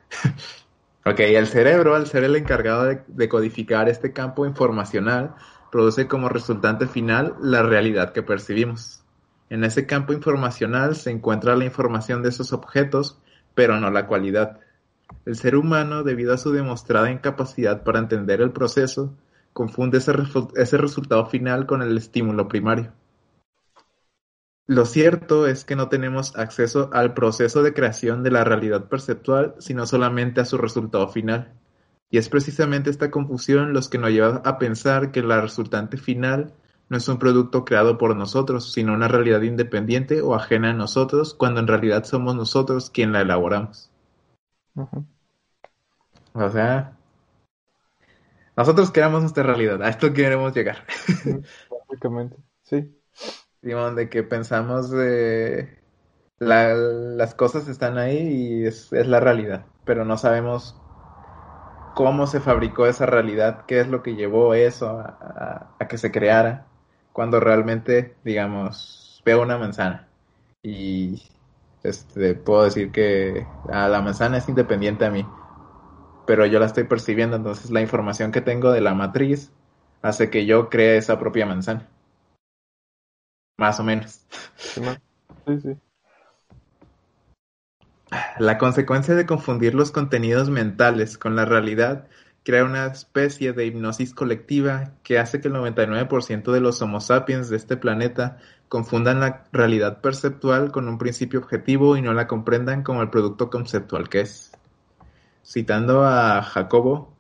Ok, 1.05 1.19
el 1.19 1.47
cerebro, 1.47 1.95
al 1.95 2.07
ser 2.07 2.23
el 2.23 2.35
encargado 2.35 2.85
de, 3.07 3.29
codificar 3.29 3.89
este 3.89 4.13
campo 4.13 4.45
informacional, 4.45 5.35
produce 5.71 6.07
como 6.07 6.29
resultante 6.29 6.87
final 6.87 7.35
la 7.41 7.63
realidad 7.63 8.13
que 8.13 8.23
percibimos. 8.23 9.03
En 9.49 9.63
ese 9.63 9.85
campo 9.85 10.13
informacional 10.13 10.95
se 10.95 11.11
encuentra 11.11 11.55
la 11.55 11.65
información 11.65 12.23
de 12.23 12.29
esos 12.29 12.53
objetos, 12.53 13.19
pero 13.53 13.79
no 13.79 13.91
la 13.91 14.07
cualidad. 14.07 14.59
El 15.25 15.35
ser 15.35 15.55
humano, 15.55 16.03
debido 16.03 16.33
a 16.33 16.37
su 16.37 16.51
demostrada 16.51 17.11
incapacidad 17.11 17.83
para 17.83 17.99
entender 17.99 18.41
el 18.41 18.51
proceso, 18.51 19.13
confunde 19.53 19.99
ese 19.99 20.77
resultado 20.77 21.25
final 21.27 21.65
con 21.65 21.81
el 21.81 21.97
estímulo 21.97 22.47
primario. 22.47 22.91
Lo 24.68 24.86
cierto 24.86 25.45
es 25.45 25.63
que 25.63 25.76
no 25.76 25.89
tenemos 25.89 26.36
acceso 26.36 26.89
al 26.91 27.13
proceso 27.13 27.61
de 27.61 27.74
creación 27.74 28.24
de 28.24 28.32
la 28.32 28.43
realidad 28.43 28.86
perceptual, 28.86 29.53
sino 29.59 29.86
solamente 29.86 30.41
a 30.41 30.45
su 30.45 30.57
resultado 30.57 31.07
final. 31.07 31.53
Y 32.09 32.18
es 32.18 32.30
precisamente 32.30 32.89
esta 32.89 33.11
confusión 33.11 33.74
los 33.74 33.89
que 33.89 33.99
nos 33.99 34.09
lleva 34.09 34.41
a 34.43 34.57
pensar 34.57 35.11
que 35.11 35.22
la 35.22 35.39
resultante 35.39 35.97
final 35.97 36.53
no 36.89 36.97
es 36.97 37.07
un 37.07 37.20
producto 37.20 37.63
creado 37.63 37.99
por 37.99 38.16
nosotros, 38.16 38.74
sino 38.74 38.93
una 38.93 39.07
realidad 39.07 39.41
independiente 39.41 40.22
o 40.22 40.34
ajena 40.34 40.72
a 40.72 40.74
nosotros, 40.74 41.36
cuando 41.36 41.59
en 41.59 41.68
realidad 41.68 42.03
somos 42.03 42.36
nosotros 42.36 42.89
quien 42.89 43.11
la 43.11 43.22
elaboramos. 43.22 43.91
O 46.34 46.49
sea, 46.49 46.97
nosotros 48.57 48.91
creamos 48.91 49.22
nuestra 49.22 49.43
realidad, 49.43 49.82
a 49.84 49.89
esto 49.89 50.11
queremos 50.11 50.55
llegar. 50.55 50.86
Básicamente, 51.88 52.38
sí 52.63 52.91
de 53.66 54.09
que 54.09 54.22
pensamos 54.22 54.91
de 54.91 55.80
las 56.38 57.34
cosas 57.34 57.68
están 57.68 57.97
ahí 57.97 58.18
y 58.18 58.66
es, 58.66 58.91
la 58.91 59.20
realidad, 59.20 59.66
pero 59.86 60.05
no 60.05 60.18
sabemos 60.18 60.76
cómo 61.95 62.28
se 62.28 62.39
fabricó 62.39 62.86
esa 62.86 63.07
realidad, 63.07 63.66
qué 63.66 63.80
es 63.80 63.88
lo 63.88 64.03
que 64.03 64.16
llevó 64.16 64.53
eso 64.53 64.99
a, 64.99 65.76
que 65.89 65.97
se 65.97 66.11
creara, 66.11 66.68
cuando 67.11 67.39
realmente, 67.39 68.16
digamos, 68.24 69.24
veo 69.26 69.41
una 69.41 69.57
manzana 69.57 70.07
y 70.61 71.24
este, 71.82 72.36
puedo 72.36 72.66
decir 72.66 72.91
que 72.91 73.47
la 73.68 74.01
manzana 74.01 74.38
es 74.38 74.47
independiente 74.47 75.05
a 75.05 75.09
mí, 75.09 75.26
pero 76.28 76.45
yo 76.45 76.59
la 76.59 76.68
estoy 76.68 76.84
percibiendo, 76.84 77.36
entonces 77.36 77.72
la 77.72 77.82
información 77.82 78.32
que 78.32 78.41
tengo 78.41 78.72
de 78.72 78.82
la 78.82 78.93
matriz 78.93 79.51
hace 80.03 80.30
que 80.30 80.45
yo 80.45 80.70
cree 80.70 80.97
esa 80.97 81.18
propia 81.18 81.47
manzana. 81.47 81.94
Más 83.57 83.79
o 83.79 83.83
menos. 83.83 84.25
Sí, 84.57 84.81
sí. 85.61 85.77
La 88.39 88.57
consecuencia 88.57 89.15
de 89.15 89.25
confundir 89.25 89.75
los 89.75 89.91
contenidos 89.91 90.49
mentales 90.49 91.17
con 91.17 91.35
la 91.35 91.45
realidad 91.45 92.07
crea 92.43 92.63
una 92.63 92.85
especie 92.85 93.53
de 93.53 93.65
hipnosis 93.65 94.13
colectiva 94.13 94.91
que 95.03 95.17
hace 95.17 95.41
que 95.41 95.47
el 95.47 95.55
99% 95.55 96.51
de 96.51 96.59
los 96.59 96.81
Homo 96.81 97.01
sapiens 97.01 97.49
de 97.49 97.57
este 97.57 97.75
planeta 97.75 98.37
confundan 98.69 99.19
la 99.19 99.45
realidad 99.51 100.01
perceptual 100.01 100.71
con 100.71 100.87
un 100.87 100.99
principio 100.99 101.39
objetivo 101.39 101.97
y 101.97 102.01
no 102.01 102.13
la 102.13 102.27
comprendan 102.27 102.83
como 102.83 103.01
el 103.01 103.09
producto 103.09 103.49
conceptual 103.49 104.09
que 104.09 104.21
es. 104.21 104.51
Citando 105.43 106.03
a 106.03 106.43
Jacobo, 106.43 107.15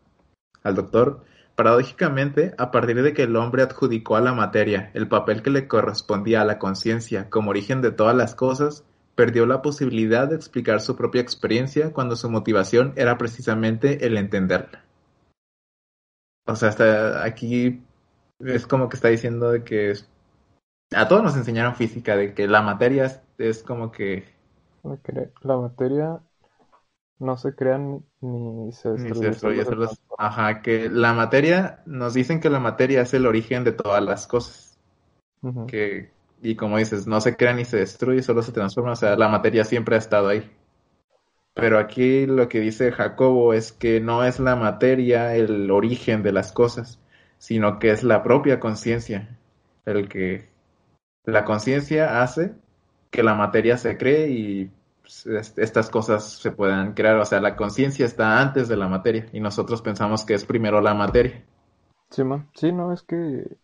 al 0.63 0.75
doctor, 0.75 1.25
Paradójicamente, 1.55 2.53
a 2.57 2.69
partir 2.69 3.01
de 3.01 3.13
que 3.13 3.23
el 3.23 3.35
hombre 3.37 3.63
adjudicó 3.63 4.17
a 4.17 4.21
la 4.21 4.33
materia 4.33 4.91
el 4.93 5.07
papel 5.07 5.41
que 5.41 5.49
le 5.49 5.67
correspondía 5.67 6.41
a 6.41 6.45
la 6.45 6.59
conciencia 6.59 7.29
como 7.29 7.51
origen 7.51 7.81
de 7.81 7.91
todas 7.91 8.15
las 8.15 8.35
cosas, 8.35 8.83
perdió 9.15 9.45
la 9.45 9.61
posibilidad 9.61 10.27
de 10.27 10.35
explicar 10.35 10.81
su 10.81 10.97
propia 10.97 11.21
experiencia 11.21 11.93
cuando 11.93 12.17
su 12.17 12.29
motivación 12.29 12.93
era 12.97 13.17
precisamente 13.17 14.05
el 14.05 14.17
entenderla. 14.17 14.83
O 16.45 16.55
sea, 16.55 16.69
hasta 16.69 17.23
aquí 17.23 17.81
es 18.39 18.67
como 18.67 18.89
que 18.89 18.97
está 18.97 19.07
diciendo 19.07 19.51
de 19.51 19.63
que 19.63 19.93
a 20.93 21.07
todos 21.07 21.23
nos 21.23 21.35
enseñaron 21.35 21.75
física, 21.75 22.15
de 22.15 22.33
que 22.33 22.47
la 22.47 22.61
materia 22.61 23.21
es, 23.37 23.63
como 23.63 23.91
que... 23.91 24.25
La 25.41 25.57
materia 25.57 26.19
no 27.19 27.37
se 27.37 27.55
crean 27.55 28.03
ni 28.21 28.71
se 28.71 28.89
destruyen. 28.89 29.65
Ajá, 30.17 30.61
que 30.61 30.89
la 30.89 31.13
materia, 31.13 31.83
nos 31.85 32.13
dicen 32.13 32.39
que 32.39 32.49
la 32.49 32.59
materia 32.59 33.01
es 33.01 33.13
el 33.13 33.25
origen 33.25 33.63
de 33.63 33.71
todas 33.71 34.03
las 34.03 34.27
cosas. 34.27 34.77
que, 35.67 36.11
y 36.41 36.55
como 36.55 36.77
dices, 36.77 37.07
no 37.07 37.21
se 37.21 37.35
crea 37.35 37.53
ni 37.53 37.65
se 37.65 37.77
destruye, 37.77 38.21
solo 38.21 38.41
se 38.41 38.51
transforma. 38.51 38.93
O 38.93 38.95
sea, 38.95 39.15
la 39.15 39.29
materia 39.29 39.63
siempre 39.65 39.95
ha 39.95 39.99
estado 39.99 40.27
ahí. 40.27 40.49
Pero 41.53 41.79
aquí 41.79 42.25
lo 42.25 42.49
que 42.49 42.59
dice 42.59 42.91
Jacobo 42.91 43.53
es 43.53 43.71
que 43.71 44.01
no 44.01 44.25
es 44.25 44.39
la 44.39 44.55
materia 44.55 45.35
el 45.35 45.71
origen 45.71 46.21
de 46.21 46.33
las 46.33 46.51
cosas, 46.51 46.99
sino 47.37 47.79
que 47.79 47.91
es 47.91 48.03
la 48.03 48.23
propia 48.23 48.59
conciencia 48.59 49.37
el 49.85 50.09
que 50.09 50.47
la 51.23 51.45
conciencia 51.45 52.21
hace 52.21 52.53
que 53.11 53.23
la 53.23 53.35
materia 53.35 53.77
se 53.77 53.97
cree 53.97 54.29
y 54.29 54.71
estas 55.05 55.89
cosas 55.89 56.23
se 56.23 56.51
puedan 56.51 56.93
crear. 56.93 57.17
O 57.17 57.25
sea, 57.25 57.39
la 57.39 57.55
conciencia 57.55 58.05
está 58.05 58.39
antes 58.39 58.67
de 58.67 58.77
la 58.77 58.87
materia 58.87 59.27
y 59.33 59.39
nosotros 59.39 59.81
pensamos 59.81 60.25
que 60.25 60.33
es 60.33 60.45
primero 60.45 60.81
la 60.81 60.93
materia. 60.93 61.43
Sí, 62.09 62.23
sí, 62.53 62.71
no, 62.71 62.93
es 62.93 63.01
que 63.03 63.57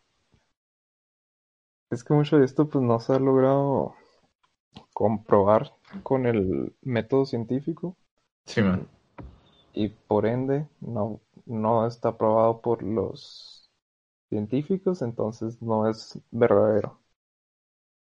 es 1.92 2.04
que 2.06 2.14
mucho 2.14 2.38
de 2.38 2.46
esto 2.46 2.68
pues 2.70 2.84
no 2.84 3.00
se 3.00 3.14
ha 3.14 3.20
logrado 3.20 3.96
comprobar 4.94 5.74
con 6.04 6.26
el 6.26 6.74
método 6.82 7.26
científico. 7.26 7.98
Sí, 8.46 8.62
man. 8.62 8.88
Y 9.74 9.90
por 9.90 10.26
ende 10.26 10.68
no, 10.80 11.20
no 11.46 11.86
está 11.86 12.18
probado 12.18 12.62
por 12.62 12.82
los 12.82 13.70
científicos, 14.30 15.02
entonces 15.02 15.62
no 15.62 15.90
es 15.90 16.18
verdadero. 16.32 17.01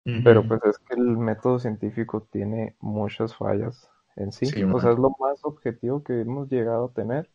Pero 0.04 0.46
pues 0.46 0.62
es 0.64 0.78
que 0.78 0.94
el 0.94 1.16
método 1.16 1.58
científico 1.58 2.28
tiene 2.30 2.76
muchas 2.78 3.34
fallas 3.34 3.90
en 4.16 4.32
sí. 4.32 4.46
o 4.62 4.80
sea, 4.80 4.92
es 4.92 4.98
lo 4.98 5.16
más 5.18 5.42
objetivo 5.44 6.04
que 6.04 6.20
hemos 6.20 6.50
llegado 6.50 6.86
a 6.86 6.92
tener, 6.92 7.30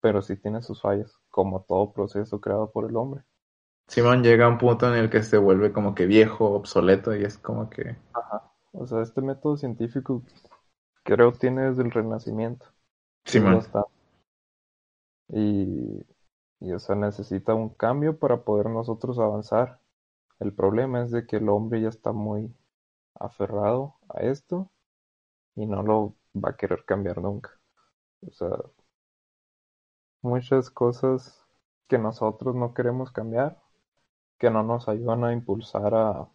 pero 0.00 0.22
sí 0.22 0.36
tiene 0.36 0.62
sus 0.62 0.80
fallas, 0.80 1.20
como 1.28 1.62
todo 1.62 1.92
proceso 1.92 2.40
creado 2.40 2.70
por 2.70 2.88
el 2.88 2.96
hombre. 2.96 3.22
Simón 3.86 4.22
llega 4.22 4.46
a 4.46 4.48
un 4.48 4.56
punto 4.56 4.88
en 4.88 4.98
el 4.98 5.10
que 5.10 5.22
se 5.22 5.36
vuelve 5.36 5.72
como 5.72 5.94
que 5.94 6.06
viejo, 6.06 6.52
obsoleto 6.52 7.14
y 7.14 7.24
es 7.24 7.36
como 7.36 7.68
que... 7.68 7.96
Ajá. 8.14 8.50
O 8.72 8.86
sea, 8.86 9.02
este 9.02 9.20
método 9.20 9.56
científico 9.56 10.22
creo 11.02 11.32
tiene 11.32 11.62
desde 11.62 11.82
el 11.82 11.90
Renacimiento. 11.90 12.66
Simón. 13.24 13.62
Y, 15.28 16.06
y, 16.60 16.72
o 16.72 16.78
sea, 16.78 16.94
necesita 16.94 17.54
un 17.54 17.70
cambio 17.70 18.18
para 18.18 18.42
poder 18.42 18.70
nosotros 18.70 19.18
avanzar. 19.18 19.80
El 20.40 20.52
problema 20.54 21.02
es 21.02 21.10
de 21.10 21.26
que 21.26 21.36
el 21.36 21.48
hombre 21.48 21.82
ya 21.82 21.88
está 21.88 22.12
muy 22.12 22.52
aferrado 23.14 23.96
a 24.08 24.20
esto 24.22 24.70
y 25.54 25.66
no 25.66 25.82
lo 25.82 26.16
va 26.34 26.50
a 26.50 26.56
querer 26.56 26.84
cambiar 26.84 27.18
nunca. 27.18 27.50
O 28.26 28.32
sea, 28.32 28.50
muchas 30.22 30.70
cosas 30.70 31.44
que 31.88 31.98
nosotros 31.98 32.54
no 32.54 32.72
queremos 32.72 33.12
cambiar, 33.12 33.60
que 34.38 34.50
no 34.50 34.62
nos 34.62 34.88
ayudan 34.88 35.24
a 35.24 35.32
impulsar 35.32 35.94
a, 35.94 36.28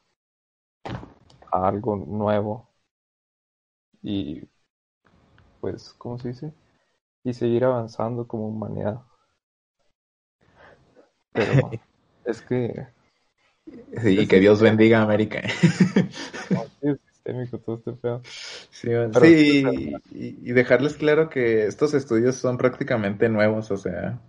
a 1.51 1.67
algo 1.67 1.95
nuevo 1.95 2.69
y 4.01 4.47
pues, 5.59 5.93
¿cómo 5.97 6.19
se 6.19 6.29
dice? 6.29 6.53
Y 7.23 7.33
seguir 7.33 7.65
avanzando 7.65 8.27
como 8.27 8.47
humanidad. 8.47 9.01
Pero 11.33 11.71
es 12.25 12.41
que 12.41 12.87
y 14.03 14.27
que 14.27 14.39
Dios 14.39 14.61
bendiga 14.61 14.99
a 14.99 15.03
América. 15.03 15.41
Sí, 18.69 19.63
y, 20.11 20.51
dejarles 20.51 20.95
claro 20.95 21.29
que 21.29 21.65
estos 21.65 21.93
estudios 21.93 22.35
son 22.35 22.57
prácticamente 22.57 23.29
nuevos, 23.29 23.71
o 23.71 23.77
sea, 23.77 24.19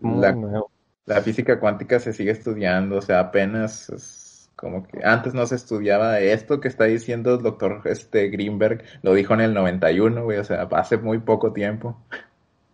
la, 0.00 0.64
la 1.06 1.20
física 1.22 1.58
cuántica 1.58 1.98
se 2.00 2.12
sigue 2.12 2.32
estudiando, 2.32 2.98
o 2.98 3.02
sea, 3.02 3.20
apenas 3.20 4.50
como 4.56 4.86
que 4.86 5.04
antes 5.04 5.34
no 5.34 5.46
se 5.46 5.56
estudiaba 5.56 6.20
esto 6.20 6.60
que 6.60 6.68
está 6.68 6.84
diciendo 6.84 7.34
el 7.34 7.42
doctor 7.42 7.82
este, 7.84 8.28
Greenberg, 8.28 8.82
lo 9.02 9.14
dijo 9.14 9.34
en 9.34 9.40
el 9.40 9.54
91, 9.54 10.24
güey, 10.24 10.38
o 10.38 10.44
sea, 10.44 10.62
hace 10.72 10.96
muy 10.96 11.18
poco 11.18 11.52
tiempo. 11.52 11.98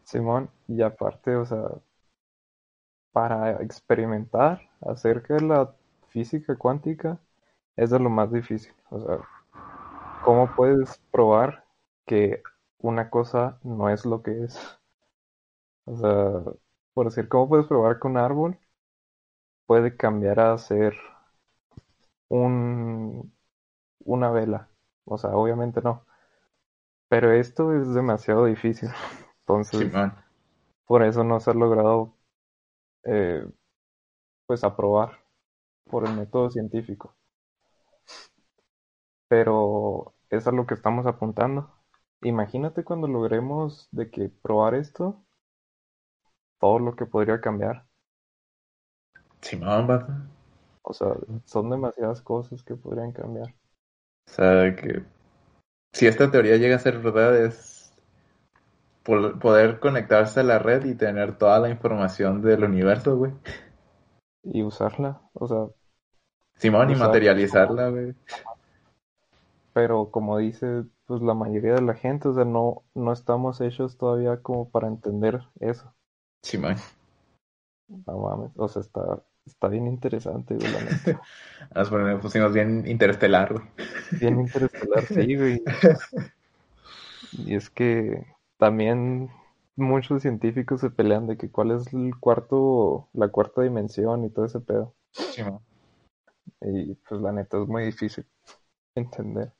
Simón, 0.05 0.51
y 0.69 0.83
aparte, 0.83 1.37
o 1.37 1.45
sea, 1.45 1.69
para 3.13 3.63
experimentar 3.63 4.61
acerca 4.81 5.35
de 5.35 5.43
la 5.43 5.75
física 6.09 6.57
cuántica 6.57 7.19
es 7.77 7.91
de 7.91 7.99
lo 8.01 8.11
más 8.11 8.33
difícil. 8.33 8.73
O 8.91 9.01
sea, 9.01 9.19
¿cómo 10.25 10.49
puedes 10.57 10.99
probar 11.11 11.65
que 12.07 12.43
una 12.79 13.11
cosa 13.11 13.59
no 13.63 13.91
es 13.91 14.05
lo 14.07 14.23
que 14.23 14.45
es? 14.45 14.59
O 15.85 15.97
sea, 15.97 16.53
por 16.95 17.07
decir, 17.07 17.29
¿cómo 17.29 17.49
puedes 17.51 17.67
probar 17.67 18.01
que 18.01 18.07
un 18.09 18.17
árbol 18.17 18.59
puede 19.67 19.97
cambiar 19.97 20.39
a 20.41 20.59
ser 20.59 20.95
un, 22.29 23.33
una 24.05 24.31
vela? 24.31 24.71
O 25.07 25.19
sea, 25.19 25.31
obviamente 25.33 25.83
no. 25.83 26.05
Pero 27.09 27.33
esto 27.33 27.75
es 27.75 27.93
demasiado 27.95 28.47
difícil. 28.47 28.89
Entonces, 29.41 29.93
por 30.87 31.03
eso 31.03 31.25
no 31.25 31.41
se 31.41 31.51
ha 31.51 31.55
logrado 31.55 32.15
eh, 33.05 33.47
pues 34.47 34.65
aprobar 34.65 35.19
por 35.85 36.07
el 36.07 36.15
método 36.15 36.51
científico. 36.51 37.15
Pero 39.29 40.15
es 40.29 40.47
a 40.47 40.53
lo 40.53 40.67
que 40.67 40.75
estamos 40.75 41.07
apuntando. 41.07 41.73
Imagínate 42.23 42.85
cuando 42.85 43.07
logremos 43.09 43.89
de 43.93 44.11
que 44.11 44.29
probar 44.43 44.75
esto, 44.75 45.25
todo 46.59 46.79
lo 46.79 46.97
que 46.97 47.07
podría 47.07 47.41
cambiar. 47.41 47.87
O 50.83 50.93
sea, 50.93 51.15
son 51.45 51.71
demasiadas 51.71 52.21
cosas 52.21 52.63
que 52.63 52.75
podrían 52.75 53.13
cambiar. 53.13 53.55
O 54.27 54.33
sea, 54.33 54.75
que 54.77 55.05
si 55.93 56.07
esta 56.07 56.31
teoría 56.31 56.57
llega 56.57 56.77
a 56.77 56.81
ser 56.81 56.99
verdad, 56.99 57.37
es 57.45 57.70
poder 59.03 59.81
conectarse 59.81 60.41
a 60.41 60.45
la 60.45 60.59
red 60.59 60.85
y 60.85 60.95
tener 60.95 61.37
toda 61.37 61.59
la 61.59 61.71
información 61.71 62.43
del 62.43 62.65
universo, 62.65 63.17
güey. 63.17 63.33
Y 64.43 64.63
usarla, 64.63 65.21
o 65.35 65.47
sea. 65.47 65.67
Simón, 66.57 66.91
y 66.91 66.95
materializarla, 66.95 67.89
güey. 67.89 68.15
Pero 69.73 70.11
como 70.11 70.39
dice, 70.39 70.85
pues 71.07 71.23
la 71.23 71.35
mayoría 71.35 71.75
de 71.75 71.83
la 71.83 71.95
gente, 71.95 72.29
o 72.29 72.35
sea, 72.35 72.45
no, 72.45 72.83
no 72.95 73.13
estamos 73.13 73.61
hechos 73.61 73.97
todavía 73.97 74.39
como 74.43 74.69
para 74.69 74.89
entender 74.89 75.41
eso. 75.61 75.95
Simón. 76.43 76.77
No 77.89 78.19
mames, 78.19 78.53
o 78.57 78.69
sea, 78.69 78.83
está, 78.83 79.23
está 79.47 79.69
bien 79.69 79.87
interesante, 79.87 80.55
güey, 80.55 80.71
la 80.71 80.81
neta. 80.81 81.23
Nos 81.75 82.21
pusimos 82.21 82.53
bien 82.53 82.87
interestelar, 82.87 83.53
güey. 83.53 83.65
Bien 84.21 84.41
interestelar, 84.47 85.05
sí, 85.05 85.37
güey. 85.37 85.63
Y 87.33 87.55
es 87.55 87.71
que 87.71 88.27
también 88.61 89.31
muchos 89.75 90.23
científicos 90.23 90.83
se 90.83 90.91
pelean 90.91 91.27
de 91.27 91.37
que 91.37 91.51
cuál 91.51 91.73
es 91.73 91.93
el 91.93 92.15
cuarto, 92.21 93.09
la 93.15 93.29
cuarta 93.29 93.63
dimensión 93.63 94.25
y 94.25 94.31
todo 94.31 94.45
ese 94.45 94.61
pedo. 94.61 94.95
Sí, 95.13 95.43
y 96.61 96.95
pues 96.95 97.21
la 97.21 97.33
neta 97.33 97.61
es 97.61 97.67
muy 97.67 97.85
difícil 97.85 98.27
entender. 98.95 99.53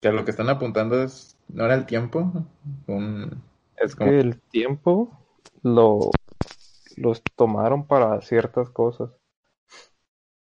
Que 0.00 0.12
lo 0.12 0.24
que 0.24 0.30
están 0.30 0.50
apuntando 0.50 1.02
es, 1.02 1.36
¿no 1.48 1.64
era 1.64 1.74
el 1.74 1.86
tiempo? 1.86 2.30
Es 3.76 3.96
que 3.96 4.20
el 4.20 4.40
tiempo 4.50 5.10
lo 5.62 6.10
los 6.96 7.22
tomaron 7.34 7.86
para 7.86 8.20
ciertas 8.20 8.70
cosas. 8.70 9.10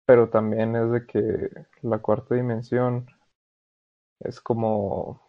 Pero 0.07 0.31
también 0.31 0.75
es 0.77 0.91
de 0.91 1.07
que 1.07 1.51
la 1.83 1.99
cuarta 1.99 2.35
dimensión 2.35 3.07
es 4.21 4.41
como, 4.41 5.23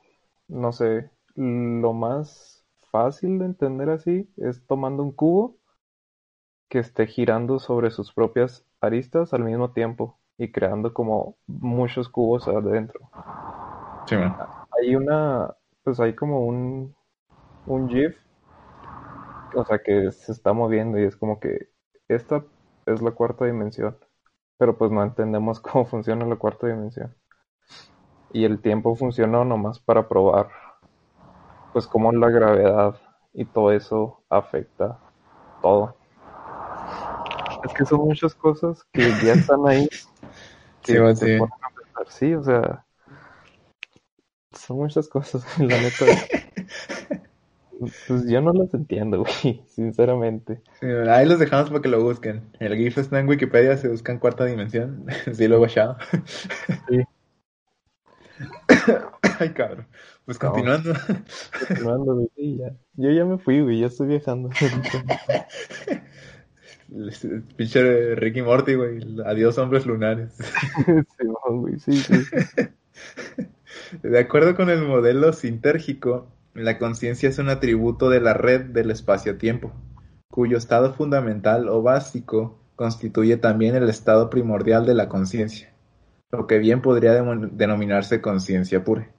no 0.47 0.71
sé, 0.71 1.09
lo 1.35 1.93
más 1.93 2.65
fácil 2.91 3.39
de 3.39 3.45
entender 3.45 3.89
así 3.89 4.29
es 4.37 4.65
tomando 4.67 5.03
un 5.03 5.11
cubo 5.11 5.57
que 6.67 6.79
esté 6.79 7.07
girando 7.07 7.57
sobre 7.57 7.89
sus 7.89 8.11
propias 8.13 8.65
aristas 8.81 9.33
al 9.33 9.45
mismo 9.45 9.71
tiempo 9.71 10.19
y 10.37 10.51
creando 10.51 10.93
como 10.93 11.37
muchos 11.47 12.09
cubos 12.09 12.49
adentro. 12.49 13.09
Sí, 14.07 14.15
Hay 14.79 14.95
una, 14.95 15.55
pues 15.83 15.99
hay 15.99 16.15
como 16.15 16.45
un, 16.45 16.95
un 17.67 17.89
GIF, 17.89 18.15
o 19.55 19.63
sea 19.65 19.79
que 19.79 20.11
se 20.11 20.31
está 20.31 20.53
moviendo 20.53 20.99
y 20.99 21.03
es 21.05 21.15
como 21.15 21.39
que 21.39 21.69
esta 22.07 22.43
es 22.85 23.01
la 23.01 23.11
cuarta 23.11 23.45
dimensión, 23.45 23.97
pero 24.57 24.77
pues 24.77 24.91
no 24.91 25.03
entendemos 25.03 25.59
cómo 25.61 25.85
funciona 25.85 26.25
la 26.25 26.35
cuarta 26.37 26.67
dimensión. 26.67 27.15
Y 28.33 28.43
el 28.43 28.61
tiempo 28.61 28.97
funcionó 28.97 29.45
nomás 29.45 29.79
para 29.79 30.09
probar 30.09 30.49
pues 31.73 31.87
cómo 31.87 32.11
la 32.11 32.29
gravedad 32.29 32.95
y 33.33 33.45
todo 33.45 33.71
eso 33.71 34.23
afecta 34.29 34.99
todo. 35.61 35.95
Es 37.65 37.73
que 37.73 37.85
son 37.85 38.01
muchas 38.01 38.35
cosas 38.35 38.83
que 38.91 39.09
ya 39.23 39.33
están 39.33 39.67
ahí. 39.67 39.89
sí, 40.83 40.95
sí. 41.15 41.37
sí, 42.07 42.33
o 42.35 42.43
sea, 42.43 42.85
son 44.51 44.77
muchas 44.77 45.07
cosas, 45.07 45.45
la 45.59 45.77
neta. 45.81 46.05
pues 48.07 48.27
yo 48.27 48.41
no 48.41 48.53
las 48.53 48.73
entiendo, 48.73 49.23
güey, 49.23 49.63
sinceramente. 49.67 50.61
ahí 51.09 51.25
los 51.25 51.39
dejamos 51.39 51.69
para 51.69 51.81
que 51.81 51.89
lo 51.89 52.03
busquen. 52.03 52.51
El 52.59 52.75
GIF 52.75 52.99
está 52.99 53.19
en 53.19 53.27
Wikipedia, 53.27 53.77
se 53.77 53.89
buscan 53.89 54.19
cuarta 54.19 54.45
dimensión. 54.45 55.05
sí, 55.33 55.47
lo 55.47 55.65
he 55.65 55.69
sí. 55.69 55.83
Ay, 59.43 59.49
cabrón. 59.49 59.85
Pues 60.23 60.39
continuando. 60.39 60.93
continuando, 61.67 62.15
güey, 62.15 62.57
ya. 62.57 62.73
Yo 62.93 63.11
ya 63.11 63.25
me 63.25 63.37
fui, 63.37 63.59
güey, 63.59 63.81
ya 63.81 63.87
estoy 63.87 64.07
viajando. 64.07 64.49
Pinche 67.57 68.15
Ricky 68.15 68.41
Morty, 68.41 68.75
güey. 68.75 69.05
Adiós, 69.25 69.57
hombres 69.57 69.85
lunares. 69.85 70.33
sí, 70.85 71.27
güey, 71.49 71.77
sí, 71.79 71.91
sí. 71.91 72.23
De 74.01 74.17
acuerdo 74.17 74.55
con 74.55 74.69
el 74.69 74.81
modelo 74.81 75.33
sintérgico, 75.33 76.31
la 76.53 76.79
conciencia 76.79 77.27
es 77.27 77.37
un 77.37 77.49
atributo 77.49 78.09
de 78.09 78.21
la 78.21 78.33
red 78.33 78.61
del 78.61 78.91
espacio-tiempo, 78.91 79.73
cuyo 80.29 80.57
estado 80.57 80.93
fundamental 80.93 81.67
o 81.67 81.81
básico 81.81 82.61
constituye 82.77 83.35
también 83.35 83.75
el 83.75 83.89
estado 83.89 84.29
primordial 84.29 84.85
de 84.85 84.93
la 84.93 85.09
conciencia 85.09 85.73
lo 86.33 86.47
que 86.47 86.57
bien 86.57 86.81
podría 86.81 87.13
denominarse 87.13 88.19
conciencia 88.19 88.83
pura. 88.83 89.12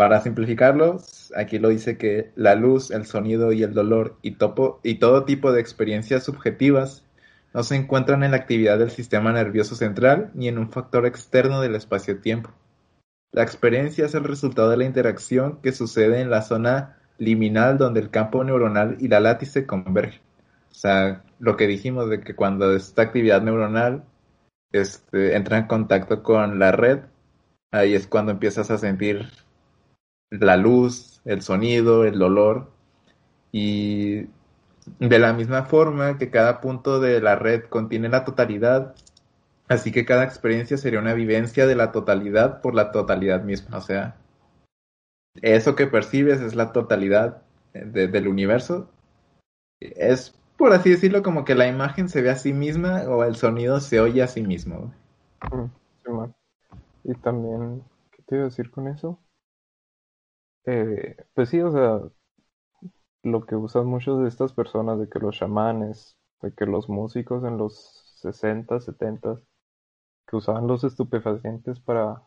Para 0.00 0.22
simplificarlo, 0.22 0.98
aquí 1.36 1.58
lo 1.58 1.68
dice 1.68 1.98
que 1.98 2.30
la 2.34 2.54
luz, 2.54 2.90
el 2.90 3.04
sonido 3.04 3.52
y 3.52 3.62
el 3.62 3.74
dolor 3.74 4.16
y, 4.22 4.36
todo 4.36 5.24
tipo 5.26 5.52
de 5.52 5.60
experiencias 5.60 6.24
subjetivas 6.24 7.04
no 7.52 7.62
se 7.64 7.76
encuentran 7.76 8.22
en 8.22 8.30
la 8.30 8.38
actividad 8.38 8.78
del 8.78 8.90
sistema 8.90 9.30
nervioso 9.30 9.74
central 9.74 10.30
ni 10.32 10.48
en 10.48 10.56
un 10.56 10.70
factor 10.70 11.04
externo 11.04 11.60
del 11.60 11.74
espacio-tiempo. 11.74 12.50
La 13.30 13.42
experiencia 13.42 14.06
es 14.06 14.14
el 14.14 14.24
resultado 14.24 14.70
de 14.70 14.78
la 14.78 14.86
interacción 14.86 15.60
que 15.60 15.72
sucede 15.72 16.22
en 16.22 16.30
la 16.30 16.40
zona 16.40 16.96
liminal 17.18 17.76
donde 17.76 18.00
el 18.00 18.08
campo 18.08 18.42
neuronal 18.42 18.96
y 19.00 19.08
la 19.08 19.20
látice 19.20 19.66
convergen. 19.66 20.22
O 20.70 20.74
sea, 20.74 21.24
lo 21.40 21.58
que 21.58 21.66
dijimos 21.66 22.08
de 22.08 22.20
que 22.20 22.34
cuando 22.34 22.74
esta 22.74 23.02
actividad 23.02 23.42
neuronal 23.42 24.04
este, 24.72 25.36
entra 25.36 25.58
en 25.58 25.66
contacto 25.66 26.22
con 26.22 26.58
la 26.58 26.72
red, 26.72 27.00
ahí 27.70 27.92
es 27.92 28.06
cuando 28.06 28.32
empiezas 28.32 28.70
a 28.70 28.78
sentir 28.78 29.28
la 30.30 30.56
luz, 30.56 31.20
el 31.24 31.42
sonido, 31.42 32.04
el 32.04 32.20
olor. 32.22 32.70
Y 33.52 34.26
de 34.98 35.18
la 35.18 35.32
misma 35.32 35.64
forma 35.64 36.18
que 36.18 36.30
cada 36.30 36.60
punto 36.60 37.00
de 37.00 37.20
la 37.20 37.36
red 37.36 37.64
contiene 37.64 38.08
la 38.08 38.24
totalidad, 38.24 38.94
así 39.68 39.92
que 39.92 40.04
cada 40.04 40.24
experiencia 40.24 40.76
sería 40.76 41.00
una 41.00 41.14
vivencia 41.14 41.66
de 41.66 41.76
la 41.76 41.92
totalidad 41.92 42.60
por 42.60 42.74
la 42.74 42.92
totalidad 42.92 43.42
misma. 43.42 43.76
O 43.76 43.80
sea, 43.80 44.16
eso 45.42 45.76
que 45.76 45.86
percibes 45.86 46.40
es 46.40 46.54
la 46.54 46.72
totalidad 46.72 47.42
del 47.72 48.28
universo. 48.28 48.90
Es 49.80 50.34
por 50.60 50.74
así 50.74 50.90
decirlo, 50.90 51.22
como 51.22 51.46
que 51.46 51.54
la 51.54 51.68
imagen 51.68 52.10
se 52.10 52.20
ve 52.20 52.28
a 52.28 52.36
sí 52.36 52.52
misma 52.52 53.04
o 53.08 53.24
el 53.24 53.34
sonido 53.34 53.80
se 53.80 53.98
oye 53.98 54.22
a 54.22 54.26
sí 54.26 54.42
mismo. 54.42 54.92
Mm, 55.50 56.24
y 57.04 57.14
también, 57.14 57.82
¿qué 58.10 58.22
te 58.24 58.34
iba 58.34 58.44
a 58.44 58.48
decir 58.48 58.70
con 58.70 58.86
eso? 58.86 59.18
Eh, 60.66 61.16
pues 61.34 61.48
sí, 61.48 61.60
o 61.60 61.70
sea, 61.72 62.00
lo 63.22 63.44
que 63.46 63.56
usan 63.56 63.86
muchos 63.86 64.22
de 64.22 64.28
estas 64.28 64.52
personas, 64.52 64.98
de 64.98 65.08
que 65.08 65.18
los 65.18 65.36
chamanes, 65.36 66.16
de 66.42 66.52
que 66.54 66.66
los 66.66 66.88
músicos 66.88 67.44
en 67.44 67.58
los 67.58 68.14
60, 68.20 68.80
70, 68.80 69.40
que 70.26 70.36
usaban 70.36 70.66
los 70.66 70.84
estupefacientes 70.84 71.80
para, 71.80 72.22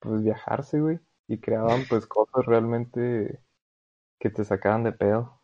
pues, 0.00 0.22
viajarse, 0.22 0.80
güey, 0.80 1.00
y 1.28 1.38
creaban, 1.38 1.82
pues, 1.88 2.06
cosas 2.08 2.46
realmente 2.46 3.40
que 4.18 4.30
te 4.30 4.44
sacaban 4.44 4.84
de 4.84 4.92
pedo. 4.92 5.40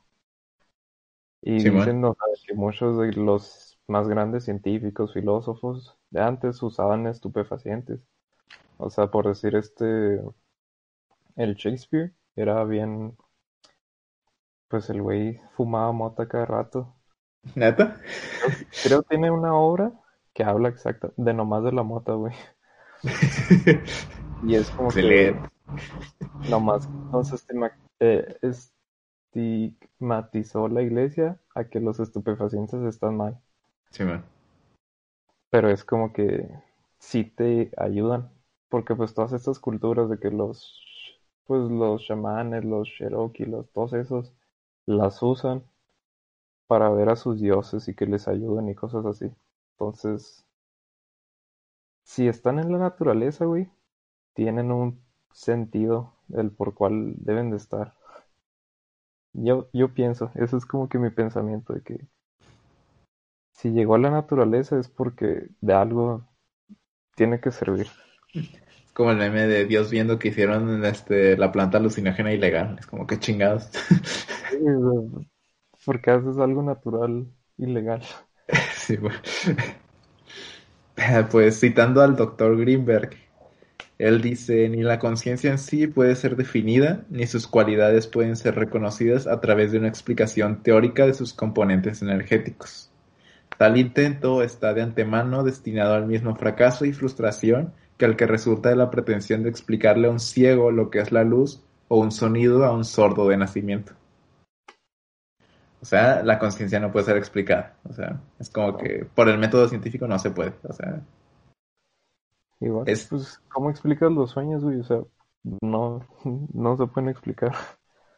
Y 1.42 1.54
dicen 1.54 2.02
que 2.46 2.54
muchos 2.54 2.98
de 2.98 3.12
los 3.12 3.78
más 3.88 4.08
grandes 4.08 4.44
científicos, 4.44 5.12
filósofos 5.12 5.98
de 6.10 6.20
antes 6.22 6.62
usaban 6.62 7.06
estupefacientes. 7.08 8.00
O 8.78 8.90
sea, 8.90 9.08
por 9.08 9.26
decir 9.26 9.56
este, 9.56 10.20
el 11.36 11.54
Shakespeare 11.54 12.12
era 12.36 12.64
bien, 12.64 13.16
pues 14.68 14.88
el 14.90 15.02
güey 15.02 15.40
fumaba 15.56 15.92
mota 15.92 16.28
cada 16.28 16.46
rato. 16.46 16.94
¿Neta? 17.54 17.96
Creo 18.84 19.02
que 19.02 19.08
tiene 19.10 19.30
una 19.30 19.54
obra 19.54 19.92
que 20.32 20.44
habla 20.44 20.68
exacta 20.68 21.12
de 21.16 21.34
nomás 21.34 21.64
de 21.64 21.72
la 21.72 21.82
mota, 21.82 22.12
güey. 22.12 22.34
Y 24.44 24.56
es 24.56 24.70
como 24.70 24.88
que 24.88 24.98
Excelente. 25.00 25.48
nomás 26.48 26.88
nos 27.12 27.32
estima- 27.32 27.72
eh, 28.00 28.38
estigmatizó 29.34 30.68
la 30.68 30.82
iglesia 30.82 31.38
a 31.54 31.64
que 31.64 31.80
los 31.80 32.00
estupefacientes 32.00 32.82
están 32.82 33.16
mal. 33.16 33.38
Sí, 33.90 34.04
man. 34.04 34.24
Pero 35.50 35.70
es 35.70 35.84
como 35.84 36.12
que 36.12 36.48
sí 36.98 37.24
te 37.24 37.70
ayudan. 37.76 38.30
Porque 38.68 38.94
pues 38.94 39.14
todas 39.14 39.32
estas 39.32 39.58
culturas 39.58 40.08
de 40.08 40.18
que 40.18 40.30
los 40.30 40.82
pues 41.46 41.70
los 41.70 42.04
chamanes, 42.06 42.64
los 42.64 42.88
Cherokee, 42.88 43.46
los 43.46 43.70
todos 43.72 43.92
esos 43.94 44.32
las 44.86 45.22
usan 45.22 45.64
para 46.66 46.90
ver 46.90 47.08
a 47.08 47.14
sus 47.14 47.40
dioses 47.40 47.86
y 47.86 47.94
que 47.94 48.04
les 48.04 48.26
ayuden 48.26 48.68
y 48.68 48.74
cosas 48.74 49.06
así. 49.06 49.30
Entonces, 49.74 50.44
si 52.04 52.28
están 52.28 52.60
en 52.60 52.70
la 52.70 52.78
naturaleza, 52.78 53.44
güey, 53.44 53.68
tienen 54.34 54.72
un 54.72 55.04
sentido 55.32 56.14
el 56.34 56.50
por 56.52 56.74
cual 56.74 57.14
deben 57.18 57.50
de 57.50 57.58
estar. 57.58 57.94
Yo, 59.34 59.68
yo 59.74 59.92
pienso, 59.92 60.30
eso 60.36 60.56
es 60.56 60.64
como 60.64 60.88
que 60.88 60.98
mi 60.98 61.10
pensamiento 61.10 61.74
de 61.74 61.82
que 61.82 62.08
si 63.52 63.70
llegó 63.70 63.94
a 63.94 63.98
la 63.98 64.10
naturaleza 64.10 64.78
es 64.78 64.88
porque 64.88 65.48
de 65.60 65.72
algo 65.74 66.28
tiene 67.16 67.40
que 67.40 67.52
servir. 67.52 67.88
Como 68.92 69.10
el 69.10 69.16
meme 69.16 69.46
de 69.46 69.64
Dios 69.64 69.90
viendo 69.90 70.18
que 70.18 70.28
hicieron 70.28 70.84
este, 70.84 71.36
la 71.36 71.50
planta 71.50 71.78
alucinógena 71.78 72.32
ilegal. 72.32 72.76
Es 72.78 72.86
como 72.86 73.06
que 73.06 73.18
chingados. 73.18 73.70
Porque 75.84 76.10
haces 76.10 76.38
algo 76.38 76.62
natural 76.62 77.26
ilegal. 77.58 78.02
Sí, 78.74 78.96
güey. 78.96 79.14
Pues 81.30 81.58
citando 81.60 82.02
al 82.02 82.16
doctor 82.16 82.58
Greenberg, 82.58 83.16
él 83.98 84.20
dice, 84.20 84.68
ni 84.68 84.82
la 84.82 84.98
conciencia 84.98 85.50
en 85.50 85.58
sí 85.58 85.86
puede 85.86 86.16
ser 86.16 86.36
definida, 86.36 87.04
ni 87.08 87.26
sus 87.26 87.46
cualidades 87.46 88.08
pueden 88.08 88.34
ser 88.36 88.56
reconocidas 88.56 89.26
a 89.28 89.40
través 89.40 89.70
de 89.70 89.78
una 89.78 89.88
explicación 89.88 90.62
teórica 90.62 91.06
de 91.06 91.14
sus 91.14 91.32
componentes 91.32 92.02
energéticos. 92.02 92.90
Tal 93.58 93.76
intento 93.76 94.42
está 94.42 94.74
de 94.74 94.82
antemano 94.82 95.44
destinado 95.44 95.94
al 95.94 96.06
mismo 96.06 96.34
fracaso 96.34 96.84
y 96.84 96.92
frustración 96.92 97.72
que 97.96 98.04
el 98.04 98.16
que 98.16 98.26
resulta 98.26 98.68
de 98.70 98.76
la 98.76 98.90
pretensión 98.90 99.42
de 99.42 99.50
explicarle 99.50 100.08
a 100.08 100.10
un 100.10 100.20
ciego 100.20 100.70
lo 100.70 100.90
que 100.90 101.00
es 101.00 101.12
la 101.12 101.24
luz 101.24 101.62
o 101.88 101.98
un 101.98 102.10
sonido 102.12 102.64
a 102.64 102.72
un 102.72 102.84
sordo 102.84 103.28
de 103.28 103.36
nacimiento. 103.36 103.92
O 105.80 105.84
sea, 105.84 106.22
la 106.22 106.38
conciencia 106.38 106.78
no 106.78 106.92
puede 106.92 107.06
ser 107.06 107.16
explicada. 107.16 107.74
O 107.88 107.92
sea, 107.92 108.20
es 108.38 108.48
como 108.50 108.76
que 108.78 109.04
por 109.14 109.28
el 109.28 109.38
método 109.38 109.68
científico 109.68 110.06
no 110.06 110.18
se 110.18 110.30
puede. 110.30 110.52
O 110.62 110.72
sea, 110.72 111.00
Igual, 112.60 112.88
Es- 112.88 113.08
pues, 113.08 113.40
¿cómo 113.48 113.70
explicas 113.70 114.10
los 114.12 114.30
sueños, 114.30 114.62
güey? 114.62 114.78
O 114.78 114.84
sea, 114.84 115.00
no, 115.62 116.06
no 116.54 116.76
se 116.76 116.86
pueden 116.86 117.10
explicar. 117.10 117.52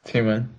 sí, 0.04 0.20
man. 0.20 0.50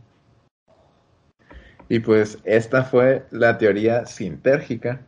Y 1.87 1.99
pues 1.99 2.39
esta 2.45 2.83
fue 2.83 3.27
la 3.29 3.57
teoría 3.59 4.07
sintérgica. 4.07 5.01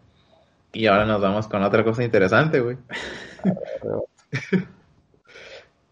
Y 0.73 0.87
ahora 0.87 1.05
nos 1.05 1.21
vamos 1.21 1.47
con 1.47 1.63
otra 1.63 1.83
cosa 1.83 2.03
interesante, 2.03 2.59
güey. 2.59 2.77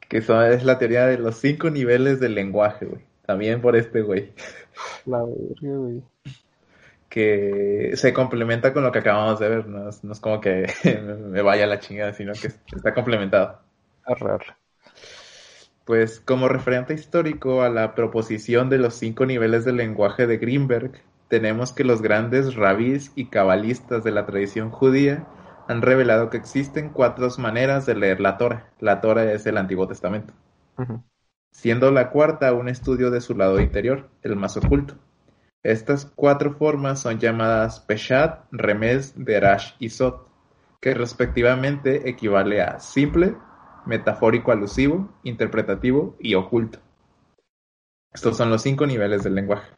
que 0.07 0.17
eso 0.17 0.41
es 0.43 0.63
la 0.63 0.77
teoría 0.77 1.07
de 1.07 1.17
los 1.17 1.37
cinco 1.37 1.69
niveles 1.69 2.19
del 2.19 2.35
lenguaje, 2.35 2.85
güey. 2.85 3.01
También 3.25 3.61
por 3.61 3.75
este 3.75 4.01
güey. 4.01 4.33
La 5.05 5.23
verga, 5.23 5.77
güey. 5.77 6.03
que 7.09 7.91
se 7.95 8.13
complementa 8.13 8.73
con 8.73 8.83
lo 8.83 8.91
que 8.91 8.99
acabamos 8.99 9.39
de 9.39 9.49
ver, 9.49 9.67
no 9.67 9.89
es, 9.89 10.03
no 10.03 10.11
es 10.13 10.19
como 10.19 10.41
que 10.41 10.67
me 11.29 11.41
vaya 11.41 11.63
a 11.63 11.67
la 11.67 11.79
chingada, 11.79 12.13
sino 12.13 12.33
que 12.33 12.47
está 12.47 12.93
complementado. 12.93 13.59
Arrar. 14.03 14.57
Pues 15.85 16.19
como 16.19 16.47
referente 16.47 16.93
histórico 16.93 17.61
a 17.61 17.69
la 17.69 17.95
proposición 17.95 18.69
de 18.69 18.79
los 18.79 18.95
cinco 18.95 19.25
niveles 19.25 19.65
del 19.65 19.77
lenguaje 19.77 20.27
de 20.27 20.37
Greenberg, 20.37 21.01
tenemos 21.27 21.73
que 21.73 21.83
los 21.83 22.01
grandes 22.01 22.55
rabís 22.55 23.11
y 23.15 23.25
cabalistas 23.25 24.03
de 24.03 24.11
la 24.11 24.25
tradición 24.25 24.69
judía 24.69 25.27
han 25.67 25.81
revelado 25.81 26.29
que 26.29 26.37
existen 26.37 26.89
cuatro 26.89 27.27
maneras 27.39 27.85
de 27.85 27.95
leer 27.95 28.19
la 28.19 28.37
Torah. 28.37 28.69
La 28.79 29.01
Torah 29.01 29.31
es 29.31 29.45
el 29.45 29.57
Antiguo 29.57 29.87
Testamento, 29.87 30.33
siendo 31.51 31.91
la 31.91 32.11
cuarta 32.11 32.53
un 32.53 32.69
estudio 32.69 33.09
de 33.09 33.21
su 33.21 33.35
lado 33.35 33.59
interior, 33.59 34.09
el 34.21 34.35
más 34.35 34.57
oculto. 34.57 34.95
Estas 35.63 36.05
cuatro 36.05 36.53
formas 36.53 36.99
son 36.99 37.17
llamadas 37.17 37.79
Peshat, 37.79 38.45
Remez, 38.51 39.13
Derash 39.15 39.73
y 39.79 39.89
Sot, 39.89 40.27
que 40.79 40.93
respectivamente 40.93 42.07
equivale 42.07 42.61
a 42.61 42.79
simple, 42.79 43.35
metafórico 43.87 44.51
alusivo, 44.51 45.09
interpretativo 45.23 46.15
y 46.19 46.35
oculto. 46.35 46.77
Estos 48.13 48.37
son 48.37 48.51
los 48.51 48.61
cinco 48.61 48.85
niveles 48.85 49.23
del 49.23 49.33
lenguaje. 49.33 49.71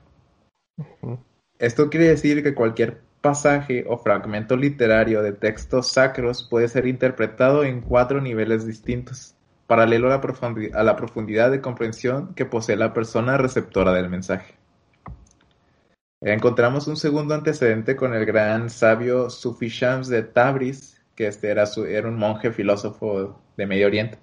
Esto 1.60 1.90
quiere 1.90 2.08
decir 2.08 2.44
que 2.44 2.54
cualquier 2.54 3.02
pasaje 3.22 3.86
o 3.88 3.98
fragmento 3.98 4.56
literario 4.56 5.24
de 5.24 5.34
textos 5.34 5.88
sacros 5.92 6.44
puede 6.44 6.68
ser 6.68 6.86
interpretado 6.86 7.64
en 7.64 7.82
cuatro 7.82 8.22
niveles 8.22 8.66
distintos, 8.66 9.36
paralelo 9.66 10.08
a 10.08 10.12
la, 10.12 10.22
profundi- 10.22 10.74
a 10.74 10.84
la 10.84 10.96
profundidad 10.96 11.50
de 11.52 11.62
comprensión 11.62 12.34
que 12.36 12.46
posee 12.46 12.76
la 12.76 12.94
persona 12.94 13.38
receptora 13.38 13.92
del 13.94 14.10
mensaje. 14.10 14.56
Encontramos 16.22 16.88
un 16.88 16.96
segundo 16.98 17.34
antecedente 17.36 17.96
con 17.96 18.14
el 18.14 18.26
gran 18.26 18.70
sabio 18.70 19.30
Sufi 19.30 19.68
Shams 19.70 20.08
de 20.10 20.24
Tabriz, 20.24 21.02
que 21.16 21.28
este 21.28 21.50
era, 21.50 21.66
su- 21.66 21.86
era 21.86 22.08
un 22.08 22.18
monje 22.18 22.52
filósofo 22.52 23.42
de 23.56 23.66
Medio 23.66 23.88
Oriente, 23.88 24.20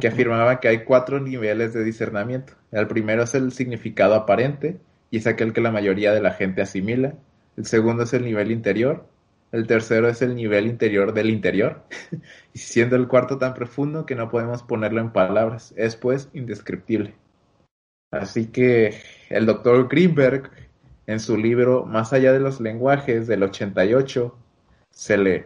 que 0.00 0.08
afirmaba 0.08 0.60
que 0.60 0.68
hay 0.68 0.84
cuatro 0.84 1.20
niveles 1.20 1.72
de 1.72 1.84
discernimiento. 1.84 2.54
El 2.72 2.88
primero 2.88 3.22
es 3.22 3.34
el 3.34 3.52
significado 3.52 4.14
aparente, 4.14 4.78
y 5.10 5.18
es 5.18 5.26
aquel 5.26 5.52
que 5.52 5.60
la 5.60 5.70
mayoría 5.70 6.12
de 6.12 6.20
la 6.20 6.32
gente 6.32 6.62
asimila. 6.62 7.14
El 7.56 7.66
segundo 7.66 8.04
es 8.04 8.12
el 8.12 8.24
nivel 8.24 8.50
interior. 8.50 9.06
El 9.50 9.66
tercero 9.66 10.08
es 10.08 10.20
el 10.20 10.34
nivel 10.34 10.66
interior 10.66 11.14
del 11.14 11.30
interior. 11.30 11.84
y 12.52 12.58
siendo 12.58 12.96
el 12.96 13.08
cuarto 13.08 13.38
tan 13.38 13.54
profundo 13.54 14.06
que 14.06 14.14
no 14.14 14.28
podemos 14.28 14.62
ponerlo 14.62 15.00
en 15.00 15.12
palabras. 15.12 15.72
Es 15.76 15.96
pues 15.96 16.28
indescriptible. 16.34 17.14
Así 18.10 18.46
que 18.46 18.94
el 19.28 19.46
doctor 19.46 19.88
Greenberg, 19.88 20.50
en 21.06 21.20
su 21.20 21.36
libro 21.36 21.84
Más 21.86 22.12
allá 22.12 22.32
de 22.32 22.40
los 22.40 22.60
lenguajes 22.60 23.26
del 23.26 23.42
88, 23.42 24.36
se 24.90 25.18
lee. 25.18 25.44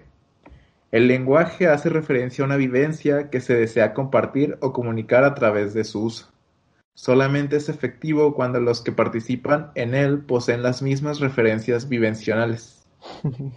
El 0.90 1.08
lenguaje 1.08 1.68
hace 1.68 1.88
referencia 1.88 2.42
a 2.42 2.46
una 2.46 2.56
vivencia 2.56 3.30
que 3.30 3.40
se 3.40 3.54
desea 3.54 3.94
compartir 3.94 4.58
o 4.60 4.72
comunicar 4.72 5.24
a 5.24 5.34
través 5.34 5.72
de 5.72 5.84
su 5.84 6.04
uso. 6.04 6.31
Solamente 6.94 7.56
es 7.56 7.68
efectivo 7.68 8.34
cuando 8.34 8.60
los 8.60 8.80
que 8.82 8.92
participan 8.92 9.72
en 9.74 9.94
él 9.94 10.20
poseen 10.20 10.62
las 10.62 10.82
mismas 10.82 11.20
referencias 11.20 11.88
vivencionales. 11.88 12.84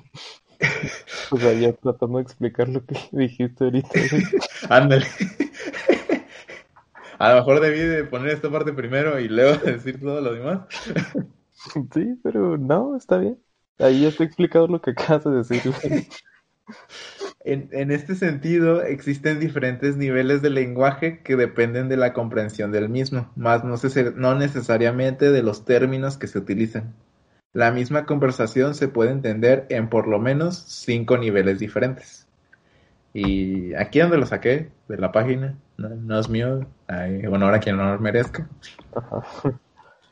O 1.32 1.38
sea, 1.38 1.54
ya 1.54 1.74
tratando 1.74 2.18
de 2.18 2.24
explicar 2.24 2.70
lo 2.70 2.86
que 2.86 2.98
dijiste 3.12 3.66
ahorita. 3.66 3.90
Ándale. 4.70 5.06
A 7.20 7.30
lo 7.30 7.36
mejor 7.36 7.60
debí 7.60 7.80
de 7.80 8.04
poner 8.04 8.30
esta 8.30 8.50
parte 8.50 8.74
primero 8.74 9.20
y 9.20 9.28
luego 9.28 9.58
decir 9.58 10.00
todo 10.00 10.22
lo 10.22 10.34
demás. 10.34 10.62
Sí, 11.94 12.20
pero 12.24 12.58
no, 12.58 12.96
está 12.96 13.18
bien. 13.18 13.40
Ahí 13.80 14.02
ya 14.02 14.10
está 14.10 14.24
explicado 14.24 14.68
lo 14.68 14.82
que 14.82 14.92
acabas 14.92 15.24
de 15.24 15.32
decir. 15.32 15.62
En, 17.48 17.70
en 17.72 17.92
este 17.92 18.16
sentido, 18.16 18.82
existen 18.82 19.40
diferentes 19.40 19.98
niveles 19.98 20.42
de 20.42 20.50
lenguaje 20.50 21.20
que 21.24 21.36
dependen 21.36 21.90
de 21.90 21.96
la 21.96 22.12
comprensión 22.12 22.72
del 22.72 22.90
mismo, 22.90 23.32
más 23.36 23.64
no, 23.64 23.78
se- 23.78 24.12
no 24.16 24.34
necesariamente 24.36 25.32
de 25.32 25.44
los 25.44 25.64
términos 25.64 26.18
que 26.18 26.26
se 26.28 26.40
utilizan. 26.40 26.94
La 27.54 27.72
misma 27.72 28.06
conversación 28.06 28.74
se 28.74 28.88
puede 28.88 29.12
entender 29.12 29.68
en 29.70 29.90
por 29.90 30.08
lo 30.08 30.20
menos 30.20 30.58
cinco 30.68 31.18
niveles 31.20 31.60
diferentes. 31.60 32.28
Y 33.14 33.74
aquí 33.76 34.00
donde 34.00 34.18
lo 34.18 34.26
saqué, 34.26 34.72
de 34.88 34.98
la 34.98 35.12
página, 35.12 35.56
no, 35.78 35.90
no 35.90 36.20
es 36.20 36.28
mío, 36.30 36.66
hay 36.88 37.26
honor 37.28 37.54
a 37.54 37.60
quien 37.60 37.80
honor 37.80 38.02
merezca. 38.02 38.50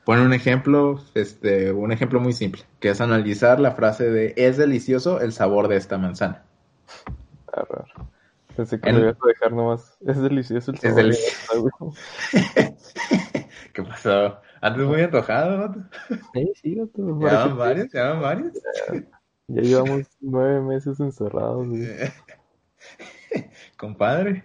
Pone 0.05 0.21
un 0.21 0.33
ejemplo, 0.33 0.99
este, 1.13 1.71
un 1.73 1.91
ejemplo 1.91 2.19
muy 2.19 2.33
simple, 2.33 2.63
que 2.79 2.89
es 2.89 3.01
analizar 3.01 3.59
la 3.59 3.71
frase 3.71 4.09
de 4.11 4.33
es 4.37 4.55
delicioso 4.57 5.19
el 5.19 5.33
sabor 5.33 5.67
de 5.67 5.77
esta 5.77 5.97
manzana. 5.97 6.43
Pensé 8.55 8.79
que 8.79 8.89
En- 8.89 8.95
lo 8.97 9.01
ibas 9.03 9.17
a 9.23 9.27
dejar 9.27 9.51
nomás. 9.53 9.97
Es 10.05 10.21
delicioso 10.21 10.71
el 10.71 10.75
Es 10.77 10.81
sabor. 10.81 10.95
de 10.97 11.03
delicioso. 11.03 11.93
¿Qué 13.73 13.83
pasó? 13.83 14.39
Antes 14.61 14.85
muy 14.85 15.01
antojado, 15.01 15.69
¿no? 15.69 15.89
Sí, 16.33 16.51
sí, 16.61 16.75
gato, 16.75 17.05
¿Se 17.19 17.25
para 17.25 17.33
llaman 17.33 17.49
que- 17.49 17.57
varios? 17.59 17.91
¿Se 17.91 17.97
llaman 17.97 18.21
varios? 18.21 18.53
Ya 19.47 19.61
llevamos 19.61 20.07
nueve 20.21 20.61
meses 20.61 20.99
encerrados. 20.99 21.67
Compadre, 23.77 24.43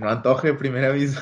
no 0.00 0.08
antoje, 0.08 0.54
primer 0.54 0.84
aviso. 0.84 1.20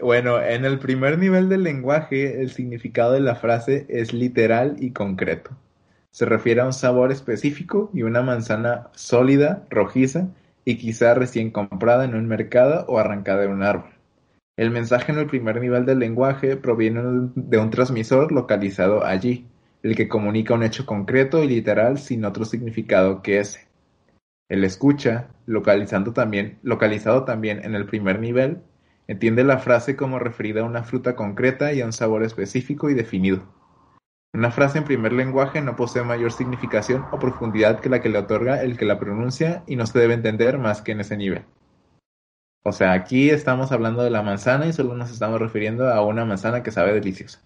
Bueno, 0.00 0.40
en 0.40 0.64
el 0.64 0.78
primer 0.78 1.18
nivel 1.18 1.48
del 1.48 1.64
lenguaje, 1.64 2.40
el 2.40 2.50
significado 2.50 3.12
de 3.12 3.20
la 3.20 3.34
frase 3.34 3.86
es 3.88 4.12
literal 4.12 4.76
y 4.78 4.92
concreto. 4.92 5.50
Se 6.16 6.24
refiere 6.24 6.62
a 6.62 6.64
un 6.64 6.72
sabor 6.72 7.12
específico 7.12 7.90
y 7.92 8.02
una 8.02 8.22
manzana 8.22 8.88
sólida, 8.94 9.66
rojiza 9.68 10.28
y 10.64 10.78
quizá 10.78 11.12
recién 11.12 11.50
comprada 11.50 12.06
en 12.06 12.14
un 12.14 12.26
mercado 12.26 12.86
o 12.88 12.98
arrancada 12.98 13.42
de 13.42 13.48
un 13.48 13.62
árbol. 13.62 13.90
El 14.56 14.70
mensaje 14.70 15.12
en 15.12 15.18
el 15.18 15.26
primer 15.26 15.60
nivel 15.60 15.84
del 15.84 15.98
lenguaje 15.98 16.56
proviene 16.56 17.02
de 17.34 17.58
un 17.58 17.68
transmisor 17.68 18.32
localizado 18.32 19.04
allí, 19.04 19.46
el 19.82 19.94
que 19.94 20.08
comunica 20.08 20.54
un 20.54 20.62
hecho 20.62 20.86
concreto 20.86 21.44
y 21.44 21.48
literal 21.48 21.98
sin 21.98 22.24
otro 22.24 22.46
significado 22.46 23.20
que 23.20 23.40
ese. 23.40 23.68
El 24.48 24.64
escucha, 24.64 25.28
localizado 25.44 26.14
también 26.14 27.60
en 27.62 27.74
el 27.74 27.84
primer 27.84 28.20
nivel, 28.20 28.62
entiende 29.06 29.44
la 29.44 29.58
frase 29.58 29.96
como 29.96 30.18
referida 30.18 30.62
a 30.62 30.64
una 30.64 30.82
fruta 30.82 31.14
concreta 31.14 31.74
y 31.74 31.82
a 31.82 31.84
un 31.84 31.92
sabor 31.92 32.22
específico 32.22 32.88
y 32.88 32.94
definido. 32.94 33.54
Una 34.36 34.50
frase 34.50 34.76
en 34.76 34.84
primer 34.84 35.14
lenguaje 35.14 35.62
no 35.62 35.76
posee 35.76 36.02
mayor 36.04 36.30
significación 36.30 37.06
o 37.10 37.18
profundidad 37.18 37.80
que 37.80 37.88
la 37.88 38.02
que 38.02 38.10
le 38.10 38.18
otorga 38.18 38.62
el 38.62 38.76
que 38.76 38.84
la 38.84 38.98
pronuncia 38.98 39.62
y 39.66 39.76
no 39.76 39.86
se 39.86 39.98
debe 39.98 40.12
entender 40.12 40.58
más 40.58 40.82
que 40.82 40.92
en 40.92 41.00
ese 41.00 41.16
nivel. 41.16 41.46
O 42.62 42.72
sea, 42.72 42.92
aquí 42.92 43.30
estamos 43.30 43.72
hablando 43.72 44.02
de 44.02 44.10
la 44.10 44.20
manzana 44.20 44.66
y 44.66 44.74
solo 44.74 44.94
nos 44.94 45.10
estamos 45.10 45.40
refiriendo 45.40 45.88
a 45.88 46.04
una 46.04 46.26
manzana 46.26 46.62
que 46.62 46.70
sabe 46.70 46.92
deliciosa. 46.92 47.40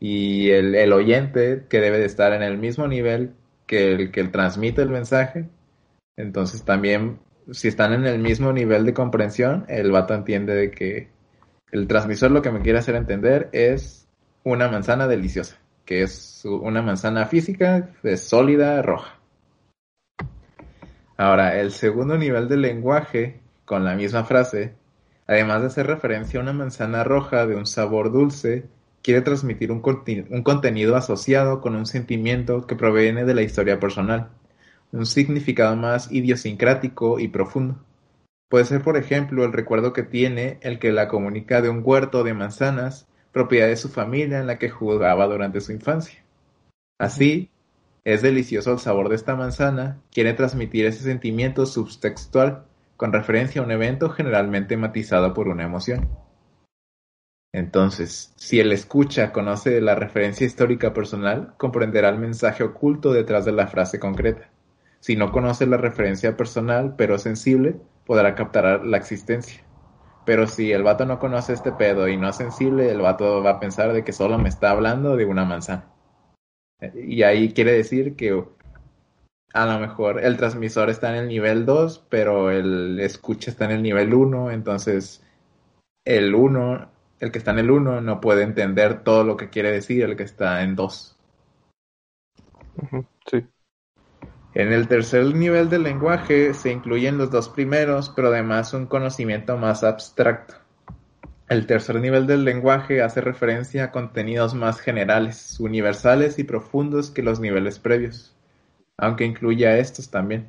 Y 0.00 0.48
el, 0.48 0.74
el 0.74 0.94
oyente 0.94 1.66
que 1.68 1.80
debe 1.80 1.98
de 1.98 2.06
estar 2.06 2.32
en 2.32 2.42
el 2.42 2.56
mismo 2.56 2.88
nivel 2.88 3.34
que 3.66 3.92
el 3.92 4.10
que 4.12 4.24
transmite 4.24 4.80
el 4.80 4.88
mensaje, 4.88 5.46
entonces 6.16 6.64
también 6.64 7.18
si 7.50 7.68
están 7.68 7.92
en 7.92 8.06
el 8.06 8.18
mismo 8.18 8.50
nivel 8.50 8.86
de 8.86 8.94
comprensión, 8.94 9.66
el 9.68 9.92
vato 9.92 10.14
entiende 10.14 10.54
de 10.54 10.70
que 10.70 11.10
el 11.70 11.86
transmisor 11.86 12.30
lo 12.30 12.40
que 12.40 12.50
me 12.50 12.62
quiere 12.62 12.78
hacer 12.78 12.94
entender 12.94 13.50
es 13.52 14.03
una 14.44 14.68
manzana 14.68 15.08
deliciosa, 15.08 15.58
que 15.84 16.02
es 16.02 16.42
una 16.44 16.82
manzana 16.82 17.26
física, 17.26 17.90
es 18.02 18.20
sólida, 18.20 18.82
roja. 18.82 19.18
Ahora, 21.16 21.58
el 21.58 21.72
segundo 21.72 22.18
nivel 22.18 22.48
del 22.48 22.60
lenguaje, 22.60 23.40
con 23.64 23.84
la 23.84 23.94
misma 23.94 24.24
frase, 24.24 24.74
además 25.26 25.62
de 25.62 25.68
hacer 25.68 25.86
referencia 25.86 26.38
a 26.38 26.42
una 26.42 26.52
manzana 26.52 27.04
roja 27.04 27.46
de 27.46 27.56
un 27.56 27.66
sabor 27.66 28.12
dulce, 28.12 28.66
quiere 29.02 29.22
transmitir 29.22 29.72
un, 29.72 29.82
un 30.30 30.42
contenido 30.42 30.96
asociado 30.96 31.60
con 31.60 31.74
un 31.74 31.86
sentimiento 31.86 32.66
que 32.66 32.76
proviene 32.76 33.24
de 33.24 33.34
la 33.34 33.42
historia 33.42 33.80
personal, 33.80 34.28
un 34.92 35.06
significado 35.06 35.74
más 35.76 36.12
idiosincrático 36.12 37.18
y 37.18 37.28
profundo. 37.28 37.76
Puede 38.50 38.66
ser, 38.66 38.82
por 38.82 38.96
ejemplo, 38.96 39.44
el 39.44 39.52
recuerdo 39.52 39.92
que 39.92 40.02
tiene 40.02 40.58
el 40.60 40.78
que 40.78 40.92
la 40.92 41.08
comunica 41.08 41.62
de 41.62 41.70
un 41.70 41.80
huerto 41.82 42.24
de 42.24 42.34
manzanas, 42.34 43.06
propiedad 43.34 43.66
de 43.66 43.76
su 43.76 43.88
familia 43.88 44.38
en 44.38 44.46
la 44.46 44.58
que 44.58 44.70
jugaba 44.70 45.26
durante 45.26 45.60
su 45.60 45.72
infancia. 45.72 46.24
Así, 46.98 47.50
es 48.04 48.22
delicioso 48.22 48.72
el 48.72 48.78
sabor 48.78 49.08
de 49.08 49.16
esta 49.16 49.34
manzana, 49.34 50.00
quiere 50.12 50.34
transmitir 50.34 50.86
ese 50.86 51.02
sentimiento 51.02 51.66
subtextual 51.66 52.64
con 52.96 53.12
referencia 53.12 53.60
a 53.60 53.64
un 53.64 53.72
evento 53.72 54.08
generalmente 54.10 54.76
matizado 54.76 55.34
por 55.34 55.48
una 55.48 55.64
emoción. 55.64 56.08
Entonces, 57.52 58.32
si 58.36 58.60
el 58.60 58.72
escucha 58.72 59.32
conoce 59.32 59.80
la 59.80 59.96
referencia 59.96 60.46
histórica 60.46 60.94
personal, 60.94 61.54
comprenderá 61.56 62.10
el 62.10 62.18
mensaje 62.18 62.62
oculto 62.62 63.12
detrás 63.12 63.44
de 63.44 63.52
la 63.52 63.66
frase 63.66 63.98
concreta. 63.98 64.48
Si 65.00 65.16
no 65.16 65.32
conoce 65.32 65.66
la 65.66 65.76
referencia 65.76 66.36
personal, 66.36 66.94
pero 66.96 67.18
sensible, 67.18 67.76
podrá 68.06 68.34
captar 68.36 68.84
la 68.84 68.96
existencia. 68.96 69.62
Pero 70.24 70.46
si 70.46 70.72
el 70.72 70.82
vato 70.82 71.04
no 71.04 71.18
conoce 71.18 71.52
este 71.52 71.72
pedo 71.72 72.08
y 72.08 72.16
no 72.16 72.28
es 72.28 72.36
sensible, 72.36 72.90
el 72.90 73.00
vato 73.00 73.42
va 73.42 73.50
a 73.50 73.60
pensar 73.60 73.92
de 73.92 74.04
que 74.04 74.12
solo 74.12 74.38
me 74.38 74.48
está 74.48 74.70
hablando 74.70 75.16
de 75.16 75.26
una 75.26 75.44
manzana. 75.44 75.86
Y 76.94 77.22
ahí 77.22 77.52
quiere 77.52 77.72
decir 77.72 78.16
que 78.16 78.44
a 79.52 79.66
lo 79.66 79.78
mejor 79.78 80.24
el 80.24 80.36
transmisor 80.36 80.90
está 80.90 81.10
en 81.10 81.16
el 81.16 81.28
nivel 81.28 81.64
2, 81.64 82.04
pero 82.08 82.50
el 82.50 82.98
escucha 83.00 83.50
está 83.50 83.66
en 83.66 83.70
el 83.72 83.82
nivel 83.82 84.12
1, 84.12 84.50
entonces 84.50 85.22
el 86.04 86.34
1, 86.34 86.88
el 87.20 87.30
que 87.30 87.38
está 87.38 87.52
en 87.52 87.60
el 87.60 87.70
1 87.70 88.00
no 88.00 88.20
puede 88.20 88.42
entender 88.42 89.04
todo 89.04 89.24
lo 89.24 89.36
que 89.36 89.50
quiere 89.50 89.70
decir 89.70 90.02
el 90.02 90.16
que 90.16 90.24
está 90.24 90.62
en 90.62 90.74
2. 90.74 91.16
Ujú, 92.82 93.04
Sí. 93.30 93.46
En 94.54 94.72
el 94.72 94.86
tercer 94.86 95.34
nivel 95.34 95.68
del 95.68 95.82
lenguaje 95.82 96.54
se 96.54 96.70
incluyen 96.70 97.18
los 97.18 97.28
dos 97.32 97.48
primeros, 97.48 98.10
pero 98.14 98.28
además 98.28 98.72
un 98.72 98.86
conocimiento 98.86 99.56
más 99.56 99.82
abstracto. 99.82 100.54
El 101.48 101.66
tercer 101.66 101.96
nivel 102.00 102.28
del 102.28 102.44
lenguaje 102.44 103.02
hace 103.02 103.20
referencia 103.20 103.84
a 103.84 103.90
contenidos 103.90 104.54
más 104.54 104.78
generales, 104.80 105.58
universales 105.58 106.38
y 106.38 106.44
profundos 106.44 107.10
que 107.10 107.24
los 107.24 107.40
niveles 107.40 107.80
previos, 107.80 108.36
aunque 108.96 109.24
incluye 109.24 109.66
a 109.66 109.78
estos 109.78 110.10
también. 110.10 110.48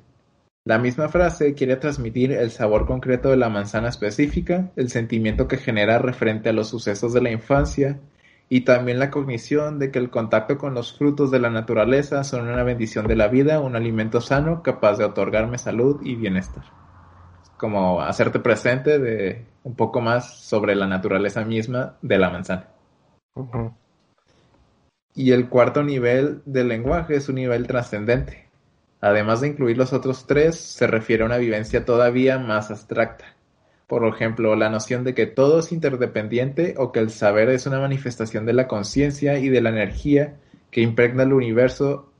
La 0.65 0.77
misma 0.77 1.09
frase 1.09 1.55
quiere 1.55 1.75
transmitir 1.75 2.31
el 2.31 2.51
sabor 2.51 2.85
concreto 2.85 3.29
de 3.29 3.37
la 3.37 3.49
manzana 3.49 3.89
específica, 3.89 4.71
el 4.75 4.89
sentimiento 4.89 5.47
que 5.47 5.57
genera 5.57 5.97
referente 5.97 6.49
a 6.49 6.53
los 6.53 6.69
sucesos 6.69 7.11
de 7.11 7.21
la 7.21 7.31
infancia 7.31 7.99
y 8.47 8.61
también 8.61 8.99
la 8.99 9.09
cognición 9.09 9.79
de 9.79 9.91
que 9.91 9.99
el 9.99 10.09
contacto 10.09 10.57
con 10.57 10.73
los 10.73 10.97
frutos 10.97 11.31
de 11.31 11.39
la 11.39 11.49
naturaleza 11.49 12.23
son 12.23 12.47
una 12.47 12.63
bendición 12.63 13.07
de 13.07 13.15
la 13.15 13.27
vida, 13.27 13.59
un 13.59 13.75
alimento 13.75 14.21
sano 14.21 14.61
capaz 14.61 14.97
de 14.97 15.05
otorgarme 15.05 15.57
salud 15.57 16.01
y 16.03 16.15
bienestar. 16.15 16.63
Como 17.57 18.01
hacerte 18.01 18.39
presente 18.39 18.99
de 18.99 19.45
un 19.63 19.75
poco 19.75 20.01
más 20.01 20.37
sobre 20.39 20.75
la 20.75 20.85
naturaleza 20.85 21.43
misma 21.43 21.95
de 22.01 22.17
la 22.19 22.29
manzana. 22.29 22.67
Y 25.15 25.31
el 25.31 25.49
cuarto 25.49 25.81
nivel 25.81 26.41
del 26.45 26.67
lenguaje 26.67 27.15
es 27.15 27.29
un 27.29 27.35
nivel 27.35 27.65
trascendente. 27.65 28.49
Además 29.01 29.41
de 29.41 29.47
incluir 29.47 29.77
los 29.77 29.93
otros 29.93 30.27
tres, 30.27 30.55
se 30.55 30.87
refiere 30.87 31.23
a 31.23 31.25
una 31.25 31.37
vivencia 31.37 31.85
todavía 31.85 32.37
más 32.37 32.69
abstracta. 32.69 33.25
Por 33.87 34.05
ejemplo, 34.07 34.55
la 34.55 34.69
noción 34.69 35.03
de 35.03 35.13
que 35.13 35.27
todo 35.27 35.59
es 35.59 35.71
interdependiente 35.71 36.73
o 36.77 36.91
que 36.91 36.99
el 36.99 37.11
saber 37.11 37.49
es 37.49 37.67
una 37.67 37.79
manifestación 37.79 38.45
de 38.45 38.53
la 38.53 38.67
conciencia 38.67 39.37
y 39.37 39.49
de 39.49 39.61
la 39.61 39.69
energía 39.69 40.37
que 40.71 40.81
impregna 40.81 41.23
el 41.23 41.33
universo, 41.33 42.11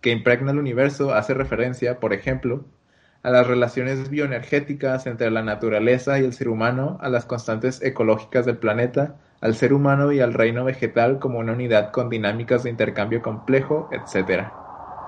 que 0.00 0.10
impregna 0.10 0.52
el 0.52 0.58
universo 0.58 1.12
hace 1.12 1.34
referencia, 1.34 1.98
por 1.98 2.12
ejemplo, 2.12 2.64
a 3.24 3.30
las 3.30 3.48
relaciones 3.48 4.08
bioenergéticas 4.08 5.08
entre 5.08 5.32
la 5.32 5.42
naturaleza 5.42 6.20
y 6.20 6.24
el 6.24 6.32
ser 6.32 6.48
humano, 6.48 6.98
a 7.00 7.08
las 7.08 7.26
constantes 7.26 7.82
ecológicas 7.82 8.46
del 8.46 8.58
planeta, 8.58 9.16
al 9.40 9.56
ser 9.56 9.72
humano 9.72 10.12
y 10.12 10.20
al 10.20 10.32
reino 10.32 10.64
vegetal 10.64 11.18
como 11.18 11.40
una 11.40 11.52
unidad 11.52 11.90
con 11.90 12.08
dinámicas 12.08 12.62
de 12.62 12.70
intercambio 12.70 13.22
complejo, 13.22 13.90
etc. 13.90 14.44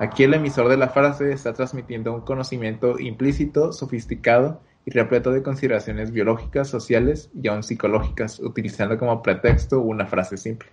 Aquí 0.01 0.25
el 0.25 0.35
emisor 0.35 0.69
de 0.69 0.77
la 0.77 0.89
frase 0.89 1.33
está 1.33 1.53
transmitiendo 1.53 2.13
un 2.13 2.23
conocimiento 2.23 2.99
implícito, 2.99 3.73
sofisticado 3.73 4.61
y 4.89 4.91
repleto 4.91 5.31
de 5.33 5.43
consideraciones 5.43 6.13
biológicas, 6.13 6.69
sociales 6.69 7.31
y 7.35 7.47
aún 7.49 7.63
psicológicas, 7.63 8.41
utilizando 8.41 8.97
como 8.97 9.23
pretexto 9.23 9.81
una 9.83 10.07
frase 10.07 10.39
simple. 10.39 10.71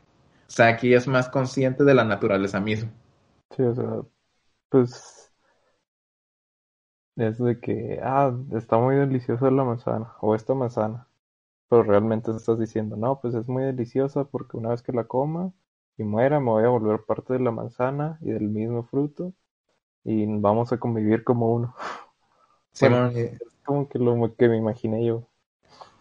O 0.47 0.51
sea, 0.51 0.67
aquí 0.67 0.93
es 0.93 1.05
más 1.05 1.27
consciente 1.27 1.83
de 1.83 1.93
la 1.93 2.05
naturaleza 2.05 2.61
misma. 2.61 2.91
Sí, 3.55 3.63
o 3.63 3.73
sea, 3.75 4.01
pues 4.69 5.33
es 7.17 7.37
de 7.39 7.59
que, 7.59 7.99
ah, 8.03 8.33
está 8.55 8.77
muy 8.77 8.95
deliciosa 8.95 9.51
la 9.51 9.63
manzana 9.65 10.13
o 10.21 10.35
esta 10.35 10.53
manzana, 10.53 11.07
pero 11.69 11.83
realmente 11.83 12.31
estás 12.31 12.59
diciendo, 12.59 12.97
no, 12.97 13.19
pues 13.21 13.35
es 13.35 13.47
muy 13.47 13.63
deliciosa 13.65 14.25
porque 14.25 14.57
una 14.57 14.69
vez 14.71 14.83
que 14.83 14.93
la 14.93 15.05
coma 15.05 15.53
y 15.97 16.03
muera 16.03 16.39
me 16.39 16.51
voy 16.51 16.63
a 16.65 16.69
volver 16.69 17.05
parte 17.05 17.33
de 17.33 17.39
la 17.41 17.51
manzana 17.51 18.17
y 18.21 18.31
del 18.31 18.49
mismo 18.49 18.83
fruto 18.85 19.33
y 20.05 20.25
vamos 20.39 20.73
a 20.73 20.79
convivir 20.79 21.23
como 21.23 21.53
uno. 21.55 21.75
Simón, 22.75 23.13
es 23.15 23.39
como 23.63 23.87
que 23.87 23.97
lo 23.97 24.35
que 24.37 24.49
me 24.49 24.57
imaginé 24.57 25.05
yo. 25.05 25.25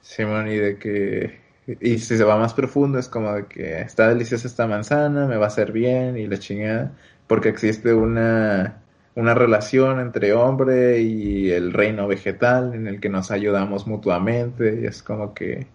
Simón, 0.01 0.49
y 0.49 0.57
de 0.57 0.77
que. 0.77 1.41
Y 1.67 1.99
si 1.99 2.19
se 2.19 2.25
va 2.25 2.37
más 2.37 2.53
profundo, 2.53 2.99
es 2.99 3.09
como 3.09 3.33
de 3.33 3.47
que 3.47 3.81
está 3.81 4.09
deliciosa 4.09 4.49
esta 4.49 4.67
manzana, 4.67 5.27
me 5.27 5.37
va 5.37 5.45
a 5.45 5.49
hacer 5.49 5.73
bien 5.73 6.19
y 6.19 6.27
la 6.27 6.39
chingada, 6.39 6.93
porque 7.27 7.49
existe 7.49 7.95
una, 7.95 8.83
una 9.15 9.35
relación 9.35 10.01
entre 10.01 10.35
hombre 10.35 11.01
y 11.01 11.51
el 11.53 11.73
reino 11.73 12.07
vegetal 12.09 12.75
en 12.75 12.89
el 12.89 13.01
que 13.01 13.09
nos 13.09 13.31
ayudamos 13.31 13.87
mutuamente, 13.87 14.81
y 14.83 14.87
es 14.87 15.03
como 15.03 15.33
que 15.33 15.69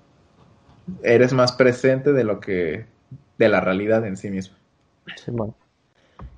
eres 1.02 1.32
más 1.32 1.54
presente 1.54 2.12
de 2.12 2.26
lo 2.26 2.42
que. 2.42 2.86
de 3.38 3.50
la 3.50 3.62
realidad 3.62 4.06
en 4.06 4.18
sí 4.18 4.30
mismo. 4.30 4.58
Simón. 5.16 5.56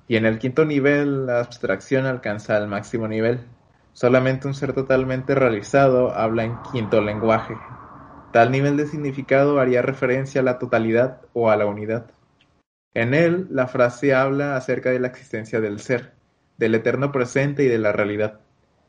Y 0.06 0.16
en 0.16 0.24
el 0.24 0.38
quinto 0.38 0.64
nivel, 0.64 1.26
la 1.26 1.40
abstracción 1.40 2.06
alcanza 2.06 2.56
el 2.58 2.68
máximo 2.68 3.08
nivel. 3.08 3.40
Solamente 3.92 4.48
un 4.48 4.54
ser 4.54 4.72
totalmente 4.72 5.34
realizado 5.34 6.12
habla 6.12 6.44
en 6.44 6.56
quinto 6.72 7.00
lenguaje. 7.02 7.54
Tal 8.32 8.50
nivel 8.50 8.78
de 8.78 8.86
significado 8.86 9.60
haría 9.60 9.82
referencia 9.82 10.40
a 10.40 10.44
la 10.44 10.58
totalidad 10.58 11.20
o 11.34 11.50
a 11.50 11.56
la 11.56 11.66
unidad. 11.66 12.10
En 12.94 13.12
él, 13.12 13.46
la 13.50 13.66
frase 13.66 14.14
habla 14.14 14.56
acerca 14.56 14.90
de 14.90 15.00
la 15.00 15.08
existencia 15.08 15.60
del 15.60 15.80
ser, 15.80 16.12
del 16.56 16.74
eterno 16.74 17.12
presente 17.12 17.64
y 17.64 17.68
de 17.68 17.78
la 17.78 17.92
realidad. 17.92 18.40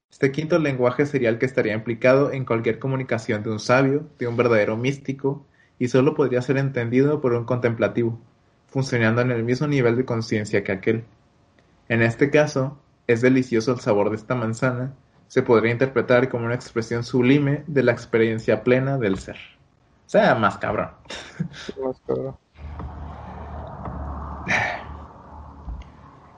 Este 0.10 0.32
quinto 0.32 0.60
lenguaje 0.60 1.06
sería 1.06 1.30
el 1.30 1.40
que 1.40 1.46
estaría 1.46 1.74
implicado 1.74 2.32
en 2.32 2.46
cualquier 2.46 2.80
comunicación 2.80 3.44
de 3.44 3.50
un 3.50 3.60
sabio, 3.60 4.08
de 4.20 4.28
un 4.28 4.38
verdadero 4.38 4.78
místico, 4.78 5.46
y 5.80 5.88
solo 5.88 6.14
podría 6.14 6.42
ser 6.42 6.58
entendido 6.58 7.20
por 7.20 7.34
un 7.34 7.46
contemplativo, 7.46 8.20
funcionando 8.68 9.22
en 9.22 9.32
el 9.32 9.44
mismo 9.44 9.68
nivel 9.68 9.98
de 9.98 10.06
conciencia 10.06 10.64
que 10.64 10.72
aquel. 10.72 11.04
En 11.90 12.02
este 12.02 12.30
caso, 12.30 12.80
es 13.08 13.22
delicioso 13.22 13.74
el 13.74 13.80
sabor 13.80 14.10
de 14.10 14.16
esta 14.16 14.36
manzana, 14.36 14.94
se 15.28 15.42
podría 15.42 15.72
interpretar 15.72 16.30
como 16.30 16.46
una 16.46 16.56
expresión 16.56 17.04
sublime 17.04 17.64
de 17.68 17.84
la 17.84 17.92
experiencia 17.92 18.64
plena 18.64 18.98
del 18.98 19.18
ser. 19.18 19.38
O 20.06 20.10
sea, 20.10 20.36
más 20.36 20.58
cabrón. 20.58 20.92
Más 21.84 22.00
cabrón. 22.06 22.38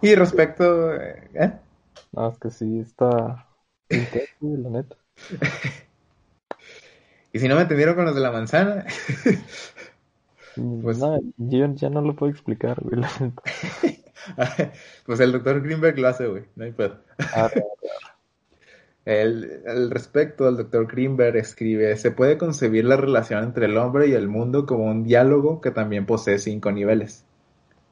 Y 0.02 0.16
respecto... 0.16 0.96
¿eh? 0.96 1.60
No, 2.14 2.30
es 2.30 2.38
que 2.38 2.52
sí, 2.52 2.80
está... 2.80 3.48
la 3.90 4.70
neta. 4.70 4.96
y 7.34 7.40
si 7.40 7.48
no 7.48 7.56
me 7.56 7.64
entendieron 7.64 7.96
con 7.96 8.06
los 8.06 8.16
de 8.16 8.22
la 8.22 8.32
manzana... 8.32 8.86
pues... 10.82 11.00
No, 11.00 11.20
yo 11.38 11.74
ya 11.74 11.90
no 11.90 12.02
lo 12.02 12.16
puedo 12.16 12.32
explicar, 12.32 12.82
güey, 12.82 13.02
la 13.02 13.10
neta. 13.20 13.42
pues 15.06 15.20
el 15.20 15.32
doctor 15.32 15.62
Greenberg 15.62 15.98
lo 16.00 16.08
hace, 16.08 16.28
güey, 16.28 16.44
no 16.56 16.66
hay 16.66 16.72
pedo. 16.72 17.00
Ah, 17.20 17.50
el, 19.06 19.62
al 19.68 19.92
respecto, 19.92 20.48
el 20.50 20.58
doctor 20.58 20.88
Greenberg 20.88 21.38
escribe, 21.38 21.96
se 21.98 22.12
puede 22.12 22.38
concebir 22.38 22.86
la 22.86 22.98
relación 22.98 23.44
entre 23.44 23.66
el 23.66 23.78
hombre 23.78 24.08
y 24.08 24.14
el 24.14 24.28
mundo 24.28 24.66
como 24.66 24.86
un 24.86 25.04
diálogo 25.04 25.62
que 25.62 25.72
también 25.72 26.06
posee 26.06 26.40
cinco 26.40 26.72
niveles. 26.72 27.26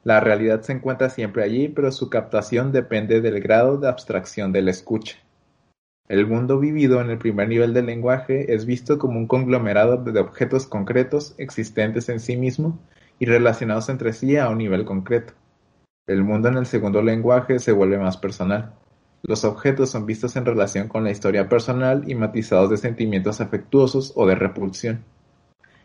La 0.04 0.20
realidad 0.20 0.60
se 0.60 0.72
encuentra 0.72 1.08
siempre 1.08 1.42
allí, 1.42 1.68
pero 1.68 1.90
su 1.90 2.10
captación 2.10 2.72
depende 2.72 3.22
del 3.22 3.40
grado 3.40 3.78
de 3.78 3.88
abstracción 3.88 4.52
del 4.52 4.68
escucha. 4.68 5.16
El 6.06 6.26
mundo 6.26 6.58
vivido 6.58 7.00
en 7.00 7.08
el 7.08 7.16
primer 7.16 7.48
nivel 7.48 7.72
del 7.72 7.86
lenguaje 7.86 8.52
es 8.52 8.66
visto 8.66 8.98
como 8.98 9.18
un 9.18 9.26
conglomerado 9.26 9.96
de 9.96 10.20
objetos 10.20 10.66
concretos 10.66 11.34
existentes 11.38 12.10
en 12.10 12.20
sí 12.20 12.36
mismo 12.36 12.78
y 13.18 13.24
relacionados 13.24 13.88
entre 13.88 14.12
sí 14.12 14.36
a 14.36 14.50
un 14.50 14.58
nivel 14.58 14.84
concreto. 14.84 15.32
El 16.06 16.22
mundo 16.22 16.48
en 16.48 16.58
el 16.58 16.66
segundo 16.66 17.00
lenguaje 17.00 17.58
se 17.58 17.72
vuelve 17.72 17.96
más 17.96 18.18
personal. 18.18 18.74
Los 19.22 19.42
objetos 19.44 19.88
son 19.88 20.04
vistos 20.04 20.36
en 20.36 20.44
relación 20.44 20.86
con 20.86 21.02
la 21.02 21.10
historia 21.10 21.48
personal 21.48 22.04
y 22.06 22.14
matizados 22.14 22.68
de 22.68 22.76
sentimientos 22.76 23.40
afectuosos 23.40 24.12
o 24.14 24.26
de 24.26 24.34
repulsión. 24.34 25.02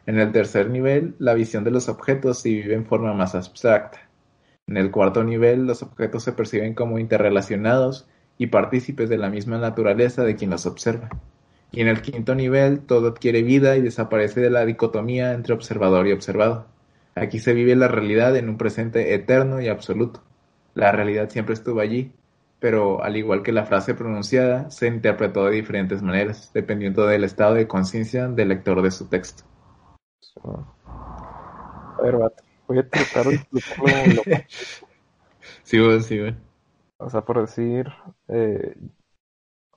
En 0.05 0.19
el 0.19 0.33
tercer 0.33 0.69
nivel, 0.69 1.15
la 1.19 1.33
visión 1.35 1.63
de 1.63 1.71
los 1.71 1.87
objetos 1.87 2.39
se 2.39 2.49
vive 2.49 2.73
en 2.73 2.85
forma 2.85 3.13
más 3.13 3.33
abstracta. 3.33 4.09
En 4.67 4.75
el 4.75 4.91
cuarto 4.91 5.23
nivel, 5.23 5.65
los 5.65 5.83
objetos 5.83 6.23
se 6.23 6.33
perciben 6.33 6.73
como 6.73 6.99
interrelacionados 6.99 8.05
y 8.37 8.47
partícipes 8.47 9.07
de 9.07 9.17
la 9.17 9.29
misma 9.29 9.57
naturaleza 9.57 10.25
de 10.25 10.35
quien 10.35 10.49
los 10.49 10.65
observa. 10.65 11.07
Y 11.71 11.79
en 11.79 11.87
el 11.87 12.01
quinto 12.01 12.35
nivel, 12.35 12.81
todo 12.81 13.07
adquiere 13.07 13.41
vida 13.41 13.77
y 13.77 13.81
desaparece 13.81 14.41
de 14.41 14.49
la 14.49 14.65
dicotomía 14.65 15.31
entre 15.31 15.53
observador 15.53 16.07
y 16.07 16.11
observado. 16.11 16.65
Aquí 17.19 17.39
se 17.39 17.53
vive 17.53 17.75
la 17.75 17.87
realidad 17.87 18.35
en 18.37 18.49
un 18.49 18.57
presente 18.57 19.13
eterno 19.13 19.59
y 19.59 19.67
absoluto. 19.67 20.23
La 20.73 20.91
realidad 20.91 21.29
siempre 21.29 21.53
estuvo 21.53 21.81
allí, 21.81 22.13
pero 22.59 23.03
al 23.03 23.17
igual 23.17 23.43
que 23.43 23.51
la 23.51 23.65
frase 23.65 23.93
pronunciada, 23.93 24.71
se 24.71 24.87
interpretó 24.87 25.45
de 25.45 25.55
diferentes 25.55 26.01
maneras, 26.01 26.51
dependiendo 26.53 27.05
del 27.05 27.23
estado 27.23 27.55
de 27.55 27.67
conciencia 27.67 28.27
del 28.27 28.49
lector 28.49 28.81
de 28.81 28.91
su 28.91 29.07
texto. 29.07 29.43
A 30.43 32.01
ver, 32.01 32.15
voy 32.67 32.79
a 32.79 32.89
tratar 32.89 33.25
de 33.25 33.35
explicarlo 33.35 34.13
lo 34.15 34.23
Sí, 35.63 35.79
bueno, 35.79 36.01
sí, 36.01 36.19
bueno. 36.19 36.37
O 36.97 37.09
sea, 37.09 37.21
por 37.21 37.41
decir, 37.41 37.87
eh... 38.27 38.75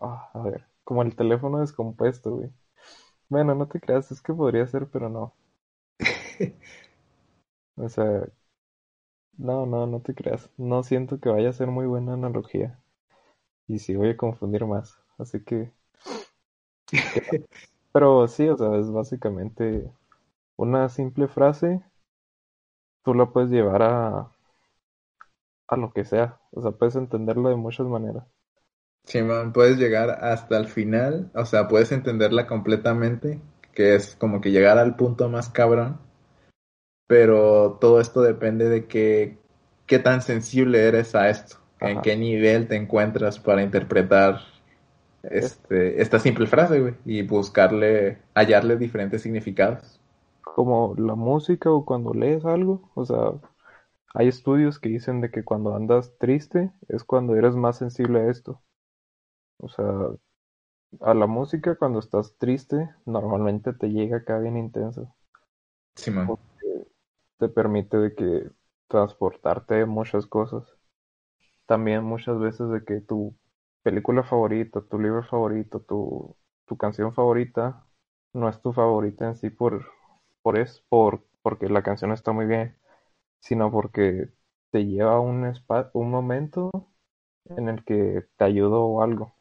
ah, 0.01 0.31
a 0.32 0.43
ver, 0.43 0.66
como 0.85 1.02
el 1.02 1.14
teléfono 1.16 1.59
descompuesto, 1.60 2.36
güey. 2.36 2.51
Bueno, 3.28 3.55
no 3.55 3.66
te 3.66 3.81
creas, 3.81 4.10
es 4.12 4.20
que 4.20 4.32
podría 4.32 4.66
ser, 4.66 4.89
pero 4.89 5.09
no. 5.09 5.35
o 7.77 7.89
sea, 7.89 8.27
no, 9.36 9.66
no, 9.66 9.86
no 9.86 10.01
te 10.01 10.15
creas. 10.15 10.49
No 10.57 10.82
siento 10.82 11.20
que 11.20 11.28
vaya 11.28 11.51
a 11.51 11.53
ser 11.53 11.66
muy 11.69 11.85
buena 11.86 12.15
analogía. 12.15 12.78
Y 13.69 13.81
sí 13.81 13.97
voy 13.97 14.11
a 14.11 14.16
confundir 14.16 14.66
más. 14.66 14.99
Así 15.19 15.44
que... 15.44 15.73
Pero 17.93 18.27
sí, 18.28 18.49
o 18.49 18.57
sea, 18.57 18.77
es 18.78 18.90
básicamente 18.90 19.90
una 20.57 20.89
simple 20.89 21.28
frase. 21.28 21.82
Tú 23.05 23.15
la 23.15 23.27
puedes 23.31 23.51
llevar 23.51 23.81
a, 23.82 24.32
a 25.66 25.77
lo 25.77 25.93
que 25.93 26.05
sea. 26.05 26.40
O 26.53 26.62
sea, 26.62 26.70
puedes 26.70 26.94
entenderlo 26.94 27.49
de 27.49 27.57
muchas 27.57 27.89
maneras. 27.89 28.24
Sí, 29.05 29.23
man, 29.23 29.53
puedes 29.53 29.78
llegar 29.78 30.11
hasta 30.11 30.59
el 30.59 30.66
final. 30.66 31.31
O 31.35 31.44
sea, 31.44 31.69
puedes 31.69 31.93
entenderla 31.93 32.47
completamente. 32.49 33.40
Que 33.73 33.94
es 33.94 34.16
como 34.16 34.40
que 34.40 34.51
llegar 34.51 34.77
al 34.78 34.97
punto 34.97 35.28
más 35.28 35.49
cabrón 35.49 36.01
pero 37.07 37.79
todo 37.81 38.01
esto 38.01 38.23
depende 38.23 38.69
de 38.69 38.87
que, 38.87 39.39
qué 39.87 39.99
tan 39.99 40.23
sensible 40.23 40.87
eres 40.87 41.15
a 41.15 41.29
esto, 41.29 41.57
en 41.81 42.01
qué 42.01 42.16
nivel 42.16 42.69
te 42.69 42.77
encuentras 42.77 43.39
para 43.39 43.62
interpretar 43.62 44.41
este, 45.23 46.01
esta 46.01 46.19
simple 46.19 46.47
frase, 46.47 46.81
güey, 46.81 46.95
y 47.05 47.23
buscarle, 47.23 48.19
hallarle 48.35 48.77
diferentes 48.77 49.23
significados. 49.23 50.01
Como 50.43 50.95
la 50.97 51.15
música 51.15 51.70
o 51.70 51.85
cuando 51.85 52.12
lees 52.12 52.45
algo, 52.45 52.91
o 52.95 53.05
sea, 53.05 53.33
hay 54.15 54.29
estudios 54.29 54.79
que 54.79 54.89
dicen 54.89 55.20
de 55.20 55.31
que 55.31 55.45
cuando 55.45 55.74
andas 55.74 56.12
triste 56.19 56.73
es 56.89 57.05
cuando 57.05 57.37
eres 57.37 57.55
más 57.55 57.79
sensible 57.79 58.20
a 58.20 58.31
esto. 58.31 58.61
O 59.59 59.69
sea, 59.69 59.87
a 61.01 61.15
la 61.15 61.27
música 61.27 61.77
cuando 61.77 61.99
estás 61.99 62.37
triste 62.37 62.91
normalmente 63.07 63.73
te 63.73 63.89
llega 63.89 64.19
acá 64.19 64.39
bien 64.39 64.57
intenso. 64.57 65.15
Sí, 65.95 66.11
man 66.11 66.37
te 67.38 67.48
permite 67.48 67.98
de 67.98 68.14
que 68.14 68.50
transportarte 68.88 69.86
muchas 69.86 70.26
cosas. 70.26 70.64
También 71.66 72.04
muchas 72.04 72.38
veces 72.38 72.70
de 72.70 72.84
que 72.84 73.00
tu 73.00 73.36
película 73.82 74.22
favorita, 74.22 74.82
tu 74.82 74.98
libro 74.98 75.24
favorito, 75.24 75.80
tu, 75.80 76.36
tu 76.66 76.76
canción 76.76 77.14
favorita 77.14 77.86
no 78.32 78.48
es 78.48 78.60
tu 78.62 78.72
favorita 78.72 79.26
en 79.28 79.36
sí 79.36 79.50
por, 79.50 79.86
por 80.42 80.59
eso, 80.59 80.82
por, 80.88 81.24
porque 81.42 81.68
la 81.68 81.82
canción 81.82 82.12
está 82.12 82.32
muy 82.32 82.46
bien, 82.46 82.76
sino 83.40 83.70
porque 83.72 84.30
te 84.70 84.86
lleva 84.86 85.14
a 85.16 85.20
un, 85.20 85.52
un 85.94 86.10
momento 86.10 86.70
en 87.46 87.68
el 87.70 87.84
que 87.84 88.26
te 88.36 88.44
ayudó 88.44 89.02
algo. 89.02 89.34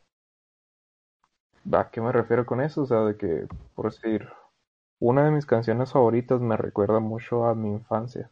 ¿A 1.74 1.90
qué 1.90 2.02
me 2.02 2.12
refiero 2.12 2.46
con 2.46 2.62
eso? 2.62 2.84
O 2.84 2.86
sea, 2.86 3.00
de 3.02 3.18
que, 3.18 3.48
por 3.74 3.92
decir, 3.92 4.28
una 5.02 5.26
de 5.26 5.32
mis 5.32 5.48
canciones 5.48 5.92
favoritas 5.92 6.40
me 6.42 6.56
recuerda 6.56 7.00
mucho 7.00 7.46
a 7.46 7.56
mi 7.56 7.70
infancia 7.70 8.30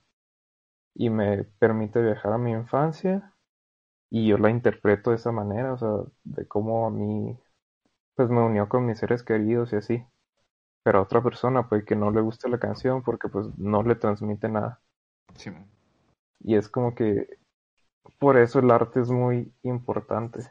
y 0.94 1.10
me 1.10 1.44
permite 1.44 2.00
viajar 2.00 2.34
a 2.34 2.38
mi 2.38 2.52
infancia 2.52 3.34
y 4.12 4.28
yo 4.28 4.38
la 4.38 4.52
interpreto 4.52 5.10
de 5.10 5.16
esa 5.16 5.32
manera, 5.32 5.74
o 5.74 5.78
sea, 5.78 5.90
de 6.24 6.48
cómo 6.48 6.86
a 6.86 6.92
mí 6.92 7.38
pues 8.16 8.30
me 8.30 8.42
unió 8.42 8.70
con 8.70 8.86
mis 8.86 9.00
seres 9.00 9.24
queridos 9.24 9.74
y 9.74 9.78
así. 9.78 10.06
Pero 10.84 11.00
a 11.00 11.02
otra 11.02 11.24
persona 11.24 11.68
puede 11.68 11.86
que 11.86 11.96
no 11.96 12.12
le 12.12 12.22
guste 12.22 12.50
la 12.50 12.60
canción 12.60 13.02
porque 13.02 13.30
pues 13.30 13.48
no 13.58 13.82
le 13.82 13.96
transmite 13.96 14.48
nada. 14.48 14.80
Sí. 15.36 15.52
Y 16.42 16.56
es 16.56 16.70
como 16.70 16.94
que 16.94 17.40
por 18.20 18.38
eso 18.38 18.60
el 18.60 18.70
arte 18.70 19.00
es 19.00 19.10
muy 19.10 19.52
importante. 19.64 20.48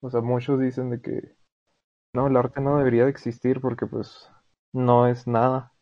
O 0.00 0.08
sea, 0.08 0.22
muchos 0.22 0.58
dicen 0.60 0.90
de 0.90 1.00
que 1.02 1.36
no, 2.14 2.26
el 2.26 2.36
arte 2.36 2.62
no 2.62 2.78
debería 2.78 3.04
de 3.04 3.10
existir 3.10 3.60
porque 3.60 3.86
pues 3.86 4.30
no 4.76 5.06
es 5.08 5.26
nada. 5.26 5.72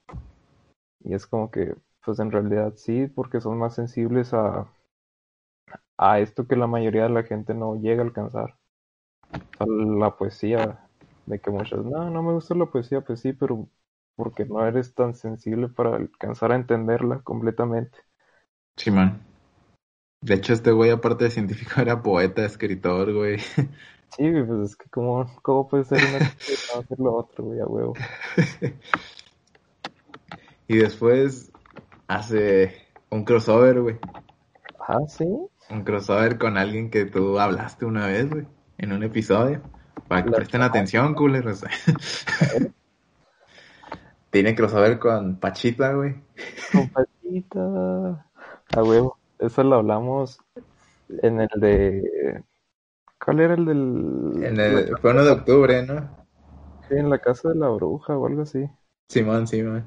Y 1.00 1.14
es 1.14 1.26
como 1.26 1.50
que, 1.50 1.74
pues 2.04 2.18
en 2.20 2.30
realidad 2.30 2.74
sí, 2.76 3.06
porque 3.08 3.40
son 3.40 3.58
más 3.58 3.74
sensibles 3.74 4.32
a, 4.32 4.66
a 5.98 6.20
esto 6.20 6.46
que 6.46 6.56
la 6.56 6.66
mayoría 6.66 7.04
de 7.04 7.10
la 7.10 7.24
gente 7.24 7.54
no 7.54 7.76
llega 7.76 8.02
a 8.02 8.06
alcanzar. 8.06 8.56
La 9.58 10.16
poesía, 10.16 10.86
de 11.26 11.40
que 11.40 11.50
muchos, 11.50 11.84
no, 11.84 12.08
no 12.10 12.22
me 12.22 12.32
gusta 12.32 12.54
la 12.54 12.66
poesía, 12.66 13.00
pues 13.00 13.20
sí, 13.20 13.32
pero 13.32 13.68
porque 14.16 14.44
no 14.44 14.64
eres 14.64 14.94
tan 14.94 15.14
sensible 15.14 15.68
para 15.68 15.96
alcanzar 15.96 16.52
a 16.52 16.56
entenderla 16.56 17.20
completamente. 17.22 17.98
Sí, 18.76 18.90
man. 18.90 19.20
De 20.20 20.34
hecho, 20.34 20.52
este 20.52 20.70
güey, 20.70 20.90
aparte 20.90 21.24
de 21.24 21.30
científico, 21.30 21.72
era 21.80 22.02
poeta, 22.02 22.44
escritor, 22.44 23.12
güey. 23.12 23.38
Sí, 24.16 24.30
pues 24.30 24.70
es 24.70 24.76
que 24.76 24.88
cómo, 24.90 25.26
cómo 25.42 25.68
puede 25.68 25.84
ser 25.84 25.98
una 25.98 26.18
cosa 26.18 26.78
hacer 26.78 26.98
lo 26.98 27.14
otro, 27.14 27.44
güey, 27.44 27.60
a 27.60 27.66
huevo. 27.66 27.94
y 30.68 30.76
después 30.76 31.50
hace 32.06 32.86
un 33.10 33.24
crossover, 33.24 33.80
güey. 33.80 33.98
Ah, 34.80 35.00
sí. 35.08 35.26
Un 35.70 35.82
crossover 35.82 36.38
con 36.38 36.58
alguien 36.58 36.90
que 36.90 37.06
tú 37.06 37.38
hablaste 37.38 37.86
una 37.86 38.06
vez, 38.06 38.30
güey, 38.30 38.46
en 38.78 38.92
un 38.92 39.02
episodio. 39.02 39.62
Para 40.08 40.24
que 40.24 40.30
presten 40.30 40.62
atención, 40.62 41.14
culeros. 41.14 41.64
tiene 44.30 44.54
crossover 44.54 44.98
con 44.98 45.36
Pachita, 45.36 45.92
güey. 45.92 46.14
Con 46.72 46.88
Pachita. 46.88 48.26
A 48.76 48.82
huevo. 48.82 49.18
Eso 49.38 49.62
lo 49.62 49.76
hablamos 49.76 50.38
en 51.22 51.40
el 51.40 51.48
de. 51.56 52.42
¿Cuál 53.24 53.40
era 53.40 53.54
el 53.54 53.64
del.? 53.64 54.44
En 54.44 54.60
el, 54.60 54.96
fue 55.00 55.10
1 55.12 55.24
de 55.24 55.30
octubre, 55.30 55.82
¿no? 55.86 56.24
Sí, 56.88 56.94
en 56.96 57.10
la 57.10 57.18
casa 57.18 57.48
de 57.48 57.56
la 57.56 57.68
bruja 57.68 58.16
o 58.16 58.26
algo 58.26 58.42
así. 58.42 58.68
Simón, 59.08 59.46
Simón. 59.46 59.84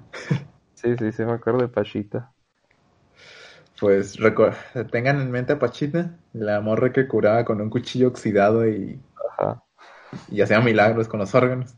Sí, 0.76 0.96
sí, 0.98 1.12
sí, 1.12 1.26
me 1.26 1.34
acuerdo 1.34 1.60
de 1.62 1.68
Pachita. 1.68 2.34
Pues 3.80 4.18
tengan 4.92 5.22
en 5.22 5.30
mente 5.30 5.54
a 5.54 5.60
Pachita, 5.60 6.18
la 6.34 6.62
morra 6.62 6.92
que 6.92 7.08
curaba 7.08 7.46
con 7.46 7.62
un 7.62 7.70
cuchillo 7.70 8.08
oxidado 8.08 8.68
y, 8.68 9.00
Ajá. 9.38 9.64
y 10.32 10.42
hacía 10.42 10.60
milagros 10.62 11.08
con 11.08 11.20
los 11.20 11.34
órganos. 11.36 11.76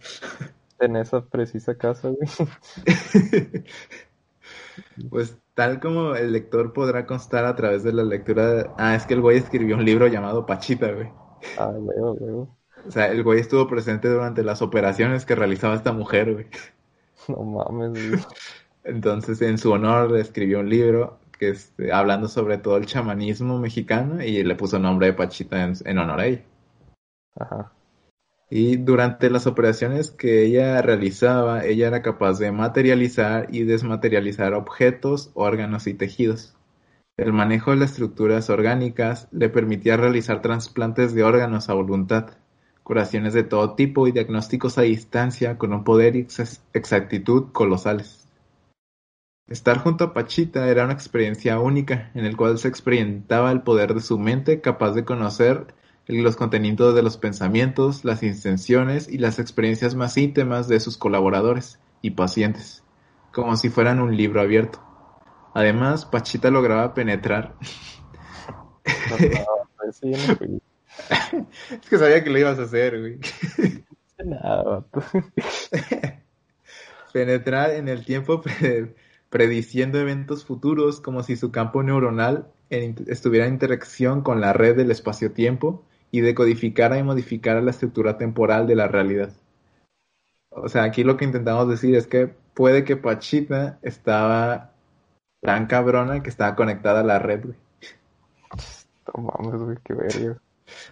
En 0.79 0.95
esa 0.95 1.21
precisa 1.25 1.77
casa, 1.77 2.09
güey. 2.09 2.27
Pues 5.09 5.37
tal 5.55 5.79
como 5.79 6.15
el 6.15 6.31
lector 6.31 6.73
podrá 6.73 7.05
constar 7.05 7.45
a 7.45 7.55
través 7.55 7.83
de 7.83 7.93
la 7.93 8.03
lectura. 8.03 8.47
de- 8.53 8.69
Ah, 8.77 8.95
es 8.95 9.05
que 9.05 9.13
el 9.13 9.21
güey 9.21 9.37
escribió 9.37 9.75
un 9.75 9.85
libro 9.85 10.07
llamado 10.07 10.45
Pachita, 10.45 10.91
güey. 10.91 11.09
Ah, 11.57 11.71
luego, 11.71 12.17
luego. 12.19 12.57
O 12.87 12.91
sea, 12.91 13.07
el 13.07 13.23
güey 13.23 13.39
estuvo 13.39 13.67
presente 13.67 14.07
durante 14.07 14.43
las 14.43 14.61
operaciones 14.61 15.25
que 15.25 15.35
realizaba 15.35 15.75
esta 15.75 15.91
mujer, 15.91 16.33
güey. 16.33 16.47
No 17.27 17.43
mames, 17.43 18.09
güey. 18.09 18.21
Entonces, 18.83 19.41
en 19.41 19.57
su 19.57 19.71
honor, 19.71 20.15
escribió 20.17 20.61
un 20.61 20.69
libro 20.69 21.19
que 21.37 21.49
es 21.49 21.73
eh, 21.77 21.91
hablando 21.91 22.27
sobre 22.27 22.57
todo 22.57 22.77
el 22.77 22.85
chamanismo 22.85 23.59
mexicano 23.59 24.21
y 24.21 24.43
le 24.43 24.55
puso 24.55 24.77
nombre 24.77 25.07
de 25.07 25.13
Pachita 25.13 25.63
en, 25.63 25.73
en 25.85 25.97
honor 25.97 26.19
a 26.19 26.25
ella. 26.25 26.43
Ajá. 27.39 27.71
Y 28.49 28.77
durante 28.77 29.29
las 29.29 29.45
operaciones 29.45 30.09
que 30.09 30.43
ella 30.43 30.81
realizaba, 30.81 31.65
ella 31.65 31.87
era 31.87 32.01
capaz 32.01 32.39
de 32.39 32.51
materializar 32.51 33.47
y 33.51 33.63
desmaterializar 33.63 34.53
objetos, 34.53 35.31
órganos 35.35 35.85
y 35.85 35.93
tejidos. 35.93 36.55
El 37.19 37.33
manejo 37.33 37.71
de 37.71 37.75
las 37.75 37.91
estructuras 37.91 38.49
orgánicas 38.49 39.27
le 39.31 39.49
permitía 39.49 39.97
realizar 39.97 40.41
trasplantes 40.41 41.13
de 41.13 41.25
órganos 41.25 41.67
a 41.67 41.73
voluntad, 41.73 42.29
curaciones 42.81 43.33
de 43.33 43.43
todo 43.43 43.75
tipo 43.75 44.07
y 44.07 44.13
diagnósticos 44.13 44.77
a 44.77 44.83
distancia 44.83 45.57
con 45.57 45.73
un 45.73 45.83
poder 45.83 46.15
y 46.15 46.19
ex- 46.19 46.61
exactitud 46.71 47.51
colosales. 47.51 48.25
Estar 49.49 49.79
junto 49.79 50.05
a 50.05 50.13
Pachita 50.13 50.69
era 50.69 50.85
una 50.85 50.93
experiencia 50.93 51.59
única 51.59 52.09
en 52.13 52.23
el 52.23 52.37
cual 52.37 52.57
se 52.57 52.69
experimentaba 52.69 53.51
el 53.51 53.63
poder 53.63 53.95
de 53.95 53.99
su 53.99 54.17
mente 54.17 54.61
capaz 54.61 54.93
de 54.93 55.03
conocer 55.03 55.73
los 56.07 56.37
contenidos 56.37 56.95
de 56.95 57.03
los 57.03 57.17
pensamientos, 57.17 58.05
las 58.05 58.23
intenciones 58.23 59.09
y 59.09 59.17
las 59.17 59.39
experiencias 59.39 59.93
más 59.93 60.15
íntimas 60.15 60.69
de 60.69 60.79
sus 60.79 60.97
colaboradores 60.97 61.79
y 62.01 62.11
pacientes, 62.11 62.81
como 63.33 63.57
si 63.57 63.67
fueran 63.67 63.99
un 63.99 64.15
libro 64.15 64.39
abierto. 64.39 64.88
Además, 65.53 66.05
Pachita 66.05 66.49
lograba 66.51 66.93
penetrar. 66.93 67.55
No, 69.09 69.17
fui. 70.37 70.61
Es 71.71 71.89
que 71.89 71.97
sabía 71.97 72.23
que 72.23 72.29
lo 72.29 72.37
ibas 72.39 72.59
a 72.59 72.63
hacer, 72.63 72.99
güey. 72.99 73.19
Nada. 74.25 74.85
Penetrar 77.13 77.71
en 77.71 77.87
el 77.87 78.05
tiempo 78.05 78.41
pre- 78.41 78.93
prediciendo 79.29 79.99
eventos 79.99 80.45
futuros 80.45 80.99
como 81.01 81.23
si 81.23 81.35
su 81.35 81.51
campo 81.51 81.81
neuronal 81.83 82.47
en- 82.69 82.95
estuviera 83.07 83.47
en 83.47 83.53
interacción 83.53 84.21
con 84.21 84.41
la 84.41 84.53
red 84.53 84.75
del 84.75 84.91
espacio-tiempo 84.91 85.85
y 86.11 86.21
decodificara 86.21 86.97
y 86.97 87.03
modificara 87.03 87.61
la 87.61 87.71
estructura 87.71 88.17
temporal 88.17 88.67
de 88.67 88.75
la 88.75 88.87
realidad. 88.87 89.31
O 90.49 90.67
sea, 90.67 90.83
aquí 90.83 91.03
lo 91.03 91.15
que 91.17 91.25
intentamos 91.25 91.69
decir 91.69 91.95
es 91.95 92.07
que 92.07 92.27
puede 92.27 92.83
que 92.83 92.97
Pachita 92.97 93.79
estaba 93.83 94.73
tan 95.41 95.67
cabrona 95.67 96.21
que 96.21 96.29
estaba 96.29 96.55
conectada 96.55 97.01
a 97.01 97.03
la 97.03 97.19
red, 97.19 97.45
güey. 97.45 97.57
No 99.15 99.23
mames, 99.23 99.61
güey, 99.61 99.77
qué 99.83 99.93
verga. 99.93 100.41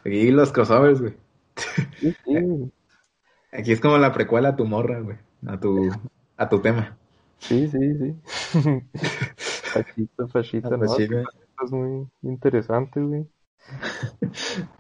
Y 0.06 0.32
los 0.32 0.52
crossovers, 0.52 1.02
güey. 1.02 1.16
Sí, 2.00 2.16
sí, 2.26 2.72
Aquí 3.52 3.72
es 3.72 3.82
como 3.82 3.98
la 3.98 4.12
precuela 4.12 4.50
a 4.50 4.56
tu 4.56 4.66
morra, 4.66 5.00
güey. 5.00 5.18
A 5.48 5.60
tu, 5.60 5.90
a 6.36 6.50
tu 6.50 6.60
tema. 6.60 6.98
sí, 7.40 7.68
sí, 7.68 7.96
sí. 7.98 8.16
Pachita, 9.74 10.28
Pachita, 10.28 10.68
A 10.70 10.78
no, 10.78 10.86
es 10.96 11.72
muy 11.72 12.08
interesante, 12.24 13.00
güey. 13.00 13.28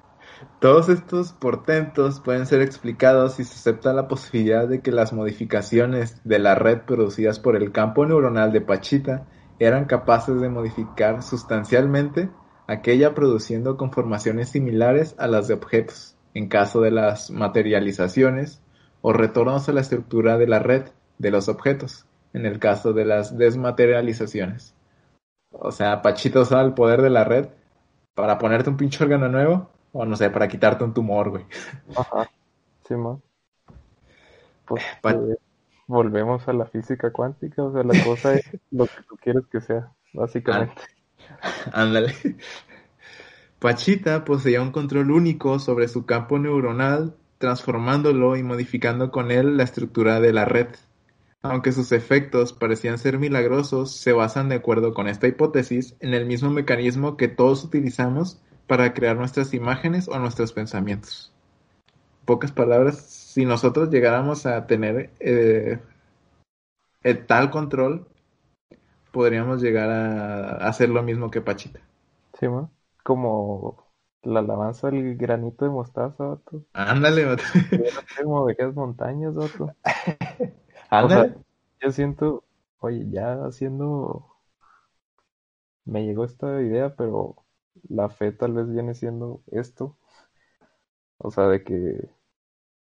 Todos 0.59 0.89
estos 0.89 1.33
portentos 1.33 2.19
pueden 2.19 2.45
ser 2.45 2.61
explicados 2.61 3.35
si 3.35 3.43
se 3.43 3.55
acepta 3.55 3.93
la 3.93 4.07
posibilidad 4.07 4.67
de 4.67 4.81
que 4.81 4.91
las 4.91 5.13
modificaciones 5.13 6.21
de 6.23 6.39
la 6.39 6.55
red 6.55 6.81
producidas 6.81 7.39
por 7.39 7.55
el 7.55 7.71
campo 7.71 8.05
neuronal 8.05 8.51
de 8.51 8.61
Pachita 8.61 9.25
eran 9.59 9.85
capaces 9.85 10.39
de 10.39 10.49
modificar 10.49 11.23
sustancialmente 11.23 12.29
aquella 12.67 13.13
produciendo 13.13 13.77
conformaciones 13.77 14.49
similares 14.49 15.15
a 15.17 15.27
las 15.27 15.47
de 15.47 15.55
objetos, 15.55 16.15
en 16.33 16.47
caso 16.47 16.81
de 16.81 16.91
las 16.91 17.31
materializaciones 17.31 18.61
o 19.01 19.13
retornos 19.13 19.69
a 19.69 19.73
la 19.73 19.81
estructura 19.81 20.37
de 20.37 20.47
la 20.47 20.59
red 20.59 20.89
de 21.17 21.31
los 21.31 21.49
objetos, 21.49 22.05
en 22.33 22.45
el 22.45 22.59
caso 22.59 22.93
de 22.93 23.05
las 23.05 23.37
desmaterializaciones. 23.37 24.75
O 25.51 25.71
sea, 25.71 26.01
Pachita 26.01 26.41
usaba 26.41 26.61
el 26.61 26.73
poder 26.73 27.01
de 27.01 27.09
la 27.09 27.23
red 27.23 27.47
para 28.13 28.37
ponerte 28.37 28.69
un 28.69 28.77
pinche 28.77 29.03
órgano 29.03 29.29
nuevo 29.29 29.69
o 29.93 30.05
no 30.05 30.15
sé, 30.15 30.29
para 30.29 30.47
quitarte 30.47 30.83
un 30.83 30.93
tumor, 30.93 31.29
güey. 31.29 31.45
Ajá. 31.95 32.29
Sí, 32.87 32.95
man. 32.95 33.21
Pues 34.65 34.83
eh, 35.03 35.37
volvemos 35.87 36.47
a 36.47 36.53
la 36.53 36.65
física 36.65 37.11
cuántica, 37.11 37.63
o 37.63 37.71
sea, 37.71 37.83
la 37.83 38.03
cosa 38.03 38.35
es 38.35 38.45
lo 38.71 38.85
que 38.85 39.01
tú 39.07 39.17
quieres 39.17 39.43
que 39.47 39.61
sea, 39.61 39.91
básicamente. 40.13 40.81
Ándale. 41.73 42.13
Pachita 43.59 44.23
poseía 44.23 44.61
un 44.61 44.71
control 44.71 45.11
único 45.11 45.57
sobre 45.59 45.87
su 45.87 46.05
campo 46.05 46.37
neuronal, 46.37 47.15
transformándolo 47.39 48.35
y 48.35 48.43
modificando 48.43 49.11
con 49.11 49.31
él 49.31 49.57
la 49.57 49.63
estructura 49.63 50.19
de 50.19 50.33
la 50.33 50.45
red. 50.45 50.67
Aunque 51.41 51.71
sus 51.71 51.91
efectos 51.91 52.53
parecían 52.53 52.97
ser 52.97 53.17
milagrosos, 53.19 53.95
se 53.95 54.11
basan 54.11 54.49
de 54.49 54.55
acuerdo 54.55 54.93
con 54.93 55.07
esta 55.07 55.27
hipótesis 55.27 55.95
en 56.01 56.13
el 56.13 56.25
mismo 56.25 56.49
mecanismo 56.49 57.15
que 57.15 57.27
todos 57.27 57.63
utilizamos 57.63 58.41
para 58.67 58.93
crear 58.93 59.15
nuestras 59.15 59.53
imágenes 59.53 60.07
o 60.07 60.19
nuestros 60.19 60.51
pensamientos. 60.51 61.33
En 62.19 62.25
pocas 62.25 62.51
palabras, 62.51 63.16
si 63.37 63.45
nosotros 63.45 63.91
llegáramos 63.91 64.47
a 64.47 64.65
tener 64.65 65.11
eh, 65.19 65.79
el 67.01 67.25
tal 67.25 67.49
control, 67.49 68.07
podríamos 69.11 69.61
llegar 69.61 69.89
a 69.89 70.67
hacer 70.67 70.89
lo 70.89 71.03
mismo 71.03 71.29
que 71.31 71.41
Pachita. 71.41 71.79
Sí, 72.39 72.47
man. 72.47 72.71
Como 73.03 73.91
la 74.23 74.39
alabanza 74.39 74.89
del 74.89 75.17
granito 75.17 75.65
de 75.65 75.71
mostaza, 75.71 76.23
vato. 76.25 76.65
Ándale, 76.73 77.25
vato. 77.25 77.43
Como 78.15 78.47
de 78.47 78.71
montañas, 78.73 79.33
vato. 79.35 79.75
O 80.99 81.09
ándale. 81.09 81.09
sea, 81.09 81.35
yo 81.81 81.91
siento, 81.91 82.45
oye, 82.79 83.05
ya 83.09 83.45
haciendo, 83.45 84.27
me 85.85 86.05
llegó 86.05 86.23
esta 86.23 86.61
idea, 86.61 86.95
pero 86.95 87.35
la 87.89 88.09
fe 88.09 88.31
tal 88.31 88.53
vez 88.53 88.69
viene 88.69 88.93
siendo 88.93 89.41
esto. 89.47 89.97
O 91.19 91.29
sea, 91.31 91.47
de 91.47 91.63
que 91.63 92.09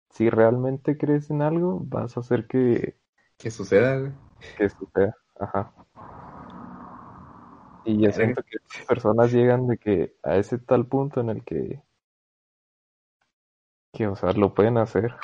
si 0.10 0.30
realmente 0.30 0.98
crees 0.98 1.30
en 1.30 1.42
algo, 1.42 1.80
vas 1.84 2.18
a 2.18 2.22
hacer 2.22 2.48
que, 2.48 2.96
que 3.38 3.52
suceda, 3.52 4.00
güey. 4.00 4.12
que 4.58 4.70
suceda. 4.70 5.16
Ajá. 5.40 5.74
Y 7.86 8.02
yo 8.02 8.12
siento 8.12 8.44
que 8.44 8.58
las 8.78 8.86
personas 8.86 9.32
llegan 9.32 9.68
de 9.68 9.78
que 9.78 10.16
a 10.24 10.36
ese 10.36 10.58
tal 10.58 10.86
punto 10.86 11.22
en 11.22 11.30
el 11.30 11.44
que, 11.44 11.82
que, 13.94 14.08
o 14.08 14.16
sea, 14.16 14.34
lo 14.34 14.54
pueden 14.54 14.78
hacer. 14.78 15.16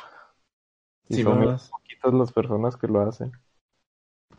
Y 1.08 1.22
son 1.22 1.38
muy 1.38 1.46
Simón, 1.46 1.60
poquitas 1.70 2.14
las 2.14 2.32
personas 2.32 2.76
que 2.76 2.88
lo 2.88 3.00
hacen. 3.00 3.32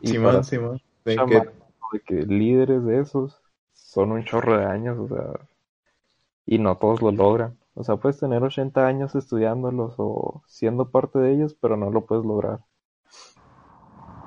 Y 0.00 0.08
Simón, 0.08 0.44
Simón. 0.44 0.82
De 1.04 1.16
que, 1.16 1.52
de 1.92 2.00
que 2.04 2.14
líderes 2.26 2.84
de 2.84 3.00
esos 3.00 3.40
son 3.72 4.12
un 4.12 4.24
chorro 4.24 4.58
de 4.58 4.66
años, 4.66 4.98
o 4.98 5.08
sea, 5.08 5.48
y 6.44 6.58
no 6.58 6.76
todos 6.76 7.00
lo 7.00 7.12
logran. 7.12 7.58
O 7.78 7.84
sea, 7.84 7.96
puedes 7.96 8.18
tener 8.18 8.42
80 8.42 8.88
años 8.88 9.14
estudiándolos 9.14 9.94
o 9.98 10.42
siendo 10.48 10.90
parte 10.90 11.20
de 11.20 11.32
ellos, 11.32 11.54
pero 11.60 11.76
no 11.76 11.90
lo 11.90 12.04
puedes 12.06 12.24
lograr. 12.24 12.58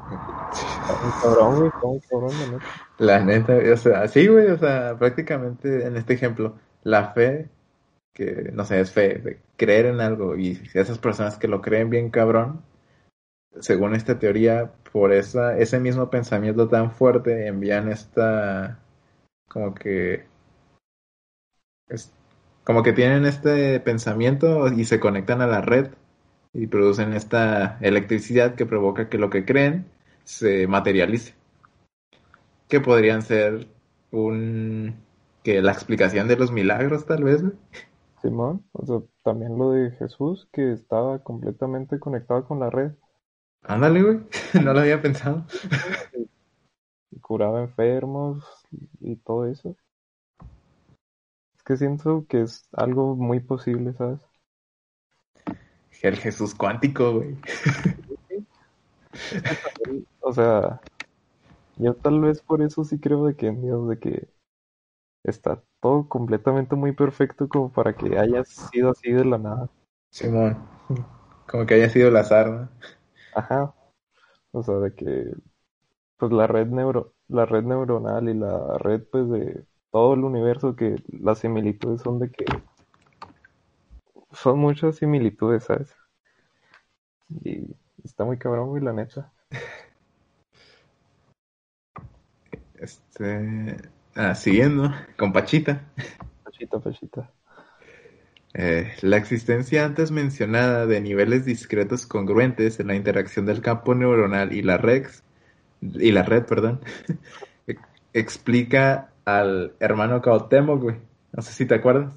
Cabrón, 1.22 1.56
güey, 1.56 1.72
cabrón, 2.10 2.32
la 2.40 2.46
neta. 2.48 2.68
la 3.00 3.20
neta, 3.26 3.74
o 3.74 3.78
sea, 3.78 4.08
sí, 4.08 4.28
güey, 4.28 4.48
o 4.48 4.58
sea, 4.58 4.98
prácticamente 4.98 5.86
en 5.86 5.98
este 5.98 6.14
ejemplo, 6.14 6.56
la 6.84 7.12
fe, 7.14 7.50
que 8.14 8.52
no 8.54 8.66
sé, 8.66 8.80
es 8.80 8.92
fe, 8.92 9.16
de 9.20 9.40
creer 9.58 9.88
en 9.88 10.02
algo, 10.02 10.38
y 10.38 10.60
esas 10.74 10.98
personas 11.00 11.38
que 11.38 11.50
lo 11.50 11.62
creen 11.62 11.90
bien 11.90 12.10
cabrón, 12.10 12.62
según 13.60 13.96
esta 13.96 14.20
teoría, 14.20 14.72
por 14.94 15.14
esa, 15.14 15.58
ese 15.58 15.80
mismo 15.80 16.10
pensamiento 16.10 16.70
tan 16.70 16.92
fuerte, 16.92 17.48
envían 17.48 17.90
esta, 17.90 18.80
como 19.50 19.74
que, 19.76 20.26
es- 21.90 22.12
como 22.72 22.84
que 22.84 22.94
tienen 22.94 23.26
este 23.26 23.82
pensamiento 23.82 24.70
y 24.70 24.86
se 24.86 25.02
conectan 25.02 25.42
a 25.42 25.46
la 25.46 25.60
red 25.60 25.92
y 26.54 26.68
producen 26.68 27.12
esta 27.12 27.78
electricidad 27.82 28.56
que 28.56 28.66
provoca 28.66 29.10
que 29.10 29.18
lo 29.18 29.30
que 29.30 29.44
creen 29.44 29.92
se 30.24 30.68
materialice. 30.68 31.36
Que 32.70 32.80
podrían 32.80 33.24
ser 33.24 33.68
un... 34.12 34.96
que 35.44 35.62
la 35.62 35.74
explicación 35.74 36.30
de 36.30 36.38
los 36.38 36.54
milagros 36.54 37.06
tal 37.06 37.26
vez. 37.26 37.44
Simón, 38.22 38.64
o 38.72 38.86
sea, 38.86 39.02
también 39.22 39.58
lo 39.58 39.72
de 39.72 39.92
Jesús, 39.92 40.48
que 40.54 40.72
estaba 40.72 41.20
completamente 41.20 42.00
conectado 42.00 42.46
con 42.46 42.62
la 42.62 42.70
red. 42.70 42.94
Ándale, 43.64 44.02
güey, 44.02 44.20
no 44.64 44.74
lo 44.74 44.80
había 44.80 45.02
pensado. 45.02 45.46
Y 47.14 47.20
curaba 47.20 47.60
enfermos 47.60 48.46
y 49.02 49.18
todo 49.18 49.46
eso. 49.48 49.76
Es 51.62 51.66
que 51.66 51.78
siento 51.78 52.26
que 52.28 52.42
es 52.42 52.68
algo 52.74 53.16
muy 53.16 53.40
posible, 53.40 53.94
¿sabes? 53.94 54.20
El 56.02 56.18
Jesús 56.18 56.56
cuántico, 56.56 57.14
güey. 57.14 57.38
O 60.22 60.32
sea, 60.32 60.80
yo 61.76 61.94
tal 61.96 62.22
vez 62.22 62.42
por 62.42 62.62
eso 62.62 62.86
sí 62.86 62.98
creo 62.98 63.26
de 63.26 63.36
que 63.36 63.48
en 63.48 63.62
Dios, 63.62 63.90
de 63.90 64.00
que 64.00 64.30
está 65.24 65.62
todo 65.82 66.08
completamente 66.08 66.76
muy 66.76 66.94
perfecto 66.94 67.50
como 67.50 67.72
para 67.72 67.94
que 67.94 68.18
haya 68.18 68.44
sido 68.46 68.92
así 68.92 69.12
de 69.12 69.26
la 69.26 69.38
nada. 69.38 69.70
Simón, 70.10 70.58
como 71.48 71.66
que 71.66 71.74
haya 71.74 71.90
sido 71.90 72.08
el 72.08 72.16
azar, 72.16 72.50
¿no? 72.50 72.70
Ajá. 73.36 73.76
O 74.52 74.64
sea, 74.64 74.76
de 74.76 74.96
que 74.96 75.34
pues 76.18 76.32
la 76.32 76.48
red 76.48 76.68
neuro, 76.68 77.14
la 77.28 77.46
red 77.46 77.64
neuronal 77.64 78.30
y 78.30 78.34
la 78.34 78.78
red 78.78 79.04
pues 79.12 79.30
de 79.30 79.66
todo 79.92 80.14
el 80.14 80.24
universo 80.24 80.76
que 80.76 80.96
las 81.08 81.40
similitudes 81.40 82.02
son 82.02 82.20
de 82.20 82.32
que 82.32 82.46
son 84.32 84.60
muchas 84.60 84.96
similitudes, 84.96 85.66
¿sabes? 85.66 85.94
Y 87.44 87.76
está 88.04 88.24
muy 88.24 88.38
cabrón, 88.38 88.70
güey, 88.70 88.84
la 88.84 88.94
neta. 88.94 89.32
Este. 92.76 93.78
Ah, 94.16 94.34
siguiendo, 94.34 94.92
con 95.16 95.32
Pachita. 95.32 95.84
Pachita, 96.44 96.80
pachita. 96.80 97.32
Eh, 98.56 98.92
la 99.02 99.18
existencia 99.18 99.86
antes 99.86 100.10
mencionada 100.10 100.88
de 100.88 101.00
niveles 101.00 101.46
discretos 101.46 102.08
congruentes 102.08 102.80
en 102.80 102.88
la 102.88 102.96
interacción 102.96 103.46
del 103.46 103.62
campo 103.62 103.94
neuronal 103.94 104.52
y 104.52 104.64
la 104.64 104.78
red, 104.78 105.06
y 105.82 106.12
la 106.12 106.24
red, 106.24 106.44
perdón, 106.46 106.82
explica 108.14 109.11
al 109.26 109.74
hermano 109.80 110.22
Cuauhtémoc, 110.22 110.82
güey. 110.82 110.98
No 111.34 111.42
sé 111.42 111.54
si 111.54 111.66
te 111.66 111.76
acuerdas. 111.76 112.14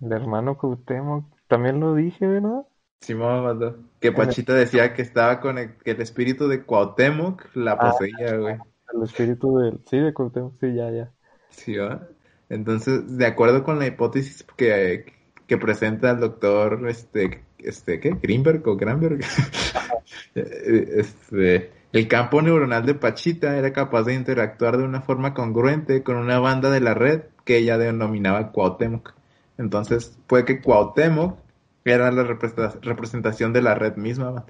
El 0.00 0.12
hermano 0.12 0.56
Cuauhtémoc, 0.56 1.24
también 1.48 1.80
lo 1.80 1.94
dije, 1.94 2.26
¿verdad? 2.26 2.62
Simón 3.00 3.44
mandó. 3.44 3.76
Que 4.00 4.12
Pachita 4.12 4.54
decía 4.54 4.92
que 4.94 5.02
estaba 5.02 5.40
con 5.40 5.58
el, 5.58 5.76
que 5.76 5.92
el 5.92 6.00
espíritu 6.00 6.48
de 6.48 6.64
Cuauhtémoc 6.64 7.44
la 7.54 7.72
Ah. 7.72 7.78
poseía, 7.78 8.36
güey. 8.36 8.56
El 8.94 9.02
espíritu 9.02 9.58
del... 9.58 9.80
Sí, 9.88 9.98
de 9.98 10.12
Cuauhtémoc, 10.12 10.54
sí, 10.60 10.74
ya, 10.74 10.90
ya. 10.90 11.12
Sí, 11.50 11.76
¿va? 11.76 12.08
Entonces, 12.48 13.16
de 13.18 13.26
acuerdo 13.26 13.62
con 13.62 13.78
la 13.78 13.86
hipótesis 13.86 14.44
que, 14.56 15.04
que 15.46 15.58
presenta 15.58 16.10
el 16.10 16.20
doctor, 16.20 16.88
este, 16.88 17.44
este, 17.58 18.00
¿qué? 18.00 18.10
Greenberg 18.20 18.66
o 18.66 18.76
Granberg, 18.76 19.20
este, 20.34 21.70
el 21.92 22.08
campo 22.08 22.42
neuronal 22.42 22.84
de 22.84 22.94
Pachita 22.94 23.56
era 23.56 23.72
capaz 23.72 24.02
de 24.04 24.14
interactuar 24.14 24.76
de 24.76 24.84
una 24.84 25.00
forma 25.00 25.34
congruente 25.34 26.02
con 26.02 26.16
una 26.16 26.38
banda 26.38 26.70
de 26.70 26.80
la 26.80 26.94
red 26.94 27.22
que 27.44 27.58
ella 27.58 27.78
denominaba 27.78 28.52
Cuauhtémoc. 28.52 29.14
Entonces, 29.56 30.18
puede 30.26 30.44
que 30.44 30.60
Cuauhtémoc 30.60 31.38
era 31.84 32.12
la 32.12 32.24
representa- 32.24 32.78
representación 32.82 33.52
de 33.52 33.62
la 33.62 33.74
red 33.74 33.96
misma. 33.96 34.44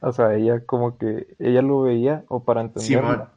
O 0.00 0.12
sea, 0.12 0.34
ella 0.34 0.60
como 0.64 0.96
que... 0.96 1.26
Ella 1.38 1.62
lo 1.62 1.82
veía, 1.82 2.24
o 2.28 2.44
para 2.44 2.60
entenderlo, 2.60 3.08
Simón, 3.08 3.28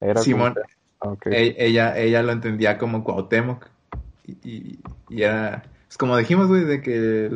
era 0.00 0.20
Simón, 0.20 0.54
como... 0.54 0.66
Ah, 1.00 1.08
ok. 1.08 1.26
E- 1.26 1.56
ella, 1.58 1.98
ella 1.98 2.22
lo 2.22 2.32
entendía 2.32 2.78
como 2.78 3.02
Cuauhtémoc. 3.02 3.66
Y, 4.26 4.32
y- 4.48 4.78
y 5.08 5.22
era, 5.22 5.64
pues 5.90 5.98
como 5.98 6.16
dijimos, 6.16 6.46
güey, 6.46 6.62
de 6.62 6.82
que 6.82 7.28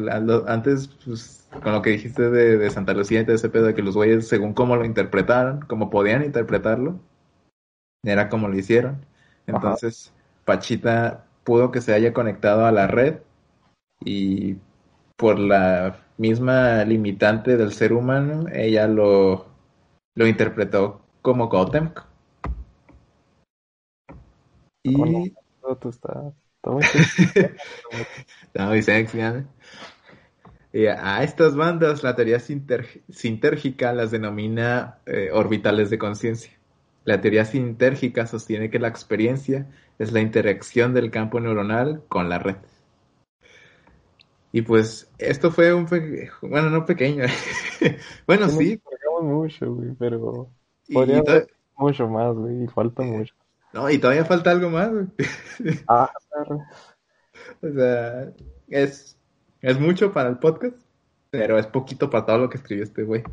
antes, 0.46 0.86
pues, 1.04 1.48
con 1.60 1.72
lo 1.72 1.82
que 1.82 1.90
dijiste 1.90 2.30
de, 2.30 2.56
de 2.56 2.70
Santa 2.70 2.94
Lucía 2.94 3.20
y 3.20 3.24
todo 3.24 3.34
ese 3.34 3.48
pedo, 3.48 3.64
de 3.64 3.74
que 3.74 3.82
los 3.82 3.96
güeyes, 3.96 4.28
según 4.28 4.54
cómo 4.54 4.76
lo 4.76 4.84
interpretaron, 4.84 5.62
como 5.62 5.90
podían 5.90 6.22
interpretarlo, 6.22 7.00
era 8.04 8.28
como 8.28 8.46
lo 8.46 8.56
hicieron. 8.56 9.04
Entonces, 9.48 10.12
Pachita 10.44 11.26
pudo 11.42 11.72
que 11.72 11.80
se 11.80 11.94
haya 11.94 12.12
conectado 12.12 12.64
a 12.64 12.70
la 12.70 12.86
red 12.86 13.22
y 14.04 14.58
por 15.16 15.40
la 15.40 16.06
misma 16.16 16.84
limitante 16.84 17.56
del 17.56 17.72
ser 17.72 17.92
humano, 17.92 18.44
ella 18.52 18.86
lo, 18.86 19.46
lo 20.14 20.28
interpretó 20.28 21.00
como 21.22 21.48
Cuauhtémoc. 21.48 22.06
Y... 24.84 25.34
Tú 25.80 25.88
está 26.64 26.70
muy 26.70 26.86
chido. 26.86 27.10
Está 28.46 28.66
muy 28.68 28.82
sexy, 28.82 29.20
¿eh? 29.20 29.44
Y 30.72 30.86
a 30.86 31.22
estas 31.22 31.54
bandas 31.54 32.02
la 32.02 32.16
teoría 32.16 32.40
sintérgica 32.40 33.92
las 33.92 34.10
denomina 34.10 34.98
eh, 35.06 35.30
orbitales 35.32 35.90
de 35.90 35.98
conciencia. 35.98 36.52
La 37.04 37.20
teoría 37.20 37.44
sintérgica 37.44 38.26
sostiene 38.26 38.70
que 38.70 38.78
la 38.78 38.88
experiencia 38.88 39.68
es 39.98 40.12
la 40.12 40.20
interacción 40.20 40.94
del 40.94 41.10
campo 41.10 41.38
neuronal 41.38 42.02
con 42.08 42.28
la 42.28 42.38
red. 42.38 42.56
Y 44.52 44.62
pues 44.62 45.10
esto 45.18 45.50
fue 45.50 45.74
un 45.74 45.86
pe- 45.86 46.30
bueno, 46.42 46.70
no 46.70 46.84
pequeño. 46.86 47.24
bueno, 48.26 48.48
Sí, 48.48 48.80
mucho, 49.22 49.74
güey, 49.74 49.90
pero 49.98 50.48
podría 50.92 51.18
y 51.18 51.28
haber 51.28 51.48
mucho 51.76 52.08
más, 52.08 52.34
güey, 52.34 52.64
y 52.64 52.66
falta 52.68 53.02
mucho. 53.02 53.34
No, 53.74 53.90
y 53.90 53.98
todavía 53.98 54.24
falta 54.24 54.52
algo 54.52 54.70
más, 54.70 54.90
güey. 54.90 55.06
Ah. 55.88 56.10
O 57.60 57.68
sea, 57.72 58.32
es, 58.68 59.18
es 59.60 59.80
mucho 59.80 60.12
para 60.12 60.28
el 60.28 60.38
podcast, 60.38 60.76
pero 61.30 61.58
es 61.58 61.66
poquito 61.66 62.08
para 62.08 62.24
todo 62.24 62.38
lo 62.38 62.48
que 62.48 62.58
escribió 62.58 62.84
este 62.84 63.02
güey. 63.02 63.24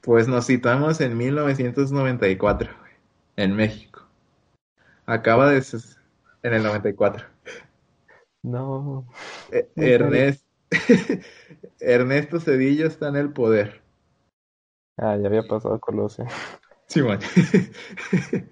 Pues 0.00 0.26
nos 0.26 0.46
situamos 0.46 1.00
en 1.00 1.16
1994, 1.16 2.70
güey, 2.80 2.92
en 3.36 3.54
México. 3.54 4.02
Acaba 5.06 5.50
de... 5.50 5.62
En 6.42 6.54
el 6.54 6.64
94. 6.64 7.24
No, 8.42 9.06
Eh. 9.52 9.70
Ernest... 9.76 10.44
Ernesto 11.78 12.40
Cedillo 12.40 12.88
está 12.88 13.08
en 13.08 13.16
el 13.16 13.32
poder. 13.32 13.80
ah, 14.96 15.16
ya 15.16 15.28
había 15.28 15.42
pasado 15.44 15.78
Colosio. 15.78 16.26
Simón. 16.88 17.20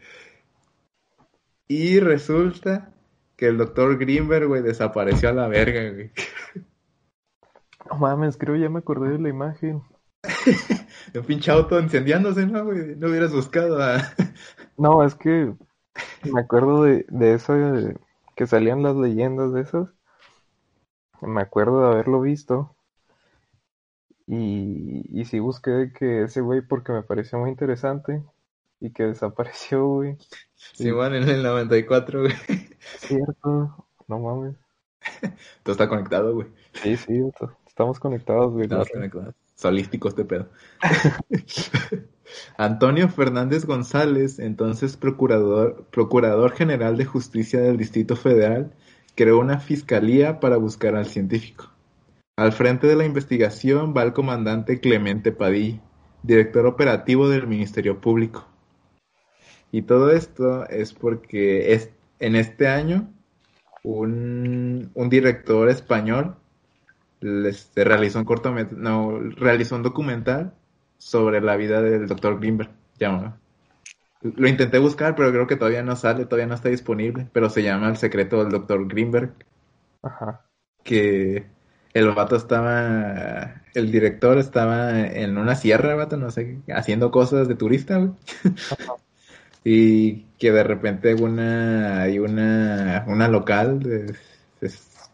y 1.69 2.01
resulta 2.01 2.93
que 3.37 3.47
el 3.47 3.59
doctor 3.59 3.99
Greenberg, 3.99 4.47
güey, 4.47 4.63
desapareció 4.63 5.29
a 5.29 5.33
la 5.33 5.49
verga, 5.49 5.91
güey. 5.91 6.11
No 7.91 7.97
mames, 7.99 8.37
creo 8.37 8.57
ya 8.57 8.69
me 8.69 8.81
acordé 8.81 9.11
de 9.11 9.19
la 9.19 9.29
imagen. 9.29 9.83
Un 11.15 11.23
pinche 11.25 11.51
auto 11.51 11.79
encendiéndose, 11.79 12.47
¿no, 12.47 12.65
güey? 12.65 12.97
No 12.97 13.09
hubieras 13.09 13.33
buscado 13.33 13.83
a... 13.83 13.99
No, 14.77 15.05
es 15.05 15.15
que 15.15 15.53
me 16.33 16.41
acuerdo 16.41 16.85
de, 16.85 17.05
de 17.09 17.35
eso, 17.35 17.53
de- 17.53 17.99
que 18.35 18.47
salían 18.47 18.83
las 18.83 18.97
leyendas 18.97 19.53
de 19.53 19.61
esas. 19.61 19.95
Me 21.21 21.43
acuerdo 21.43 21.83
de 21.83 21.89
haberlo 21.89 22.23
visto. 22.23 22.75
Y, 24.33 25.03
y 25.11 25.25
sí 25.25 25.41
busqué 25.41 25.93
que 25.93 26.23
ese 26.23 26.41
güey 26.41 26.61
porque 26.61 26.93
me 26.93 27.03
pareció 27.03 27.41
muy 27.41 27.51
interesante 27.51 28.23
y 28.79 28.93
que 28.93 29.03
desapareció, 29.07 29.85
güey. 29.87 30.17
Simón 30.55 31.17
en 31.17 31.29
el 31.29 31.43
94, 31.43 32.21
güey. 32.21 32.33
Cierto, 32.99 33.87
no 34.07 34.19
mames. 34.21 34.55
Todo 35.65 35.73
está 35.73 35.89
conectado, 35.89 36.33
güey. 36.33 36.47
Sí, 36.75 36.97
sí, 36.97 37.21
estamos 37.67 37.99
conectados, 37.99 38.53
güey. 38.53 38.65
Estamos 38.65 38.89
conectados. 38.89 39.35
Solístico 39.57 40.09
este 40.09 40.25
pedo. 40.25 40.49
Antonio 42.57 43.09
Fernández 43.09 43.67
González, 43.67 44.39
entonces 44.39 44.97
procurador, 44.97 45.87
procurador 45.91 46.53
general 46.53 46.97
de 46.97 47.05
justicia 47.05 47.61
del 47.61 47.77
Distrito 47.77 48.15
Federal, 48.15 48.73
creó 49.17 49.41
una 49.41 49.59
fiscalía 49.59 50.39
para 50.39 50.57
buscar 50.57 50.95
al 50.95 51.07
científico. 51.07 51.69
Al 52.41 52.53
frente 52.53 52.87
de 52.87 52.97
la 52.97 53.05
investigación 53.05 53.93
va 53.95 54.03
el 54.03 54.15
comandante 54.15 54.81
Clemente 54.81 55.31
Padilla, 55.31 55.79
director 56.23 56.65
operativo 56.65 57.29
del 57.29 57.47
Ministerio 57.47 58.01
Público. 58.01 58.49
Y 59.71 59.83
todo 59.83 60.11
esto 60.11 60.67
es 60.71 60.95
porque 60.95 61.75
es, 61.75 61.91
en 62.19 62.37
este 62.37 62.67
año 62.67 63.13
un, 63.83 64.91
un 64.95 65.11
director 65.11 65.69
español 65.69 66.35
este, 67.21 67.85
realizó 67.85 68.21
un 68.21 68.25
cortomet 68.25 68.73
no, 68.73 69.19
realizó 69.37 69.77
un 69.77 69.83
documental 69.83 70.55
sobre 70.97 71.43
la 71.43 71.57
vida 71.57 71.83
del 71.83 72.07
doctor 72.07 72.41
Greenberg. 72.41 72.71
Lo 74.23 74.49
intenté 74.49 74.79
buscar, 74.79 75.15
pero 75.15 75.31
creo 75.31 75.47
que 75.47 75.57
todavía 75.57 75.83
no 75.83 75.95
sale, 75.95 76.25
todavía 76.25 76.47
no 76.47 76.55
está 76.55 76.71
disponible, 76.71 77.29
pero 77.35 77.51
se 77.51 77.63
llama 77.63 77.91
El 77.91 77.99
secreto 77.99 78.39
del 78.39 78.51
doctor 78.51 78.89
Greenberg, 78.89 79.35
Ajá. 80.01 80.47
que 80.83 81.60
el 81.95 82.11
vato 82.13 82.37
estaba, 82.37 83.63
el 83.75 83.91
director 83.91 84.39
estaba 84.39 85.01
en 85.01 85.39
una 85.39 85.57
sierra, 85.57 85.95
vato, 85.95 86.17
no 86.17 86.31
sé, 86.31 86.59
haciendo 86.73 87.11
cosas 87.11 87.49
de 87.49 87.55
turista, 87.55 87.99
güey. 87.99 88.13
y 89.65 90.23
que 90.39 90.53
de 90.53 90.63
repente 90.63 91.15
una, 91.15 92.03
hay 92.03 92.19
una, 92.19 93.05
una 93.09 93.29
local 93.29 93.81
de, 93.81 94.15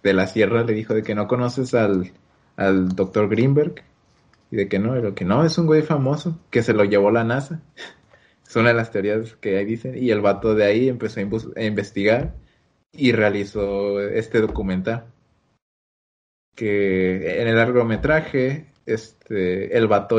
de, 0.03 0.13
la 0.13 0.27
sierra 0.27 0.63
le 0.63 0.73
dijo 0.73 0.95
de 0.95 1.03
que 1.03 1.15
no 1.15 1.27
conoces 1.27 1.75
al, 1.75 2.13
al 2.57 2.91
doctor 2.91 3.29
Greenberg 3.29 3.83
y 4.51 4.57
de 4.57 4.69
que 4.69 4.79
no, 4.79 4.93
pero 4.93 5.15
que 5.15 5.25
no, 5.25 5.45
es 5.45 5.59
un 5.59 5.67
güey 5.67 5.83
famoso, 5.83 6.39
que 6.51 6.63
se 6.63 6.73
lo 6.73 6.85
llevó 6.85 7.11
la 7.11 7.25
NASA. 7.25 7.63
Es 8.49 8.55
una 8.55 8.69
de 8.69 8.75
las 8.75 8.93
teorías 8.93 9.35
que 9.37 9.59
ahí 9.59 9.65
dicen. 9.65 9.99
Y 9.99 10.11
el 10.11 10.21
vato 10.21 10.55
de 10.55 10.65
ahí 10.65 10.89
empezó 10.89 11.21
a, 11.21 11.63
investigar 11.63 12.37
y 12.93 13.13
realizó 13.13 14.01
este 14.01 14.41
documental. 14.41 15.07
Que 16.57 17.41
en 17.43 17.49
el 17.49 17.57
largometraje, 17.57 18.67
este, 18.87 19.77
el 19.77 19.87
vato 19.87 20.19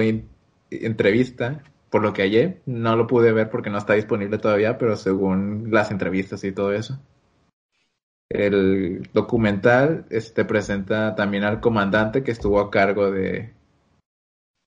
entrevista, 0.71 1.61
por 1.89 2.01
lo 2.01 2.13
que 2.13 2.21
hallé, 2.21 2.61
no 2.65 2.95
lo 2.95 3.07
pude 3.07 3.33
ver 3.33 3.49
porque 3.49 3.69
no 3.69 3.77
está 3.77 3.93
disponible 3.93 4.37
todavía, 4.37 4.77
pero 4.77 4.95
según 4.95 5.69
las 5.71 5.91
entrevistas 5.91 6.43
y 6.45 6.53
todo 6.53 6.71
eso. 6.71 6.99
El 8.29 9.09
documental 9.13 10.05
este, 10.09 10.45
presenta 10.45 11.15
también 11.15 11.43
al 11.43 11.59
comandante 11.59 12.23
que 12.23 12.31
estuvo 12.31 12.59
a 12.59 12.69
cargo 12.71 13.09
de, 13.11 13.53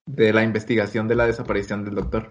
de 0.07 0.33
la 0.33 0.43
investigación 0.43 1.09
de 1.09 1.15
la 1.15 1.27
desaparición 1.27 1.85
del 1.85 1.95
doctor. 1.95 2.31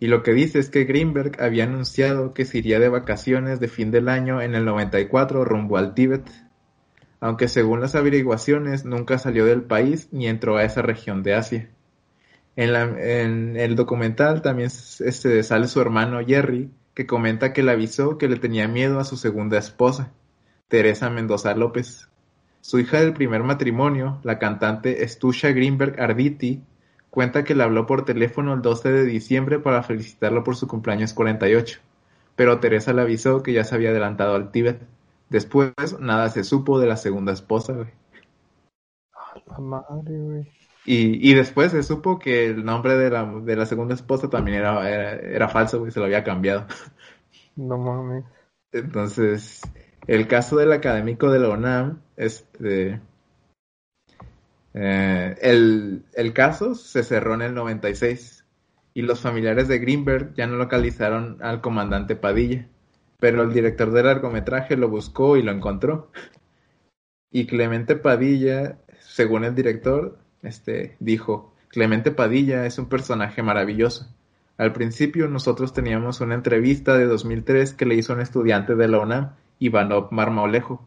Y 0.00 0.06
lo 0.06 0.22
que 0.22 0.32
dice 0.32 0.58
es 0.58 0.70
que 0.70 0.84
Greenberg 0.84 1.40
había 1.40 1.64
anunciado 1.64 2.34
que 2.34 2.44
se 2.44 2.58
iría 2.58 2.78
de 2.78 2.88
vacaciones 2.88 3.58
de 3.58 3.68
fin 3.68 3.90
del 3.90 4.08
año 4.08 4.40
en 4.40 4.54
el 4.54 4.64
94 4.64 5.44
rumbo 5.44 5.76
al 5.76 5.94
Tíbet, 5.94 6.28
aunque 7.20 7.48
según 7.48 7.80
las 7.80 7.94
averiguaciones 7.94 8.84
nunca 8.84 9.18
salió 9.18 9.44
del 9.44 9.62
país 9.62 10.08
ni 10.12 10.28
entró 10.28 10.56
a 10.56 10.64
esa 10.64 10.82
región 10.82 11.22
de 11.22 11.34
Asia. 11.34 11.70
En, 12.56 13.56
el 13.56 13.76
documental 13.76 14.42
también 14.42 14.68
este, 14.68 15.42
sale 15.44 15.68
su 15.68 15.80
hermano 15.80 16.18
Jerry, 16.26 16.70
que 16.94 17.06
comenta 17.06 17.52
que 17.52 17.62
le 17.62 17.70
avisó 17.70 18.18
que 18.18 18.28
le 18.28 18.36
tenía 18.36 18.66
miedo 18.66 18.98
a 18.98 19.04
su 19.04 19.16
segunda 19.16 19.58
esposa, 19.58 20.10
Teresa 20.66 21.08
Mendoza 21.08 21.54
López, 21.54 22.08
su 22.60 22.80
hija 22.80 23.00
del 23.00 23.12
primer 23.12 23.44
matrimonio, 23.44 24.18
la 24.24 24.40
cantante 24.40 25.06
Stusha 25.06 25.50
Greenberg 25.50 26.00
Arditi, 26.00 26.60
cuenta 27.10 27.44
que 27.44 27.54
le 27.54 27.62
habló 27.62 27.86
por 27.86 28.04
teléfono 28.04 28.52
el 28.52 28.62
12 28.62 28.90
de 28.90 29.04
diciembre 29.04 29.60
para 29.60 29.84
felicitarlo 29.84 30.42
por 30.42 30.56
su 30.56 30.66
cumpleaños 30.66 31.14
48, 31.14 31.78
pero 32.34 32.58
Teresa 32.58 32.92
le 32.92 33.02
avisó 33.02 33.42
que 33.42 33.52
ya 33.52 33.62
se 33.62 33.74
había 33.74 33.90
adelantado 33.90 34.34
al 34.34 34.50
Tíbet. 34.50 34.80
Después, 35.30 35.72
nada 36.00 36.30
se 36.30 36.44
supo 36.44 36.80
de 36.80 36.86
la 36.86 36.96
segunda 36.96 37.32
esposa, 37.32 37.72
güey. 37.72 37.88
la 39.46 39.58
madre, 39.58 40.18
güey. 40.18 40.48
Y, 40.84 41.30
y, 41.30 41.34
después 41.34 41.72
se 41.72 41.82
supo 41.82 42.18
que 42.18 42.46
el 42.46 42.64
nombre 42.64 42.96
de 42.96 43.10
la, 43.10 43.24
de 43.24 43.56
la 43.56 43.66
segunda 43.66 43.94
esposa 43.94 44.30
también 44.30 44.58
era, 44.58 44.88
era, 44.88 45.12
era 45.16 45.48
falso, 45.48 45.80
güey, 45.80 45.92
se 45.92 46.00
lo 46.00 46.06
había 46.06 46.24
cambiado. 46.24 46.66
No 47.56 47.76
mames. 47.76 48.24
Entonces, 48.72 49.60
el 50.06 50.26
caso 50.28 50.56
del 50.56 50.72
académico 50.72 51.30
de 51.30 51.38
la 51.40 51.50
UNAM, 51.50 52.00
este, 52.16 53.00
eh, 54.74 55.36
el, 55.42 56.04
el, 56.14 56.32
caso 56.32 56.74
se 56.74 57.02
cerró 57.02 57.34
en 57.34 57.42
el 57.42 57.54
96 57.54 58.44
y 58.94 59.02
los 59.02 59.20
familiares 59.20 59.68
de 59.68 59.78
Greenberg 59.78 60.34
ya 60.34 60.46
no 60.46 60.56
localizaron 60.56 61.38
al 61.42 61.60
comandante 61.60 62.16
Padilla, 62.16 62.68
pero 63.18 63.42
el 63.42 63.52
director 63.52 63.90
del 63.90 64.06
largometraje 64.06 64.76
lo 64.76 64.88
buscó 64.88 65.36
y 65.36 65.42
lo 65.42 65.52
encontró. 65.52 66.10
Y 67.30 67.46
Clemente 67.46 67.96
Padilla, 67.96 68.78
según 69.00 69.44
el 69.44 69.54
director, 69.54 70.18
este, 70.42 70.96
dijo, 71.00 71.52
Clemente 71.68 72.10
Padilla 72.10 72.64
es 72.64 72.78
un 72.78 72.88
personaje 72.88 73.42
maravilloso. 73.42 74.08
Al 74.56 74.72
principio 74.72 75.28
nosotros 75.28 75.72
teníamos 75.72 76.20
una 76.20 76.34
entrevista 76.34 76.96
de 76.96 77.06
2003 77.06 77.74
que 77.74 77.86
le 77.86 77.94
hizo 77.96 78.12
un 78.12 78.20
estudiante 78.20 78.74
de 78.74 78.88
la 78.88 79.00
UNAM 79.00 79.34
Ivanov 79.58 80.08
Marmolejo. 80.12 80.86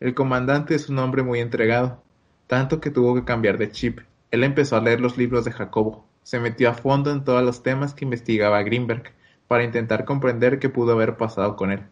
El 0.00 0.14
comandante 0.14 0.74
es 0.74 0.88
un 0.88 0.98
hombre 0.98 1.22
muy 1.22 1.40
entregado, 1.40 2.02
tanto 2.46 2.80
que 2.80 2.90
tuvo 2.90 3.14
que 3.14 3.24
cambiar 3.24 3.58
de 3.58 3.70
chip. 3.70 4.00
Él 4.30 4.44
empezó 4.44 4.76
a 4.76 4.80
leer 4.80 5.00
los 5.00 5.18
libros 5.18 5.44
de 5.44 5.52
Jacobo, 5.52 6.06
se 6.22 6.38
metió 6.38 6.70
a 6.70 6.74
fondo 6.74 7.10
en 7.10 7.24
todos 7.24 7.42
los 7.42 7.62
temas 7.62 7.94
que 7.94 8.04
investigaba 8.04 8.62
Greenberg 8.62 9.12
para 9.52 9.64
intentar 9.64 10.06
comprender 10.06 10.58
qué 10.58 10.70
pudo 10.70 10.92
haber 10.92 11.16
pasado 11.18 11.54
con 11.54 11.70
él. 11.70 11.82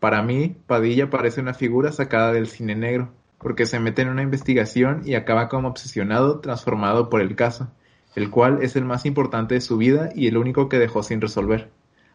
Para 0.00 0.22
mí, 0.22 0.56
Padilla 0.66 1.08
parece 1.08 1.40
una 1.40 1.54
figura 1.54 1.92
sacada 1.92 2.32
del 2.32 2.48
cine 2.48 2.74
negro, 2.74 3.12
porque 3.38 3.66
se 3.66 3.78
mete 3.78 4.02
en 4.02 4.08
una 4.08 4.22
investigación 4.22 5.02
y 5.04 5.14
acaba 5.14 5.48
como 5.48 5.68
obsesionado, 5.68 6.40
transformado 6.40 7.08
por 7.08 7.20
el 7.20 7.36
caso, 7.36 7.70
el 8.16 8.30
cual 8.30 8.58
es 8.62 8.74
el 8.74 8.84
más 8.84 9.06
importante 9.06 9.54
de 9.54 9.60
su 9.60 9.76
vida 9.76 10.10
y 10.14 10.26
el 10.26 10.36
único 10.36 10.68
que 10.68 10.78
dejó 10.78 11.02
sin 11.02 11.20
resolver 11.20 11.70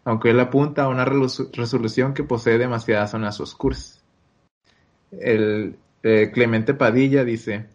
aunque 0.08 0.30
él 0.30 0.40
apunta 0.40 0.84
a 0.84 0.88
una 0.88 1.04
resolución 1.04 2.14
que 2.14 2.24
posee 2.24 2.58
demasiadas 2.58 3.12
zonas 3.12 3.42
oscuras. 3.42 4.02
El 5.12 5.80
eh, 6.02 6.32
Clemente 6.34 6.74
Padilla 6.74 7.26
dice, 7.26 7.66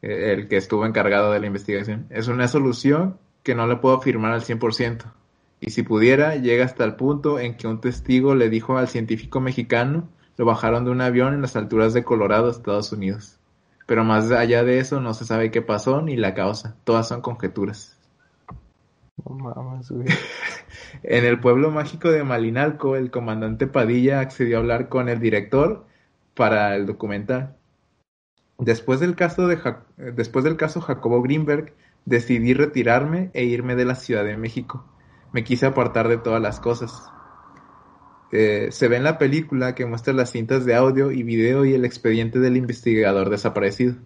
eh, 0.00 0.32
el 0.32 0.48
que 0.48 0.56
estuvo 0.56 0.86
encargado 0.86 1.30
de 1.30 1.40
la 1.40 1.46
investigación, 1.46 2.06
es 2.08 2.28
una 2.28 2.48
solución 2.48 3.18
que 3.42 3.54
no 3.54 3.66
le 3.66 3.76
puedo 3.76 3.96
afirmar 3.96 4.32
al 4.32 4.40
100%, 4.40 5.12
y 5.64 5.70
si 5.70 5.84
pudiera, 5.84 6.34
llega 6.34 6.64
hasta 6.64 6.82
el 6.84 6.96
punto 6.96 7.38
en 7.38 7.56
que 7.56 7.68
un 7.68 7.80
testigo 7.80 8.34
le 8.34 8.50
dijo 8.50 8.78
al 8.78 8.88
científico 8.88 9.40
mexicano, 9.40 10.08
lo 10.36 10.44
bajaron 10.44 10.84
de 10.84 10.90
un 10.90 11.00
avión 11.00 11.34
en 11.34 11.40
las 11.40 11.54
alturas 11.54 11.94
de 11.94 12.02
Colorado, 12.02 12.50
Estados 12.50 12.90
Unidos. 12.90 13.38
Pero 13.86 14.02
más 14.02 14.32
allá 14.32 14.64
de 14.64 14.80
eso 14.80 15.00
no 15.00 15.14
se 15.14 15.24
sabe 15.24 15.52
qué 15.52 15.62
pasó 15.62 16.02
ni 16.02 16.16
la 16.16 16.34
causa, 16.34 16.74
todas 16.82 17.06
son 17.06 17.20
conjeturas. 17.20 17.96
en 21.04 21.24
el 21.24 21.38
pueblo 21.38 21.70
mágico 21.70 22.10
de 22.10 22.24
Malinalco, 22.24 22.96
el 22.96 23.12
comandante 23.12 23.68
Padilla 23.68 24.18
accedió 24.18 24.56
a 24.56 24.60
hablar 24.60 24.88
con 24.88 25.08
el 25.08 25.20
director 25.20 25.86
para 26.34 26.74
el 26.74 26.86
documental. 26.86 27.54
Después 28.58 28.98
del 28.98 29.14
caso, 29.14 29.46
de 29.46 29.60
Después 29.96 30.44
del 30.44 30.56
caso 30.56 30.80
Jacobo 30.80 31.22
Greenberg, 31.22 31.72
decidí 32.04 32.52
retirarme 32.52 33.30
e 33.32 33.44
irme 33.44 33.76
de 33.76 33.84
la 33.84 33.94
Ciudad 33.94 34.24
de 34.24 34.36
México. 34.36 34.84
Me 35.32 35.44
quise 35.44 35.66
apartar 35.66 36.08
de 36.08 36.18
todas 36.18 36.40
las 36.40 36.60
cosas. 36.60 37.10
Se 38.30 38.88
ve 38.88 38.96
en 38.96 39.04
la 39.04 39.18
película 39.18 39.74
que 39.74 39.84
muestra 39.84 40.14
las 40.14 40.30
cintas 40.30 40.64
de 40.64 40.74
audio 40.74 41.10
y 41.10 41.22
video 41.22 41.64
y 41.64 41.74
el 41.74 41.84
expediente 41.84 42.38
del 42.38 42.56
investigador 42.56 43.28
desaparecido. 43.28 43.96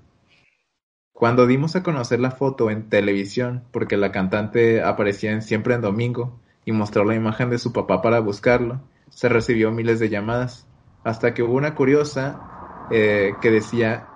Cuando 1.13 1.47
dimos 1.47 1.77
a 1.77 1.83
conocer 1.83 2.21
la 2.21 2.31
foto 2.31 2.71
en 2.71 2.91
televisión, 2.91 3.65
porque 3.71 3.97
la 3.97 4.13
cantante 4.13 4.83
aparecía 4.83 5.41
Siempre 5.41 5.75
en 5.75 5.81
Domingo 5.81 6.41
y 6.65 6.73
mostró 6.73 7.05
la 7.05 7.15
imagen 7.15 7.49
de 7.49 7.59
su 7.59 7.73
papá 7.73 8.03
para 8.03 8.21
buscarlo, 8.21 8.83
se 9.09 9.29
recibió 9.29 9.71
miles 9.71 9.99
de 9.99 10.11
llamadas, 10.11 10.67
hasta 11.05 11.33
que 11.33 11.43
hubo 11.43 11.55
una 11.55 11.75
curiosa 11.75 12.87
eh, 12.91 13.33
que 13.41 13.51
decía 13.51 14.09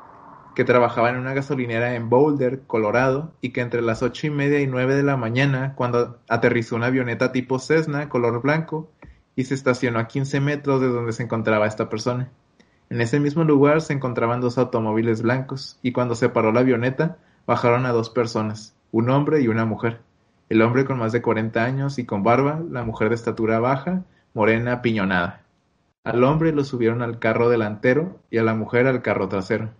que 0.60 0.64
trabajaba 0.66 1.08
en 1.08 1.16
una 1.16 1.32
gasolinera 1.32 1.94
en 1.94 2.10
Boulder, 2.10 2.60
Colorado, 2.66 3.32
y 3.40 3.48
que 3.48 3.62
entre 3.62 3.80
las 3.80 4.02
ocho 4.02 4.26
y 4.26 4.30
media 4.30 4.60
y 4.60 4.66
nueve 4.66 4.94
de 4.94 5.02
la 5.02 5.16
mañana, 5.16 5.72
cuando 5.74 6.18
aterrizó 6.28 6.76
una 6.76 6.88
avioneta 6.88 7.32
tipo 7.32 7.58
Cessna 7.58 8.10
color 8.10 8.42
blanco 8.42 8.90
y 9.34 9.44
se 9.44 9.54
estacionó 9.54 9.98
a 10.00 10.06
15 10.06 10.38
metros 10.40 10.82
de 10.82 10.88
donde 10.88 11.14
se 11.14 11.22
encontraba 11.22 11.66
esta 11.66 11.88
persona. 11.88 12.28
En 12.90 13.00
ese 13.00 13.20
mismo 13.20 13.42
lugar 13.42 13.80
se 13.80 13.94
encontraban 13.94 14.42
dos 14.42 14.58
automóviles 14.58 15.22
blancos, 15.22 15.78
y 15.80 15.92
cuando 15.92 16.14
se 16.14 16.28
paró 16.28 16.52
la 16.52 16.60
avioneta, 16.60 17.16
bajaron 17.46 17.86
a 17.86 17.92
dos 17.92 18.10
personas, 18.10 18.76
un 18.92 19.08
hombre 19.08 19.40
y 19.40 19.48
una 19.48 19.64
mujer. 19.64 20.00
El 20.50 20.60
hombre 20.60 20.84
con 20.84 20.98
más 20.98 21.12
de 21.12 21.22
cuarenta 21.22 21.64
años 21.64 21.98
y 21.98 22.04
con 22.04 22.22
barba, 22.22 22.60
la 22.70 22.84
mujer 22.84 23.08
de 23.08 23.14
estatura 23.14 23.60
baja, 23.60 24.02
morena, 24.34 24.82
piñonada. 24.82 25.40
Al 26.04 26.22
hombre 26.22 26.52
lo 26.52 26.64
subieron 26.64 27.00
al 27.00 27.18
carro 27.18 27.48
delantero 27.48 28.20
y 28.30 28.36
a 28.36 28.42
la 28.42 28.52
mujer 28.52 28.86
al 28.86 29.00
carro 29.00 29.26
trasero. 29.26 29.70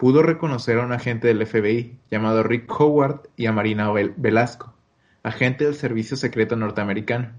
Pudo 0.00 0.22
reconocer 0.22 0.78
a 0.78 0.86
un 0.86 0.92
agente 0.92 1.28
del 1.28 1.46
FBI 1.46 1.98
llamado 2.10 2.42
Rick 2.42 2.72
Howard 2.80 3.28
y 3.36 3.44
a 3.44 3.52
Marina 3.52 3.92
Velasco, 3.92 4.72
agente 5.22 5.66
del 5.66 5.74
Servicio 5.74 6.16
Secreto 6.16 6.56
Norteamericano. 6.56 7.32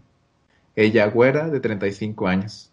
Ella 0.76 1.08
güera 1.08 1.50
de 1.50 1.60
35 1.60 2.28
años. 2.28 2.72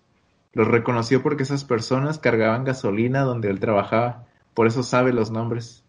Los 0.52 0.68
reconoció 0.68 1.22
porque 1.22 1.44
esas 1.44 1.64
personas 1.64 2.18
cargaban 2.18 2.64
gasolina 2.64 3.22
donde 3.22 3.48
él 3.48 3.60
trabajaba, 3.60 4.26
por 4.52 4.66
eso 4.66 4.82
sabe 4.82 5.14
los 5.14 5.30
nombres. 5.30 5.84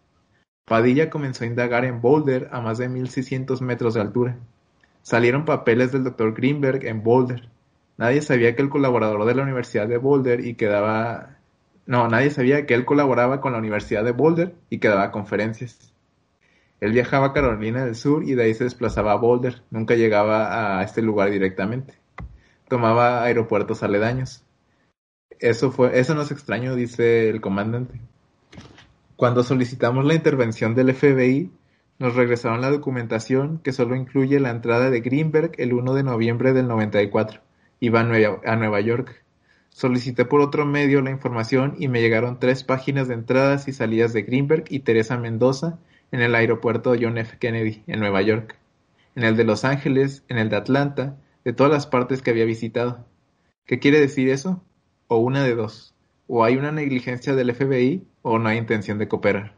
Padilla 0.64 1.10
comenzó 1.10 1.44
a 1.44 1.48
indagar 1.48 1.84
en 1.84 2.00
Boulder 2.00 2.48
a 2.52 2.62
más 2.62 2.78
de 2.78 2.88
1600 2.88 3.60
metros 3.60 3.92
de 3.92 4.00
altura. 4.00 4.38
Salieron 5.02 5.44
papeles 5.44 5.92
del 5.92 6.04
Dr. 6.04 6.32
Greenberg 6.32 6.86
en 6.86 7.02
Boulder. 7.02 7.50
Nadie 7.98 8.22
sabía 8.22 8.56
que 8.56 8.62
el 8.62 8.70
colaborador 8.70 9.26
de 9.26 9.34
la 9.34 9.42
Universidad 9.42 9.86
de 9.86 9.98
Boulder 9.98 10.40
y 10.40 10.54
quedaba... 10.54 11.36
No, 11.86 12.08
nadie 12.08 12.30
sabía 12.30 12.66
que 12.66 12.74
él 12.74 12.84
colaboraba 12.84 13.40
con 13.40 13.52
la 13.52 13.58
Universidad 13.58 14.04
de 14.04 14.12
Boulder 14.12 14.54
y 14.68 14.78
que 14.78 14.88
daba 14.88 15.10
conferencias. 15.10 15.92
Él 16.80 16.92
viajaba 16.92 17.26
a 17.26 17.32
Carolina 17.32 17.84
del 17.84 17.94
Sur 17.94 18.24
y 18.24 18.34
de 18.34 18.44
ahí 18.44 18.54
se 18.54 18.64
desplazaba 18.64 19.12
a 19.12 19.16
Boulder. 19.16 19.62
Nunca 19.70 19.94
llegaba 19.94 20.78
a 20.78 20.82
este 20.82 21.02
lugar 21.02 21.30
directamente. 21.30 21.94
Tomaba 22.68 23.22
aeropuertos 23.22 23.82
aledaños. 23.82 24.44
Eso 25.40 25.70
fue, 25.70 25.98
eso 25.98 26.14
no 26.14 26.22
es 26.22 26.30
extraño, 26.30 26.74
dice 26.74 27.28
el 27.28 27.40
comandante. 27.40 28.00
Cuando 29.16 29.42
solicitamos 29.42 30.04
la 30.04 30.14
intervención 30.14 30.74
del 30.74 30.94
FBI, 30.94 31.50
nos 31.98 32.14
regresaron 32.14 32.62
la 32.62 32.70
documentación 32.70 33.58
que 33.58 33.72
solo 33.72 33.94
incluye 33.94 34.40
la 34.40 34.50
entrada 34.50 34.88
de 34.88 35.00
Greenberg 35.00 35.52
el 35.58 35.74
1 35.74 35.92
de 35.92 36.02
noviembre 36.02 36.54
del 36.54 36.66
94. 36.68 37.42
Iba 37.80 38.00
a 38.00 38.04
Nueva, 38.04 38.40
a 38.46 38.56
Nueva 38.56 38.80
York. 38.80 39.22
Solicité 39.70 40.24
por 40.24 40.40
otro 40.40 40.66
medio 40.66 41.00
la 41.00 41.10
información 41.10 41.74
y 41.78 41.88
me 41.88 42.00
llegaron 42.00 42.38
tres 42.38 42.64
páginas 42.64 43.08
de 43.08 43.14
entradas 43.14 43.68
y 43.68 43.72
salidas 43.72 44.12
de 44.12 44.22
Greenberg 44.22 44.64
y 44.68 44.80
Teresa 44.80 45.16
Mendoza 45.16 45.78
en 46.12 46.20
el 46.20 46.34
aeropuerto 46.34 46.94
John 47.00 47.18
F. 47.18 47.38
Kennedy, 47.38 47.82
en 47.86 48.00
Nueva 48.00 48.20
York, 48.20 48.58
en 49.14 49.22
el 49.22 49.36
de 49.36 49.44
Los 49.44 49.64
Ángeles, 49.64 50.24
en 50.28 50.38
el 50.38 50.50
de 50.50 50.56
Atlanta, 50.56 51.16
de 51.44 51.52
todas 51.52 51.72
las 51.72 51.86
partes 51.86 52.20
que 52.20 52.30
había 52.30 52.44
visitado. 52.44 53.06
¿Qué 53.64 53.78
quiere 53.78 54.00
decir 54.00 54.28
eso? 54.28 54.62
O 55.06 55.18
una 55.18 55.44
de 55.44 55.54
dos. 55.54 55.94
O 56.26 56.44
hay 56.44 56.56
una 56.56 56.72
negligencia 56.72 57.34
del 57.34 57.54
FBI 57.54 58.04
o 58.22 58.38
no 58.38 58.48
hay 58.48 58.58
intención 58.58 58.98
de 58.98 59.08
cooperar. 59.08 59.54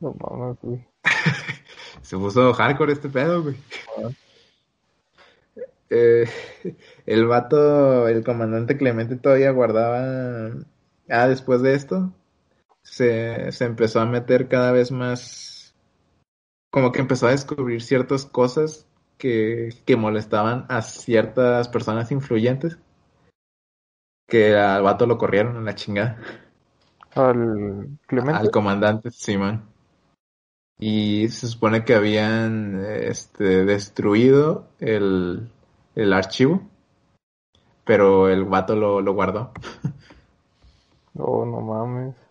No 0.00 0.14
mames, 0.20 0.58
güey. 0.60 0.86
Se 2.02 2.16
puso 2.16 2.52
hardcore 2.52 2.92
este 2.92 3.08
pedo, 3.08 3.42
güey. 3.42 3.56
Eh, 5.90 6.28
el 7.06 7.26
vato, 7.26 8.08
el 8.08 8.24
comandante 8.24 8.76
Clemente 8.76 9.16
todavía 9.16 9.50
guardaba... 9.50 10.52
Ah, 11.08 11.28
después 11.28 11.62
de 11.62 11.74
esto, 11.74 12.12
se, 12.82 13.52
se 13.52 13.64
empezó 13.64 14.00
a 14.00 14.06
meter 14.06 14.48
cada 14.48 14.72
vez 14.72 14.90
más... 14.90 15.74
Como 16.70 16.92
que 16.92 17.00
empezó 17.00 17.28
a 17.28 17.30
descubrir 17.30 17.80
ciertas 17.82 18.26
cosas 18.26 18.86
que, 19.18 19.70
que 19.86 19.96
molestaban 19.96 20.66
a 20.68 20.82
ciertas 20.82 21.68
personas 21.68 22.10
influyentes. 22.10 22.78
Que 24.28 24.56
al 24.56 24.82
vato 24.82 25.06
lo 25.06 25.18
corrieron 25.18 25.56
en 25.56 25.64
la 25.64 25.74
chingada. 25.74 26.18
Al 27.14 27.98
Clemente. 28.06 28.40
Al 28.40 28.50
comandante, 28.50 29.10
Simón. 29.10 29.64
Y 30.78 31.28
se 31.28 31.46
supone 31.46 31.84
que 31.84 31.94
habían 31.94 32.84
este, 32.84 33.64
destruido 33.64 34.68
el, 34.78 35.50
el 35.96 36.12
archivo, 36.12 36.62
pero 37.84 38.28
el 38.28 38.44
vato 38.44 38.76
lo, 38.76 39.00
lo 39.00 39.12
guardó. 39.12 39.52
Oh, 41.18 41.46
no 41.46 41.60
mames. 41.62 42.14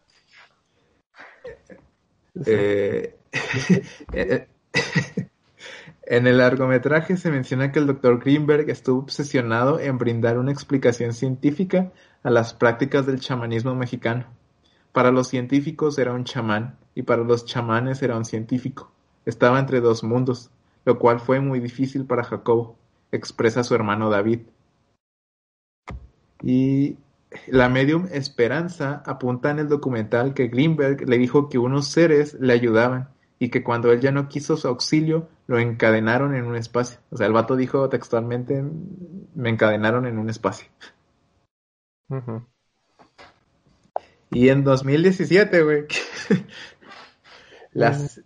Eh, 2.45 3.15
en 6.03 6.27
el 6.27 6.37
largometraje 6.37 7.15
se 7.15 7.31
menciona 7.31 7.71
que 7.71 7.79
el 7.79 7.87
Dr. 7.87 8.19
Greenberg 8.19 8.69
estuvo 8.69 8.99
obsesionado 8.99 9.79
en 9.79 9.97
brindar 9.97 10.37
una 10.37 10.51
explicación 10.51 11.13
científica 11.13 11.93
a 12.23 12.29
las 12.29 12.53
prácticas 12.53 13.05
del 13.05 13.21
chamanismo 13.21 13.73
mexicano. 13.73 14.25
Para 14.91 15.11
los 15.11 15.29
científicos 15.29 15.97
era 15.97 16.11
un 16.11 16.25
chamán 16.25 16.77
y 16.93 17.03
para 17.03 17.23
los 17.23 17.45
chamanes 17.45 18.03
era 18.03 18.17
un 18.17 18.25
científico. 18.25 18.91
Estaba 19.25 19.57
entre 19.57 19.79
dos 19.79 20.03
mundos, 20.03 20.51
lo 20.83 20.99
cual 20.99 21.21
fue 21.21 21.39
muy 21.39 21.61
difícil 21.61 22.05
para 22.05 22.25
Jacobo, 22.25 22.77
expresa 23.11 23.63
su 23.63 23.75
hermano 23.75 24.09
David. 24.09 24.41
Y 26.41 26.97
la 27.47 27.69
medium 27.69 28.07
Esperanza 28.11 29.03
apunta 29.05 29.51
en 29.51 29.59
el 29.59 29.69
documental 29.69 30.33
que 30.33 30.47
Greenberg 30.47 31.07
le 31.07 31.17
dijo 31.17 31.49
que 31.49 31.57
unos 31.57 31.87
seres 31.87 32.35
le 32.39 32.53
ayudaban 32.53 33.09
y 33.39 33.49
que 33.49 33.63
cuando 33.63 33.91
él 33.91 33.99
ya 33.99 34.11
no 34.11 34.29
quiso 34.29 34.57
su 34.57 34.67
auxilio, 34.67 35.27
lo 35.47 35.59
encadenaron 35.59 36.35
en 36.35 36.45
un 36.45 36.55
espacio. 36.55 36.99
O 37.09 37.17
sea, 37.17 37.27
el 37.27 37.33
vato 37.33 37.55
dijo 37.55 37.89
textualmente, 37.89 38.63
me 39.35 39.49
encadenaron 39.49 40.05
en 40.05 40.17
un 40.17 40.29
espacio. 40.29 40.67
Y 44.31 44.49
en 44.49 44.63
2017, 44.63 45.63
güey, 45.63 45.85
las, 47.73 48.21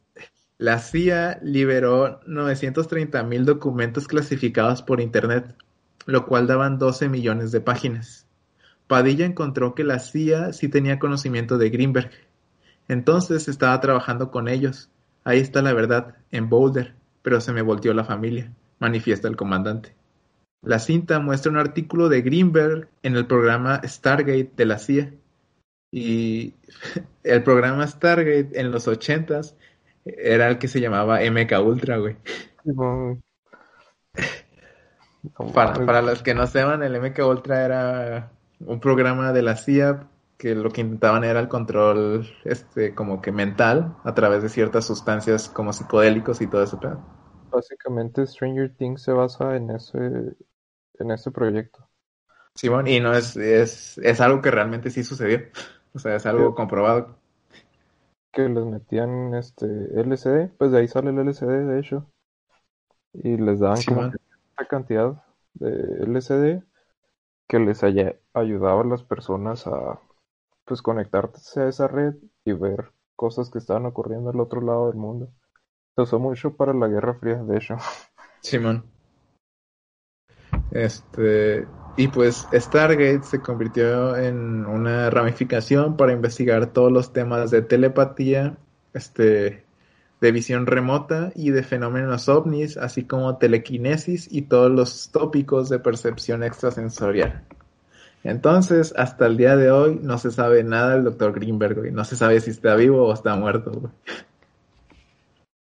la 0.59 0.77
CIA 0.79 1.39
liberó 1.41 2.19
930 2.27 3.23
mil 3.23 3.45
documentos 3.45 4.09
clasificados 4.09 4.81
por 4.81 4.99
Internet, 4.99 5.55
lo 6.05 6.25
cual 6.25 6.47
daban 6.47 6.77
12 6.77 7.07
millones 7.07 7.53
de 7.53 7.61
páginas. 7.61 8.27
Padilla 8.85 9.25
encontró 9.25 9.73
que 9.73 9.85
la 9.85 9.99
CIA 9.99 10.51
sí 10.51 10.67
tenía 10.67 10.99
conocimiento 10.99 11.57
de 11.57 11.69
Greenberg. 11.69 12.11
Entonces 12.89 13.47
estaba 13.47 13.79
trabajando 13.79 14.31
con 14.31 14.49
ellos. 14.49 14.89
Ahí 15.23 15.39
está 15.39 15.61
la 15.61 15.71
verdad, 15.71 16.17
en 16.29 16.49
Boulder, 16.49 16.93
pero 17.21 17.39
se 17.39 17.53
me 17.53 17.61
volteó 17.61 17.93
la 17.93 18.03
familia, 18.03 18.51
manifiesta 18.79 19.29
el 19.29 19.37
comandante. 19.37 19.95
La 20.61 20.79
cinta 20.79 21.21
muestra 21.21 21.53
un 21.53 21.57
artículo 21.57 22.09
de 22.09 22.21
Greenberg 22.21 22.89
en 23.01 23.15
el 23.15 23.27
programa 23.27 23.79
Stargate 23.85 24.51
de 24.57 24.65
la 24.65 24.77
CIA. 24.77 25.13
Y 25.89 26.55
el 27.23 27.43
programa 27.43 27.87
Stargate 27.87 28.59
en 28.59 28.71
los 28.71 28.89
ochentas 28.89 29.55
era 30.05 30.47
el 30.49 30.59
que 30.59 30.67
se 30.67 30.81
llamaba 30.81 31.21
MK 31.23 31.59
Ultra, 31.61 31.97
güey. 31.97 32.17
No, 32.63 33.21
no 35.39 35.53
Para, 35.53 35.85
para 35.85 36.01
los 36.01 36.21
que 36.23 36.33
no 36.33 36.47
sepan, 36.47 36.83
el 36.83 36.95
MK 36.95 37.19
Ultra 37.27 37.65
era 37.65 38.31
un 38.59 38.79
programa 38.79 39.31
de 39.33 39.41
la 39.41 39.55
CIA 39.55 40.07
que 40.37 40.55
lo 40.55 40.69
que 40.71 40.81
intentaban 40.81 41.23
era 41.25 41.39
el 41.41 41.49
control 41.49 42.25
este 42.45 42.95
como 42.95 43.21
que 43.21 43.31
mental 43.33 43.95
a 44.05 44.13
través 44.13 44.41
de 44.43 44.49
ciertas 44.49 44.85
sustancias 44.85 45.49
como 45.49 45.73
psicodélicos 45.73 46.41
y 46.41 46.47
todo 46.47 46.63
eso. 46.63 46.79
Básicamente 47.51 48.25
Stranger 48.25 48.75
Things 48.75 49.03
se 49.03 49.11
basa 49.11 49.55
en 49.55 49.69
ese, 49.69 49.97
en 50.99 51.11
ese 51.11 51.31
proyecto. 51.31 51.89
Simón, 52.55 52.87
y 52.87 52.99
no 52.99 53.13
es, 53.13 53.35
es, 53.37 53.97
es 53.99 54.21
algo 54.21 54.41
que 54.41 54.51
realmente 54.51 54.89
sí 54.91 55.03
sucedió. 55.03 55.39
O 55.93 55.99
sea, 55.99 56.15
es 56.15 56.25
algo 56.25 56.53
Sí. 56.53 56.55
comprobado. 56.55 57.18
Que 58.31 58.47
les 58.47 58.63
metían 58.65 59.33
este 59.33 59.65
LSD, 59.99 60.49
pues 60.57 60.71
de 60.71 60.79
ahí 60.79 60.87
sale 60.87 61.09
el 61.09 61.19
LSD 61.19 61.65
de 61.65 61.79
hecho. 61.79 62.05
Y 63.13 63.37
les 63.37 63.59
daban 63.59 63.81
como 63.87 64.11
que 64.11 64.17
cierta 64.17 64.67
cantidad 64.69 65.23
de 65.55 66.03
LSD 66.03 66.63
que 67.47 67.59
les 67.59 67.83
haya- 67.83 68.15
ayudaba 68.33 68.81
a 68.81 68.85
las 68.85 69.03
personas 69.03 69.65
a 69.65 69.99
pues 70.65 70.83
conectarse 70.83 71.61
a 71.61 71.67
esa 71.67 71.87
red 71.87 72.13
y 72.45 72.53
ver 72.53 72.91
cosas 73.15 73.49
que 73.49 73.57
estaban 73.57 73.87
ocurriendo 73.87 74.29
al 74.29 74.39
otro 74.39 74.61
lado 74.61 74.87
del 74.87 74.97
mundo. 74.97 75.29
Se 75.95 76.03
usó 76.03 76.19
mucho 76.19 76.55
para 76.55 76.73
la 76.73 76.87
Guerra 76.87 77.15
Fría, 77.15 77.43
de 77.43 77.57
hecho. 77.57 77.75
Simón. 78.41 78.83
Este, 80.71 81.67
y 81.97 82.07
pues 82.07 82.47
Stargate 82.53 83.23
se 83.23 83.41
convirtió 83.41 84.15
en 84.15 84.65
una 84.65 85.09
ramificación 85.09 85.97
para 85.97 86.13
investigar 86.13 86.67
todos 86.67 86.91
los 86.91 87.13
temas 87.13 87.51
de 87.51 87.61
telepatía, 87.61 88.57
este, 88.93 89.65
de 90.21 90.31
visión 90.31 90.65
remota 90.65 91.31
y 91.35 91.51
de 91.51 91.63
fenómenos 91.63 92.29
ovnis, 92.29 92.77
así 92.77 93.03
como 93.05 93.37
telequinesis 93.37 94.27
y 94.31 94.43
todos 94.43 94.71
los 94.71 95.11
tópicos 95.11 95.69
de 95.69 95.79
percepción 95.79 96.43
extrasensorial. 96.43 97.43
Entonces, 98.23 98.93
hasta 98.97 99.27
el 99.27 99.37
día 99.37 99.55
de 99.55 99.71
hoy 99.71 99.99
no 100.01 100.17
se 100.17 100.31
sabe 100.31 100.63
nada 100.63 100.95
del 100.95 101.05
Dr. 101.05 101.33
Greenberg, 101.33 101.77
güey. 101.77 101.91
No 101.91 102.03
se 102.03 102.17
sabe 102.17 102.41
si 102.41 102.51
está 102.51 102.75
vivo 102.75 103.07
o 103.07 103.13
está 103.13 103.35
muerto, 103.35 103.71
güey. 103.71 103.93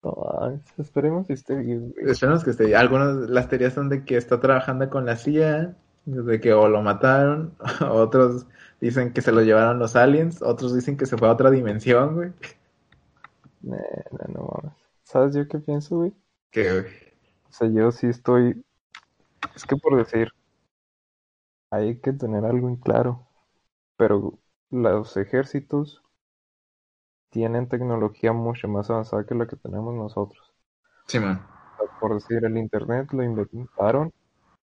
No, 0.03 0.61
esperemos 0.77 1.25
que 1.25 1.33
esté 1.33 1.55
güey. 1.55 1.93
Esperemos 1.97 2.43
que 2.43 2.51
esté. 2.51 2.75
Algunas, 2.75 3.29
las 3.29 3.49
teorías 3.49 3.73
son 3.73 3.89
de 3.89 4.03
que 4.03 4.17
está 4.17 4.39
trabajando 4.39 4.89
con 4.89 5.05
la 5.05 5.15
CIA, 5.15 5.75
de 6.05 6.39
que 6.41 6.53
o 6.53 6.67
lo 6.67 6.81
mataron, 6.81 7.55
otros 7.89 8.47
dicen 8.81 9.13
que 9.13 9.21
se 9.21 9.31
lo 9.31 9.41
llevaron 9.41 9.79
los 9.79 9.95
aliens, 9.95 10.41
otros 10.41 10.75
dicen 10.75 10.97
que 10.97 11.05
se 11.05 11.17
fue 11.17 11.27
a 11.27 11.33
otra 11.33 11.49
dimensión, 11.51 12.15
güey. 12.15 12.33
Nah, 13.61 13.77
nah, 14.11 14.27
no 14.33 14.51
mames. 14.51 14.77
¿Sabes 15.03 15.35
yo 15.35 15.47
qué 15.47 15.59
pienso, 15.59 15.97
güey? 15.97 16.13
Que, 16.51 16.69
güey. 16.69 16.93
O 17.49 17.51
sea, 17.51 17.69
yo 17.69 17.91
sí 17.91 18.07
estoy. 18.07 18.63
Es 19.55 19.65
que 19.65 19.77
por 19.77 19.97
decir, 19.97 20.29
hay 21.71 21.99
que 21.99 22.13
tener 22.13 22.45
algo 22.45 22.67
en 22.67 22.75
claro. 22.77 23.27
Pero 23.95 24.39
los 24.69 25.15
ejércitos 25.17 26.03
tienen 27.29 27.69
tecnología 27.69 28.33
mucho 28.33 28.67
más 28.67 28.89
avanzada 28.89 29.25
que 29.25 29.35
la 29.35 29.47
que 29.47 29.55
tenemos 29.55 29.93
nosotros. 29.93 30.53
Sí, 31.07 31.19
man. 31.19 31.45
Por 31.99 32.15
decir, 32.15 32.43
el 32.43 32.57
internet 32.57 33.11
lo 33.13 33.23
inventaron 33.23 34.11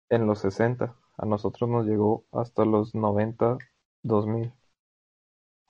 en 0.09 0.27
los 0.27 0.41
60. 0.41 0.95
A 1.17 1.27
nosotros 1.27 1.69
nos 1.71 1.87
llegó 1.87 2.25
hasta 2.33 2.65
los 2.65 2.95
90, 2.95 3.59
2000. 4.03 4.53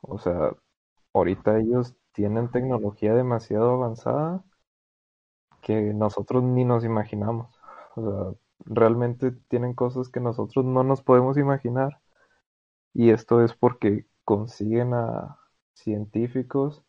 O 0.02 0.18
sea, 0.18 0.54
ahorita 1.12 1.58
ellos 1.58 1.94
tienen 2.12 2.50
tecnología 2.50 3.14
demasiado 3.14 3.72
avanzada 3.72 4.44
que 5.62 5.94
nosotros 5.94 6.42
ni 6.44 6.64
nos 6.64 6.84
imaginamos. 6.84 7.58
O 7.96 8.02
sea, 8.02 8.40
realmente 8.66 9.32
tienen 9.48 9.74
cosas 9.74 10.08
que 10.08 10.20
nosotros 10.20 10.64
no 10.64 10.84
nos 10.84 11.02
podemos 11.02 11.36
imaginar. 11.38 12.00
Y 12.94 13.10
esto 13.10 13.42
es 13.42 13.54
porque 13.54 14.06
consiguen 14.24 14.94
a 14.94 15.38
científicos, 15.74 16.84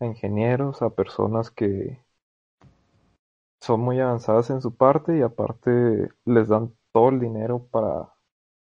a 0.00 0.06
ingenieros, 0.06 0.82
a 0.82 0.90
personas 0.90 1.50
que 1.50 2.02
son 3.60 3.80
muy 3.80 4.00
avanzadas 4.00 4.50
en 4.50 4.60
su 4.60 4.74
parte 4.74 5.16
y 5.18 5.22
aparte 5.22 6.10
les 6.24 6.48
dan 6.48 6.74
todo 6.92 7.08
el 7.10 7.20
dinero 7.20 7.66
para 7.70 8.12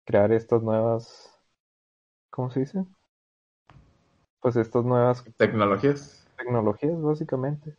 crear 0.05 0.31
estas 0.31 0.63
nuevas, 0.63 1.33
¿cómo 2.29 2.49
se 2.51 2.61
dice? 2.61 2.85
Pues 4.41 4.55
estas 4.55 4.85
nuevas 4.85 5.23
Tecnologías. 5.37 6.25
tecnologías, 6.37 7.01
básicamente. 7.01 7.75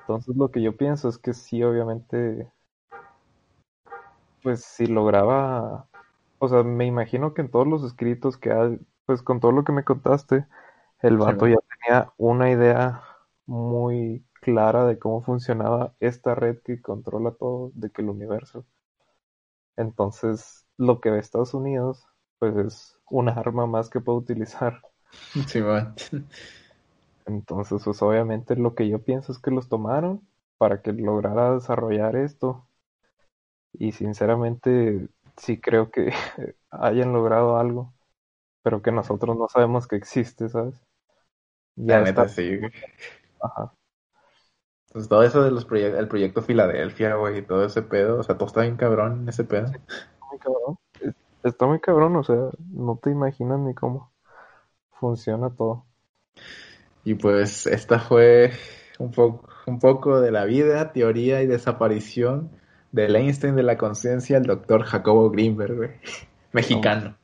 Entonces 0.00 0.36
lo 0.36 0.50
que 0.50 0.62
yo 0.62 0.76
pienso 0.76 1.08
es 1.08 1.18
que 1.18 1.34
sí, 1.34 1.62
obviamente, 1.62 2.50
pues 4.42 4.64
si 4.64 4.86
lograba, 4.86 5.86
o 6.38 6.48
sea, 6.48 6.62
me 6.62 6.86
imagino 6.86 7.34
que 7.34 7.42
en 7.42 7.50
todos 7.50 7.66
los 7.66 7.84
escritos 7.84 8.36
que 8.36 8.52
hay, 8.52 8.78
pues 9.06 9.22
con 9.22 9.40
todo 9.40 9.52
lo 9.52 9.64
que 9.64 9.72
me 9.72 9.84
contaste, 9.84 10.46
el 11.02 11.18
vato 11.18 11.46
Sí. 11.46 11.52
ya 11.52 11.58
tenía 11.86 12.12
una 12.16 12.50
idea 12.50 13.02
muy 13.46 14.24
clara 14.40 14.86
de 14.86 14.98
cómo 14.98 15.22
funcionaba 15.22 15.94
esta 16.00 16.34
red 16.34 16.58
que 16.64 16.80
controla 16.82 17.32
todo, 17.32 17.70
de 17.74 17.90
que 17.90 18.02
el 18.02 18.10
universo. 18.10 18.64
Entonces, 19.78 20.66
lo 20.78 21.00
que 21.00 21.10
ve 21.10 21.20
Estados 21.20 21.54
Unidos, 21.54 22.06
pues 22.38 22.54
es 22.58 22.98
un 23.10 23.30
arma 23.30 23.66
más 23.66 23.90
que 23.90 24.00
puede 24.02 24.18
utilizar. 24.18 24.82
Simón. 25.46 25.94
Entonces, 27.26 27.80
pues 27.84 28.02
obviamente 28.02 28.56
lo 28.56 28.74
que 28.74 28.88
yo 28.88 29.04
pienso 29.04 29.30
es 29.30 29.38
que 29.38 29.52
los 29.52 29.68
tomaron 29.68 30.26
para 30.58 30.82
que 30.82 30.92
lograra 30.92 31.54
desarrollar 31.54 32.16
esto. 32.16 32.66
Y 33.72 33.92
sinceramente, 33.92 35.08
sí 35.36 35.60
creo 35.60 35.90
que 35.90 36.12
hayan 36.70 37.12
logrado 37.12 37.58
algo, 37.58 37.94
pero 38.62 38.82
que 38.82 38.92
nosotros 38.92 39.36
no 39.38 39.48
sabemos 39.48 39.88
que 39.88 39.96
existe, 39.96 40.48
¿sabes? 40.48 40.76
La 41.76 41.98
Ya 41.98 42.02
neta, 42.02 42.28
está. 42.28 42.28
sí. 42.28 42.58
Ajá. 43.40 43.72
Pues 44.92 45.08
todo 45.08 45.22
eso 45.22 45.42
de 45.42 45.50
los 45.50 45.64
proyectos, 45.64 46.00
el 46.00 46.08
proyecto 46.08 46.42
Filadelfia, 46.42 47.14
güey, 47.16 47.38
y 47.38 47.42
todo 47.42 47.64
ese 47.64 47.82
pedo, 47.82 48.18
o 48.18 48.22
sea, 48.22 48.36
todo 48.36 48.46
está 48.46 48.62
bien 48.62 48.76
cabrón 48.76 49.22
en 49.22 49.28
ese 49.28 49.44
pedo. 49.44 49.66
muy 50.30 50.38
cabrón. 50.38 50.78
Es- 51.00 51.14
Está 51.44 51.66
muy 51.66 51.78
cabrón, 51.78 52.16
o 52.16 52.24
sea, 52.24 52.36
no 52.72 52.98
te 53.00 53.10
imaginas 53.10 53.60
ni 53.60 53.72
cómo 53.72 54.10
funciona 54.98 55.50
todo. 55.50 55.84
Y 57.04 57.14
pues 57.14 57.66
esta 57.66 58.00
fue 58.00 58.50
un 58.98 59.12
poco, 59.12 59.48
un 59.66 59.78
poco 59.78 60.20
de 60.20 60.32
la 60.32 60.44
vida, 60.44 60.92
teoría 60.92 61.40
y 61.42 61.46
desaparición 61.46 62.50
del 62.90 63.14
Einstein 63.14 63.54
de 63.54 63.62
la 63.62 63.78
conciencia, 63.78 64.36
el 64.36 64.44
doctor 64.44 64.82
Jacobo 64.82 65.30
Greenberg, 65.30 65.76
güey. 65.76 65.90
Mexicano. 66.52 67.16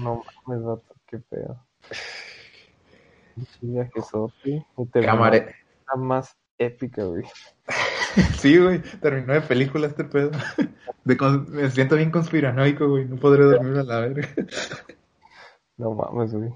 No 0.00 0.22
mames, 0.46 0.64
vato, 0.64 0.94
qué 1.06 1.18
pedo. 1.18 1.58
Camare... 5.04 5.54
más 5.96 6.36
épica, 6.58 7.04
güey. 7.04 7.24
Sí, 8.38 8.58
güey, 8.58 8.80
terminó 9.00 9.32
de 9.32 9.40
película 9.40 9.88
este 9.88 10.04
pedo. 10.04 10.30
De 11.04 11.16
con- 11.16 11.50
Me 11.50 11.68
siento 11.70 11.96
bien 11.96 12.12
conspiranoico, 12.12 12.88
güey, 12.88 13.06
no 13.06 13.16
podré 13.16 13.42
dormir 13.44 13.76
a 13.78 13.82
la 13.82 14.00
verga. 14.00 14.28
No 15.76 15.92
mames, 15.94 16.32
güey. 16.32 16.50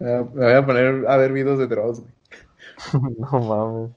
Ah, 0.00 0.24
Me 0.32 0.44
voy 0.44 0.52
a 0.52 0.64
poner 0.64 1.04
a 1.08 1.16
ver 1.16 1.32
videos 1.32 1.58
de 1.58 1.66
Dross, 1.66 2.00
güey. 2.00 2.12
No 3.18 3.40
mames. 3.40 3.90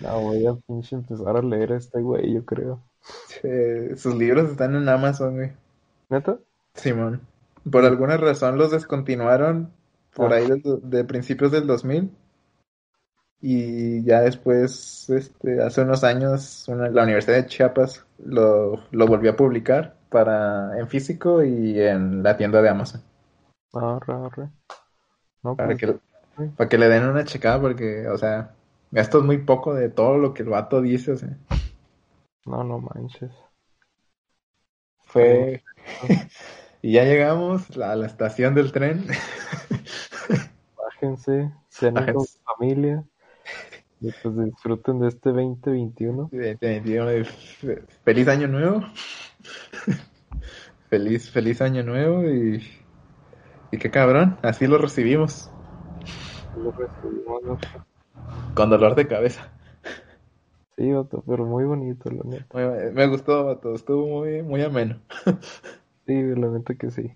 No, 0.00 0.20
voy 0.22 0.46
a 0.46 0.54
pinche 0.66 0.96
empezar 0.96 1.36
a 1.36 1.42
leer 1.42 1.72
a 1.72 1.76
este 1.76 2.00
güey, 2.00 2.32
yo 2.32 2.44
creo. 2.46 2.80
Eh, 3.42 3.92
sus 3.96 4.14
libros 4.14 4.50
están 4.50 4.74
en 4.74 4.88
Amazon, 4.88 5.34
güey. 5.36 5.52
¿Neta? 6.08 6.38
Simón. 6.74 7.20
Por 7.70 7.84
alguna 7.84 8.16
razón 8.16 8.56
los 8.56 8.70
descontinuaron 8.70 9.70
por 10.14 10.32
Ah. 10.32 10.36
ahí 10.36 10.46
do- 10.62 10.78
de, 10.78 11.04
principios 11.04 11.52
del 11.52 11.66
2000. 11.66 12.10
Y 13.40 14.02
ya 14.04 14.20
después, 14.22 15.08
este, 15.10 15.62
hace 15.62 15.82
unos 15.82 16.04
años, 16.04 16.66
una- 16.68 16.88
la 16.90 17.02
Universidad 17.04 17.36
de 17.36 17.46
Chiapas 17.46 18.04
lo, 18.18 18.82
lo 18.90 19.06
volvió 19.06 19.32
a 19.32 19.36
publicar 19.36 19.94
para, 20.10 20.78
en 20.78 20.88
físico 20.88 21.42
y 21.44 21.80
en 21.80 22.22
la 22.22 22.36
tienda 22.36 22.62
de 22.62 22.68
Amazon. 22.70 23.02
Arre, 23.80 24.12
arre. 24.12 24.48
No, 25.44 25.54
Para 25.56 25.68
pues, 25.68 25.78
que, 25.78 25.98
para 26.56 26.68
que 26.68 26.78
le 26.78 26.88
den 26.88 27.04
una 27.04 27.24
checada 27.24 27.60
porque, 27.60 28.08
o 28.08 28.18
sea, 28.18 28.54
esto 28.92 29.18
es 29.18 29.24
muy 29.24 29.38
poco 29.38 29.74
de 29.74 29.88
todo 29.88 30.18
lo 30.18 30.34
que 30.34 30.42
el 30.42 30.48
vato 30.50 30.80
dice, 30.80 31.12
o 31.12 31.16
sea. 31.16 31.36
no, 32.46 32.64
no 32.64 32.78
manches. 32.80 33.32
Fue... 35.06 35.62
y 36.82 36.92
ya 36.92 37.04
llegamos 37.04 37.70
a 37.78 37.96
la 37.96 38.06
estación 38.06 38.54
del 38.54 38.72
tren. 38.72 39.06
Bájense, 40.76 41.52
con 41.80 42.06
su 42.26 42.38
familia. 42.44 43.04
Y 44.00 44.10
pues 44.12 44.36
disfruten 44.38 45.00
de 45.00 45.08
este 45.08 45.32
2021. 45.32 46.30
Definitivamente, 46.30 47.24
fe- 47.24 47.82
Feliz 48.04 48.28
año 48.28 48.48
nuevo. 48.48 48.82
Feliz, 50.90 51.30
feliz 51.30 51.60
año 51.60 51.82
nuevo 51.82 52.28
y, 52.30 52.62
y 53.70 53.78
qué 53.78 53.90
cabrón, 53.90 54.38
así 54.42 54.66
lo 54.66 54.78
recibimos, 54.78 55.50
Lo 56.54 56.72
recibimos, 56.72 57.42
¿no? 57.44 57.56
con 58.54 58.70
dolor 58.70 58.94
de 58.94 59.06
cabeza. 59.06 59.48
Sí, 60.76 60.90
vato, 60.92 61.22
pero 61.26 61.44
muy 61.44 61.64
bonito, 61.64 62.10
la 62.10 62.22
neta. 62.24 62.56
Me 62.94 63.06
gustó, 63.06 63.44
vato, 63.44 63.74
estuvo 63.74 64.06
muy, 64.08 64.42
muy 64.42 64.62
ameno. 64.62 65.00
Sí, 66.06 66.14
la 66.36 66.48
neta 66.48 66.74
que 66.76 66.90
sí. 66.90 67.12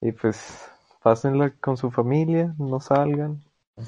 Y 0.00 0.12
pues, 0.12 0.70
pásenla 1.02 1.50
con 1.60 1.76
su 1.76 1.90
familia, 1.90 2.54
no 2.58 2.80
salgan. 2.80 3.44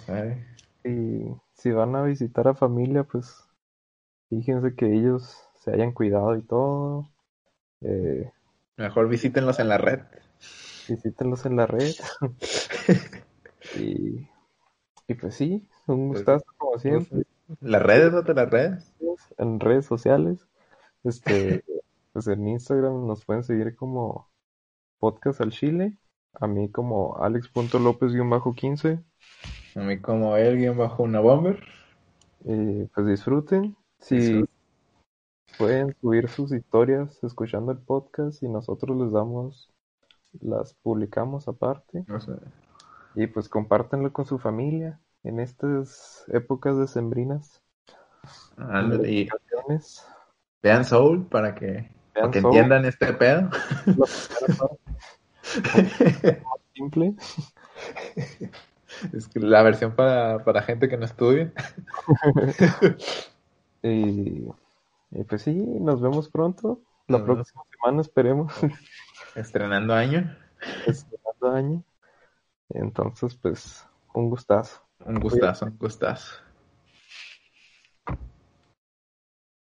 Ay, 0.08 0.44
Y 0.84 1.24
si 1.54 1.70
van 1.72 1.96
a 1.96 2.02
visitar 2.02 2.48
a 2.48 2.54
familia, 2.54 3.04
pues 3.04 3.48
fíjense 4.28 4.74
que 4.74 4.92
ellos 4.92 5.36
se 5.60 5.72
hayan 5.72 5.92
cuidado 5.92 6.36
y 6.36 6.42
todo. 6.42 7.08
Eh, 7.80 8.30
Mejor 8.76 9.08
visítenlos 9.08 9.58
en 9.58 9.68
la 9.68 9.78
red. 9.78 10.00
visítenlos 10.88 11.46
en 11.46 11.56
la 11.56 11.66
red. 11.66 11.92
y, 13.76 14.28
y 15.08 15.14
pues 15.14 15.34
sí, 15.34 15.66
un 15.86 16.08
gustazo 16.08 16.44
como 16.56 16.78
siempre. 16.78 17.24
Las 17.60 17.82
redes, 17.82 18.12
vato, 18.12 18.34
las 18.34 18.50
redes. 18.50 18.92
En 19.38 19.58
redes 19.58 19.86
sociales. 19.86 20.46
Este, 21.02 21.64
pues 22.12 22.28
en 22.28 22.46
Instagram 22.46 23.06
nos 23.06 23.24
pueden 23.24 23.42
seguir 23.42 23.74
como 23.74 24.28
Podcast 24.98 25.40
al 25.40 25.50
Chile. 25.50 25.96
A 26.34 26.46
mí 26.46 26.70
como 26.70 27.16
alex.lopez-15. 27.16 29.02
A 29.78 29.84
mí 29.84 30.00
como 30.00 30.36
él, 30.36 30.58
guion 30.58 30.76
bajo 30.76 31.04
una 31.04 31.20
bomber. 31.20 31.62
Y 32.44 32.84
pues 32.86 33.06
disfruten. 33.06 33.76
Si 34.00 34.44
pueden 35.56 35.94
subir 36.00 36.28
sus 36.28 36.52
historias 36.52 37.22
escuchando 37.22 37.72
el 37.72 37.78
podcast 37.78 38.42
y 38.42 38.48
nosotros 38.48 38.98
les 38.98 39.12
damos, 39.12 39.70
las 40.40 40.74
publicamos 40.74 41.46
aparte. 41.46 42.04
No 42.08 42.20
sé. 42.20 42.32
Y 43.14 43.28
pues 43.28 43.48
compártanlo 43.48 44.12
con 44.12 44.24
su 44.24 44.38
familia 44.38 44.98
en 45.22 45.38
estas 45.38 46.24
épocas 46.28 46.76
decembrinas. 46.76 47.62
Y 49.06 49.28
vean 50.60 50.84
Soul 50.84 51.26
para 51.26 51.54
que, 51.54 51.88
para 52.14 52.30
que 52.30 52.38
entiendan 52.38 52.84
este 52.84 53.12
pedo. 53.12 53.48
simple. 56.74 57.14
Es 59.12 59.28
que 59.28 59.40
la 59.40 59.62
versión 59.62 59.94
para, 59.94 60.44
para 60.44 60.62
gente 60.62 60.88
que 60.88 60.96
no 60.96 61.04
estudia. 61.04 61.52
Y, 63.80 64.44
y 65.12 65.24
pues 65.28 65.42
sí, 65.42 65.54
nos 65.54 66.00
vemos 66.00 66.28
pronto. 66.28 66.80
La 67.06 67.18
Nos 67.18 67.26
vemos. 67.26 67.36
próxima 67.36 67.62
semana 67.70 68.00
esperemos. 68.02 68.52
Estrenando 69.36 69.94
año. 69.94 70.36
Estrenando 70.84 71.50
año. 71.56 71.82
Entonces, 72.70 73.36
pues, 73.36 73.86
un 74.12 74.30
gustazo. 74.30 74.82
Un 75.06 75.20
gustazo, 75.20 75.66
un 75.66 75.78
gustazo. 75.78 76.34